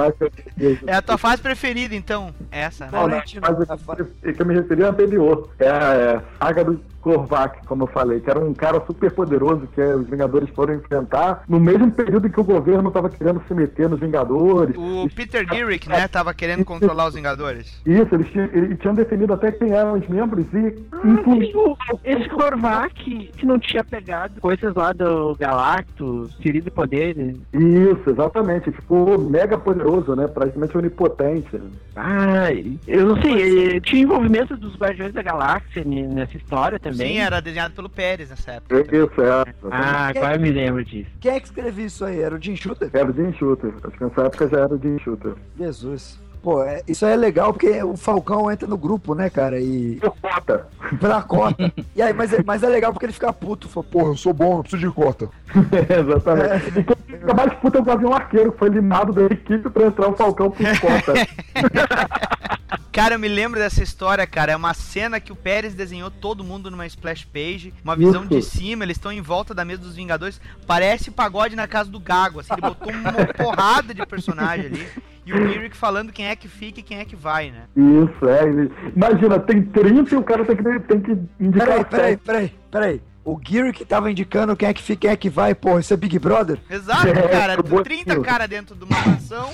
É 0.87 0.95
a 0.95 1.03
tua 1.03 1.19
fase 1.19 1.43
preferida, 1.43 1.95
então. 1.95 2.35
Essa, 2.51 2.87
né? 2.87 2.91
Não, 2.93 3.09
na 3.09 3.79
fase 3.79 4.05
que 4.05 4.43
eu 4.43 4.47
me 4.47 4.55
referi 4.55 4.85
à 4.85 4.89
anterior. 4.89 5.51
É 5.59 5.71
a 5.71 5.95
é, 5.95 6.17
a 6.17 6.47
saga 6.47 6.65
do 6.65 6.92
Korvac, 7.03 7.67
como 7.67 7.83
eu 7.83 7.87
falei, 7.89 8.21
que 8.21 8.31
era 8.31 8.39
um 8.39 8.55
cara 8.55 8.81
super 8.87 9.11
poderoso 9.13 9.67
que 9.75 9.81
os 9.83 10.09
Vingadores 10.09 10.49
foram 10.51 10.75
enfrentar 10.75 11.43
no 11.49 11.59
mesmo 11.61 11.91
período 11.91 12.31
que 12.31 12.41
o 12.41 12.45
governo 12.45 12.89
estava 12.89 13.11
querendo 13.11 13.43
se 13.47 13.53
meter 13.55 13.89
nos 13.89 14.01
Vingadores. 14.01 14.77
O 14.77 15.09
Peter 15.15 15.45
Girick, 15.53 15.89
né, 15.89 16.07
tava 16.09 16.33
querendo 16.33 16.65
controlar 16.65 17.09
os 17.09 17.15
Vingadores. 17.15 17.81
Isso, 17.85 18.15
eles 18.15 18.29
tinham, 18.31 18.49
eles 18.53 18.79
tinham 18.79 18.95
definido 18.95 19.33
até 19.33 19.51
quem 19.53 19.73
eram 19.73 19.95
os 19.99 20.07
membros 20.09 20.47
e 20.55 20.73
Sim, 21.03 21.53
o- 21.57 21.77
Esse 22.05 22.29
Korvac 22.29 22.95
que 23.37 23.45
não 23.47 23.59
tinha 23.59 23.83
pegado 23.85 24.41
coisas 24.41 24.75
lá 24.75 24.93
do 24.93 25.35
Galactus, 25.37 26.35
Querido 26.37 26.71
Poder. 26.71 27.17
Isso, 27.53 28.11
exatamente. 28.11 28.71
Ficou 28.71 29.19
mega 29.19 29.59
poderoso, 29.59 30.15
né? 30.15 30.27
Praticamente 30.29 30.77
onipotente. 30.79 31.61
Ah, 31.97 32.49
eu 32.87 33.07
não 33.07 33.21
sei, 33.21 33.81
tinha 33.81 34.03
envolvimento 34.03 34.57
dos 34.57 34.77
Guardiões 34.77 35.13
da 35.13 35.23
Galáxia 35.23 35.83
n- 35.85 36.07
nessa 36.09 36.37
história 36.37 36.79
também. 36.79 36.92
Sim, 36.95 37.19
era 37.19 37.41
desenhado 37.41 37.75
pelo 37.75 37.89
Pérez 37.89 38.31
nessa 38.31 38.53
época. 38.53 38.81
Isso, 38.81 39.21
é. 39.23 39.55
Ah, 39.71 40.09
agora 40.09 40.37
eu 40.37 40.41
me 40.41 40.51
lembro 40.51 40.85
disso. 40.85 41.11
Quem 41.21 41.33
é 41.33 41.41
que 41.41 41.47
escreveu 41.47 41.87
isso 41.87 42.05
aí? 42.05 42.21
Era 42.21 42.35
o 42.35 42.43
Jim 42.43 42.57
Shooter? 42.57 42.91
Era 42.93 43.11
o 43.11 43.15
Jim 43.15 43.33
Shooter. 43.35 43.73
Acho 43.85 43.97
que 43.97 44.05
nessa 44.05 44.21
época 44.23 44.49
já 44.49 44.59
era 44.61 44.75
o 44.75 44.79
Jim 44.79 44.99
Shooter. 44.99 45.35
Jesus. 45.59 46.21
Pô, 46.43 46.61
é- 46.65 46.83
isso 46.89 47.07
aí 47.07 47.13
é 47.13 47.17
legal 47.17 47.53
porque 47.53 47.81
o 47.85 47.97
Falcão 47.97 48.51
entra 48.51 48.67
no 48.67 48.77
grupo, 48.77 49.15
né, 49.15 49.31
cara? 49.31 49.61
E. 49.61 49.99
Por 50.01 50.11
cota. 50.21 50.67
Pela 51.01 51.23
cota. 51.23 51.73
E 51.95 52.03
aí, 52.03 52.13
mas, 52.13 52.33
é, 52.33 52.43
mas 52.45 52.63
é 52.65 52.69
legal 52.69 52.93
porque 52.93 53.07
ele 53.07 53.13
fica 53.13 53.33
puto. 53.33 53.69
Fala, 53.69 53.85
porra, 53.85 54.07
eu 54.09 54.17
sou 54.17 54.33
bom, 54.35 54.57
eu 54.59 54.63
preciso 54.63 54.89
de 54.89 54.93
cota. 54.93 55.29
Exatamente. 55.89 56.81
E 56.81 56.83
quem 56.85 56.97
fica 57.21 57.35
mais 57.35 57.55
puta 57.55 57.79
é 57.79 57.81
o 57.81 57.85
Gavião 57.85 58.13
Arqueiro, 58.13 58.51
que 58.53 58.59
foi 58.59 58.71
limado 58.71 59.13
da 59.13 59.23
equipe 59.27 59.71
pra 59.71 59.87
entrar 59.87 60.09
o 60.09 60.15
Falcão 60.17 60.51
por 60.51 60.67
cota. 60.81 61.13
Cara, 62.91 63.15
eu 63.15 63.19
me 63.19 63.29
lembro 63.29 63.59
dessa 63.59 63.83
história, 63.83 64.27
cara. 64.27 64.53
É 64.53 64.57
uma 64.57 64.75
cena 64.75 65.19
que 65.21 65.33
o 65.33 65.37
Pérez 65.37 65.75
desenhou 65.75 66.11
todo 66.11 66.45
mundo 66.45 66.71
numa 66.71 66.87
splash 66.87 67.25
page, 67.25 67.73
uma 67.83 67.97
visão 67.97 68.23
Isso. 68.25 68.31
de 68.31 68.43
cima, 68.43 68.85
eles 68.85 68.97
estão 68.97 69.11
em 69.13 69.21
volta 69.21 69.55
da 69.55 69.65
mesa 69.65 69.83
dos 69.83 69.97
Vingadores. 69.97 70.41
Parece 70.67 71.11
pagode 71.11 71.57
na 71.57 71.67
casa 71.67 71.91
do 71.91 71.99
Gago, 72.01 72.41
assim, 72.41 72.53
ele 72.53 72.61
botou 72.63 72.93
uma 72.93 73.13
porrada 73.35 73.95
de 73.95 74.05
personagem 74.07 74.67
ali. 74.67 74.87
E 75.25 75.33
o 75.33 75.37
Girick 75.49 75.77
falando 75.77 76.13
quem 76.13 76.27
é 76.27 76.35
que 76.35 76.49
fica 76.49 76.81
e 76.81 76.83
quem 76.83 76.99
é 76.99 77.05
que 77.05 77.15
vai, 77.15 77.51
né? 77.51 77.63
Isso, 77.77 78.29
é. 78.29 78.91
Imagina, 78.95 79.39
tem 79.39 79.63
30 79.63 80.15
e 80.15 80.19
o 80.19 80.23
cara 80.23 80.45
tem 80.45 80.57
que, 80.57 80.81
tem 80.81 81.01
que 81.01 81.13
indicar 81.39 81.67
Peraí, 81.69 81.85
peraí, 81.85 82.17
peraí, 82.17 82.55
peraí. 82.71 83.03
O 83.25 83.39
Geary 83.41 83.73
que 83.73 83.85
tava 83.85 84.11
indicando 84.11 84.57
quem 84.57 84.69
é 84.69 84.75
que 84.75 84.83
fica, 84.83 85.03
quem 85.03 85.11
é 85.11 85.17
que 85.17 85.31
vai, 85.31 85.55
porra, 85.55 85.79
isso 85.79 85.95
é 85.95 85.97
Big 85.97 86.19
Brother? 86.19 86.59
Exato, 86.69 87.07
É, 87.07 87.29
cara. 87.29 87.53
acabou 87.53 87.83
30 87.85 88.03
aquilo. 88.11 88.25
cara 88.25 88.49
dentro 88.49 88.75
de 88.75 88.83
uma 88.85 88.99
mansão. 89.07 89.49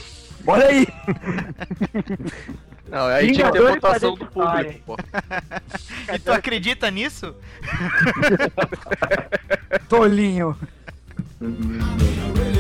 Olha 0.47 0.67
aí! 0.69 0.87
Não, 2.91 3.07
aí 3.07 3.33
tinha 3.33 3.47
que 3.47 3.59
ter 3.59 3.75
votação 3.75 4.15
do 4.15 4.27
público, 4.27 4.81
pô. 4.87 4.97
E 6.13 6.19
tu 6.19 6.33
acredita 6.33 6.91
nisso? 6.91 7.35
Tolinho. 9.89 10.57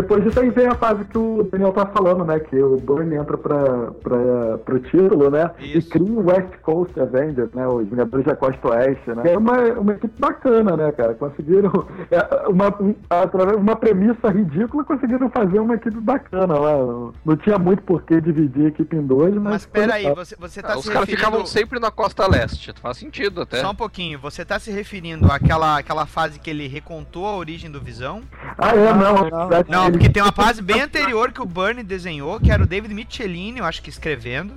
Depois 0.00 0.22
disso 0.22 0.38
aí 0.38 0.48
vem 0.50 0.66
a 0.68 0.74
fase 0.76 1.04
que 1.06 1.18
o 1.18 1.42
Daniel 1.50 1.72
tá 1.72 1.84
falando, 1.86 2.24
né? 2.24 2.38
Que 2.38 2.56
o 2.62 2.76
Burn 2.76 3.14
entra 3.16 3.36
pra, 3.36 3.90
pra, 4.02 4.58
pro 4.64 4.78
título, 4.80 5.28
né? 5.30 5.50
E 5.58 5.82
cria 5.82 6.12
o 6.12 6.24
West 6.26 6.54
Coast 6.62 6.98
Avengers, 7.00 7.50
né? 7.52 7.66
Os 7.66 7.88
Vingadores 7.88 8.24
da 8.24 8.36
Costa 8.36 8.68
Oeste, 8.68 9.10
né? 9.10 9.22
É 9.32 9.36
uma, 9.36 9.58
uma 9.72 9.92
equipe 9.94 10.14
bacana, 10.20 10.76
né, 10.76 10.92
cara? 10.92 11.14
Conseguiram, 11.14 11.70
é, 12.12 12.48
uma, 12.48 12.68
um- 12.80 12.94
através 13.10 13.56
de 13.56 13.62
uma 13.62 13.74
premissa 13.74 14.28
ridícula, 14.30 14.84
conseguiram 14.84 15.28
fazer 15.30 15.58
uma 15.58 15.74
equipe 15.74 15.98
bacana 16.00 16.54
lá. 16.58 16.76
Não 17.24 17.36
tinha 17.36 17.58
muito 17.58 17.82
por 17.82 18.02
que 18.02 18.20
dividir 18.20 18.66
a 18.66 18.68
equipe 18.68 18.94
em 18.96 19.02
dois, 19.06 19.34
mas... 19.34 19.42
Mas 19.58 19.66
peraí, 19.66 20.14
você, 20.14 20.36
você 20.36 20.62
tá 20.62 20.74
Ah, 20.74 20.78
os 20.78 20.84
se 20.84 20.92
caras 20.92 21.08
referindo... 21.08 21.26
ficavam 21.26 21.46
sempre 21.46 21.80
na 21.80 21.90
costa 21.90 22.26
leste. 22.30 22.72
Faz 22.80 22.98
sentido 22.98 23.40
até. 23.42 23.60
Só 23.60 23.70
um 23.72 23.74
pouquinho, 23.74 24.18
você 24.18 24.44
tá 24.44 24.58
se 24.60 24.70
referindo 24.70 25.26
àquela, 25.32 25.78
àquela 25.78 26.06
fase 26.06 26.38
que 26.38 26.48
ele 26.50 26.68
recontou 26.68 27.26
a 27.26 27.36
origem 27.36 27.70
do 27.70 27.80
Visão? 27.80 28.20
Ah, 28.56 28.74
é, 28.76 28.92
não. 28.94 28.98
não. 29.30 29.48
verdade, 29.48 29.70
Não, 29.70 29.86
ele- 29.87 29.87
porque 29.90 30.08
tem 30.08 30.22
uma 30.22 30.32
fase 30.32 30.60
bem 30.62 30.80
anterior 30.80 31.32
que 31.32 31.40
o 31.40 31.46
Bernie 31.46 31.84
desenhou, 31.84 32.38
que 32.40 32.50
era 32.50 32.62
o 32.62 32.66
David 32.66 32.94
Michelini, 32.94 33.58
eu 33.58 33.64
acho 33.64 33.82
que 33.82 33.90
escrevendo. 33.90 34.54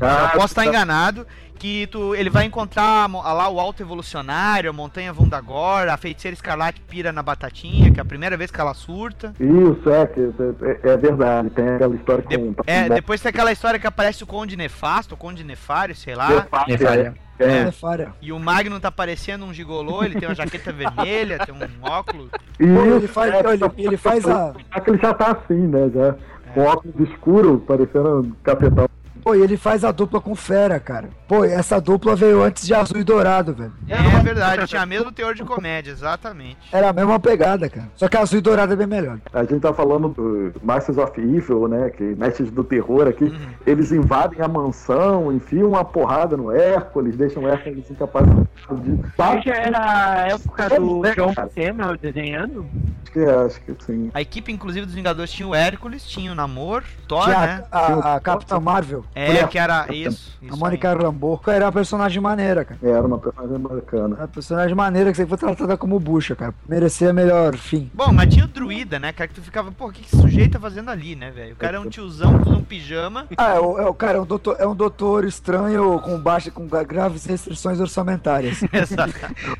Ah, 0.00 0.30
eu 0.32 0.40
posso 0.40 0.52
estar 0.52 0.62
tá. 0.62 0.66
enganado. 0.66 1.26
Que 1.58 1.86
tu, 1.88 2.14
ele 2.14 2.30
vai 2.30 2.46
encontrar 2.46 3.04
a 3.04 3.32
lá 3.34 3.46
o 3.50 3.60
Alto 3.60 3.82
Evolucionário, 3.82 4.70
a 4.70 4.72
Montanha 4.72 5.12
Vundagor, 5.12 5.90
a 5.90 5.96
Feiticeira 5.98 6.32
Escarlate 6.32 6.80
pira 6.80 7.12
na 7.12 7.22
batatinha, 7.22 7.90
que 7.90 8.00
é 8.00 8.02
a 8.02 8.04
primeira 8.04 8.34
vez 8.34 8.50
que 8.50 8.58
ela 8.58 8.72
surta. 8.72 9.34
Isso, 9.38 9.90
é, 9.90 10.06
que, 10.06 10.20
é, 10.22 10.90
é 10.90 10.96
verdade. 10.96 11.50
Tem 11.50 11.68
aquela 11.68 11.94
história 11.94 12.24
com. 12.24 12.54
É, 12.66 12.88
depois 12.88 13.20
tem 13.20 13.28
aquela 13.28 13.52
história 13.52 13.78
que 13.78 13.86
aparece 13.86 14.24
o 14.24 14.26
Conde 14.26 14.56
Nefasto, 14.56 15.14
o 15.14 15.18
Conde 15.18 15.44
Nefário, 15.44 15.94
sei 15.94 16.14
lá. 16.14 16.30
Nefário, 16.30 16.72
Nefário. 16.72 17.14
é. 17.26 17.30
É. 17.40 17.64
Nefário. 17.64 18.12
E 18.20 18.32
o 18.32 18.38
Magnum 18.38 18.78
tá 18.78 18.92
parecendo 18.92 19.46
um 19.46 19.54
gigolô, 19.54 20.04
ele 20.04 20.20
tem 20.20 20.28
uma 20.28 20.34
jaqueta 20.34 20.72
vermelha, 20.72 21.38
tem 21.38 21.54
um 21.54 21.90
óculos. 21.90 22.28
Pô, 22.30 22.64
ele 22.96 23.08
faz, 23.08 23.34
ele, 23.34 23.86
ele 23.86 23.96
faz 23.96 24.28
a. 24.28 24.52
Só 24.72 24.80
que 24.80 24.90
ele 24.90 24.98
já 24.98 25.14
tá 25.14 25.32
assim, 25.32 25.66
né? 25.66 25.90
Já. 25.94 26.14
Com 26.52 26.64
óculos 26.64 27.08
escuros, 27.08 27.62
parecendo 27.64 28.20
um 28.20 28.32
capetão. 28.42 28.88
Pô, 29.22 29.34
e 29.34 29.42
ele 29.42 29.56
faz 29.56 29.84
a 29.84 29.92
dupla 29.92 30.20
com 30.20 30.34
fera, 30.34 30.78
cara. 30.80 31.08
Pô, 31.28 31.44
e 31.44 31.50
essa 31.52 31.80
dupla 31.80 32.16
veio 32.16 32.42
antes 32.42 32.66
de 32.66 32.74
Azul 32.74 32.98
e 32.98 33.04
Dourado, 33.04 33.52
velho. 33.54 33.72
É 33.88 34.22
verdade, 34.22 34.66
tinha 34.66 34.84
mesmo 34.86 35.12
teor 35.12 35.34
de 35.34 35.44
comédia, 35.44 35.90
exatamente. 35.90 36.58
Era 36.72 36.90
a 36.90 36.92
mesma 36.92 37.18
pegada, 37.20 37.68
cara. 37.68 37.88
Só 37.96 38.08
que 38.08 38.16
Azul 38.16 38.38
e 38.38 38.42
Dourado 38.42 38.72
é 38.72 38.76
bem 38.76 38.86
melhor. 38.86 39.18
A 39.32 39.44
gente 39.44 39.60
tá 39.60 39.72
falando 39.72 40.08
do 40.08 40.52
Masters 40.62 40.98
of 40.98 41.20
Evil, 41.20 41.68
né? 41.68 41.90
Que 41.90 42.02
mestres 42.02 42.50
do 42.50 42.64
terror 42.64 43.06
aqui. 43.08 43.24
Uhum. 43.24 43.38
Eles 43.66 43.92
invadem 43.92 44.40
a 44.42 44.48
mansão, 44.48 45.32
enfiam 45.32 45.68
uma 45.68 45.84
porrada 45.84 46.36
no 46.36 46.50
Hércules, 46.50 47.16
deixam 47.16 47.44
o 47.44 47.48
Hércules 47.48 47.90
incapacitado 47.90 48.48
de. 48.82 49.00
Acho 49.18 49.42
que 49.42 49.50
era 49.50 49.78
a 49.78 50.28
época 50.28 50.68
do 50.80 51.06
É, 51.06 51.14
João 51.14 51.34
cara. 51.34 51.46
Buscema 51.48 51.96
desenhando. 52.00 52.66
Acho 53.02 53.12
que, 53.12 53.24
acho 53.24 53.60
que 53.62 53.84
sim. 53.84 54.10
A 54.14 54.20
equipe, 54.20 54.52
inclusive, 54.52 54.86
dos 54.86 54.94
Vingadores 54.94 55.32
tinha 55.32 55.48
o 55.48 55.54
Hércules, 55.54 56.04
tinha 56.06 56.30
o 56.30 56.34
Namor, 56.34 56.84
Thor, 57.08 57.24
Tinha 57.24 57.40
né? 57.40 57.64
a, 57.70 57.78
a, 57.78 58.14
a 58.16 58.20
Capitã 58.20 58.60
Marvel. 58.60 59.04
É, 59.14 59.44
que 59.46 59.58
era 59.58 59.86
isso. 59.92 60.38
A 60.50 60.56
Mônica 60.56 60.92
Rambeau 60.94 61.40
era 61.48 61.66
a 61.68 61.72
personagem 61.72 62.20
maneira, 62.22 62.64
cara. 62.64 62.78
Era 62.82 63.02
uma 63.06 63.18
personagem 63.18 63.58
bacana. 63.58 64.14
Era 64.16 64.24
a 64.24 64.28
personagem 64.28 64.74
maneira 64.74 65.10
que 65.10 65.16
sempre 65.16 65.30
foi 65.30 65.38
tratada 65.38 65.76
como 65.76 65.98
bucha, 65.98 66.36
cara. 66.36 66.54
Merecia 66.68 67.12
melhor 67.12 67.56
fim. 67.56 67.90
Bom, 67.92 68.12
mas 68.12 68.32
tinha 68.32 68.44
o 68.44 68.48
druida, 68.48 68.98
né, 68.98 69.12
cara, 69.12 69.28
que 69.28 69.34
tu 69.34 69.42
ficava, 69.42 69.70
pô, 69.72 69.88
o 69.88 69.92
que, 69.92 70.02
que 70.02 70.06
esse 70.14 70.20
sujeito 70.20 70.52
tá 70.52 70.60
fazendo 70.60 70.90
ali, 70.90 71.16
né, 71.16 71.30
velho? 71.30 71.52
O 71.54 71.56
cara 71.56 71.76
é 71.76 71.80
um 71.80 71.88
tiozão, 71.88 72.38
com 72.38 72.50
um 72.50 72.62
pijama. 72.62 73.26
Ah, 73.36 73.54
é, 73.54 73.60
o, 73.60 73.78
é 73.78 73.86
o 73.86 73.94
cara, 73.94 74.18
é 74.18 74.20
um 74.20 74.26
doutor, 74.26 74.56
é 74.58 74.66
um 74.66 74.74
doutor 74.74 75.24
estranho 75.24 75.98
com 76.00 76.18
baixa, 76.20 76.50
com 76.50 76.66
gra- 76.66 76.84
graves 76.84 77.24
restrições 77.24 77.80
orçamentárias. 77.80 78.60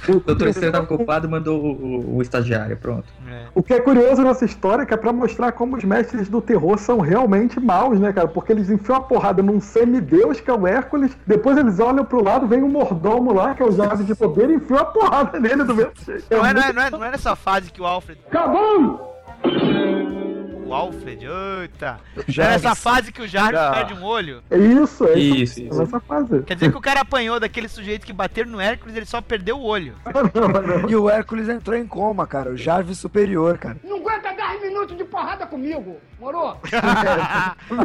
O 0.09 0.21
doutor 0.21 0.49
Estranho 0.49 0.73
tava 0.73 0.85
ocupado 0.85 1.27
e 1.27 1.31
mandou 1.31 1.61
o, 1.61 1.71
o- 1.73 2.17
o 2.17 2.23
estagiário, 2.23 2.77
pronto. 2.77 3.05
O 3.55 3.63
que 3.63 3.73
é 3.75 3.81
curioso 3.81 4.23
nessa 4.23 4.45
história 4.45 4.83
é 4.83 4.87
que 4.87 4.95
é 4.95 4.97
pra 4.97 5.13
mostrar 5.13 5.53
como 5.53 5.77
os 5.77 5.85
mestres 5.85 6.29
do 6.29 6.41
terror 6.41 6.79
são 6.79 6.99
realmente 7.01 7.59
maus, 7.61 7.99
né, 7.99 8.13
cara? 8.13 8.29
Porque 8.29 8.53
eles 8.53 8.69
enfiam 8.71 8.97
a 8.97 9.01
porrada 9.01 9.40
num 9.43 9.61
semideus, 9.61 10.41
que 10.41 10.51
é 10.51 10.55
o 10.55 10.67
Hércules, 10.67 11.17
depois 11.27 11.57
eles 11.57 11.79
olham 11.81 12.05
pro 12.05 12.23
lado, 12.23 12.47
vem 12.47 12.63
um 12.63 12.69
mordomo 12.69 13.33
lá, 13.33 13.55
que 13.55 13.63
é 13.63 13.67
o 13.67 13.73
Jade 13.73 14.05
de 14.05 14.15
poder, 14.15 14.51
e 14.51 14.55
enfiam 14.55 14.79
a 14.79 14.85
porrada 14.85 15.39
nele 15.41 15.65
do 15.65 15.75
mesmo 15.75 15.93
jeito. 16.05 16.25
Não 16.31 16.45
é, 16.47 16.53
não, 16.55 16.63
é, 16.63 16.73
não, 16.73 16.83
é, 16.83 16.91
não 16.91 17.05
é 17.05 17.11
nessa 17.11 17.35
fase 17.37 17.71
que 17.73 17.81
o 17.81 17.87
Alfred. 17.87 18.21
Acabou! 18.29 19.11
O 20.67 20.73
Alfred, 20.73 21.27
eita! 21.61 21.99
Não 22.17 22.45
é 22.45 22.49
nessa 22.51 22.77
fase 22.77 23.11
que 23.11 23.21
o 23.21 23.27
Jarvis 23.27 23.59
Já. 23.59 23.73
perde 23.73 23.95
um 23.95 24.05
olho. 24.05 24.41
É 24.49 24.57
isso, 24.57 25.05
é 25.05 25.19
Isso, 25.19 25.63
isso. 25.63 25.79
Nessa 25.79 25.99
fase. 25.99 26.43
Quer 26.45 26.55
dizer 26.55 26.71
que 26.71 26.79
o 26.79 26.81
cara 26.81 27.01
apanhou 27.01 27.41
daquele 27.41 27.67
sujeito 27.67 28.07
que 28.07 28.13
bateram 28.13 28.51
no 28.53 28.61
Hércules, 28.61 28.95
ele 28.95 29.07
só 29.07 29.21
perdeu 29.21 29.57
o 29.59 29.65
olho. 29.65 29.95
E 30.89 30.95
o 30.95 31.11
Hércules 31.11 31.49
entrou 31.49 31.77
em 31.77 31.87
coma, 31.87 32.25
cara. 32.27 32.51
O 32.51 32.57
Jarvis 32.57 32.99
superior, 32.99 33.59
cara. 33.59 33.79
Não 33.83 33.97
aguenta 33.97 34.30
10 34.51 34.63
minutos 34.63 34.97
de 34.97 35.05
porrada 35.05 35.47
comigo, 35.47 35.97
moro? 36.19 36.39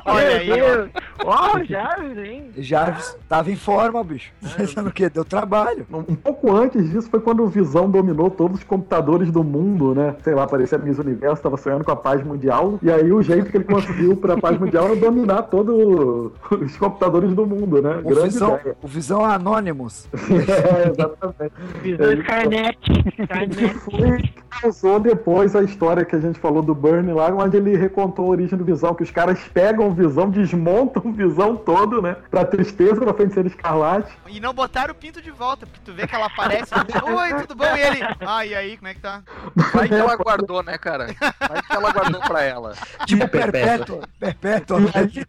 Olha 0.06 0.38
aí, 0.38 0.50
ó. 0.62 0.88
Ó, 1.26 1.64
Jarvis, 1.64 2.18
hein? 2.18 2.52
Jarvis 2.58 3.18
tava 3.30 3.52
em 3.52 3.56
forma, 3.56 4.04
bicho. 4.04 4.32
Pensando 4.58 4.90
o 4.90 4.92
quê? 4.92 5.10
Deu 5.10 5.24
trabalho. 5.24 5.86
Um 5.92 6.16
pouco 6.16 6.52
antes 6.52 6.90
disso 6.90 7.10
foi 7.10 7.20
quando 7.20 7.44
o 7.44 7.48
Visão 7.48 7.90
dominou 7.90 8.30
todos 8.32 8.58
os 8.60 8.64
computadores 8.64 9.32
do 9.32 9.44
mundo, 9.44 9.94
né? 9.94 10.16
Sei 10.24 10.34
lá, 10.34 10.48
parecia 10.48 10.78
Miss 10.78 10.98
Universo, 10.98 11.42
tava 11.44 11.58
sonhando 11.58 11.84
com 11.84 11.92
a 11.92 11.96
paz 11.96 12.24
mundial. 12.24 12.80
E 12.82 12.92
aí 12.92 13.12
o 13.12 13.22
jeito 13.22 13.52
que 13.52 13.58
ele 13.58 13.64
conseguiu 13.64 14.18
pra 14.18 14.38
paz 14.38 14.58
mundial 14.60 14.86
era 14.86 14.96
dominar 14.96 15.44
todos 15.44 16.32
os 16.52 16.78
computadores 16.78 17.34
do 17.34 17.46
mundo, 17.46 17.82
né? 17.82 18.02
O 18.04 18.24
Visão, 18.24 18.60
o 18.82 18.88
Visão 18.88 19.24
Anonymous. 19.24 20.10
É, 20.46 20.90
exatamente. 20.90 21.54
Visão 21.82 22.14
Skynet. 22.14 22.78
Que 22.80 23.22
Skynet. 23.22 23.74
foi 23.80 24.22
que 24.22 24.34
causou 24.62 25.00
depois 25.00 25.56
a 25.56 25.64
história 25.64 26.06
que 26.06 26.16
a 26.16 26.20
gente 26.20 26.40
falou 26.40 26.55
do 26.62 26.76
Burn 26.76 27.12
lá, 27.14 27.28
onde 27.30 27.58
ele 27.58 27.76
recontou 27.76 28.26
a 28.26 28.30
origem 28.30 28.58
do 28.58 28.66
Visão, 28.66 28.94
que 28.94 29.04
os 29.04 29.12
caras 29.12 29.40
pegam 29.54 29.88
o 29.88 29.94
Visão, 29.94 30.30
desmontam 30.30 31.02
o 31.06 31.12
Visão 31.12 31.56
todo, 31.56 32.02
né? 32.02 32.16
Pra 32.30 32.46
tristeza 32.46 33.06
da 33.06 33.14
feiticeira 33.14 33.48
escarlate. 33.48 34.12
E 34.28 34.40
não 34.40 34.54
botaram 34.54 34.92
o 34.94 34.96
pinto 34.96 35.22
de 35.22 35.32
volta, 35.32 35.66
porque 35.66 35.82
tu 35.84 35.94
vê 35.94 36.08
que 36.08 36.16
ela 36.16 36.28
aparece. 36.28 36.74
Oi, 36.76 37.34
tudo 37.42 37.56
bom? 37.56 37.76
E 37.76 37.82
ele. 37.82 38.00
Ah, 38.26 38.46
e 38.46 38.56
aí, 38.56 38.78
como 38.78 38.88
é 38.88 38.94
que 38.94 39.02
tá? 39.02 39.22
Vai 39.74 39.88
que 39.88 39.94
ela 39.94 40.16
guardou, 40.16 40.64
né, 40.64 40.78
cara? 40.78 41.08
Vai 41.40 41.62
que 41.62 41.76
ela 41.76 41.92
guardou 41.92 42.22
pra 42.22 42.44
ela. 42.44 42.74
Tipo 43.06 43.28
perpétua. 43.28 44.02
Perpétua. 44.20 44.78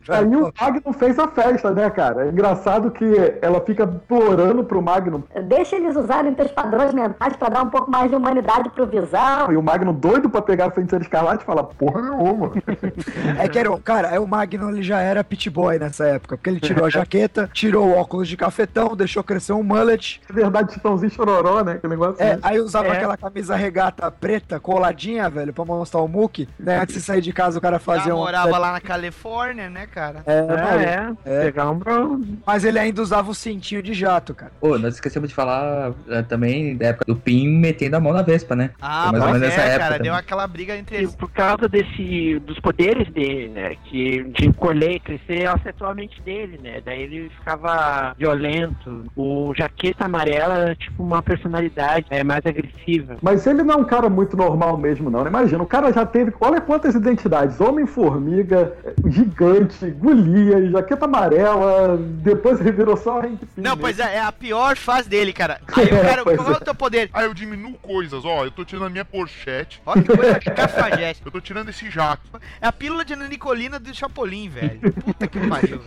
Aí 0.08 0.36
o 0.36 0.52
Magnum 0.58 0.92
fez 0.92 1.18
a 1.18 1.28
festa, 1.28 1.70
né, 1.70 1.90
cara? 1.90 2.26
É 2.26 2.28
engraçado 2.30 2.90
que 2.90 3.04
ela 3.42 3.60
fica 3.60 3.84
implorando 3.84 4.64
pro 4.64 4.82
Magnum. 4.82 5.22
Deixa 5.44 5.76
eles 5.76 5.96
usarem 5.96 6.34
teus 6.34 6.50
padrões 6.50 6.94
mentais 6.94 7.36
pra 7.36 7.48
dar 7.48 7.62
um 7.62 7.70
pouco 7.70 7.90
mais 7.90 8.10
de 8.10 8.16
humanidade 8.16 8.70
pro 8.70 8.86
Visão. 8.86 9.52
E 9.52 9.56
o 9.56 9.62
Magnum 9.62 9.92
doido 9.92 10.30
pra 10.30 10.42
pegar 10.42 10.66
a 10.66 10.70
feiticeira 10.70 11.04
escarlate 11.04 11.15
fala, 11.44 11.64
porra 11.64 12.02
nenhuma. 12.02 12.52
É 13.38 13.48
que 13.48 13.58
era, 13.58 13.70
o- 13.70 13.80
cara, 13.80 14.08
é 14.08 14.18
o 14.20 14.26
Magnum 14.26 14.70
ele 14.70 14.82
já 14.82 15.00
era 15.00 15.22
pit 15.24 15.48
boy 15.50 15.78
nessa 15.78 16.04
época, 16.06 16.36
porque 16.36 16.50
ele 16.50 16.60
tirou 16.60 16.84
a 16.86 16.90
jaqueta, 16.90 17.48
tirou 17.52 17.86
o 17.88 17.96
óculos 17.96 18.28
de 18.28 18.36
cafetão, 18.36 18.96
deixou 18.96 19.22
crescer 19.22 19.52
um 19.52 19.62
mullet. 19.62 20.20
É 20.28 20.32
verdade, 20.32 20.72
Titãozinho 20.72 21.10
chororó, 21.10 21.62
né? 21.62 21.72
Aquele 21.72 21.90
negócio. 21.92 22.22
É, 22.22 22.38
aí 22.42 22.58
usava 22.60 22.88
É. 22.88 22.92
aquela 22.92 23.16
camisa 23.16 23.54
regata 23.56 24.10
preta, 24.10 24.58
coladinha, 24.60 25.28
velho, 25.28 25.52
pra 25.52 25.64
mostrar 25.64 26.00
o 26.00 26.08
muque, 26.08 26.48
né? 26.58 26.78
Antes 26.80 26.94
de 26.94 27.00
sair 27.00 27.20
de 27.20 27.32
casa 27.32 27.58
o 27.58 27.62
cara 27.62 27.76
Já 27.76 27.80
fazia 27.80 28.14
um. 28.14 28.18
morava 28.18 28.56
lá 28.58 28.72
na 28.72 28.80
Califórnia, 28.80 29.68
né, 29.70 29.86
cara? 29.86 30.22
É, 30.26 31.12
É, 31.26 31.40
é. 31.40 31.44
Pegar 31.44 31.70
um 31.70 31.78
bronze. 31.78 32.38
Mas 32.46 32.64
ele 32.64 32.78
ainda 32.78 33.02
usava 33.02 33.30
o 33.30 33.34
cintinho 33.34 33.82
de 33.82 33.92
jato, 33.94 34.34
cara. 34.34 34.52
Pô, 34.60 34.78
nós 34.78 34.94
esquecemos 34.94 35.28
de 35.28 35.34
falar 35.34 35.92
eh, 36.08 36.22
também 36.22 36.76
da 36.76 36.86
época 36.88 37.04
do 37.06 37.16
Pim 37.16 37.48
metendo 37.48 37.96
a 37.96 38.00
mão 38.00 38.12
na 38.12 38.22
Vespa, 38.22 38.54
né? 38.56 38.70
Ah, 38.80 39.08
Foi 39.10 39.18
mais 39.18 39.24
ou 39.24 39.38
menos 39.38 39.42
é, 39.42 39.48
nessa 39.48 39.60
época 39.62 39.78
cara, 39.78 39.92
também. 39.96 40.02
deu 40.10 40.14
aquela 40.14 40.46
briga 40.46 40.76
entre 40.76 41.05
Por 41.14 41.30
causa 41.30 41.68
desse, 41.68 42.38
dos 42.40 42.58
poderes 42.60 43.08
dele, 43.12 43.48
né? 43.48 43.76
Que 43.84 44.24
de 44.24 44.52
colher 44.52 44.96
e 44.96 45.00
crescer 45.00 45.46
afetou 45.46 45.86
a 45.88 45.94
mente 45.94 46.20
dele, 46.22 46.58
né? 46.62 46.80
Daí 46.84 47.02
ele 47.02 47.30
ficava 47.30 48.14
violento. 48.18 49.04
O 49.16 49.52
jaqueta 49.54 50.04
amarela 50.04 50.54
era 50.58 50.74
tipo 50.74 51.02
uma 51.02 51.22
personalidade 51.22 52.06
é, 52.10 52.22
mais 52.22 52.44
agressiva. 52.44 53.16
Mas 53.22 53.46
ele 53.46 53.62
não 53.62 53.74
é 53.74 53.76
um 53.78 53.84
cara 53.84 54.08
muito 54.08 54.36
normal 54.36 54.76
mesmo, 54.76 55.10
não. 55.10 55.22
né? 55.22 55.30
Imagina, 55.30 55.62
o 55.62 55.66
cara 55.66 55.92
já 55.92 56.04
teve. 56.04 56.32
Olha 56.40 56.60
quantas 56.60 56.94
identidades: 56.94 57.60
Homem-Formiga, 57.60 58.72
Gigante, 59.06 59.90
Golias, 59.90 60.70
Jaqueta 60.70 61.04
Amarela. 61.04 61.96
Depois 61.98 62.60
ele 62.60 62.72
virou 62.72 62.96
só 62.96 63.20
Hank 63.20 63.46
Pym. 63.46 63.62
Não, 63.62 63.76
pois 63.76 63.98
é, 63.98 64.16
é 64.16 64.20
a 64.20 64.32
pior 64.32 64.76
fase 64.76 65.08
dele, 65.08 65.32
cara. 65.32 65.60
Aí 65.76 65.86
o 65.86 66.02
cara, 66.02 66.22
qual 66.22 66.48
é 66.48 66.52
é. 66.52 66.56
o 66.56 66.60
teu 66.60 66.74
poder? 66.74 67.10
Ah, 67.12 67.22
eu 67.24 67.34
diminuo 67.34 67.74
coisas, 67.74 68.24
ó. 68.24 68.44
Eu 68.44 68.50
tô 68.50 68.64
tirando 68.64 68.86
a 68.86 68.90
minha 68.90 69.04
pochete. 69.04 69.80
Ó, 69.84 69.94
que 69.94 70.04
coisa 70.04 70.38
cafajeste. 70.40 70.95
Eu 71.24 71.30
tô 71.30 71.40
tirando 71.40 71.68
esse 71.68 71.90
jato. 71.90 72.22
É 72.60 72.66
a 72.66 72.72
pílula 72.72 73.04
de 73.04 73.14
Nicolina 73.16 73.78
do 73.78 73.94
Chapolin, 73.94 74.48
velho. 74.48 74.80
Puta 74.92 75.26
que 75.26 75.38
pariu. 75.48 75.80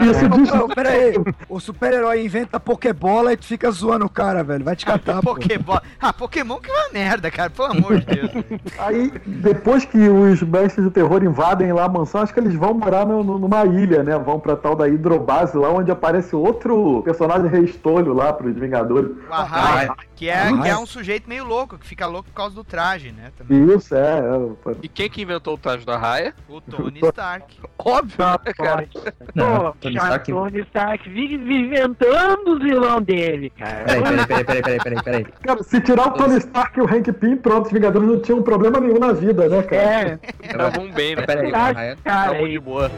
Isso 0.00 0.68
pera 0.74 0.90
aí, 0.90 1.14
o 1.48 1.60
super-herói 1.60 2.24
inventa 2.24 2.58
Pokébola 2.60 3.32
e 3.32 3.36
tu 3.36 3.46
fica 3.46 3.70
zoando 3.70 4.04
o 4.06 4.08
cara, 4.10 4.42
velho. 4.42 4.64
Vai 4.64 4.76
te 4.76 4.84
catar, 4.86 5.20
pô. 5.22 5.34
Pokémon. 5.34 5.78
Ah, 6.00 6.12
Pokémon 6.12 6.58
que 6.58 6.70
é 6.70 6.74
uma 6.74 6.88
merda, 6.92 7.30
cara. 7.30 7.50
Pelo 7.50 7.68
amor 7.72 7.98
de 8.00 8.06
Deus. 8.06 8.30
velho. 8.32 8.60
Aí, 8.78 9.12
depois 9.26 9.84
que 9.84 9.98
os 10.08 10.42
mestres 10.42 10.84
do 10.84 10.90
terror 10.90 11.22
invadem 11.22 11.72
lá 11.72 11.84
a 11.84 11.88
mansão, 11.88 12.20
acho 12.22 12.32
que 12.32 12.40
eles 12.40 12.54
vão 12.54 12.74
morar 12.74 13.06
no- 13.06 13.22
no- 13.24 13.38
numa 13.38 13.64
ilha, 13.64 14.02
né? 14.02 14.18
Vão 14.18 14.38
pra 14.40 14.56
tal 14.56 14.74
da 14.76 14.88
hidrobase 14.88 15.56
lá, 15.56 15.70
onde 15.70 15.90
aparece 15.90 16.34
outro 16.34 17.02
personagem 17.04 17.48
restolho 17.50 18.12
lá 18.12 18.32
pros 18.32 18.54
Vingadores. 18.54 19.10
O 19.28 19.32
Arraia, 19.32 19.94
que 20.20 20.28
é, 20.28 20.52
que 20.62 20.68
é 20.68 20.76
um 20.76 20.84
sujeito 20.84 21.26
meio 21.26 21.44
louco, 21.44 21.78
que 21.78 21.86
fica 21.86 22.06
louco 22.06 22.28
por 22.28 22.34
causa 22.34 22.54
do 22.54 22.62
traje, 22.62 23.10
né? 23.10 23.32
Também. 23.38 23.74
Isso, 23.74 23.94
é. 23.94 24.18
é. 24.18 24.76
E 24.82 24.86
quem 24.86 25.08
que 25.08 25.22
inventou 25.22 25.54
o 25.54 25.56
traje 25.56 25.86
da 25.86 25.96
raia? 25.96 26.34
O 26.46 26.60
Tony 26.60 27.00
Stark. 27.02 27.58
Óbvio, 27.78 28.18
né, 28.18 28.52
cara? 28.54 28.86
Não, 29.34 29.72
Pô, 29.72 29.76
Tony 29.80 29.96
Stark. 29.96 30.30
Tony 30.30 30.60
Stark 30.60 31.08
vive 31.08 31.54
inventando 31.54 32.52
os 32.52 32.62
vilão 32.62 33.00
dele, 33.00 33.48
cara. 33.48 33.84
Peraí, 33.86 34.02
peraí, 34.02 34.26
peraí, 34.26 34.44
peraí, 34.44 34.62
peraí, 34.62 34.78
peraí, 34.82 35.02
peraí. 35.02 35.24
Cara, 35.42 35.62
se 35.62 35.80
tirar 35.80 36.08
o 36.08 36.10
Tony 36.10 36.36
Stark 36.36 36.78
e 36.78 36.82
o 36.82 36.86
Hank 36.86 37.12
Pym, 37.14 37.36
pronto, 37.38 37.66
os 37.68 37.72
Vingadores 37.72 38.06
não 38.06 38.20
tinham 38.20 38.42
problema 38.42 38.78
nenhum 38.78 38.98
na 38.98 39.12
vida, 39.12 39.48
né, 39.48 39.62
cara? 39.62 39.80
É, 39.82 40.18
Estavam 40.42 40.92
bem, 40.92 41.16
né? 41.16 41.22
Peraí, 41.24 41.50
o 41.50 41.54
Raia- 41.54 41.92
Estavam 41.94 42.46
de 42.46 42.58
boa. 42.58 42.90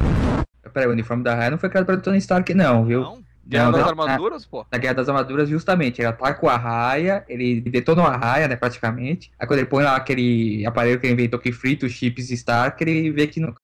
peraí, 0.75 0.89
o 0.89 0.93
uniforme 0.93 1.23
da 1.23 1.37
Raia 1.37 1.53
não 1.53 1.59
foi 1.59 1.69
criado 1.69 1.87
pelo 1.87 2.03
Tony 2.03 2.19
Stark, 2.19 2.53
não, 2.53 2.85
viu? 2.85 3.03
Não? 3.03 3.23
Guerra 3.53 3.65
Não, 3.67 3.73
das 3.73 3.83
não, 3.83 3.89
armaduras, 3.89 4.47
pô. 4.47 4.67
Na 4.73 4.79
Guerra 4.79 4.95
das 4.95 5.09
Armaduras, 5.09 5.49
justamente, 5.49 6.01
ele 6.01 6.09
ataca 6.09 6.45
o 6.45 6.49
Arraia, 6.49 7.25
ele 7.29 7.61
detona 7.61 8.03
o 8.03 8.07
Arraia, 8.07 8.49
né, 8.49 8.57
praticamente. 8.57 9.31
Aí 9.39 9.47
quando 9.47 9.61
ele 9.61 9.69
põe 9.69 9.85
lá 9.85 9.95
aquele 9.95 10.65
aparelho 10.67 10.99
que 10.99 11.07
ele 11.07 11.15
inventou 11.15 11.39
que 11.39 11.53
frita 11.53 11.87
os 11.87 11.93
chips 11.93 12.31
Stark, 12.31 12.83
ele 12.83 13.11
vê 13.11 13.27
que 13.27 13.41
não. 13.41 13.55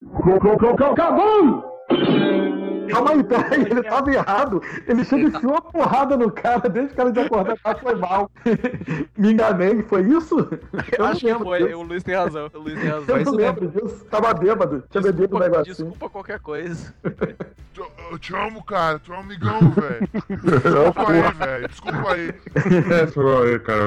Calma 2.89 3.11
aí, 3.11 3.23
peraí, 3.23 3.61
ele 3.61 3.83
tava 3.83 4.11
errado. 4.11 4.61
Ele 4.87 5.03
chega 5.05 5.23
e 5.23 5.25
enfiou 5.27 5.51
uma 5.53 5.61
porrada 5.61 6.17
no 6.17 6.31
cara, 6.31 6.67
desde 6.67 6.93
o 6.93 6.95
cara 6.95 7.11
de 7.11 7.19
acordar, 7.19 7.57
ah, 7.63 7.75
foi 7.75 7.95
mal. 7.95 8.29
Me 9.17 9.31
enganei, 9.31 9.83
foi 9.83 10.01
isso? 10.03 10.49
Eu 10.97 11.05
acho 11.05 11.19
que 11.19 11.35
foi, 11.35 11.73
o 11.73 11.83
Luiz 11.83 12.03
tem 12.03 12.15
razão. 12.15 12.49
O 12.53 12.59
Luiz 12.59 12.79
tem 12.79 12.89
razão. 12.89 13.15
Eu 13.15 13.21
Isso 13.21 13.31
não 13.31 13.37
mesmo. 13.37 13.61
lembro 13.61 13.67
disso. 13.67 14.05
Tava 14.05 14.33
bêbado, 14.33 14.83
tinha 14.89 15.01
bebido 15.01 15.35
um 15.35 15.39
negocinho. 15.39 15.75
Desculpa 15.75 16.09
qualquer 16.09 16.39
coisa. 16.39 16.93
Eu 18.11 18.17
te 18.17 18.35
amo, 18.35 18.63
cara. 18.63 18.99
Tu 18.99 19.13
é 19.13 19.17
um 19.17 19.19
amigão, 19.19 19.59
velho. 19.71 20.09
Desculpa 20.63 21.11
aí, 21.11 21.21
velho. 21.33 21.67
Desculpa 21.67 22.13
aí. 22.13 22.33
É, 23.01 23.07
falou 23.07 23.43
aí, 23.43 23.59
cara. 23.59 23.79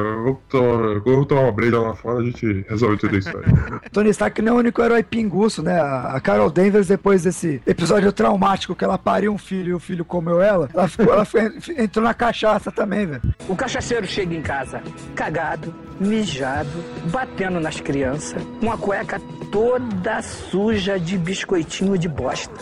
Tomar, 0.49 1.01
vamos 1.01 1.26
tomar 1.26 1.40
uma 1.43 1.53
breja 1.53 1.78
lá 1.80 1.95
fora, 1.95 2.18
a 2.20 2.24
gente 2.24 2.64
resolve 2.68 2.97
tudo 2.99 3.16
isso 3.18 3.28
aí. 3.36 3.45
Tony 3.93 4.11
Stark 4.11 4.40
não 4.43 4.53
é 4.53 4.57
o 4.57 4.59
único 4.59 4.82
herói 4.82 5.03
pinguço, 5.03 5.62
né? 5.62 5.80
A 5.80 6.12
a 6.12 6.20
Carol 6.20 6.51
Danvers, 6.51 6.88
depois 6.88 7.22
desse 7.22 7.61
episódio 7.66 8.12
traumático 8.12 8.74
que 8.76 8.84
ela 8.84 8.99
pariu 8.99 9.32
um 9.32 9.38
filho 9.38 9.70
e 9.70 9.74
o 9.74 9.78
filho 9.80 10.05
comeu 10.05 10.40
ela, 10.43 10.68
ela, 10.74 10.86
ficou, 10.88 11.12
ela 11.12 11.24
foi- 11.24 11.53
entrou 11.78 12.05
na 12.05 12.12
cachaça 12.14 12.70
também, 12.70 13.07
velho. 13.07 13.22
O 13.49 13.57
cachaceiro 13.57 14.07
chega 14.07 14.34
em 14.34 14.43
casa 14.43 14.82
cagado, 15.14 15.74
mijado, 16.03 16.70
batendo 17.11 17.61
nas 17.61 17.80
crianças, 17.80 18.42
com 18.61 18.70
a 18.70 18.76
cueca 18.76 19.20
toda 19.50 20.22
suja 20.22 20.98
de 20.98 21.18
biscoitinho 21.18 21.98
de 21.98 22.09
bosta. 22.09 22.55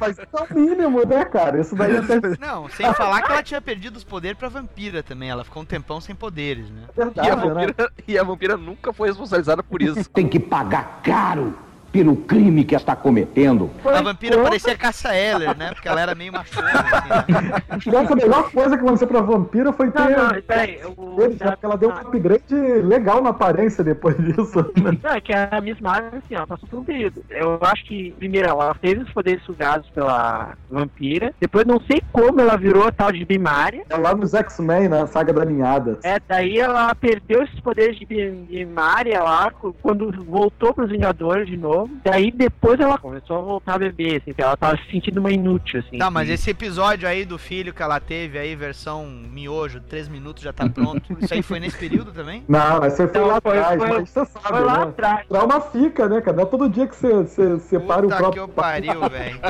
Mas 0.00 0.18
é 0.18 0.24
o 0.24 0.54
mínimo, 0.54 1.04
né, 1.04 1.24
cara? 1.24 1.60
Isso 1.60 1.74
daí 1.74 1.96
até. 1.96 2.20
Não, 2.40 2.68
sem 2.70 2.92
falar 2.94 3.22
que 3.22 3.32
ela 3.32 3.42
tinha 3.42 3.60
perdido 3.60 3.96
os 3.96 4.04
poderes 4.04 4.38
pra 4.38 4.48
vampira 4.48 5.02
também. 5.02 5.30
Ela 5.30 5.44
ficou 5.44 5.62
um 5.62 5.66
tempão 5.66 6.00
sem 6.00 6.14
poderes, 6.14 6.70
né? 6.70 6.82
E 6.96 7.28
a, 7.28 7.34
vampira, 7.34 7.92
e 8.06 8.18
a 8.18 8.22
vampira 8.22 8.56
nunca 8.56 8.92
foi 8.92 9.08
responsabilizada 9.08 9.62
por 9.62 9.82
isso. 9.82 10.08
Tem 10.10 10.28
que 10.28 10.38
pagar 10.38 11.00
caro 11.02 11.54
pelo 11.92 12.16
crime 12.16 12.64
que 12.64 12.74
está 12.74 12.96
cometendo. 12.96 13.70
A 13.84 14.00
vampira 14.00 14.42
parecia 14.42 14.76
Caça 14.76 15.14
Eller, 15.14 15.56
né? 15.56 15.70
Porque 15.74 15.86
ela 15.88 16.00
era 16.00 16.14
meio 16.14 16.32
machona, 16.32 16.70
assim, 16.70 17.32
né? 17.32 17.62
Essa 18.02 18.12
a 18.12 18.16
melhor 18.16 18.50
coisa 18.50 18.76
que 18.76 18.82
aconteceu 18.82 19.06
pra 19.08 19.20
vampira 19.20 19.72
foi 19.72 19.90
ter. 19.90 20.00
Não, 20.16 20.28
não, 20.32 20.42
peraí, 20.42 20.80
o- 20.86 20.92
porque 20.94 21.38
ela 21.66 21.76
deu 21.76 21.90
um 21.90 21.92
upgrade 21.92 22.54
legal 22.82 23.22
na 23.22 23.30
aparência 23.30 23.84
depois 23.84 24.16
disso. 24.16 24.60
né? 24.82 24.98
Não, 25.02 25.10
é 25.10 25.20
que 25.20 25.32
a 25.32 25.60
Miss 25.60 25.78
Marvel, 25.80 26.18
assim, 26.24 26.34
ela 26.34 26.46
passou 26.46 26.68
por 26.68 26.78
um 26.80 26.84
período. 26.84 27.22
Eu 27.28 27.58
acho 27.60 27.84
que, 27.84 28.12
primeiro, 28.18 28.48
ela 28.48 28.74
teve 28.80 29.02
os 29.02 29.10
poderes 29.12 29.42
sugados 29.44 29.88
pela 29.90 30.54
vampira. 30.70 31.34
Depois, 31.40 31.66
não 31.66 31.80
sei 31.80 32.02
como 32.10 32.40
ela 32.40 32.56
virou 32.56 32.86
a 32.86 32.92
tal 32.92 33.12
de 33.12 33.24
Bimária. 33.24 33.84
É 33.90 33.96
lá 33.96 34.14
nos 34.14 34.32
X-Men, 34.32 34.88
na 34.88 35.06
saga 35.06 35.32
da 35.32 35.44
ninhada. 35.44 35.98
É, 36.02 36.18
daí 36.26 36.58
ela 36.58 36.94
perdeu 36.94 37.42
esses 37.42 37.60
poderes 37.60 37.98
de 37.98 38.06
Bi- 38.06 38.30
Bimária 38.48 39.22
lá, 39.22 39.50
quando 39.82 40.10
voltou 40.24 40.72
pros 40.72 40.90
Vingadores 40.90 41.46
de 41.46 41.56
novo. 41.56 41.81
Daí, 42.04 42.30
depois, 42.30 42.78
ela 42.80 42.98
começou 42.98 43.38
a 43.38 43.40
voltar 43.40 43.74
a 43.74 43.78
beber, 43.78 44.20
assim, 44.22 44.34
ela 44.36 44.56
tava 44.56 44.76
se 44.78 44.90
sentindo 44.90 45.18
uma 45.18 45.30
inútil, 45.30 45.80
assim. 45.80 45.98
Tá, 45.98 46.10
mas 46.10 46.28
esse 46.28 46.50
episódio 46.50 47.08
aí 47.08 47.24
do 47.24 47.38
filho 47.38 47.72
que 47.72 47.82
ela 47.82 47.98
teve 48.00 48.38
aí, 48.38 48.54
versão 48.56 49.06
miojo, 49.06 49.80
3 49.80 50.08
minutos 50.08 50.42
já 50.42 50.52
tá 50.52 50.68
pronto. 50.70 51.02
Isso 51.20 51.32
aí 51.34 51.42
foi 51.42 51.60
nesse 51.60 51.76
período 51.78 52.12
também? 52.12 52.44
Não, 52.48 52.80
mas 52.80 52.94
você 52.94 53.08
foi 53.08 53.20
lá 53.20 53.36
atrás, 53.36 53.78
foi- 53.80 53.88
mas 53.92 54.10
você 54.10 54.24
sabe, 54.26 54.48
foi 54.48 54.60
lá 54.60 54.76
né? 54.78 54.82
atrás. 54.84 55.28
Trauma 55.28 55.60
fica, 55.60 56.08
né, 56.08 56.20
cara? 56.20 56.36
Não 56.36 56.42
é 56.44 56.46
todo 56.46 56.68
dia 56.68 56.86
que 56.86 56.96
você, 56.96 57.12
você 57.12 57.58
separa 57.60 58.00
o 58.00 58.02
Puta 58.04 58.14
que 58.16 58.22
próprio. 58.22 58.40
eu 58.42 58.48
pariu, 58.48 59.00
velho. 59.08 59.40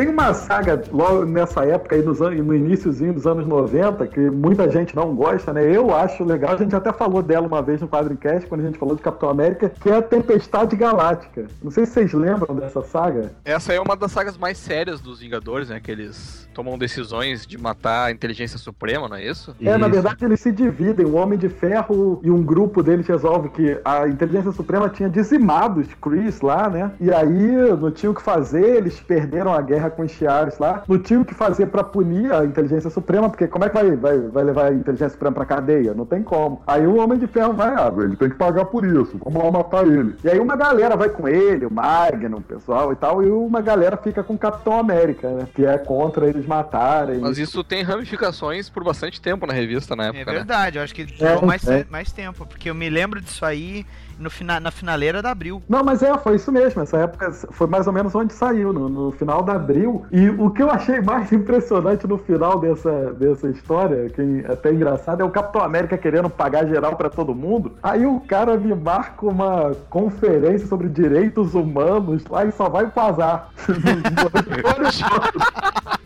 Tem 0.00 0.08
uma 0.08 0.32
saga 0.32 0.82
logo 0.90 1.26
nessa 1.26 1.62
época 1.66 1.94
aí, 1.94 2.00
nos 2.00 2.22
anos, 2.22 2.42
no 2.42 2.56
iníciozinho 2.56 3.12
dos 3.12 3.26
anos 3.26 3.46
90, 3.46 4.06
que 4.06 4.18
muita 4.18 4.66
gente 4.70 4.96
não 4.96 5.14
gosta, 5.14 5.52
né? 5.52 5.62
Eu 5.62 5.94
acho 5.94 6.24
legal, 6.24 6.54
a 6.54 6.56
gente 6.56 6.74
até 6.74 6.90
falou 6.90 7.22
dela 7.22 7.46
uma 7.46 7.60
vez 7.60 7.82
no 7.82 7.86
Quadrincast, 7.86 8.48
quando 8.48 8.62
a 8.62 8.64
gente 8.64 8.78
falou 8.78 8.96
de 8.96 9.02
Capitão 9.02 9.28
América, 9.28 9.68
que 9.68 9.90
é 9.90 9.96
a 9.96 10.00
Tempestade 10.00 10.74
Galáctica. 10.74 11.44
Não 11.62 11.70
sei 11.70 11.84
se 11.84 11.92
vocês 11.92 12.14
lembram 12.14 12.54
dessa 12.54 12.80
saga. 12.80 13.30
Essa 13.44 13.74
é 13.74 13.80
uma 13.80 13.94
das 13.94 14.10
sagas 14.10 14.38
mais 14.38 14.56
sérias 14.56 15.02
dos 15.02 15.20
Vingadores, 15.20 15.68
né? 15.68 15.78
Que 15.80 15.90
eles 15.90 16.48
tomam 16.54 16.78
decisões 16.78 17.46
de 17.46 17.58
matar 17.58 18.06
a 18.06 18.10
inteligência 18.10 18.58
suprema, 18.58 19.06
não 19.06 19.16
é 19.16 19.24
isso? 19.24 19.54
É, 19.60 19.76
na 19.76 19.88
verdade 19.88 20.24
eles 20.24 20.40
se 20.40 20.50
dividem. 20.50 21.04
O 21.04 21.14
Homem 21.14 21.38
de 21.38 21.50
Ferro 21.50 22.20
e 22.22 22.30
um 22.30 22.42
grupo 22.42 22.82
deles 22.82 23.06
resolve 23.06 23.50
que 23.50 23.78
a 23.84 24.08
Inteligência 24.08 24.52
Suprema 24.52 24.88
tinha 24.88 25.10
dizimado 25.10 25.80
os 25.80 25.88
Chris 25.94 26.40
lá, 26.40 26.70
né? 26.70 26.90
E 27.00 27.12
aí 27.12 27.52
não 27.78 27.90
tinha 27.90 28.10
o 28.10 28.14
que 28.14 28.22
fazer, 28.22 28.76
eles 28.76 28.98
perderam 28.98 29.52
a 29.52 29.60
guerra 29.60 29.89
com 29.90 30.02
os 30.02 30.10
Shi'aris 30.12 30.58
lá. 30.58 30.82
Não 30.88 30.98
tinha 30.98 31.20
o 31.20 31.24
que 31.24 31.34
fazer 31.34 31.66
pra 31.66 31.82
punir 31.84 32.32
a 32.32 32.44
Inteligência 32.44 32.90
Suprema, 32.90 33.28
porque 33.28 33.46
como 33.46 33.64
é 33.64 33.68
que 33.68 33.74
vai, 33.74 33.96
vai, 33.96 34.18
vai 34.18 34.44
levar 34.44 34.66
a 34.66 34.72
Inteligência 34.74 35.10
Suprema 35.10 35.34
pra 35.34 35.44
cadeia? 35.44 35.94
Não 35.94 36.06
tem 36.06 36.22
como. 36.22 36.62
Aí 36.66 36.86
o 36.86 36.96
Homem 36.96 37.18
de 37.18 37.26
Ferro 37.26 37.52
vai, 37.52 37.68
ah, 37.74 37.92
ele 37.98 38.16
tem 38.16 38.28
que 38.30 38.36
pagar 38.36 38.64
por 38.66 38.84
isso, 38.84 39.18
vamos 39.24 39.42
lá 39.42 39.50
matar 39.50 39.86
ele. 39.86 40.14
E 40.24 40.28
aí 40.28 40.38
uma 40.38 40.56
galera 40.56 40.96
vai 40.96 41.08
com 41.08 41.28
ele, 41.28 41.66
o 41.66 41.72
Magnum, 41.72 42.38
o 42.38 42.42
pessoal 42.42 42.92
e 42.92 42.96
tal, 42.96 43.22
e 43.22 43.30
uma 43.30 43.60
galera 43.60 43.96
fica 43.96 44.22
com 44.22 44.34
o 44.34 44.38
Capitão 44.38 44.78
América, 44.78 45.28
né? 45.30 45.48
Que 45.54 45.64
é 45.66 45.78
contra 45.78 46.26
eles 46.28 46.46
matarem. 46.46 47.18
Mas 47.18 47.38
isso 47.38 47.62
tem 47.64 47.82
ramificações 47.82 48.68
por 48.68 48.84
bastante 48.84 49.20
tempo 49.20 49.46
na 49.46 49.52
revista 49.52 49.94
na 49.96 50.04
É 50.04 50.08
época, 50.08 50.24
né? 50.32 50.36
verdade, 50.38 50.78
eu 50.78 50.82
acho 50.84 50.94
que 50.94 51.04
durou 51.04 51.38
É, 51.42 51.46
mais, 51.46 51.66
é. 51.68 51.86
mais 51.90 52.12
tempo, 52.12 52.46
porque 52.46 52.70
eu 52.70 52.74
me 52.74 52.88
lembro 52.88 53.20
disso 53.20 53.44
aí 53.44 53.86
no 54.20 54.30
fina, 54.30 54.60
na 54.60 54.70
finaleira 54.70 55.22
da 55.22 55.30
Abril. 55.30 55.62
Não, 55.68 55.82
mas 55.82 56.02
é, 56.02 56.16
foi 56.18 56.36
isso 56.36 56.52
mesmo. 56.52 56.82
Essa 56.82 56.98
época 56.98 57.32
foi 57.32 57.66
mais 57.66 57.86
ou 57.86 57.92
menos 57.92 58.14
onde 58.14 58.32
saiu, 58.32 58.72
no, 58.72 58.88
no 58.88 59.12
final 59.12 59.42
de 59.42 59.50
abril. 59.50 60.04
E 60.12 60.28
o 60.28 60.50
que 60.50 60.62
eu 60.62 60.70
achei 60.70 61.00
mais 61.00 61.32
impressionante 61.32 62.06
no 62.06 62.18
final 62.18 62.60
dessa, 62.60 63.12
dessa 63.14 63.48
história, 63.48 64.08
que 64.10 64.44
é 64.46 64.52
até 64.52 64.72
engraçado, 64.72 65.22
é 65.22 65.24
o 65.24 65.30
Capitão 65.30 65.62
América 65.62 65.96
querendo 65.96 66.28
pagar 66.28 66.66
geral 66.66 66.96
pra 66.96 67.08
todo 67.08 67.34
mundo. 67.34 67.72
Aí 67.82 68.06
o 68.06 68.20
cara 68.20 68.56
me 68.56 68.74
marca 68.74 69.26
uma 69.26 69.72
conferência 69.88 70.66
sobre 70.66 70.88
direitos 70.88 71.54
humanos 71.54 72.24
lá 72.26 72.44
e 72.44 72.52
só 72.52 72.68
vai 72.68 72.86
vazar. 72.86 73.50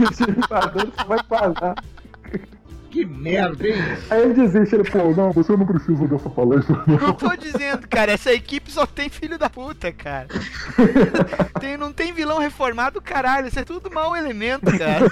Os 0.00 0.18
Vingadores 0.18 0.92
só 0.96 1.04
vai 1.04 1.18
vazar. 1.28 1.74
Que 2.90 3.06
merda, 3.06 3.68
hein? 3.68 3.76
Aí 4.10 4.22
ele 4.22 4.34
desiste, 4.34 4.74
ele, 4.74 4.84
pô, 4.90 4.98
não, 5.14 5.30
você 5.32 5.56
não 5.56 5.64
precisa 5.64 6.06
dessa 6.08 6.28
palestra. 6.28 6.76
Não 6.86 7.12
tô 7.12 7.34
dizendo, 7.36 7.86
cara, 7.88 8.10
essa 8.12 8.32
equipe 8.32 8.70
só 8.70 8.84
tem 8.84 9.08
filho 9.08 9.38
da 9.38 9.48
puta, 9.48 9.92
cara. 9.92 10.26
Tem- 11.60 11.76
não 11.76 11.92
tem 11.92 12.12
vilão 12.12 12.38
reformado, 12.38 13.00
caralho, 13.00 13.46
isso 13.48 13.58
é 13.58 13.64
tudo 13.64 13.90
mau 13.92 14.16
elemento, 14.16 14.66
cara. 14.78 15.06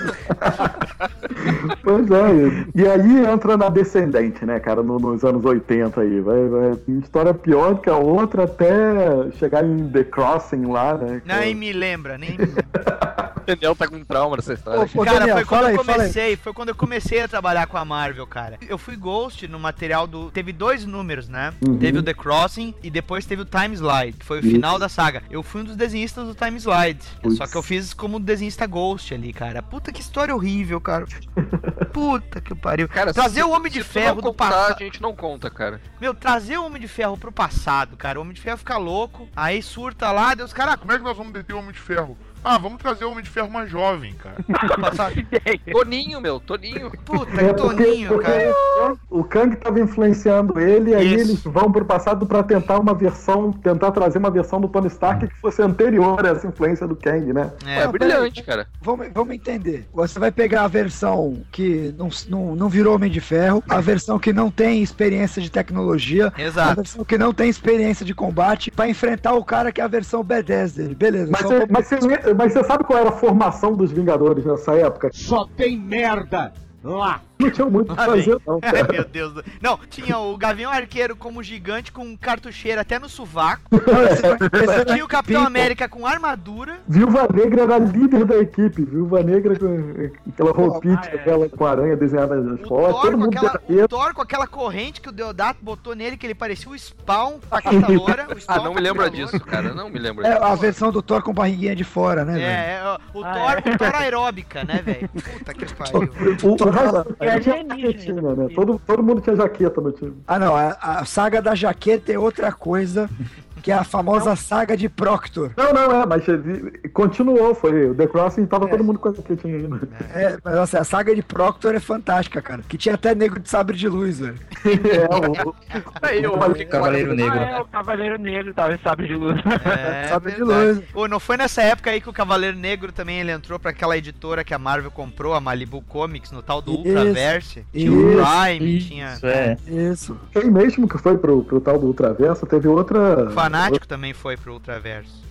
Pois 1.83 2.11
é, 2.11 2.67
e 2.75 2.87
aí 2.87 3.27
entra 3.33 3.57
na 3.57 3.69
Descendente, 3.69 4.45
né, 4.45 4.59
cara, 4.59 4.83
no- 4.83 4.99
nos 4.99 5.23
anos 5.25 5.45
80 5.45 6.01
aí. 6.01 6.21
Vai, 6.21 6.49
vai, 6.49 6.73
uma 6.89 7.01
história 7.01 7.33
pior 7.35 7.75
do 7.75 7.81
que 7.83 7.91
a 7.91 7.97
outra 7.97 8.45
até 8.45 9.31
chegar 9.39 9.65
em 9.65 9.89
The 9.89 10.05
Crossing 10.05 10.67
lá, 10.67 10.95
né? 10.97 11.21
que 11.25 11.31
é- 11.31 11.41
Nem 11.41 11.55
me 11.55 11.73
lembra, 11.73 12.19
nem 12.19 12.31
me 12.33 12.39
lembra. 12.45 13.29
O 13.43 13.47
Daniel 13.49 13.75
tá 13.77 13.87
com 13.89 14.03
trauma 14.05 14.37
nessa 14.37 14.53
história. 14.55 14.87
cara, 15.05 15.19
Daniel, 15.21 15.37
foi 15.37 15.45
quando 15.47 15.63
eu 15.63 15.67
aí, 15.69 15.77
fala 15.77 15.91
aí. 15.93 15.97
comecei, 15.99 16.37
foi 16.37 16.53
quando 16.53 16.69
eu 16.71 16.75
comecei 16.75 17.21
a 17.23 17.29
trabalhar 17.29 17.67
com 17.69 17.77
a 17.77 17.85
Marvel, 17.85 18.27
cara. 18.27 18.59
Eu 18.69 18.79
fui 18.79 18.97
Ghost 18.97 19.47
no 19.47 19.59
material 19.59 20.07
do. 20.07 20.31
Teve 20.31 20.53
dois 20.53 20.85
números, 20.85 21.29
né? 21.29 21.53
Uhum. 21.67 21.79
Teve 21.79 21.99
o 21.99 22.03
The 22.03 22.15
Crossing 22.15 22.75
e 22.83 22.91
depois 22.91 23.25
teve 23.27 23.43
o 23.43 23.45
Time 23.45 23.75
Slide, 23.75 24.17
que 24.19 24.25
foi 24.27 24.39
o 24.39 24.41
Isso. 24.41 24.51
final 24.51 24.79
da 24.79 24.89
saga. 24.89 25.23
Eu 25.31 25.43
fui 25.43 25.61
um 25.61 25.65
dos 25.65 25.77
desenhistas 25.77 26.27
do 26.27 26.35
Time 26.35 26.57
Slide. 26.59 27.01
Putz. 27.23 27.37
Só 27.37 27.47
que 27.47 27.57
eu 27.57 27.63
fiz 27.63 27.93
como 27.95 28.19
desenhista 28.19 28.67
Ghost 28.67 29.13
ali, 29.15 29.33
cara. 29.33 29.63
Puta 29.63 29.93
que 29.93 30.01
história 30.01 30.35
horrível, 30.35 30.81
cara. 30.81 31.07
Puta 31.93 32.41
que 32.41 32.55
pariu. 32.55 32.89
Cara, 32.89 33.13
trazer 33.13 33.41
se- 33.41 33.47
o 33.47 33.51
Homem 33.51 33.71
de 33.71 33.83
Ferro 33.83 34.21
do 34.23 34.33
passado. 34.35 34.77
A 34.81 34.85
gente 34.85 35.01
não 35.03 35.15
conta, 35.15 35.51
cara. 35.51 35.81
Meu, 36.01 36.15
trazer 36.15 36.59
o 36.59 36.65
Homem 36.67 36.81
de 36.81 36.89
Ferro 36.89 37.17
pro 37.17 37.33
passado, 37.33 37.97
cara. 37.97 38.19
O 38.19 38.23
Homem 38.23 38.35
de 38.35 38.41
Ferro 38.41 38.59
fica 38.59 38.77
louco, 38.77 39.29
aí 39.35 39.63
surta 39.63 40.11
lá, 40.13 40.35
Deus, 40.35 40.53
cara, 40.53 40.77
Como 40.77 40.93
é 40.93 40.99
que 40.99 41.05
nós 41.05 41.17
vamos 41.17 41.33
deter 41.33 41.55
o 41.55 41.59
Homem 41.59 41.73
de 41.73 41.79
Ferro? 41.81 42.17
Ah, 42.45 42.57
vamos 42.59 42.79
trazer 42.79 43.05
o 43.05 43.11
Homem 43.11 43.23
de 43.25 43.31
Ferro 43.31 43.51
mais 43.51 43.71
jovem, 43.71 44.15
cara. 44.15 44.37
Toninho, 45.71 46.21
meu, 46.21 46.41
Toninho. 46.41 46.91
Puta, 47.05 47.31
É 47.41 47.53
porque, 47.53 47.85
Toninho, 47.85 48.09
porque 48.09 48.31
cara. 48.31 48.97
o 49.11 49.25
Kang 49.25 49.57
tava 49.57 49.81
influenciando 49.81 50.59
ele, 50.59 50.91
e 50.91 50.95
aí 50.95 51.15
Isso. 51.15 51.31
eles 51.31 51.43
vão 51.45 51.71
pro 51.71 51.85
passado 51.85 52.27
pra 52.27 52.43
tentar 52.43 52.79
uma 52.79 52.95
versão, 52.95 53.53
tentar 53.53 53.91
trazer 53.93 54.19
uma 54.19 54.31
versão 54.31 54.61
do 54.61 54.69
Tony 54.69 54.87
Stark 54.89 55.27
que 55.27 55.35
fosse 55.41 55.63
anterior 55.63 56.25
a 56.25 56.31
essa 56.31 56.47
influência 56.47 56.87
do 56.87 56.97
Kang, 56.97 57.33
né? 57.33 57.53
É, 57.67 57.81
É, 57.83 57.87
brilhante, 57.89 58.43
cara. 58.43 58.67
Vamos, 58.81 59.09
vamos 59.13 59.35
entender. 59.35 59.87
Você 59.93 60.19
vai 60.19 60.31
pegar 60.31 60.63
a 60.65 60.69
versão 60.69 61.43
que 61.53 61.95
não, 61.99 62.09
não, 62.29 62.57
não 62.57 62.69
virou 62.69 62.95
Homem 62.95 63.11
de 63.11 63.21
Ferro, 63.21 63.63
a 63.69 63.81
versão 63.81 64.19
que 64.19 64.33
não 64.33 64.51
tem 64.51 64.83
experiência 64.83 65.41
de 65.43 65.51
tecnologia, 65.51 66.33
a 66.37 66.43
Exato. 66.43 66.77
versão 66.77 67.05
que 67.05 67.19
não 67.19 67.33
tem 67.33 67.49
experiência 67.49 68.05
de 68.05 68.15
combate, 68.15 68.71
pra 68.71 68.89
enfrentar 68.89 69.35
o 69.35 69.45
cara 69.45 69.71
que 69.73 69.81
é 69.81 69.85
a 69.85 69.89
versão 69.89 70.25
B10 70.25 70.77
dele. 70.77 70.95
Beleza. 70.95 71.31
Mas, 71.31 71.43
você, 71.43 71.67
mas 71.71 71.87
você, 71.87 72.28
mas 72.35 72.53
você 72.53 72.65
sabe 72.65 72.85
qual 72.85 72.99
era 72.99 73.11
a 73.11 73.13
formação 73.13 73.75
dos 73.75 73.91
Vingadores 73.91 74.45
nessa 74.45 74.75
época? 74.75 75.11
Só 75.13 75.47
tem 75.57 75.77
merda 75.77 76.53
lá. 76.83 77.21
Não 77.39 77.51
tinha 77.51 77.67
muito 77.69 77.93
o 77.93 77.97
que 77.97 78.03
vem. 78.03 78.23
fazer, 78.25 78.39
não, 78.47 78.59
Ai, 78.63 78.73
cara. 78.73 78.93
meu 78.93 79.05
Deus. 79.05 79.33
do- 79.33 79.45
Não, 79.61 79.79
tinha 79.91 80.19
o 80.19 80.37
Gavião 80.37 80.71
Arqueiro 80.71 81.15
como 81.17 81.43
gigante 81.43 81.93
com 81.93 82.17
cartucheira 82.17 82.81
até 82.81 82.99
no 82.99 83.09
sovaco. 83.09 83.63
tinha 84.87 85.05
o 85.05 85.09
Capitão 85.09 85.45
América 85.45 85.89
com 85.89 86.07
armadura. 86.07 86.79
Viúva 86.89 87.29
Negra 87.33 87.63
era 87.63 87.79
líder 87.79 88.25
da 88.25 88.37
equipe. 88.39 88.85
Viúva 88.85 89.23
Negra 89.23 89.59
com 89.59 90.11
aquela 90.31 90.53
roupinha, 90.53 90.95
aquela 90.97 91.49
com 91.49 91.67
aranha 91.67 91.97
desenhada 91.97 92.37
nas 92.41 92.61
costas. 92.61 92.69
Thor 92.93 93.01
Todo 93.03 93.13
com, 93.13 93.19
mundo 93.19 93.37
aquela, 93.37 93.85
o 93.85 93.89
Thor 93.89 94.15
com 94.15 94.23
aquela 94.23 94.47
corrente 94.47 95.01
que 95.01 95.09
o 95.09 95.13
Deodato 95.13 95.59
botou 95.63 95.95
nele, 95.95 96.17
que 96.17 96.27
ele 96.27 96.35
parecia 96.35 96.71
o 96.71 96.79
Spawn 96.79 97.39
com 97.49 97.57
a 97.57 97.63
cataloura. 97.63 98.27
O 98.39 98.41
Ah, 98.47 98.59
não 98.61 98.75
me 98.75 98.81
lembro 98.81 99.09
disso, 99.11 99.39
cara. 99.41 99.75
Não 99.75 99.89
me 99.91 99.99
lembro 99.99 100.25
É 100.27 100.33
disso. 100.33 100.45
a 100.45 100.55
versão 100.55 100.91
do 100.93 101.03
Thor 101.03 101.23
com 101.23 101.33
barriguinha 101.33 101.75
de 101.75 101.85
fora, 101.85 102.25
né, 102.25 102.33
velho? 102.35 102.45
É, 102.45 102.75
é, 102.75 102.97
o, 103.15 103.21
Thor, 103.23 103.75
o 103.75 103.79
Thor 103.79 103.95
aeróbica, 103.95 104.65
né, 104.65 104.81
velho? 104.85 105.09
Puta 105.09 105.55
que 105.55 105.75
pariu. 105.75 106.11
O, 106.43 106.65
o 106.65 106.71
resto 106.71 107.17
É 107.29 107.41
tinha 107.41 107.57
jaquetinha, 107.57 108.35
né? 108.35 108.49
Todo, 108.55 108.81
todo 108.87 109.03
mundo 109.03 109.21
tinha 109.21 109.37
jaqueta 109.37 109.81
no 109.81 109.93
time. 109.93 110.17
Ah, 110.27 110.39
não, 110.39 110.55
a, 110.57 110.77
a 110.81 111.05
saga 111.05 111.41
da 111.43 111.55
jaqueta 111.55 112.13
é 112.13 112.19
outra 112.19 112.53
coisa, 112.53 113.09
que 113.63 113.71
é 113.71 113.75
a 113.75 113.85
famosa 113.85 114.35
saga 114.37 114.77
de 114.77 114.89
Proctor. 114.89 115.51
Não, 115.57 115.73
não, 115.73 116.03
é, 116.03 116.07
mas 116.07 116.27
ele- 116.29 116.71
continuou, 116.93 117.55
foi. 117.55 117.91
O 117.91 117.95
The 117.95 118.07
Crossing 118.07 118.47
tava 118.47 118.69
todo 118.69 118.83
mundo 118.85 118.99
com 118.99 119.09
a 119.09 119.13
jaquetinha 119.13 119.57
ainda. 119.57 119.89
É, 120.15 120.39
mas 120.43 120.55
assim, 120.57 120.77
a 120.77 120.85
saga 120.85 121.15
de 121.15 121.23
Proctor 121.23 121.75
é 121.75 121.81
fantástica, 121.81 122.41
cara. 122.41 122.63
Que 122.69 122.77
tinha 122.79 122.95
até 122.95 123.15
negro 123.15 123.41
de 123.41 123.49
sabre 123.49 123.77
de 123.77 123.89
luz, 123.89 124.21
velho. 124.21 124.39
É, 124.65 125.45
o, 125.47 125.55
Aí, 126.03 126.23
eu, 126.23 126.33
Cavaleiro 126.69 127.15
Negro. 127.15 127.39
Ah, 127.39 127.43
é, 127.43 127.61
o 127.61 127.65
Cavaleiro 127.67 128.19
Negro 128.19 128.53
tava 128.55 128.75
em 128.75 128.79
sabre 128.79 129.07
de 129.07 129.15
luz. 129.15 129.41
É, 129.65 130.09
Sabre 130.09 130.33
de 130.33 130.43
luz. 130.43 130.81
Pô, 130.93 131.07
não 131.09 131.21
foi 131.21 131.37
nessa 131.37 131.63
época 131.63 131.91
aí 131.91 132.01
que 132.01 132.09
o 132.09 132.13
Cavaleiro 132.13 132.57
Negro 132.57 132.93
também 132.93 133.21
ele 133.21 133.31
entrou 133.33 133.59
pra 133.59 133.71
aquela 133.71 133.97
editora 133.97 134.45
que 134.45 134.55
a 134.55 134.59
Marvel 134.59 134.91
comprou, 134.91 135.35
a 135.35 135.41
Malibu 135.41 135.83
Comics, 135.83 136.31
no 136.33 136.43
tal 136.43 136.61
do 136.63 136.73
Isso, 136.73 136.89
Ultraverse? 136.89 137.65
Tinha 137.73 137.93
o 137.93 138.11
isso, 138.13 138.23
Prime, 138.23 138.79
tinha. 138.81 139.13
Isso 139.15 139.27
é. 139.27 139.57
Isso. 139.67 140.17
Quem 140.33 140.51
mesmo 140.51 140.89
que 140.89 140.99
foi 140.99 141.17
pro, 141.19 141.43
pro 141.45 141.61
tal 141.61 141.79
do 141.79 141.87
Ultraverso, 141.87 142.47
teve 142.47 142.69
outra. 142.69 143.29
O 143.29 143.33
Fanático 143.51 143.87
também 143.89 144.13
foi 144.13 144.37
pro 144.37 144.53
Ultraverso. 144.55 145.23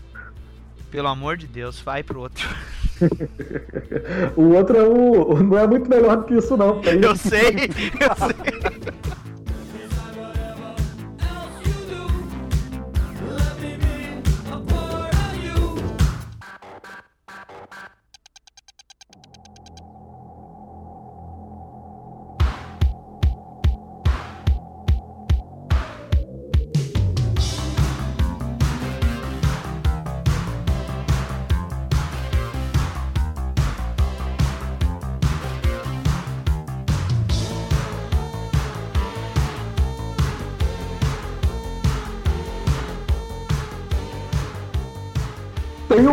Pelo 0.91 1.07
amor 1.07 1.35
de 1.37 1.47
Deus, 1.47 1.79
vai 1.79 2.01
pro 2.03 2.19
outro. 2.21 2.47
O 4.35 4.53
outro 4.55 4.75
é 4.77 4.83
o, 4.83 5.43
não 5.43 5.57
é 5.57 5.67
muito 5.67 5.87
melhor 5.87 6.17
do 6.17 6.23
que 6.23 6.33
isso, 6.35 6.57
não. 6.57 6.81
Tem- 6.81 6.99
Eu 7.03 7.15
sei, 7.15 7.69
eu 7.99 8.15
sei. 8.25 9.46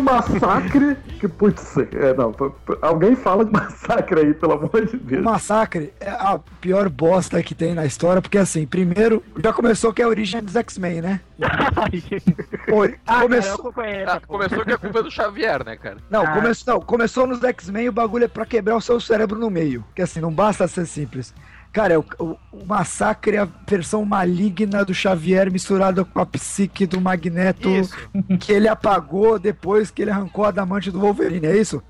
Massacre 0.05 0.97
que, 1.19 1.27
putz, 1.27 1.77
é, 1.79 2.15
não, 2.15 2.35
alguém 2.83 3.17
fala 3.17 3.45
de 3.45 3.51
massacre 3.53 4.21
aí, 4.21 4.35
pelo 4.35 4.53
amor 4.53 4.85
de 4.87 4.97
O 4.97 5.01
Deus. 5.01 5.23
Massacre 5.25 5.93
é 6.01 6.11
a 6.11 6.39
pior 6.61 6.89
bosta 6.89 7.43
que 7.43 7.55
tem 7.55 7.75
na 7.75 7.85
história, 7.87 8.21
porque 8.23 8.39
assim, 8.39 8.67
primeiro, 8.67 9.23
já 9.43 9.53
começou 9.53 9.93
que 9.93 10.03
é 10.03 10.05
a 10.05 10.09
origem 10.09 10.43
dos 10.43 10.55
X-Men, 10.57 11.01
né? 11.01 11.21
Oi, 12.73 12.95
Ah, 13.07 13.13
cara, 13.13 13.19
eu 13.19 13.23
começou... 13.29 13.55
acompanhei 13.55 14.05
Ah, 14.05 14.21
começou 14.27 14.65
que 14.65 14.73
a 14.73 14.79
culpa 14.79 14.99
é 14.99 15.03
do 15.03 15.11
Xavier, 15.11 15.65
né, 15.65 15.77
cara? 15.77 15.97
Não, 16.11 16.23
Ah. 16.23 16.33
começou, 16.35 16.75
não, 16.75 16.81
começou 16.81 17.27
nos 17.27 17.43
X-Men 17.43 17.89
o 17.89 17.93
bagulho 17.93 18.25
é 18.25 18.29
pra 18.29 18.47
quebrar 18.47 18.77
o 18.77 18.81
seu 18.81 19.01
cérebro 19.01 19.39
no 19.39 19.51
meio. 19.51 19.85
Que 19.95 20.03
assim, 20.03 20.21
não 20.21 20.33
basta 20.33 20.67
ser 20.69 20.87
simples. 20.87 21.35
Cara, 21.75 21.95
é 21.95 21.99
o, 21.99 22.05
o- 22.21 22.37
o 22.53 22.65
massacre 22.65 23.37
é 23.37 23.41
a 23.41 23.49
versão 23.69 24.05
maligna 24.05 24.85
do 24.85 24.95
Xavier 24.95 25.51
misturada 25.51 26.05
com 26.05 26.21
a 26.21 26.25
psique 26.25 26.87
do 26.87 27.01
Magneto 27.01 27.69
Isso. 27.69 27.95
que 28.41 28.53
ele 28.53 28.69
apagou 28.69 29.39
depois 29.41 29.91
que 29.91 30.01
ele 30.03 30.11
arrancou 30.13 30.45
a 30.45 30.49
adamante 30.49 30.91
do 30.91 31.01
Wolverine, 31.01 31.47
é 31.49 31.57
isso? 31.59 31.83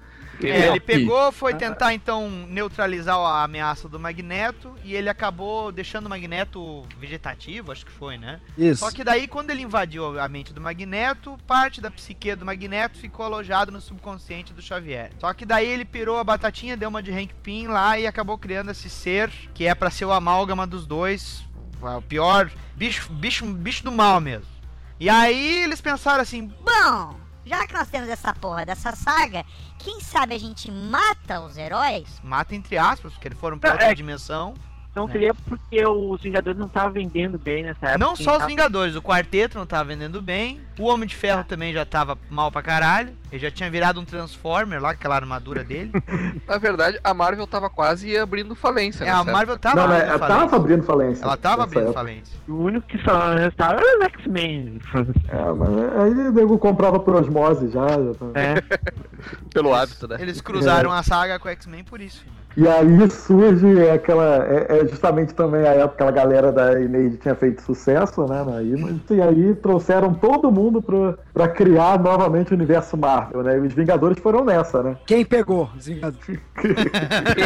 É, 0.43 0.69
ele 0.69 0.81
pegou, 0.81 1.31
foi 1.33 1.55
tentar 1.55 1.95
então 1.95 2.29
neutralizar 2.49 3.17
a 3.17 3.45
ameaça 3.45 3.89
do 3.89 4.01
Magneto 4.01 4.75
e 4.85 4.95
ele 4.95 5.09
acabou 5.09 5.71
deixando 5.71 6.07
o 6.07 6.11
Magneto 6.11 6.83
vegetativo, 6.99 7.73
acho 7.73 7.85
que 7.87 7.93
foi, 7.93 8.19
né? 8.19 8.41
Isso. 8.57 8.81
Só 8.81 8.91
que 8.91 9.05
daí 9.05 9.27
quando 9.29 9.51
ele 9.51 9.63
invadiu 9.63 10.19
a 10.19 10.29
mente 10.29 10.53
do 10.53 10.61
Magneto, 10.61 11.39
parte 11.47 11.81
da 11.81 11.91
psique 11.91 12.35
do 12.35 12.45
Magneto 12.45 12.99
ficou 12.99 13.27
alojado 13.27 13.71
no 13.71 13.81
subconsciente 13.81 14.53
do 14.53 14.63
Xavier. 14.63 15.11
Só 15.19 15.33
que 15.33 15.45
daí 15.45 15.67
ele 15.67 15.85
pirou 15.85 16.19
a 16.19 16.25
batatinha, 16.25 16.77
deu 16.77 16.89
uma 16.89 17.03
de 17.03 17.13
Hank 17.13 17.35
Pym 17.43 17.69
lá 17.69 17.99
e 17.99 18.07
acabou 18.07 18.39
criando 18.39 18.71
esse 18.71 18.91
ser 18.91 19.31
que 19.53 19.67
é 19.67 19.75
pra 19.75 19.91
ser 19.91 20.05
o 20.05 20.13
amálgama 20.13 20.67
dos 20.67 20.87
dois, 20.87 21.45
o 21.81 22.03
pior 22.03 22.51
bicho, 22.77 23.11
bicho, 23.13 23.45
bicho 23.47 23.85
do 23.85 23.93
mal 23.93 24.21
mesmo. 24.21 24.53
E 24.99 25.09
aí 25.09 25.63
eles 25.65 25.81
pensaram 25.81 26.23
assim, 26.23 26.51
Bom, 26.65 27.17
já 27.45 27.67
que 27.67 27.75
nós 27.75 27.89
temos 27.89 28.09
essa 28.09 28.33
porra 28.35 28.65
dessa 28.65 28.95
saga, 28.97 29.45
quem 29.79 30.01
sabe 30.01 30.35
a 30.35 30.39
gente 30.39 30.71
mata 30.71 31.41
os 31.41 31.57
heróis? 31.57 32.09
mata 32.23 32.55
entre 32.55 32.77
aspas, 32.79 33.13
porque 33.13 33.29
eles 33.29 33.39
foram 33.39 33.59
pra 33.59 33.71
É, 33.71 33.73
outra 33.73 33.91
é- 33.91 33.95
dimensão. 33.95 34.55
Não 34.95 35.09
seria 35.09 35.35
porque 35.35 35.85
os 35.87 36.21
Vingadores 36.23 36.59
não 36.59 36.67
estavam 36.67 36.93
vendendo 36.93 37.39
bem 37.39 37.63
nessa 37.65 37.87
época. 37.89 37.99
Não 37.99 38.15
Quem 38.15 38.25
só 38.25 38.33
os 38.33 38.39
tava- 38.39 38.49
Vingadores, 38.49 38.95
o 38.95 39.03
quarteto 39.03 39.59
não 39.59 39.67
tava 39.67 39.85
vendendo 39.85 40.23
bem, 40.23 40.61
o 40.79 40.85
Homem 40.85 41.09
de 41.09 41.17
Ferro 41.17 41.43
também 41.45 41.73
já 41.73 41.85
tava 41.85 42.17
mal 42.31 42.53
pra 42.53 42.63
caralho, 42.63 43.13
ele 43.33 43.43
já 43.43 43.51
tinha 43.51 43.69
virado 43.71 44.01
um 44.01 44.05
Transformer 44.05 44.81
lá, 44.81 44.91
aquela 44.91 45.17
armadura 45.17 45.65
dele. 45.65 45.91
Na 46.47 46.59
verdade, 46.59 46.99
a 47.03 47.13
Marvel 47.13 47.47
tava 47.47 47.69
quase 47.69 48.17
abrindo 48.17 48.55
falência. 48.55 49.05
É, 49.05 49.11
a 49.11 49.25
Marvel 49.25 49.59
tava 49.59 49.77
Não, 49.77 49.89
né, 49.89 49.95
abrindo 49.97 50.11
ela 50.11 50.19
falência. 50.19 50.41
tava 50.47 50.57
abrindo 50.57 50.83
falência. 50.85 51.25
Ela 51.25 51.37
tava 51.37 51.63
abrindo 51.65 51.83
época. 51.83 51.95
falência. 51.95 52.39
O 52.49 52.55
único 52.55 52.87
que 52.87 52.99
só 53.03 53.35
restava 53.35 53.81
era 53.81 53.99
os 53.99 54.05
X-Men. 54.05 54.79
É, 55.29 55.53
mas 55.53 55.69
aí 56.01 56.11
o 56.29 56.33
nego 56.33 56.57
comprava 56.59 57.01
por 57.01 57.17
osmose 57.17 57.69
já. 57.71 57.89
já 57.89 58.15
tá- 58.15 58.27
É. 58.41 58.55
Pelo 59.53 59.75
hábito, 59.75 60.07
né? 60.07 60.17
Eles 60.21 60.41
cruzaram 60.41 60.93
a 60.93 61.03
saga 61.03 61.39
com 61.39 61.49
o 61.49 61.51
X-Men 61.51 61.83
por 61.85 62.01
isso. 62.01 62.25
E 62.57 62.69
aí 62.69 63.11
surge 63.11 63.91
aquela. 63.91 64.45
É, 64.47 64.79
é 64.79 64.87
justamente 64.89 65.35
também 65.35 65.67
a 65.67 65.73
época 65.73 65.97
que 65.97 66.03
a 66.05 66.11
galera 66.11 66.53
da 66.53 66.81
Image 66.81 67.17
tinha 67.17 67.35
feito 67.35 67.61
sucesso, 67.63 68.25
né? 68.27 68.45
Na 68.45 68.63
Image, 68.63 69.01
e 69.11 69.21
aí 69.21 69.55
trouxeram 69.57 70.15
todo 70.15 70.53
mundo 70.53 70.81
pra, 70.81 71.15
pra 71.33 71.49
criar 71.49 71.99
novamente 71.99 72.53
o 72.53 72.55
universo 72.55 72.97
Marvel, 72.97 73.43
né? 73.43 73.57
E 73.57 73.61
os 73.61 73.75
Vingadores 73.75 74.21
foram 74.21 74.45
nessa, 74.45 74.85
né? 74.85 74.97
Quem 75.05 75.25
pegou 75.25 75.69
os 75.77 75.87
Vingadores? 75.87 76.39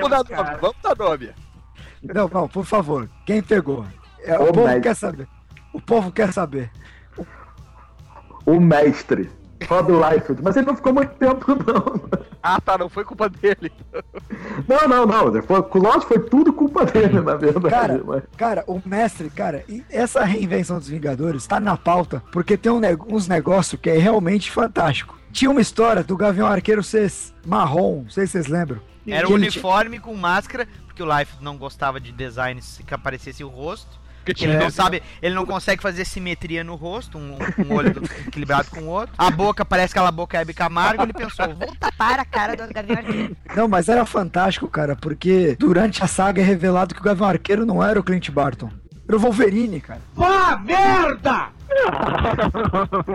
Vamos 0.00 0.10
dar 0.10 0.24
nome, 0.24 0.56
vamos 0.60 0.76
dar 0.82 0.96
nome. 0.96 1.30
Não, 2.02 2.28
não, 2.28 2.48
por 2.48 2.64
favor, 2.64 3.08
quem 3.26 3.42
pegou? 3.42 3.84
É, 4.22 4.38
Ô, 4.38 4.44
o 4.44 4.52
povo 4.52 4.66
médico. 4.66 4.82
quer 4.82 4.96
saber. 4.96 5.28
O 5.72 5.80
povo 5.80 6.12
quer 6.12 6.32
saber. 6.32 6.70
O 8.46 8.60
mestre. 8.60 9.30
Rob 9.68 9.90
Liefeld. 9.92 10.42
Mas 10.42 10.56
ele 10.56 10.66
não 10.66 10.76
ficou 10.76 10.92
muito 10.94 11.14
tempo, 11.14 11.44
não. 11.48 12.24
Ah, 12.42 12.60
tá, 12.60 12.76
não 12.76 12.88
foi 12.88 13.04
culpa 13.04 13.28
dele. 13.28 13.72
Não, 14.68 14.86
não, 14.88 15.06
não. 15.06 15.42
Foi, 15.42 15.64
lógico, 15.80 16.06
foi 16.14 16.18
tudo 16.20 16.52
culpa 16.52 16.84
dele, 16.84 17.20
na 17.20 17.34
verdade. 17.36 17.70
Cara, 17.74 18.02
mas- 18.04 18.22
cara, 18.36 18.64
o 18.66 18.80
mestre, 18.84 19.30
cara, 19.30 19.64
essa 19.90 20.24
reinvenção 20.24 20.78
dos 20.78 20.88
Vingadores 20.88 21.46
tá 21.46 21.58
na 21.58 21.76
pauta, 21.76 22.22
porque 22.32 22.56
tem 22.56 22.70
um 22.70 22.80
uns 23.08 23.26
negócios 23.28 23.80
que 23.80 23.88
é 23.90 23.96
realmente 23.98 24.50
fantástico. 24.50 25.18
Tinha 25.32 25.50
uma 25.50 25.60
história 25.60 26.04
do 26.04 26.16
Gavião 26.16 26.46
Arqueiro 26.46 26.82
ser 26.82 27.10
marrom, 27.46 28.02
não 28.04 28.10
sei 28.10 28.26
se 28.26 28.32
vocês 28.32 28.46
lembram. 28.46 28.78
Era 29.06 29.26
um 29.28 29.32
ele 29.36 29.48
tinha- 29.48 29.60
uniforme 29.62 29.98
com 29.98 30.14
máscara, 30.14 30.68
porque 30.86 31.02
o 31.02 31.18
Life 31.18 31.34
não 31.40 31.56
gostava 31.56 31.98
de 31.98 32.12
designs 32.12 32.80
que 32.86 32.94
aparecesse 32.94 33.42
o 33.42 33.48
rosto. 33.48 34.03
Porque 34.24 34.44
Ele 34.44 34.54
É. 34.54 34.58
não 34.58 34.70
sabe, 34.70 35.02
ele 35.22 35.34
não 35.34 35.44
consegue 35.46 35.82
fazer 35.82 36.04
simetria 36.04 36.64
no 36.64 36.74
rosto, 36.74 37.18
um, 37.18 37.36
um 37.66 37.74
olho 37.74 37.92
do- 37.92 38.04
equilibrado 38.26 38.70
com 38.70 38.80
o 38.80 38.86
outro. 38.86 39.14
A 39.18 39.30
boca 39.30 39.64
parece 39.64 39.92
aquela 39.92 40.10
boca 40.10 40.38
Hebe 40.38 40.54
Camargo, 40.54 41.02
ele 41.02 41.12
pensou, 41.12 41.54
vou 41.54 41.74
Tapar 41.76 42.18
a 42.18 42.24
cara 42.24 42.56
do 42.56 42.72
Gavião 42.72 42.96
Arqueiro. 42.98 43.36
Não, 43.56 43.68
mas 43.68 43.88
era 43.88 44.04
fantástico, 44.06 44.66
cara, 44.68 44.96
porque 44.96 45.56
durante 45.58 46.02
a 46.02 46.06
saga 46.06 46.40
é 46.40 46.44
revelado 46.44 46.94
que 46.94 47.00
o 47.00 47.04
Gavião 47.04 47.28
Arqueiro 47.28 47.66
não 47.66 47.82
era 47.82 47.98
o 47.98 48.02
Clint 48.02 48.30
Barton. 48.30 48.70
Era 49.06 49.16
o 49.16 49.20
Wolverine, 49.20 49.80
cara. 49.80 50.00
Vá 50.14 50.56
merda! 50.56 51.48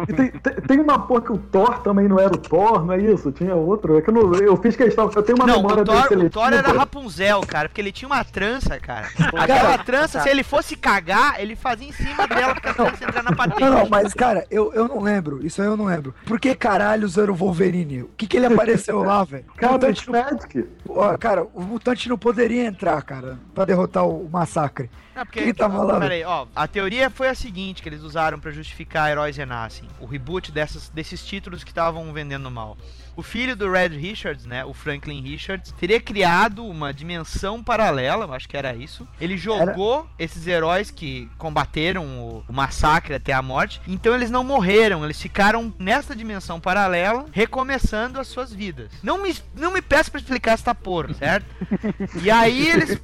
E 0.07 0.13
tem, 0.13 0.31
tem, 0.31 0.53
tem 0.55 0.79
uma 0.79 0.99
porra 0.99 1.21
que 1.21 1.31
o 1.31 1.37
Thor 1.37 1.79
também 1.79 2.07
não 2.07 2.19
era 2.19 2.33
o 2.33 2.37
Thor, 2.37 2.85
não 2.85 2.93
é 2.93 2.99
isso? 3.01 3.31
Tinha 3.31 3.55
outro. 3.55 3.97
É 3.97 4.01
que 4.01 4.09
eu, 4.09 4.13
não, 4.13 4.33
eu 4.35 4.57
fiz 4.57 4.75
questão, 4.75 5.09
eu 5.15 5.23
tenho 5.23 5.37
uma 5.37 5.47
Não, 5.47 5.57
memória 5.57 5.81
o 5.83 5.85
Thor, 5.85 6.09
dele 6.09 6.25
o 6.25 6.29
Thor 6.29 6.53
era 6.53 6.71
Rapunzel, 6.71 7.41
cara, 7.41 7.69
porque 7.69 7.81
ele 7.81 7.91
tinha 7.91 8.07
uma 8.07 8.23
trança, 8.23 8.79
cara. 8.79 9.07
Aquela 9.37 9.77
trança, 9.79 10.21
se 10.21 10.29
ele 10.29 10.43
fosse 10.43 10.75
cagar, 10.75 11.39
ele 11.39 11.55
fazia 11.55 11.87
em 11.87 11.91
cima 11.91 12.27
dela 12.27 12.55
pra 12.55 12.71
a 12.71 12.73
trança 12.73 13.03
entrar 13.03 13.23
na 13.23 13.35
patente. 13.35 13.59
Não, 13.61 13.71
não, 13.71 13.89
mas 13.89 14.13
cara, 14.13 14.45
eu, 14.49 14.73
eu 14.73 14.87
não 14.87 15.01
lembro. 15.01 15.45
Isso 15.45 15.61
aí 15.61 15.67
eu 15.67 15.77
não 15.77 15.85
lembro. 15.85 16.13
Por 16.25 16.39
que 16.39 16.53
caralhos 16.55 17.17
era 17.17 17.31
o 17.31 17.35
Wolverine? 17.35 18.03
O 18.03 18.09
que 18.17 18.27
que 18.27 18.37
ele 18.37 18.45
apareceu 18.45 19.01
lá, 19.03 19.23
velho? 19.25 19.45
Cara, 19.57 19.71
O 19.71 19.75
mutante 19.75 20.09
não- 20.09 21.17
cara, 21.17 21.43
o 21.53 21.61
mutante 21.61 22.09
não 22.09 22.17
poderia 22.17 22.65
entrar, 22.65 23.01
cara, 23.01 23.39
pra 23.53 23.65
derrotar 23.65 24.05
o, 24.05 24.25
o 24.25 24.29
massacre. 24.29 24.89
Não, 25.15 25.25
porque, 25.25 25.41
Quem 25.41 25.53
tava 25.53 25.83
lá, 25.83 25.99
Peraí, 25.99 26.23
ó, 26.23 26.45
a 26.55 26.65
teoria 26.65 27.09
foi 27.09 27.27
a 27.27 27.35
seguinte 27.35 27.81
que 27.83 27.89
eles 27.89 28.01
usaram 28.03 28.38
pra 28.39 28.51
justificar 28.51 29.09
Heróis 29.09 29.35
Renascem, 29.37 29.87
o 29.99 30.05
reboot 30.05 30.51
dessas, 30.51 30.89
desses 30.89 31.25
títulos 31.25 31.63
que 31.63 31.71
estavam 31.71 32.11
vendendo 32.13 32.49
mal. 32.49 32.77
O 33.19 33.21
filho 33.21 33.53
do 33.53 33.69
Red 33.69 33.89
Richards, 33.89 34.45
né, 34.45 34.63
o 34.63 34.73
Franklin 34.73 35.21
Richards, 35.21 35.73
teria 35.73 35.99
criado 35.99 36.65
uma 36.65 36.93
dimensão 36.93 37.61
paralela, 37.61 38.23
eu 38.23 38.33
acho 38.33 38.47
que 38.47 38.55
era 38.55 38.73
isso. 38.73 39.05
Ele 39.19 39.35
jogou 39.35 40.07
esses 40.17 40.47
heróis 40.47 40.89
que 40.89 41.29
combateram 41.37 42.05
o, 42.05 42.45
o 42.47 42.53
massacre 42.53 43.13
até 43.13 43.33
a 43.33 43.41
morte, 43.41 43.81
então 43.85 44.15
eles 44.15 44.31
não 44.31 44.41
morreram, 44.41 45.03
eles 45.03 45.21
ficaram 45.21 45.73
nessa 45.77 46.15
dimensão 46.15 46.61
paralela, 46.61 47.25
recomeçando 47.33 48.21
as 48.21 48.27
suas 48.27 48.53
vidas. 48.53 48.89
Não 49.03 49.21
me, 49.21 49.35
não 49.53 49.73
me 49.73 49.81
peça 49.81 50.09
pra 50.09 50.21
explicar 50.21 50.53
essa 50.53 50.73
porra, 50.73 51.13
certo? 51.13 51.45
E 52.23 52.31
aí 52.31 52.69
eles 52.69 52.99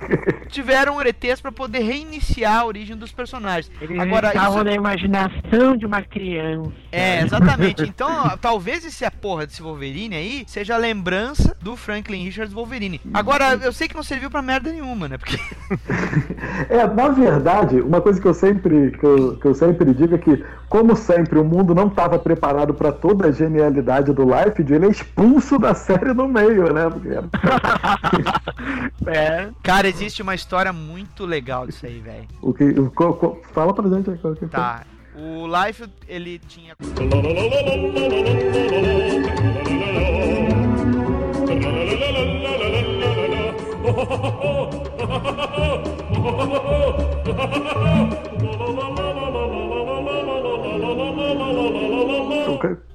tiveram 0.50 1.02
ETs 1.02 1.42
pra 1.42 1.52
poder 1.52 1.80
reiniciar 1.80 2.60
a 2.60 2.66
origem 2.66 2.96
dos 2.96 3.12
personagens. 3.12 3.72
Eles 3.82 4.00
Agora, 4.00 4.28
estavam 4.30 4.58
isso... 4.58 4.64
na 4.64 4.74
imaginação 4.74 5.76
de 5.78 5.86
uma 5.86 6.02
criança. 6.02 6.72
É, 6.92 7.22
exatamente. 7.22 7.84
Então, 7.84 8.10
ó, 8.10 8.38
talvez 8.38 8.86
esse 8.86 9.04
a 9.06 9.12
porra 9.12 9.46
desse 9.46 9.62
Wolverine 9.62 10.05
aí 10.14 10.44
seja 10.48 10.76
a 10.76 10.78
lembrança 10.78 11.56
do 11.62 11.76
Franklin 11.76 12.24
Richards 12.26 12.54
Wolverine. 12.54 13.02
Agora, 13.14 13.56
eu 13.64 13.72
sei 13.74 13.88
que 13.88 13.96
não 13.96 14.04
serviu 14.04 14.30
pra 14.30 14.42
merda 14.42 14.72
nenhuma, 14.72 15.08
né? 15.08 15.18
Porque 15.18 15.38
É, 16.70 16.86
na 16.86 17.08
verdade, 17.10 17.82
uma 17.82 18.02
coisa 18.02 18.20
que 18.22 18.28
eu 18.28 18.34
sempre 18.34 18.92
que 18.92 19.04
eu, 19.06 19.38
que 19.38 19.46
eu 19.48 19.54
sempre 19.56 19.94
digo 19.94 20.16
é 20.16 20.18
que, 20.18 20.44
como 20.70 20.96
sempre, 20.96 21.40
o 21.40 21.44
mundo 21.44 21.74
não 21.74 21.88
estava 21.88 22.20
preparado 22.20 22.74
para 22.74 22.92
toda 22.92 23.28
a 23.28 23.32
genialidade 23.32 24.12
do 24.14 24.24
Life, 24.24 24.62
ele 24.62 24.86
é 24.86 24.90
expulso 24.90 25.58
da 25.58 25.74
série 25.74 26.14
no 26.14 26.28
meio, 26.28 26.72
né? 26.74 26.90
Porque- 26.90 27.16
É. 29.08 29.50
Cara, 29.64 29.88
existe 29.88 30.22
uma 30.22 30.36
história 30.36 30.74
muito 30.74 31.26
legal 31.26 31.66
disso 31.68 31.86
aí, 31.86 32.00
velho. 32.00 32.26
o 32.42 32.54
que, 32.54 32.64
o, 32.64 32.90
co- 32.92 33.40
fala 33.54 33.74
pra 33.74 33.88
gente 33.90 34.10
aí 34.10 34.18
qual 34.18 34.34
que 34.34 34.40
foi. 34.42 34.50
Tá. 34.50 34.82
O 35.18 35.48
Life, 35.48 35.88
ele 36.08 36.40
tinha. 36.40 36.76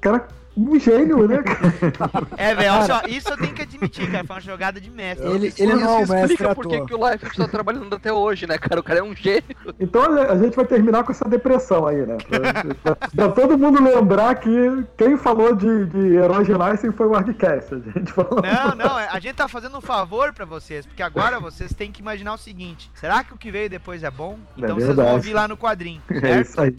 Cara, 0.01 0.29
um 0.69 0.79
gênio, 0.79 1.27
né? 1.29 1.43
cara? 1.43 2.27
É, 2.37 2.55
velho, 2.55 2.73
olha 2.75 2.83
só, 2.87 3.03
isso 3.09 3.29
eu 3.31 3.37
tenho 3.37 3.53
que 3.55 3.63
admitir, 3.63 4.11
cara. 4.11 4.25
Foi 4.25 4.37
uma 4.37 4.41
jogada 4.43 4.81
de 4.81 4.91
mestre. 4.91 5.27
Ele- 5.29 5.47
Isso 5.49 5.63
ele 5.63 5.75
não 5.75 5.83
é 5.83 5.95
o 5.97 5.99
mestre 6.09 6.21
explica 6.35 6.55
por 6.55 6.67
que 6.67 6.95
o 6.95 7.11
Life 7.11 7.27
está 7.27 7.47
trabalhando 7.49 7.95
até 7.95 8.13
hoje, 8.13 8.47
né, 8.47 8.59
cara? 8.59 8.81
O 8.81 8.83
cara 8.85 9.01
é 9.01 9.03
um 9.03 9.15
gênio. 9.15 9.43
Então 9.79 10.03
a 10.03 10.37
gente 10.37 10.57
vai 10.57 10.65
terminar 10.65 11.05
com 11.05 11.13
essa 11.13 11.29
depressão 11.29 11.87
aí, 11.87 12.05
né? 12.07 12.17
Pra, 12.29 12.95
pra- 12.95 13.09
pra 13.09 13.29
todo 13.31 13.59
mundo 13.59 13.83
lembrar 13.83 14.35
que 14.37 14.51
quem 14.97 15.17
falou 15.17 15.55
de, 15.55 15.87
de 15.87 16.15
heróis 16.17 16.47
de 16.47 16.53
Lysen 16.55 16.93
foi 16.93 17.07
o 17.07 17.15
Argcast. 17.15 17.75
A 17.75 17.99
gente 17.99 18.13
falou. 18.13 18.41
Não, 18.43 18.75
não, 18.75 18.99
é- 18.99 19.09
a 19.11 19.19
gente 19.21 19.35
tá 19.35 19.49
fazendo 19.49 19.77
um 19.77 19.81
favor 19.81 20.33
pra 20.33 20.45
vocês, 20.45 20.87
porque 20.87 21.03
agora 21.03 21.39
vocês 21.41 21.73
têm 21.75 21.91
que 21.93 22.01
imaginar 22.01 22.35
o 22.35 22.39
seguinte: 22.39 22.91
será 22.95 23.23
que 23.25 23.33
o 23.35 23.37
que 23.37 23.51
veio 23.51 23.69
depois 23.71 24.03
é 24.03 24.11
bom? 24.11 24.39
É 24.57 24.61
Então 24.63 24.75
vocês 24.77 24.95
vão 24.97 25.13
ouvir 25.15 25.33
lá 25.35 25.47
no 25.49 25.57
quadrinho, 25.57 26.01
É 26.11 26.21
certo? 26.21 26.47
isso 26.49 26.61
aí. 26.61 26.77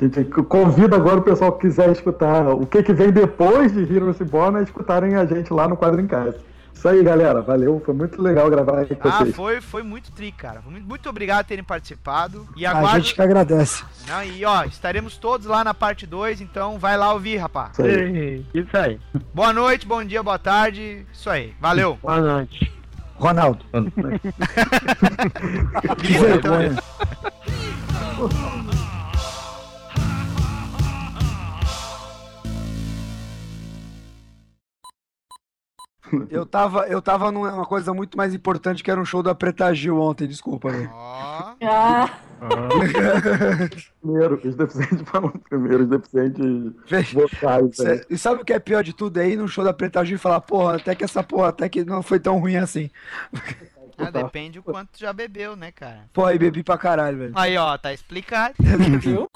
A 0.00 0.04
gente 0.04 0.24
convida 0.24 0.96
agora 0.96 1.18
o 1.18 1.22
pessoal 1.22 1.52
que 1.52 1.66
quiser 1.66 1.90
escutar 1.90 2.48
o 2.48 2.66
que, 2.66 2.82
que 2.82 2.92
depois 3.12 3.72
de 3.72 3.80
Heroes 3.82 4.18
Reborn 4.18 4.58
a 4.58 4.62
escutarem 4.62 5.14
a 5.16 5.24
gente 5.24 5.52
lá 5.52 5.66
no 5.68 5.76
quadro 5.76 6.00
em 6.00 6.06
casa. 6.06 6.38
Isso 6.74 6.88
aí, 6.88 7.02
galera. 7.02 7.40
Valeu. 7.40 7.80
Foi 7.84 7.94
muito 7.94 8.20
legal 8.20 8.50
gravar 8.50 8.78
aí 8.80 8.94
com 8.94 9.08
Ah, 9.08 9.18
vocês. 9.20 9.34
foi, 9.34 9.60
foi 9.60 9.82
muito 9.82 10.10
tri, 10.12 10.30
cara. 10.32 10.60
Muito, 10.66 11.08
obrigado 11.08 11.44
por 11.44 11.48
terem 11.48 11.64
participado. 11.64 12.46
E 12.56 12.66
A 12.66 12.72
agora. 12.72 13.00
gente 13.00 13.14
que 13.14 13.22
agradece. 13.22 13.82
Não, 14.06 14.22
e 14.22 14.44
ó, 14.44 14.64
estaremos 14.64 15.16
todos 15.16 15.46
lá 15.46 15.64
na 15.64 15.72
parte 15.72 16.06
2, 16.06 16.40
então 16.42 16.78
vai 16.78 16.98
lá 16.98 17.12
ouvir, 17.12 17.36
rapaz. 17.38 17.72
Isso 17.78 17.82
aí. 17.82 18.44
Isso 18.52 18.76
aí. 18.76 19.00
Boa 19.32 19.52
noite, 19.52 19.86
bom 19.86 20.04
dia, 20.04 20.22
boa 20.22 20.38
tarde. 20.38 21.06
Isso 21.12 21.30
aí. 21.30 21.54
Valeu. 21.60 21.98
Boa 22.02 22.20
noite. 22.20 22.70
Ronaldo. 23.16 23.64
Que 25.98 26.12
vergonha. 26.18 26.74
Eu 36.30 36.44
tava, 36.46 36.86
eu 36.88 37.00
tava 37.02 37.30
numa 37.32 37.64
coisa 37.64 37.92
muito 37.94 38.16
mais 38.16 38.34
importante 38.34 38.82
que 38.82 38.90
era 38.90 39.00
um 39.00 39.04
show 39.04 39.22
da 39.22 39.34
Preta 39.34 39.72
Gil 39.74 39.98
ontem, 40.00 40.26
desculpa, 40.26 40.70
velho. 40.70 40.90
Ah, 40.92 41.54
Primeiro, 44.00 44.40
os 44.44 44.54
deficientes 44.54 45.02
falam 45.08 45.30
primeiro, 45.48 45.84
os 45.84 45.88
deficientes 45.88 47.12
vocais. 47.12 47.76
Cê- 47.76 48.06
E 48.10 48.18
sabe 48.18 48.42
o 48.42 48.44
que 48.44 48.52
é 48.52 48.58
pior 48.58 48.82
de 48.82 48.92
tudo 48.92 49.18
aí 49.18 49.36
no 49.36 49.48
show 49.48 49.64
da 49.64 49.72
Preta 49.72 50.04
Gil 50.04 50.18
falar, 50.18 50.40
porra, 50.40 50.76
até 50.76 50.94
que 50.94 51.04
essa 51.04 51.22
porra, 51.22 51.48
até 51.48 51.68
que 51.68 51.84
não 51.84 52.02
foi 52.02 52.18
tão 52.20 52.38
ruim 52.38 52.56
assim. 52.56 52.90
Ah, 53.96 54.10
depende 54.10 54.58
o 54.58 54.62
quanto 54.64 54.88
tu 54.94 54.98
já 54.98 55.12
bebeu, 55.12 55.54
né, 55.54 55.70
cara? 55.70 56.00
Pô, 56.12 56.24
aí 56.26 56.36
bebi 56.36 56.64
pra 56.64 56.76
caralho, 56.76 57.16
velho. 57.16 57.32
Aí, 57.36 57.56
ó, 57.56 57.78
tá 57.78 57.92
explicado. 57.92 58.52
viu? 58.98 59.30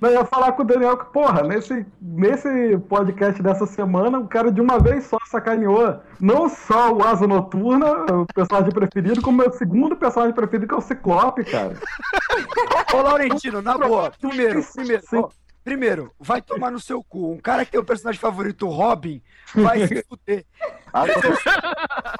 Não, 0.00 0.10
eu 0.10 0.20
ia 0.20 0.24
falar 0.26 0.52
com 0.52 0.62
o 0.62 0.64
Daniel 0.66 0.96
que, 0.96 1.06
porra, 1.06 1.42
nesse, 1.42 1.86
nesse 2.00 2.76
podcast 2.88 3.42
dessa 3.42 3.64
semana, 3.64 4.18
o 4.18 4.28
cara 4.28 4.52
de 4.52 4.60
uma 4.60 4.78
vez 4.78 5.04
só 5.04 5.16
sacaneou 5.26 6.00
não 6.20 6.50
só 6.50 6.92
o 6.92 7.02
Asa 7.02 7.26
Noturna, 7.26 7.90
o 8.12 8.26
personagem 8.26 8.70
preferido, 8.70 9.22
como 9.22 9.40
o 9.40 9.46
meu 9.46 9.52
segundo 9.52 9.96
personagem 9.96 10.34
preferido, 10.34 10.68
que 10.68 10.74
é 10.74 10.76
o 10.76 10.82
Ciclope, 10.82 11.44
cara. 11.44 11.74
Ô, 12.92 13.00
Laurentino, 13.00 13.62
na 13.62 13.78
boa, 13.78 14.10
primeiro, 14.10 14.62
primeiro, 14.74 15.02
ó, 15.14 15.28
primeiro, 15.64 16.12
vai 16.18 16.42
tomar 16.42 16.70
no 16.70 16.78
seu 16.78 17.02
cu. 17.02 17.32
Um 17.32 17.38
cara 17.38 17.64
que 17.64 17.70
tem 17.70 17.80
o 17.80 17.84
personagem 17.84 18.20
favorito, 18.20 18.66
o 18.66 18.70
Robin, 18.70 19.22
vai 19.54 19.86
se 19.86 20.04
fuder. 20.08 20.44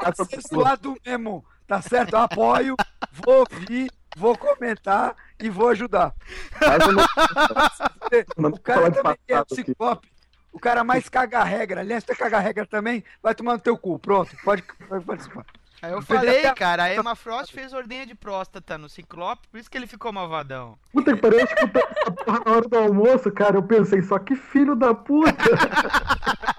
Acessuado 0.03 0.97
mesmo, 1.05 1.45
tá 1.67 1.83
certo? 1.83 2.15
Eu 2.15 2.21
apoio, 2.21 2.77
vou 3.13 3.41
ouvir, 3.51 3.91
vou 4.17 4.37
comentar 4.37 5.15
e 5.39 5.49
vou 5.49 5.69
ajudar. 5.69 6.15
Não 8.37 8.51
O 8.51 8.61
cara 8.61 8.91
também 8.91 9.17
é 9.29 9.55
ciclope. 9.55 10.09
O 10.53 10.59
cara 10.59 10.83
mais 10.83 11.09
caga 11.09 11.39
a 11.41 11.45
regra. 11.45 11.81
Aliás, 11.81 12.03
tu 12.03 12.13
é 12.13 12.15
caga 12.17 12.39
a 12.39 12.41
regra 12.41 12.67
também, 12.67 13.05
vai 13.23 13.35
tomar 13.35 13.53
no 13.55 13.61
teu 13.61 13.79
cu. 13.79 13.99
Pronto, 13.99 14.37
pode, 14.45 14.63
pode 14.89 15.05
participar. 15.05 15.47
Aí 15.83 15.93
eu 15.93 16.03
falei, 16.03 16.43
cara, 16.55 16.85
a 16.85 16.95
Emma 16.95 17.15
Frost 17.17 17.55
fez 17.55 17.73
ordenha 17.73 18.05
de 18.05 18.15
próstata 18.15 18.77
no 18.77 18.89
Ciclope, 18.89 19.49
por 19.49 19.59
isso 19.59 19.71
que 19.71 19.79
ele 19.79 19.87
ficou 19.87 20.13
malvadão. 20.13 20.79
Puta 20.93 21.15
que 21.15 21.21
pariu, 21.21 21.39
eu 21.39 21.45
escutei 21.47 21.83
essa 21.83 22.11
porra 22.11 22.43
na 22.45 22.53
hora 22.53 22.69
do 22.69 22.79
almoço, 22.79 23.33
cara. 23.33 23.57
Eu 23.57 23.63
pensei, 23.63 24.03
só 24.03 24.19
que 24.19 24.37
filho 24.37 24.77
da 24.77 24.95
puta. 24.95 25.33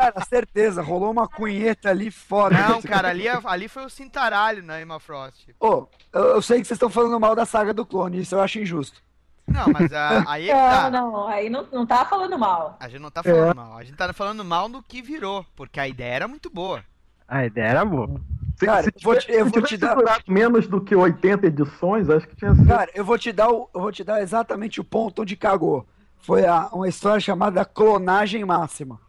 Cara, 0.00 0.24
certeza, 0.24 0.82
rolou 0.82 1.10
uma 1.10 1.28
cunheta 1.28 1.90
ali 1.90 2.10
foda. 2.10 2.56
Não, 2.56 2.80
cara, 2.80 3.08
ali, 3.08 3.24
ali 3.28 3.68
foi 3.68 3.84
o 3.84 3.90
cintaralho 3.90 4.62
na 4.62 4.80
Emma 4.80 4.98
Frost. 4.98 5.48
Ô, 5.60 5.86
eu, 6.12 6.22
eu 6.36 6.42
sei 6.42 6.60
que 6.60 6.66
vocês 6.66 6.76
estão 6.76 6.88
falando 6.90 7.18
mal 7.20 7.34
da 7.36 7.44
saga 7.44 7.74
do 7.74 7.84
clone, 7.84 8.20
isso 8.20 8.34
eu 8.34 8.40
acho 8.40 8.58
injusto. 8.58 9.02
Não, 9.46 9.66
mas 9.72 9.92
a- 9.92 10.24
aí 10.30 10.48
é 10.48 10.54
que 10.54 10.60
Não, 10.60 10.68
tá. 10.70 10.90
não, 10.90 11.28
aí 11.28 11.50
não, 11.50 11.66
não 11.72 11.86
tá 11.86 12.04
falando 12.04 12.38
mal. 12.38 12.76
A 12.80 12.88
gente 12.88 13.00
não 13.02 13.10
tá 13.10 13.22
falando 13.22 13.50
É. 13.50 13.54
mal, 13.54 13.76
a 13.76 13.84
gente 13.84 13.96
tá 13.96 14.12
falando 14.12 14.44
mal 14.44 14.68
do 14.68 14.82
que 14.82 15.02
virou, 15.02 15.44
porque 15.54 15.78
a 15.80 15.86
ideia 15.88 16.14
era 16.14 16.28
muito 16.28 16.48
boa. 16.48 16.82
A 17.28 17.44
ideia 17.44 17.68
era 17.68 17.84
boa. 17.84 18.08
Se, 18.56 18.66
Cara, 18.66 18.82
se 18.82 18.88
eu 18.88 19.00
vou 19.02 19.16
te- 19.18 19.30
eu 19.32 19.46
se 19.46 19.52
vou 19.52 19.62
te 19.62 19.76
dar- 19.76 19.96
menos 20.28 20.66
do 20.66 20.80
que 20.80 20.94
80 20.94 21.46
edições, 21.46 22.08
acho 22.10 22.26
que 22.28 22.36
tinha 22.36 22.54
sido. 22.54 22.66
Cara, 22.66 22.90
eu 22.94 23.04
vou 23.04 23.18
te 23.18 23.32
dar, 23.32 23.48
o, 23.50 23.68
eu 23.74 23.80
vou 23.80 23.92
te 23.92 24.02
dar 24.04 24.20
exatamente 24.22 24.80
o 24.80 24.84
ponto 24.84 25.22
onde 25.22 25.36
cagou. 25.36 25.86
Foi 26.22 26.44
a, 26.46 26.68
uma 26.72 26.88
história 26.88 27.20
chamada 27.20 27.64
clonagem 27.64 28.44
máxima. 28.44 29.00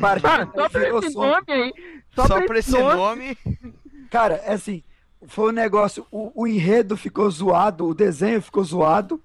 Partiu, 0.00 0.28
Cara, 0.28 0.48
só 0.54 0.68
pra 0.68 0.88
esse 0.88 1.12
som. 1.12 1.26
nome 1.26 1.44
aí. 1.48 1.72
Só, 2.14 2.26
pra 2.26 2.46
por 2.46 2.56
esse 2.56 2.70
nome. 2.72 3.38
Cara, 4.10 4.34
é 4.44 4.54
assim, 4.54 4.82
foi 5.26 5.50
um 5.50 5.54
negócio, 5.54 6.06
o, 6.10 6.42
o 6.42 6.46
enredo 6.46 6.96
ficou 6.96 7.30
zoado, 7.30 7.86
o 7.86 7.94
desenho 7.94 8.40
ficou 8.40 8.64
zoado, 8.64 9.22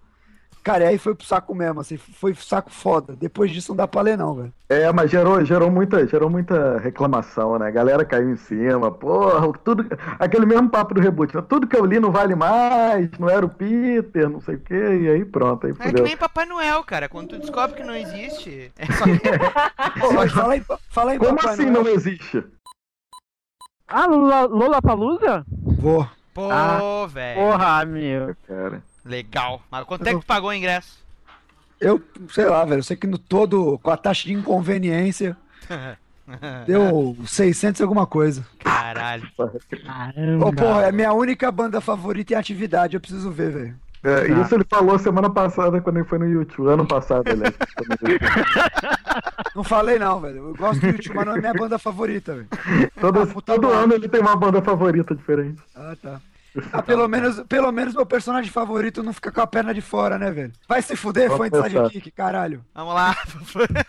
Cara, 0.64 0.84
e 0.84 0.88
aí 0.89 0.97
foi 0.99 1.16
pro 1.16 1.26
saco 1.26 1.55
mesmo, 1.55 1.80
assim, 1.82 1.97
foi 1.97 2.34
pro 2.34 2.43
saco 2.43 2.70
foda. 2.72 3.16
Depois 3.18 3.49
disso 3.49 3.72
não 3.72 3.78
dá 3.78 3.88
pra 3.88 4.01
ler, 4.01 4.16
não, 4.18 4.36
velho. 4.36 4.53
É, 4.70 4.91
mas 4.93 5.09
gerou, 5.09 5.43
gerou, 5.43 5.72
muita, 5.72 6.05
gerou 6.07 6.30
muita 6.30 6.78
reclamação, 6.78 7.57
né? 7.57 7.68
A 7.68 7.72
galera 7.72 8.05
caiu 8.05 8.30
em 8.32 8.36
cima, 8.36 8.91
porra, 8.91 9.51
tudo. 9.64 9.86
Aquele 10.20 10.45
mesmo 10.45 10.70
papo 10.70 10.93
do 10.93 11.01
reboot, 11.01 11.36
né? 11.36 11.41
Tudo 11.49 11.68
que 11.68 11.76
eu 11.76 11.84
li 11.84 11.99
não 11.99 12.12
vale 12.12 12.36
mais, 12.36 13.09
não 13.20 13.28
era 13.28 13.43
o 13.45 13.49
Peter, 13.49 14.30
não 14.30 14.40
sei 14.40 14.56
o 14.56 14.60
quê, 14.60 14.99
e 15.02 15.10
aí 15.10 15.26
pronto, 15.26 15.65
aí 15.65 15.73
É 15.80 15.91
que 15.91 16.02
nem 16.02 16.15
Papai 16.15 16.45
Noel, 16.45 16.84
cara. 16.84 17.10
Quando 17.10 17.30
tu 17.30 17.40
descobre 17.40 17.76
que 17.76 17.84
não 17.84 17.95
existe, 17.95 18.72
é 18.77 18.86
só 18.94 19.03
que... 19.10 19.99
Pô, 19.99 20.14
mas 20.14 20.31
fala 20.31 20.53
aí, 20.53 20.64
fala 20.91 21.11
aí, 21.11 21.18
Como 21.18 21.36
Papai 21.38 21.53
assim 21.53 21.65
Noel. 21.72 21.84
não 21.86 21.91
existe? 21.91 22.44
Ah, 23.88 24.06
Lula, 24.06 24.41
Lula 24.45 24.81
Palusa? 24.81 25.44
Vou. 25.49 26.07
Pô, 26.34 26.49
Ah, 26.49 27.06
velho. 27.10 27.41
Porra, 27.41 27.84
meu. 27.86 28.36
Cara. 28.48 28.84
Legal. 29.03 29.61
Mas 29.69 29.84
quanto 29.86 30.07
é 30.07 30.14
que 30.14 30.19
tu 30.19 30.26
pagou 30.26 30.49
o 30.49 30.53
ingresso? 30.53 30.99
Eu, 31.80 32.02
sei 32.30 32.45
lá, 32.45 32.64
velho, 32.64 32.80
eu 32.80 32.84
sei 32.84 32.95
que 32.95 33.07
no 33.07 33.18
todo, 33.18 33.80
com 33.82 33.90
a 33.90 33.98
taxa 33.98 34.28
de 34.28 34.34
inconveniência, 34.34 35.36
deu 36.68 37.18
600 37.26 37.80
e 37.80 37.84
alguma 37.84 38.06
coisa. 38.06 38.45
Caralho. 38.60 39.28
Caramba. 39.84 40.45
Ô, 40.45 40.53
porra, 40.53 40.84
é 40.84 40.91
minha 40.91 41.11
única 41.11 41.52
banda 41.52 41.82
favorita 41.82 42.34
em 42.34 42.38
atividade, 42.38 42.95
eu 42.95 43.02
preciso 43.02 43.32
ver, 43.32 43.52
velho. 43.52 43.76
É, 44.03 44.28
Isso 44.41 44.56
ele 44.56 44.65
falou 44.68 44.98
semana 44.98 45.30
passada 45.30 45.80
quando 45.80 45.98
ele 45.98 46.07
foi 46.07 46.18
no 46.18 46.28
YouTube, 46.28 46.69
ano 46.69 46.88
passado, 46.88 47.23
aliás. 47.30 47.53
Não 49.56 49.64
falei 49.64 49.99
não, 49.99 50.19
velho. 50.19 50.38
Eu 50.38 50.56
gosto 50.56 50.80
do 50.80 50.88
YouTube, 50.88 51.15
mas 51.15 51.26
não 51.26 51.36
é 51.36 51.40
minha 51.40 51.53
banda 51.53 51.78
favorita, 51.78 52.36
velho. 52.36 52.48
todo 52.99 53.22
Ah, 53.22 53.41
todo 53.45 53.69
ano 53.69 53.94
ele 53.94 54.07
tem 54.07 54.22
uma 54.22 54.36
banda 54.36 54.61
favorita 54.61 55.14
diferente. 55.14 55.61
Ah, 55.76 55.95
tá. 56.02 56.22
Ah, 56.72 56.82
pelo 56.82 57.07
menos, 57.07 57.41
pelo 57.48 57.72
menos 57.72 57.95
meu 57.95 58.06
personagem 58.06 58.52
favorito 58.52 59.02
não 59.02 59.14
fica 59.14 59.32
com 59.32 59.40
a 59.40 59.48
perna 59.48 59.73
de 59.73 59.80
fora, 59.80 60.18
né, 60.18 60.30
velho? 60.32 60.52
Vai 60.68 60.82
se 60.82 60.98
fuder, 60.98 61.30
Vou 61.30 61.38
fã 61.38 61.49
de 61.49 61.61
sidekick, 61.69 62.11
caralho. 62.11 62.65
Vamos 62.73 62.94
lá. 62.94 63.15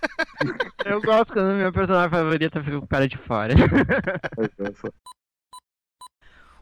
Eu 0.84 1.02
gosto 1.02 1.32
quando 1.32 1.56
meu 1.56 1.72
personagem 1.72 2.10
favorito 2.10 2.62
fica 2.62 2.78
com 2.78 2.84
o 2.84 2.88
cara 2.88 3.08
de 3.08 3.16
fora. 3.16 3.54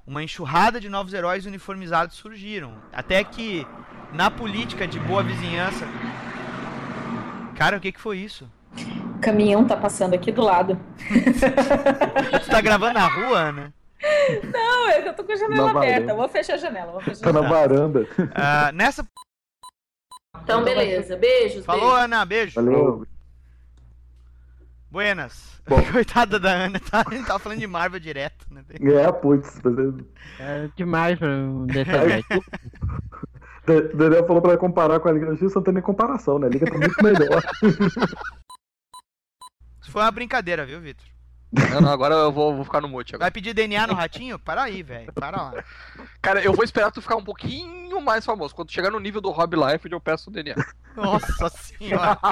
Uma 0.06 0.22
enxurrada 0.22 0.80
de 0.80 0.88
novos 0.88 1.12
heróis 1.12 1.44
uniformizados 1.44 2.16
surgiram. 2.16 2.74
Até 2.92 3.22
que, 3.22 3.66
na 4.12 4.30
política 4.30 4.88
de 4.88 4.98
boa 4.98 5.22
vizinhança. 5.22 5.86
Cara, 7.54 7.76
o 7.76 7.80
que, 7.80 7.92
que 7.92 8.00
foi 8.00 8.18
isso? 8.18 8.50
O 9.16 9.18
caminhão 9.20 9.66
tá 9.66 9.76
passando 9.76 10.14
aqui 10.14 10.32
do 10.32 10.40
lado. 10.40 10.80
Tu 12.42 12.50
tá 12.50 12.60
gravando 12.60 12.94
na 12.94 13.06
rua, 13.06 13.38
Ana? 13.38 13.74
Não, 14.52 14.88
é 14.88 15.08
eu 15.08 15.14
tô 15.14 15.24
com 15.24 15.32
a 15.32 15.36
janela 15.36 15.72
Na 15.72 15.78
aberta. 15.80 16.14
Vou 16.14 16.28
fechar 16.28 16.54
a 16.54 16.58
janela. 16.58 16.92
Vou 16.92 17.00
fechar 17.00 17.20
Tá 17.22 17.30
a 17.30 17.32
na 17.32 17.42
janela. 17.42 17.60
varanda. 17.68 18.08
Ah, 18.34 18.72
nessa. 18.72 19.06
Então, 20.42 20.64
beleza. 20.64 21.16
Beijos. 21.16 21.64
Falou, 21.64 21.82
beijos. 21.90 22.04
Ana, 22.04 22.24
beijo. 22.24 22.54
Valeu. 22.54 23.06
Buenas. 24.90 25.60
Bom. 25.68 25.80
Coitada 25.92 26.40
da 26.40 26.50
Ana, 26.50 26.80
tá? 26.80 27.04
A 27.06 27.14
gente 27.14 27.26
tava 27.26 27.38
falando 27.38 27.58
de 27.60 27.66
Marvel 27.66 28.00
direto, 28.00 28.46
né? 28.50 28.64
É, 28.80 29.12
putz. 29.12 29.60
mas 29.62 30.04
É 30.40 30.68
demais 30.74 31.18
pra 31.18 31.28
um 31.28 31.64
é- 31.70 31.84
DCBet. 31.84 32.24
De- 33.66 33.88
Dedé 33.94 34.22
falou 34.26 34.42
pra 34.42 34.56
comparar 34.56 34.98
com 34.98 35.08
a 35.08 35.12
Liga 35.12 35.26
da 35.26 35.32
Justiça, 35.32 35.56
não 35.56 35.62
tem 35.62 35.74
nem 35.74 35.82
comparação, 35.82 36.38
né? 36.38 36.46
A 36.46 36.50
Liga 36.50 36.66
tá 36.66 36.76
muito 36.76 37.04
melhor. 37.04 37.42
Isso 39.80 39.90
foi 39.92 40.02
uma 40.02 40.10
brincadeira, 40.10 40.66
viu, 40.66 40.80
Vitor? 40.80 41.06
Não, 41.52 41.80
não, 41.80 41.90
agora 41.90 42.14
eu 42.14 42.32
vou, 42.32 42.54
vou 42.54 42.64
ficar 42.64 42.80
no 42.80 42.88
mute 42.88 43.14
agora. 43.14 43.24
Vai 43.24 43.30
pedir 43.32 43.52
DNA 43.52 43.86
no 43.86 43.94
ratinho? 43.94 44.38
Para 44.38 44.62
aí, 44.62 44.82
velho. 44.82 45.12
Para 45.12 45.42
lá. 45.42 45.64
Cara, 46.22 46.40
eu 46.40 46.52
vou 46.52 46.64
esperar 46.64 46.92
tu 46.92 47.02
ficar 47.02 47.16
um 47.16 47.24
pouquinho 47.24 48.00
mais 48.00 48.24
famoso. 48.24 48.54
Quando 48.54 48.70
chegar 48.70 48.90
no 48.90 49.00
nível 49.00 49.20
do 49.20 49.30
Rob 49.30 49.56
Life, 49.56 49.90
eu 49.90 50.00
peço 50.00 50.30
o 50.30 50.32
DNA. 50.32 50.54
Nossa 50.94 51.48
senhora. 51.48 52.18